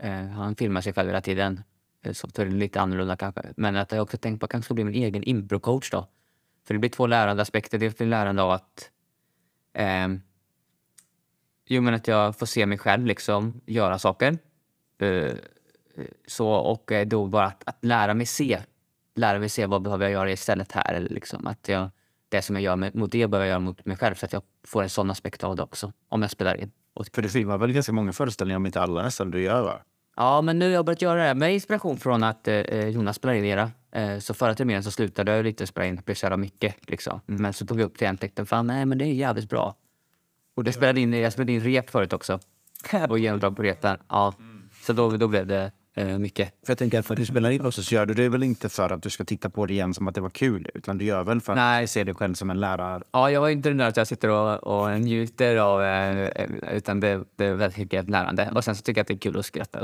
Eh, 0.00 0.26
han 0.26 0.56
filmar 0.56 0.80
sig 0.80 0.92
själv 0.92 1.08
hela 1.08 1.20
tiden 1.20 1.62
software 2.14 2.46
Så 2.46 2.50
det 2.50 2.56
är 2.56 2.60
lite 2.60 2.80
annorlunda 2.80 3.16
kanske. 3.16 3.42
Men 3.56 3.76
att 3.76 3.92
jag 3.92 4.02
också 4.02 4.16
tänkt 4.16 4.40
på 4.40 4.44
att 4.44 4.48
jag 4.48 4.50
kanske 4.50 4.74
bli 4.74 4.84
min 4.84 4.94
egen 4.94 5.22
improcoach 5.22 5.90
då. 5.90 6.08
För 6.66 6.74
det 6.74 6.80
blir 6.80 6.90
två 6.90 7.06
lärande 7.06 7.42
aspekter. 7.42 7.78
Dels 7.78 7.96
blir 7.96 8.06
lärande 8.06 8.42
av 8.42 8.50
att 8.50 8.90
Eh, 9.78 10.08
Jo, 11.68 11.82
men 11.82 11.94
att 11.94 12.08
jag 12.08 12.38
får 12.38 12.46
se 12.46 12.66
mig 12.66 12.78
själv 12.78 13.06
liksom 13.06 13.60
göra 13.66 13.98
saker. 13.98 14.38
Eh, 14.98 15.32
så, 16.26 16.48
och 16.48 16.92
eh, 16.92 17.06
då 17.06 17.26
bara 17.26 17.46
att, 17.46 17.62
att 17.66 17.84
lära 17.84 18.14
mig 18.14 18.26
se. 18.26 18.58
Lära 19.14 19.38
mig 19.38 19.48
se 19.48 19.66
vad 19.66 19.82
behöver 19.82 20.04
jag 20.04 20.12
göra 20.12 20.30
istället 20.30 20.72
här. 20.72 20.94
Eller 20.94 21.08
liksom 21.08 21.46
att 21.46 21.68
jag, 21.68 21.90
det 22.28 22.42
som 22.42 22.56
jag 22.56 22.62
gör 22.62 22.76
med, 22.76 22.94
mot 22.94 23.12
det 23.12 23.26
behöver 23.26 23.46
jag 23.46 23.50
göra 23.50 23.60
mot 23.60 23.84
mig 23.84 23.96
själv. 23.96 24.14
Så 24.14 24.26
att 24.26 24.32
jag 24.32 24.42
får 24.66 24.82
en 24.82 24.90
sån 24.90 25.10
aspekt 25.10 25.44
av 25.44 25.56
det 25.56 25.62
också. 25.62 25.92
Om 26.08 26.22
jag 26.22 26.30
spelar 26.30 26.60
in. 26.60 26.70
Och, 26.94 27.06
För 27.12 27.22
du 27.22 27.28
filmar 27.28 27.58
väl 27.58 27.72
ganska 27.72 27.92
många 27.92 28.12
föreställningar, 28.12 28.56
om 28.56 28.66
inte 28.66 28.80
alla 28.80 29.02
nästan, 29.02 29.30
du 29.30 29.42
gör 29.42 29.62
va? 29.62 29.80
Ja, 30.16 30.42
men 30.42 30.58
nu 30.58 30.64
har 30.64 30.72
jag 30.72 30.84
börjat 30.84 31.02
göra 31.02 31.28
det 31.28 31.34
med 31.34 31.54
inspiration 31.54 31.96
från 31.96 32.22
att 32.22 32.48
eh, 32.48 32.88
Jonas 32.88 33.16
spelar 33.16 33.34
in 33.34 33.44
era. 33.44 33.70
Eh, 33.92 34.18
så 34.18 34.34
förra 34.34 34.54
terminen 34.54 34.82
så 34.82 34.90
slutade 34.90 35.36
jag 35.36 35.44
lite 35.44 35.66
spela 35.66 35.86
in. 35.86 35.96
Det 35.96 36.04
blev 36.04 36.14
så 36.14 36.24
jävla 36.24 36.36
mycket. 36.36 36.90
Liksom. 36.90 37.20
Men 37.26 37.52
så 37.52 37.66
tog 37.66 37.76
vi 37.76 37.84
upp 37.84 37.98
det 37.98 38.04
igen 38.04 38.46
fan, 38.46 38.66
nej 38.66 38.86
men 38.86 38.98
det 38.98 39.04
är 39.04 39.12
jävligt 39.12 39.48
bra. 39.48 39.76
Och 40.56 40.64
det 40.64 40.72
spelade 40.72 41.00
in, 41.00 41.12
jag 41.12 41.32
spelade 41.32 41.52
in 41.52 41.60
rep 41.60 41.90
förut 41.90 42.12
också. 42.12 42.40
Och 43.08 43.18
genomdrag 43.18 43.56
på 43.56 43.62
repen. 43.62 43.98
Ja. 44.08 44.34
Så 44.82 44.92
då, 44.92 45.10
då 45.10 45.28
blev 45.28 45.46
det 45.46 45.72
eh, 45.96 46.18
mycket. 46.18 46.48
För 46.48 46.70
jag 46.70 46.78
tänker 46.78 46.98
att 46.98 47.06
för 47.06 47.14
att 47.14 47.20
du 47.20 47.26
spelar 47.26 47.50
in 47.50 47.66
också 47.66 47.82
så 47.82 47.94
gör 47.94 48.06
du 48.06 48.14
det 48.14 48.28
väl 48.28 48.42
inte 48.42 48.68
för 48.68 48.92
att 48.92 49.02
du 49.02 49.10
ska 49.10 49.24
titta 49.24 49.50
på 49.50 49.66
det 49.66 49.72
igen 49.72 49.94
som 49.94 50.08
att 50.08 50.14
det 50.14 50.20
var 50.20 50.30
kul, 50.30 50.70
utan 50.74 50.98
du 50.98 51.04
gör 51.04 51.24
väl 51.24 51.40
för 51.40 51.52
att 51.52 51.56
Nej. 51.56 51.86
se 51.86 52.04
dig 52.04 52.14
själv 52.14 52.34
som 52.34 52.50
en 52.50 52.60
lärare. 52.60 53.02
Ja, 53.12 53.30
jag 53.30 53.40
var 53.40 53.48
inte 53.48 53.68
den 53.68 53.78
där 53.78 53.88
att 53.88 53.96
jag 53.96 54.06
sitter 54.06 54.28
och, 54.28 54.64
och 54.64 55.00
njuter 55.00 55.56
av, 55.56 55.82
eh, 55.82 56.46
utan 56.72 57.00
det, 57.00 57.24
det 57.36 57.44
är 57.44 57.54
väldigt 57.54 57.78
mycket 57.78 58.10
lärande. 58.10 58.52
Och 58.54 58.64
sen 58.64 58.76
så 58.76 58.82
tycker 58.82 58.98
jag 58.98 59.02
att 59.02 59.08
det 59.08 59.14
är 59.14 59.18
kul 59.18 59.38
att 59.38 59.46
skratta. 59.46 59.78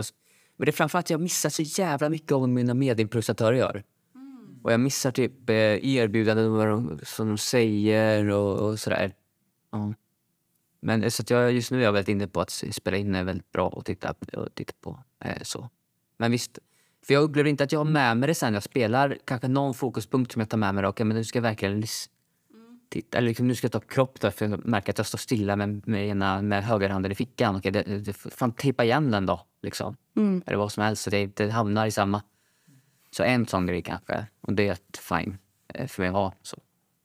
Men 0.56 0.64
det 0.64 0.70
är 0.70 0.72
framförallt 0.72 1.06
att 1.06 1.10
jag 1.10 1.20
missar 1.20 1.50
så 1.50 1.62
jävla 1.62 2.08
mycket 2.08 2.32
av 2.32 2.40
vad 2.40 2.48
mina 2.48 2.74
medimprovisatörer 2.74 3.56
gör. 3.56 3.82
Och 4.62 4.72
jag 4.72 4.80
missar 4.80 5.10
typ 5.10 5.50
eh, 5.50 5.56
erbjudanden 5.56 6.46
och 6.46 6.52
vad 6.52 6.68
de, 6.68 7.00
som 7.02 7.28
de 7.28 7.38
säger 7.38 8.30
och, 8.30 8.68
och 8.68 8.78
sådär. 8.78 9.12
Ja. 9.72 9.94
Men 10.80 11.02
eh, 11.02 11.08
så 11.08 11.22
att 11.22 11.30
jag, 11.30 11.52
just 11.52 11.70
nu 11.70 11.78
är 11.78 11.84
jag 11.84 11.92
väldigt 11.92 12.08
inne 12.08 12.26
på 12.26 12.40
att 12.40 12.50
spela 12.50 12.96
in 12.96 13.14
är 13.14 13.24
väldigt 13.24 13.52
bra 13.52 13.74
att 13.78 13.84
titta, 13.84 14.14
och 14.32 14.54
titta 14.54 14.72
på. 14.80 14.98
Eh, 15.24 15.42
så. 15.42 15.70
Men 16.22 16.30
visst, 16.30 16.58
för 17.06 17.14
jag 17.14 17.22
upplever 17.22 17.50
inte 17.50 17.64
att 17.64 17.72
jag 17.72 17.80
har 17.80 17.84
med 17.84 18.16
mig 18.16 18.26
det 18.26 18.34
sen 18.34 18.54
jag 18.54 18.62
spelar. 18.62 19.18
Kanske 19.24 19.48
någon 19.48 19.74
fokuspunkt 19.74 20.32
som 20.32 20.40
jag 20.40 20.48
tar 20.48 20.58
med 20.58 20.74
mig. 20.74 20.86
Okej, 20.86 21.06
men 21.06 21.16
nu 21.16 21.24
ska 21.24 21.36
jag 21.36 21.42
verkligen 21.42 21.84
titta. 22.88 23.18
Eller 23.18 23.28
liksom, 23.28 23.48
nu 23.48 23.54
ska 23.54 23.64
jag 23.64 23.72
ta 23.72 23.80
kropp 23.80 24.20
då, 24.20 24.30
för 24.30 24.48
jag 24.48 24.66
märker 24.66 24.92
att 24.92 24.98
jag 24.98 25.06
står 25.06 25.18
stilla 25.18 25.56
med, 25.56 25.88
med, 25.88 26.08
ena, 26.08 26.42
med 26.42 26.64
högerhanden 26.64 27.12
i 27.12 27.14
fickan. 27.14 27.56
Okej, 27.56 27.72
det, 27.72 27.82
det, 27.82 28.12
fan, 28.12 28.52
tejpa 28.52 28.84
igen 28.84 29.10
den 29.10 29.26
då. 29.26 29.46
Liksom. 29.62 29.96
Eller 30.46 30.56
vad 30.56 30.72
som 30.72 30.82
helst, 30.82 31.02
så 31.02 31.10
det 31.10 31.20
inte 31.20 31.50
hamnar 31.50 31.86
i 31.86 31.90
samma. 31.90 32.22
Så 33.10 33.22
en 33.22 33.46
sån 33.46 33.66
grej 33.66 33.82
kanske. 33.82 34.26
Och 34.40 34.52
det 34.52 34.68
är 34.68 34.78
fine 34.98 35.38
eh, 35.74 35.86
för 35.86 36.02
mig 36.02 36.08
att 36.08 36.14
ha. 36.14 36.34
Så. 36.42 36.56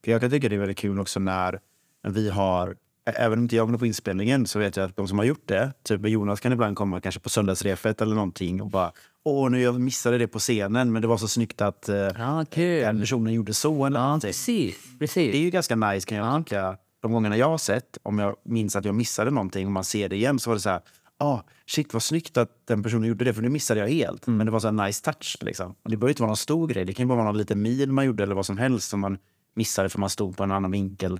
För 0.03 0.11
jag 0.11 0.21
kan 0.21 0.29
tycka 0.29 0.49
det 0.49 0.55
är 0.55 0.59
väldigt 0.59 0.77
kul 0.77 0.99
också 0.99 1.19
när 1.19 1.59
vi 2.07 2.29
har, 2.29 2.77
även 3.15 3.39
om 3.39 3.43
inte 3.43 3.55
jag 3.55 3.71
går 3.71 3.77
på 3.77 3.85
inspelningen 3.85 4.47
så 4.47 4.59
vet 4.59 4.77
jag 4.77 4.85
att 4.89 4.95
de 4.95 5.07
som 5.07 5.17
har 5.17 5.25
gjort 5.25 5.47
det, 5.47 5.73
typ 5.83 6.07
Jonas 6.07 6.39
kan 6.39 6.53
ibland 6.53 6.77
komma 6.77 7.01
kanske 7.01 7.21
på 7.21 7.29
söndagsrefet 7.29 8.01
eller 8.01 8.15
någonting 8.15 8.61
och 8.61 8.69
bara 8.69 8.91
åh 9.25 9.49
nu 9.49 9.61
jag 9.61 9.81
missade 9.81 10.17
det 10.17 10.27
på 10.27 10.39
scenen 10.39 10.91
men 10.91 11.01
det 11.01 11.07
var 11.07 11.17
så 11.17 11.27
snyggt 11.27 11.61
att 11.61 11.89
eh, 11.89 11.95
Ja, 11.95 12.45
kul. 12.51 12.81
den 12.81 12.99
personen 12.99 13.33
gjorde 13.33 13.53
så 13.53 13.85
eller 13.85 13.99
någonting. 13.99 14.27
Precis, 14.27 14.75
precis. 14.99 15.31
Det 15.31 15.37
är 15.37 15.41
ju 15.41 15.49
ganska 15.49 15.75
nice 15.75 16.07
kan 16.07 16.17
jag 16.17 16.45
tycka. 16.45 16.77
De 17.01 17.11
gångerna 17.11 17.37
jag 17.37 17.49
har 17.49 17.57
sett, 17.57 17.97
om 18.03 18.19
jag 18.19 18.35
minns 18.45 18.75
att 18.75 18.85
jag 18.85 18.95
missade 18.95 19.31
någonting 19.31 19.65
och 19.65 19.71
man 19.71 19.83
ser 19.83 20.09
det 20.09 20.15
igen 20.15 20.39
så 20.39 20.49
var 20.49 20.55
det 20.55 20.61
så 20.61 20.69
här, 20.69 20.81
ah, 21.17 21.39
shit 21.65 21.93
vad 21.93 22.03
snyggt 22.03 22.37
att 22.37 22.49
den 22.67 22.83
personen 22.83 23.09
gjorde 23.09 23.25
det 23.25 23.33
för 23.33 23.41
det 23.41 23.49
missade 23.49 23.79
jag 23.79 23.87
helt. 23.87 24.27
Men 24.27 24.45
det 24.45 24.51
var 24.51 24.59
så 24.59 24.67
en 24.67 24.75
nice 24.75 25.03
touch 25.03 25.37
liksom. 25.41 25.75
Och 25.83 25.89
det 25.91 25.97
behöver 25.97 26.09
inte 26.11 26.21
vara 26.21 26.29
någon 26.29 26.37
stor 26.37 26.67
grej, 26.67 26.85
det 26.85 26.93
kan 26.93 27.07
bara 27.07 27.15
vara 27.15 27.25
någon 27.27 27.37
liten 27.37 27.61
mil 27.61 27.91
man 27.91 28.05
gjorde 28.05 28.23
eller 28.23 28.35
vad 28.35 28.45
som 28.45 28.57
helst 28.57 28.89
som 28.89 28.99
man 28.99 29.17
missade 29.55 29.89
för 29.89 29.99
man 29.99 30.09
stod 30.09 30.37
på 30.37 30.43
en 30.43 30.51
annan 30.51 30.71
vinkel. 30.71 31.19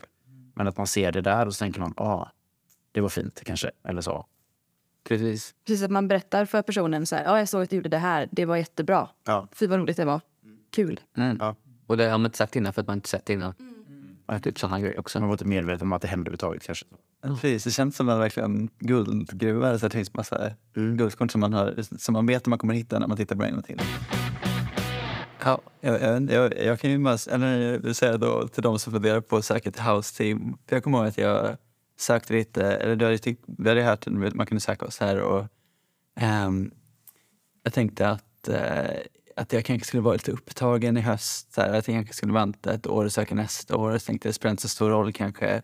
Men 0.58 0.68
att 0.68 0.78
man 0.78 0.88
ser 0.88 1.12
det 1.12 1.22
där 1.22 1.45
och 1.45 1.55
så 1.55 1.60
tänker 1.60 1.80
man, 1.80 1.93
ah, 1.97 2.26
det 2.91 3.01
var 3.01 3.10
fint 3.10 3.41
kanske, 3.45 3.72
eller 3.84 4.01
så. 4.01 4.26
precis. 5.03 5.55
Precis 5.66 5.84
att 5.84 5.91
man 5.91 6.08
berättar 6.08 6.45
för 6.45 6.62
personen 6.62 7.05
så 7.05 7.16
här, 7.16 7.24
ja 7.24 7.39
jag 7.39 7.49
såg 7.49 7.64
att 7.64 7.70
du 7.70 7.76
gjorde 7.76 7.89
det 7.89 7.97
här, 7.97 8.30
det 8.32 8.45
var 8.45 8.58
jättebra. 8.58 9.10
Ja. 9.26 9.47
Fy 9.51 9.68
vad 9.68 9.80
roligt 9.80 9.97
det 9.97 10.05
var. 10.05 10.22
Kul. 10.72 10.99
Mm. 11.18 11.38
Ja. 11.39 11.55
Och 11.88 11.97
det 11.97 12.03
har 12.03 12.18
man 12.18 12.26
inte 12.26 12.38
sagt 12.38 12.55
innan 12.55 12.74
för 12.74 12.82
att 12.82 12.88
man 12.88 12.97
inte 12.97 13.10
sett 13.10 13.26
det 13.26 13.34
innan. 13.34 13.53
Och 14.26 14.43
typ 14.43 14.60
sådana 14.60 14.80
grejer 14.80 14.99
också. 14.99 15.20
Man 15.20 15.30
var 15.30 15.34
inte 15.34 15.45
medveten 15.45 15.88
om 15.88 15.93
att 15.93 16.01
det 16.01 16.08
hände 16.08 16.22
överhuvudtaget 16.22 16.64
kanske. 16.64 16.86
Precis, 17.22 17.64
det 17.64 17.72
känns 17.72 17.95
som 17.95 18.10
en 18.10 18.20
verkligen 18.20 18.70
guldgruva. 18.80 19.80
Så 19.80 19.88
det 19.88 19.93
finns 19.93 20.14
massa 20.14 20.51
guldkorn 20.74 21.30
som 21.30 21.41
man, 21.41 21.53
har, 21.53 21.97
som 21.97 22.14
man 22.14 22.26
vet 22.26 22.41
att 22.41 22.47
man 22.47 22.60
kommer 22.60 22.74
hitta 22.74 22.99
när 22.99 23.08
man 23.08 23.18
tittar 23.18 23.36
på 23.36 23.43
en 23.43 23.53
gång 23.53 23.64
till. 23.64 23.82
Ja, 25.48 25.62
jag, 25.82 26.32
jag, 26.32 26.58
jag, 26.58 26.80
kan 26.80 26.91
ju 26.91 27.00
bara 27.00 27.18
eller, 27.32 27.60
jag 27.60 27.80
vill 27.80 27.95
säga 27.95 28.18
då 28.18 28.48
till 28.48 28.64
de 28.64 28.80
som 28.80 28.93
funderar 28.93 29.22
på 29.22 29.38
att 29.38 29.45
söka 29.45 29.72
till 29.72 29.82
House 29.82 30.18
Team. 30.18 30.58
För 30.68 30.76
jag 30.76 30.84
kommer 30.84 30.98
ihåg 30.98 31.08
att 31.08 31.18
jag 31.18 31.58
sökte 32.00 32.34
lite, 32.34 32.72
eller 32.72 32.95
du 32.95 33.06
hade, 33.06 33.18
tyckt- 33.18 33.43
vi 33.58 33.70
hade 33.70 33.84
hört 33.84 34.08
att 34.08 34.36
man 34.36 34.45
kunde 34.45 34.62
söka 34.62 34.86
oss 34.86 35.00
här 35.00 35.22
och 35.22 35.45
um, 36.48 36.72
jag 37.64 37.74
tänkte 37.74 38.10
att, 38.10 38.50
uh, 38.50 39.00
att 39.36 39.54
jag 39.54 39.66
kanske 39.66 39.88
skulle 39.88 40.04
vara 40.04 40.14
lite 40.14 40.32
upptagen 40.32 40.98
i 40.98 41.02
höst. 41.02 41.54
Så 41.54 41.62
här, 41.62 41.70
att 41.70 41.88
jag 41.88 41.95
kanske 41.95 42.14
skulle 42.14 42.34
vänta 42.34 42.74
ett 42.74 42.88
år 42.88 43.06
och 43.06 43.12
söka 43.12 43.36
nästa 43.36 43.76
år. 43.76 43.91
Jag 43.91 44.04
tänkte 44.04 44.30
det 44.30 44.34
spelar 44.34 44.52
inte 44.52 44.62
så 44.62 44.70
stor 44.70 44.89
roll 44.89 45.14
kanske. 45.14 45.62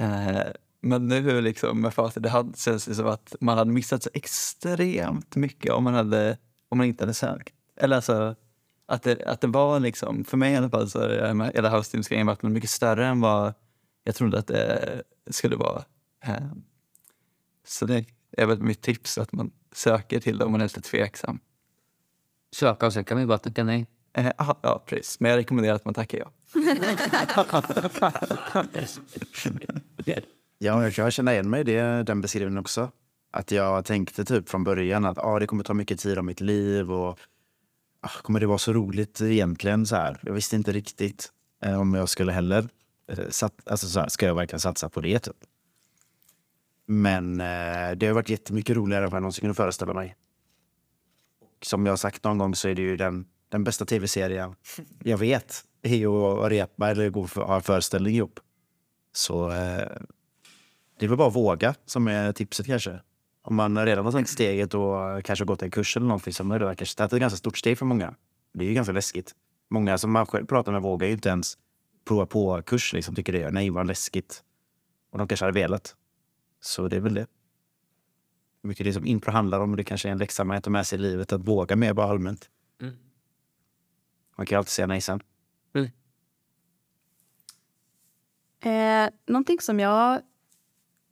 Uh, 0.00 0.40
men 0.80 1.08
nu 1.08 1.40
liksom 1.40 1.80
med 1.80 1.94
facit 1.94 2.26
i 2.26 2.28
hand 2.28 2.58
känns 2.58 2.84
det 2.84 2.94
som 2.94 3.06
att 3.06 3.34
man 3.40 3.58
hade 3.58 3.70
missat 3.70 4.02
så 4.02 4.10
extremt 4.14 5.36
mycket 5.36 5.72
om 5.72 5.84
man, 5.84 5.94
hade, 5.94 6.38
om 6.68 6.78
man 6.78 6.86
inte 6.86 7.04
hade 7.04 7.14
sökt. 7.14 7.54
Eller 7.76 7.96
alltså 7.96 8.36
att 8.88 9.02
det, 9.02 9.22
att 9.26 9.40
det 9.40 9.46
var 9.46 9.80
liksom, 9.80 10.24
för 10.24 10.36
mig 10.36 10.52
i 10.52 10.56
alla 10.56 10.70
fall 10.70 10.90
så 10.90 11.00
har 11.00 11.54
hela 11.54 11.76
House 11.76 11.90
Teams-grejen 11.90 12.26
varit 12.26 12.42
mycket 12.42 12.70
större 12.70 13.06
än 13.06 13.20
vad 13.20 13.54
jag 14.04 14.14
trodde 14.14 14.38
att 14.38 14.46
det 14.46 15.02
skulle 15.30 15.56
vara. 15.56 15.84
Så 17.66 17.86
det 17.86 18.04
är 18.32 18.46
väl 18.46 18.62
mitt 18.62 18.82
tips 18.82 19.18
att 19.18 19.32
man 19.32 19.50
söker 19.72 20.20
till 20.20 20.38
det 20.38 20.44
om 20.44 20.52
man 20.52 20.60
är 20.60 20.64
lite 20.64 20.80
tveksam. 20.80 21.40
Söka 22.52 22.86
och 22.86 22.92
sen 22.92 23.04
kan 23.04 23.18
vi 23.18 23.26
bara 23.26 23.38
tacka 23.38 23.64
nej. 23.64 23.86
Eh, 24.12 24.30
aha, 24.38 24.58
ja, 24.62 24.84
precis. 24.86 25.20
Men 25.20 25.30
jag 25.30 25.38
rekommenderar 25.38 25.74
att 25.74 25.84
man 25.84 25.94
tackar 25.94 26.18
ja. 26.18 26.30
Ja, 30.58 30.82
jag 30.82 30.94
kan 30.94 31.10
känna 31.10 31.32
igen 31.32 31.50
mig 31.50 31.60
i 31.60 31.64
det, 31.64 32.02
den 32.02 32.20
beskrivningen 32.20 32.58
också. 32.58 32.90
Att 33.30 33.50
jag 33.50 33.84
tänkte 33.84 34.24
typ 34.24 34.48
från 34.48 34.64
början 34.64 35.04
att 35.04 35.18
ah, 35.18 35.38
det 35.38 35.46
kommer 35.46 35.64
ta 35.64 35.74
mycket 35.74 35.98
tid 35.98 36.18
av 36.18 36.24
mitt 36.24 36.40
liv 36.40 36.92
och 36.92 37.18
Ah, 38.00 38.22
kommer 38.22 38.40
det 38.40 38.46
vara 38.46 38.58
så 38.58 38.72
roligt 38.72 39.20
egentligen? 39.20 39.86
Så 39.86 39.96
här. 39.96 40.20
Jag 40.22 40.32
visste 40.32 40.56
inte 40.56 40.72
riktigt 40.72 41.32
eh, 41.64 41.80
om 41.80 41.94
jag 41.94 42.08
skulle 42.08 42.32
heller 42.32 42.68
eh, 43.08 43.28
sat, 43.28 43.54
alltså, 43.66 43.88
så 43.88 44.00
här, 44.00 44.08
ska 44.08 44.26
jag 44.26 44.34
verkligen 44.34 44.60
satsa 44.60 44.88
på 44.88 45.00
det. 45.00 45.18
Typ. 45.18 45.36
Men 46.86 47.40
eh, 47.40 47.90
det 47.96 48.06
har 48.06 48.12
varit 48.12 48.28
jättemycket 48.28 48.76
roligare 48.76 49.04
än 49.04 49.10
vad 49.10 49.16
jag 49.16 49.22
någonsin 49.22 49.40
kunde 49.40 49.54
föreställa 49.54 49.94
mig. 49.94 50.16
Och 51.40 51.66
som 51.66 51.86
jag 51.86 51.92
har 51.92 51.96
sagt 51.96 52.24
någon 52.24 52.38
gång 52.38 52.54
så 52.54 52.68
är 52.68 52.74
det 52.74 52.82
ju 52.82 52.96
den, 52.96 53.26
den 53.48 53.64
bästa 53.64 53.84
tv-serien 53.84 54.54
jag 55.04 55.18
vet 55.18 55.64
är 55.82 55.96
ju 55.96 56.08
att 56.08 56.50
repa 56.50 56.90
eller 56.90 57.10
gå 57.10 57.26
för, 57.26 57.42
ha 57.42 57.56
en 57.56 57.62
föreställning 57.62 58.14
ihop. 58.14 58.40
Så 59.12 59.50
eh, 59.50 59.88
det 60.98 61.04
är 61.04 61.08
väl 61.08 61.18
bara 61.18 61.28
att 61.28 61.36
våga 61.36 61.74
som 61.86 62.08
är 62.08 62.32
tipset 62.32 62.66
kanske. 62.66 63.00
Om 63.48 63.56
man 63.56 63.86
redan 63.86 64.04
har 64.04 64.12
tagit 64.12 64.28
steget 64.28 64.74
och 64.74 65.24
kanske 65.24 65.44
gått 65.44 65.62
en 65.62 65.70
kurs 65.70 65.96
eller 65.96 66.06
någonting 66.06 66.32
så 66.32 66.52
är 66.52 66.58
det 66.58 66.74
kanske 66.74 66.96
tagit 66.96 67.12
ett 67.12 67.20
ganska 67.20 67.36
stort 67.36 67.58
steg 67.58 67.78
för 67.78 67.86
många. 67.86 68.14
Det 68.52 68.64
är 68.64 68.68
ju 68.68 68.74
ganska 68.74 68.92
läskigt. 68.92 69.34
Många 69.70 69.98
som 69.98 70.12
man 70.12 70.26
själv 70.26 70.46
pratar 70.46 70.72
med 70.72 70.82
vågar 70.82 71.06
ju 71.06 71.12
inte 71.12 71.28
ens 71.28 71.58
prova 72.04 72.26
på 72.26 72.62
kurs. 72.62 72.92
Liksom, 72.92 73.14
tycker 73.14 73.32
det 73.32 73.42
är 73.42 73.50
nej, 73.50 73.70
vad 73.70 73.86
läskigt. 73.86 74.42
Och 75.10 75.18
de 75.18 75.28
kanske 75.28 75.46
hade 75.46 75.60
velat. 75.60 75.96
Så 76.60 76.88
det 76.88 76.96
är 76.96 77.00
väl 77.00 77.14
det. 77.14 77.26
Hur 78.62 78.68
mycket 78.68 78.86
det 78.86 78.92
som 78.92 79.06
impro 79.06 79.32
handlar 79.32 79.60
om. 79.60 79.76
Det 79.76 79.84
kanske 79.84 80.08
är 80.08 80.12
en 80.12 80.18
läxa 80.18 80.44
man 80.44 80.62
tar 80.62 80.70
med 80.70 80.86
sig 80.86 80.98
i 80.98 81.02
livet. 81.02 81.32
Att 81.32 81.48
våga 81.48 81.76
mer 81.76 81.94
bara 81.94 82.10
allmänt. 82.10 82.50
Mm. 82.80 82.94
Man 84.36 84.46
kan 84.46 84.56
ju 84.56 84.58
alltid 84.58 84.70
säga 84.70 84.86
nej 84.86 85.00
sen. 85.00 85.20
Eh, 88.60 89.08
någonting 89.26 89.60
som 89.60 89.80
jag 89.80 90.20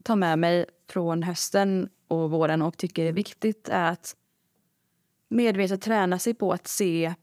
tar 0.03 0.17
med 0.17 0.39
mig 0.39 0.67
från 0.89 1.23
hösten 1.23 1.89
och 2.09 2.31
våren 2.31 2.63
och 2.63 2.77
tycker 2.77 3.05
är 3.05 3.13
viktigt 3.13 3.69
är 3.69 3.93
att 3.93 4.17
medvetet 5.29 5.83
träna 5.83 6.19
sig 6.19 6.35
på 6.35 6.53
att 6.53 6.67
se 6.67 7.15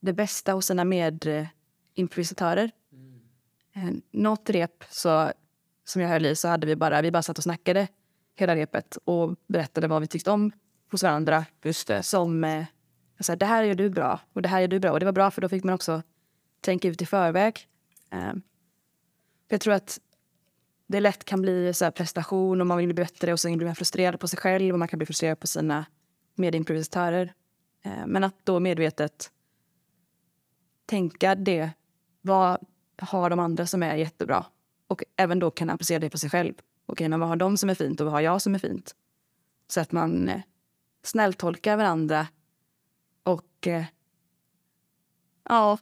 det 0.00 0.12
bästa 0.12 0.52
hos 0.52 0.66
sina 0.66 0.84
medimprovisatörer. 0.84 2.70
Eh, 3.74 3.90
något 4.10 4.50
rep 4.50 4.84
så, 4.90 5.32
som 5.84 6.02
jag 6.02 6.08
höll 6.08 6.26
i 6.26 6.36
så 6.36 6.48
hade 6.48 6.66
vi 6.66 6.76
bara, 6.76 7.02
vi 7.02 7.10
bara 7.10 7.22
satt 7.22 7.38
och 7.38 7.44
snackade 7.44 7.88
hela 8.34 8.56
repet 8.56 8.96
och 9.04 9.36
berättade 9.46 9.88
vad 9.88 10.00
vi 10.00 10.06
tyckte 10.06 10.30
om 10.30 10.52
hos 10.90 11.02
varandra. 11.02 11.44
Just 11.62 11.88
det. 11.88 12.02
Som 12.02 12.44
eh, 12.44 12.64
så 13.20 13.32
här, 13.32 13.36
det 13.36 13.46
här 13.46 13.62
gör 13.62 13.74
du 13.74 13.90
bra 13.90 14.20
och 14.32 14.42
det 14.42 14.48
här 14.48 14.60
gör 14.60 14.68
du 14.68 14.80
bra. 14.80 14.92
Och 14.92 15.00
det 15.00 15.06
var 15.06 15.12
bra 15.12 15.30
för 15.30 15.40
då 15.40 15.48
fick 15.48 15.64
man 15.64 15.74
också 15.74 16.02
tänka 16.60 16.88
ut 16.88 17.02
i 17.02 17.06
förväg. 17.06 17.68
Eh, 18.10 18.32
jag 19.48 19.60
tror 19.60 19.74
att 19.74 20.00
det 20.86 21.00
lätt 21.00 21.24
kan 21.24 21.42
bli 21.42 21.74
så 21.74 21.84
här 21.84 21.92
prestation 21.92 22.60
och 22.60 22.66
man 22.66 22.78
vill 22.78 22.86
bli 22.86 22.94
bättre 22.94 23.32
och 23.32 23.40
sen 23.40 23.56
blir 23.56 23.66
man 23.66 23.74
frustrerad 23.74 24.20
på 24.20 24.28
sig 24.28 24.38
själv 24.38 24.72
och 24.72 24.78
man 24.78 24.88
kan 24.88 24.98
bli 24.98 25.06
frustrerad 25.06 25.40
på 25.40 25.46
sina 25.46 25.84
medimprovisatörer. 26.34 27.34
Eh, 27.84 28.06
men 28.06 28.24
att 28.24 28.34
då 28.44 28.60
medvetet 28.60 29.30
tänka 30.86 31.34
det. 31.34 31.70
Vad 32.20 32.58
har 32.98 33.30
de 33.30 33.38
andra 33.38 33.66
som 33.66 33.82
är 33.82 33.96
jättebra? 33.96 34.46
Och 34.86 35.04
även 35.16 35.38
då 35.38 35.50
kan 35.50 35.70
applicera 35.70 35.98
det 35.98 36.10
på 36.10 36.18
sig 36.18 36.30
själv. 36.30 36.54
Okej, 36.86 37.08
men 37.08 37.20
vad 37.20 37.28
har 37.28 37.36
de 37.36 37.56
som 37.56 37.70
är 37.70 37.74
fint 37.74 38.00
och 38.00 38.04
vad 38.04 38.12
har 38.12 38.20
jag 38.20 38.42
som 38.42 38.54
är 38.54 38.58
fint? 38.58 38.94
Så 39.68 39.80
att 39.80 39.92
man 39.92 40.28
eh, 40.28 40.40
snälltolkar 41.02 41.76
varandra 41.76 42.26
och 43.22 43.66
eh, 43.66 43.84
ja. 45.48 45.78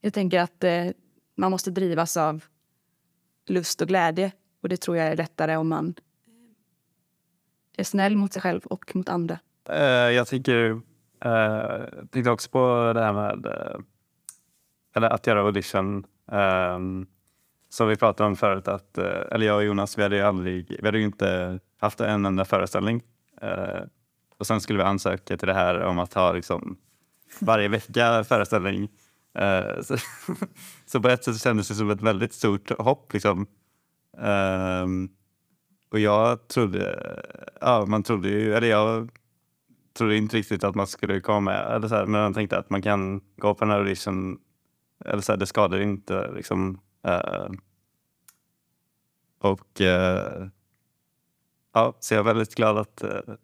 Jag 0.00 0.14
tänker 0.14 0.40
att 0.40 0.64
man 1.34 1.50
måste 1.50 1.70
drivas 1.70 2.16
av 2.16 2.44
lust 3.46 3.82
och 3.82 3.88
glädje. 3.88 4.32
Och 4.62 4.68
det 4.68 4.76
tror 4.76 4.96
jag 4.96 5.06
är 5.06 5.16
lättare 5.16 5.56
om 5.56 5.68
man 5.68 5.94
är 7.76 7.84
snäll 7.84 8.16
mot 8.16 8.32
sig 8.32 8.42
själv 8.42 8.64
och 8.64 8.96
mot 8.96 9.08
andra. 9.08 9.38
Eh, 9.68 9.84
jag 9.86 10.26
tänker, 10.26 10.70
uh, 10.70 10.80
tänkte 12.10 12.30
också 12.30 12.50
på 12.50 12.92
det 12.94 13.00
här 13.00 13.12
med 13.12 13.46
eh, 13.46 13.80
eller 14.96 15.10
att 15.10 15.26
göra 15.26 15.40
audition. 15.40 16.06
Um, 16.26 17.06
som 17.68 17.88
vi 17.88 17.96
pratade 17.96 18.26
om 18.26 18.36
förut, 18.36 18.68
att, 18.68 18.98
eller 18.98 19.46
jag 19.46 19.56
och 19.56 19.64
Jonas, 19.64 19.98
vi 19.98 20.02
hade 20.02 20.16
ju 20.16 20.22
aldrig, 20.22 20.76
vi 20.80 20.86
hade 20.86 20.98
ju 20.98 21.04
inte 21.04 21.60
haft 21.80 22.00
en 22.00 22.26
enda 22.26 22.44
föreställning. 22.44 23.02
Och 24.38 24.46
sen 24.46 24.60
skulle 24.60 24.78
vi 24.78 24.84
ansöka 24.84 25.36
till 25.36 25.48
det 25.48 25.54
här 25.54 25.80
om 25.82 25.98
att 25.98 26.14
ha 26.14 26.32
liksom 26.32 26.76
varje 27.40 27.68
vecka 27.68 28.24
föreställning. 28.24 28.88
Uh, 29.38 29.82
så, 29.82 29.96
så 30.86 31.00
på 31.00 31.08
ett 31.08 31.24
sätt 31.24 31.42
kändes 31.42 31.68
det 31.68 31.74
som 31.74 31.90
ett 31.90 32.02
väldigt 32.02 32.32
stort 32.32 32.70
hopp. 32.78 33.12
Liksom. 33.12 33.46
Ehm, 34.18 35.08
och 35.90 35.98
jag 35.98 36.48
trodde, 36.48 37.22
ja 37.60 37.86
man 37.86 38.02
trodde 38.02 38.28
ju, 38.28 38.54
eller 38.54 38.68
jag 38.68 39.10
trodde 39.92 40.16
inte 40.16 40.36
riktigt 40.36 40.64
att 40.64 40.74
man 40.74 40.86
skulle 40.86 41.20
komma 41.20 41.40
med. 41.40 41.76
Eller 41.76 41.88
så 41.88 41.94
här, 41.94 42.06
men 42.06 42.20
jag 42.20 42.34
tänkte 42.34 42.58
att 42.58 42.70
man 42.70 42.82
kan 42.82 43.20
gå 43.36 43.54
på 43.54 43.64
en 43.64 43.70
audition, 43.70 44.38
eller 45.04 45.22
så 45.22 45.32
här, 45.32 45.36
det 45.36 45.46
skadar 45.46 45.80
inte. 45.80 46.32
Liksom. 46.32 46.80
Uh, 47.06 47.50
och 49.38 49.80
uh, 49.80 50.48
ja, 51.72 51.96
så 52.00 52.14
jag 52.14 52.20
är 52.20 52.24
väldigt 52.24 52.54
glad 52.54 52.78
att 52.78 53.04
uh, 53.04 53.34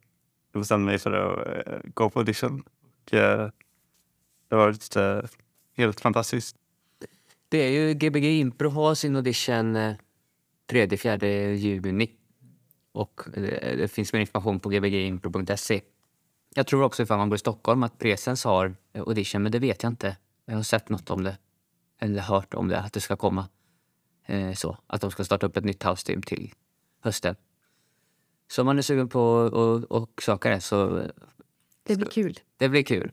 jag 0.53 0.61
bestämde 0.61 0.87
mig 0.87 0.99
för 0.99 1.13
att 1.13 1.95
gå 1.95 2.11
på 2.11 2.19
audition. 2.19 2.61
Och, 2.61 3.11
det 3.11 4.57
har 4.57 4.59
varit 4.59 4.97
helt 5.77 6.01
fantastiskt. 6.01 6.57
Det 7.49 7.59
är 7.59 7.71
ju 7.71 7.95
Gbg 7.95 8.25
Impro 8.25 8.69
har 8.69 8.95
sin 8.95 9.17
audition 9.17 9.77
eh, 9.77 9.95
3-4 10.71 11.53
juni. 11.55 12.11
Och 12.93 13.21
eh, 13.37 13.77
det 13.77 13.89
finns 13.93 14.13
mer 14.13 14.21
information 14.21 14.61
på 14.61 14.69
gbgimpro.se. 14.69 15.81
Jag 16.55 16.67
tror 16.67 16.83
också 16.83 17.03
ifall 17.03 17.19
man 17.19 17.29
bor 17.29 17.37
i 17.37 17.39
Stockholm 17.39 17.83
att 17.83 17.99
Presens 17.99 18.45
har 18.45 18.75
eh, 18.93 19.03
audition, 19.03 19.43
men 19.43 19.53
det 19.53 19.59
vet 19.59 19.83
jag 19.83 19.93
inte. 19.93 20.17
Jag 20.45 20.57
har 20.57 20.63
sett 20.63 20.89
något 20.89 21.11
om 21.11 21.25
det. 21.25 21.39
Eller 22.01 22.21
hört 22.21 22.55
om 22.55 22.69
det, 22.69 22.79
att 22.79 22.93
det 22.93 23.01
ska 23.01 23.17
komma. 23.17 23.49
Eh, 24.27 24.53
så, 24.53 24.79
att 24.87 25.01
de 25.01 25.11
ska 25.11 25.25
starta 25.25 25.47
upp 25.47 25.57
ett 25.57 25.65
nytt 25.65 25.85
house 25.85 26.07
team 26.07 26.23
till 26.23 26.53
hösten. 27.01 27.37
Så 28.49 28.63
om 28.63 28.67
man 28.67 28.79
är 28.79 28.83
sugen 28.83 29.09
på 29.09 29.41
att 29.45 29.85
och 29.85 30.23
söka 30.23 30.51
det 30.51 30.61
så 30.61 30.99
eh, 30.99 31.07
Det 31.83 31.97
blir 31.97 32.09
kul. 32.09 32.39
det 32.57 32.69
blir 32.69 32.83
kul. 32.83 33.13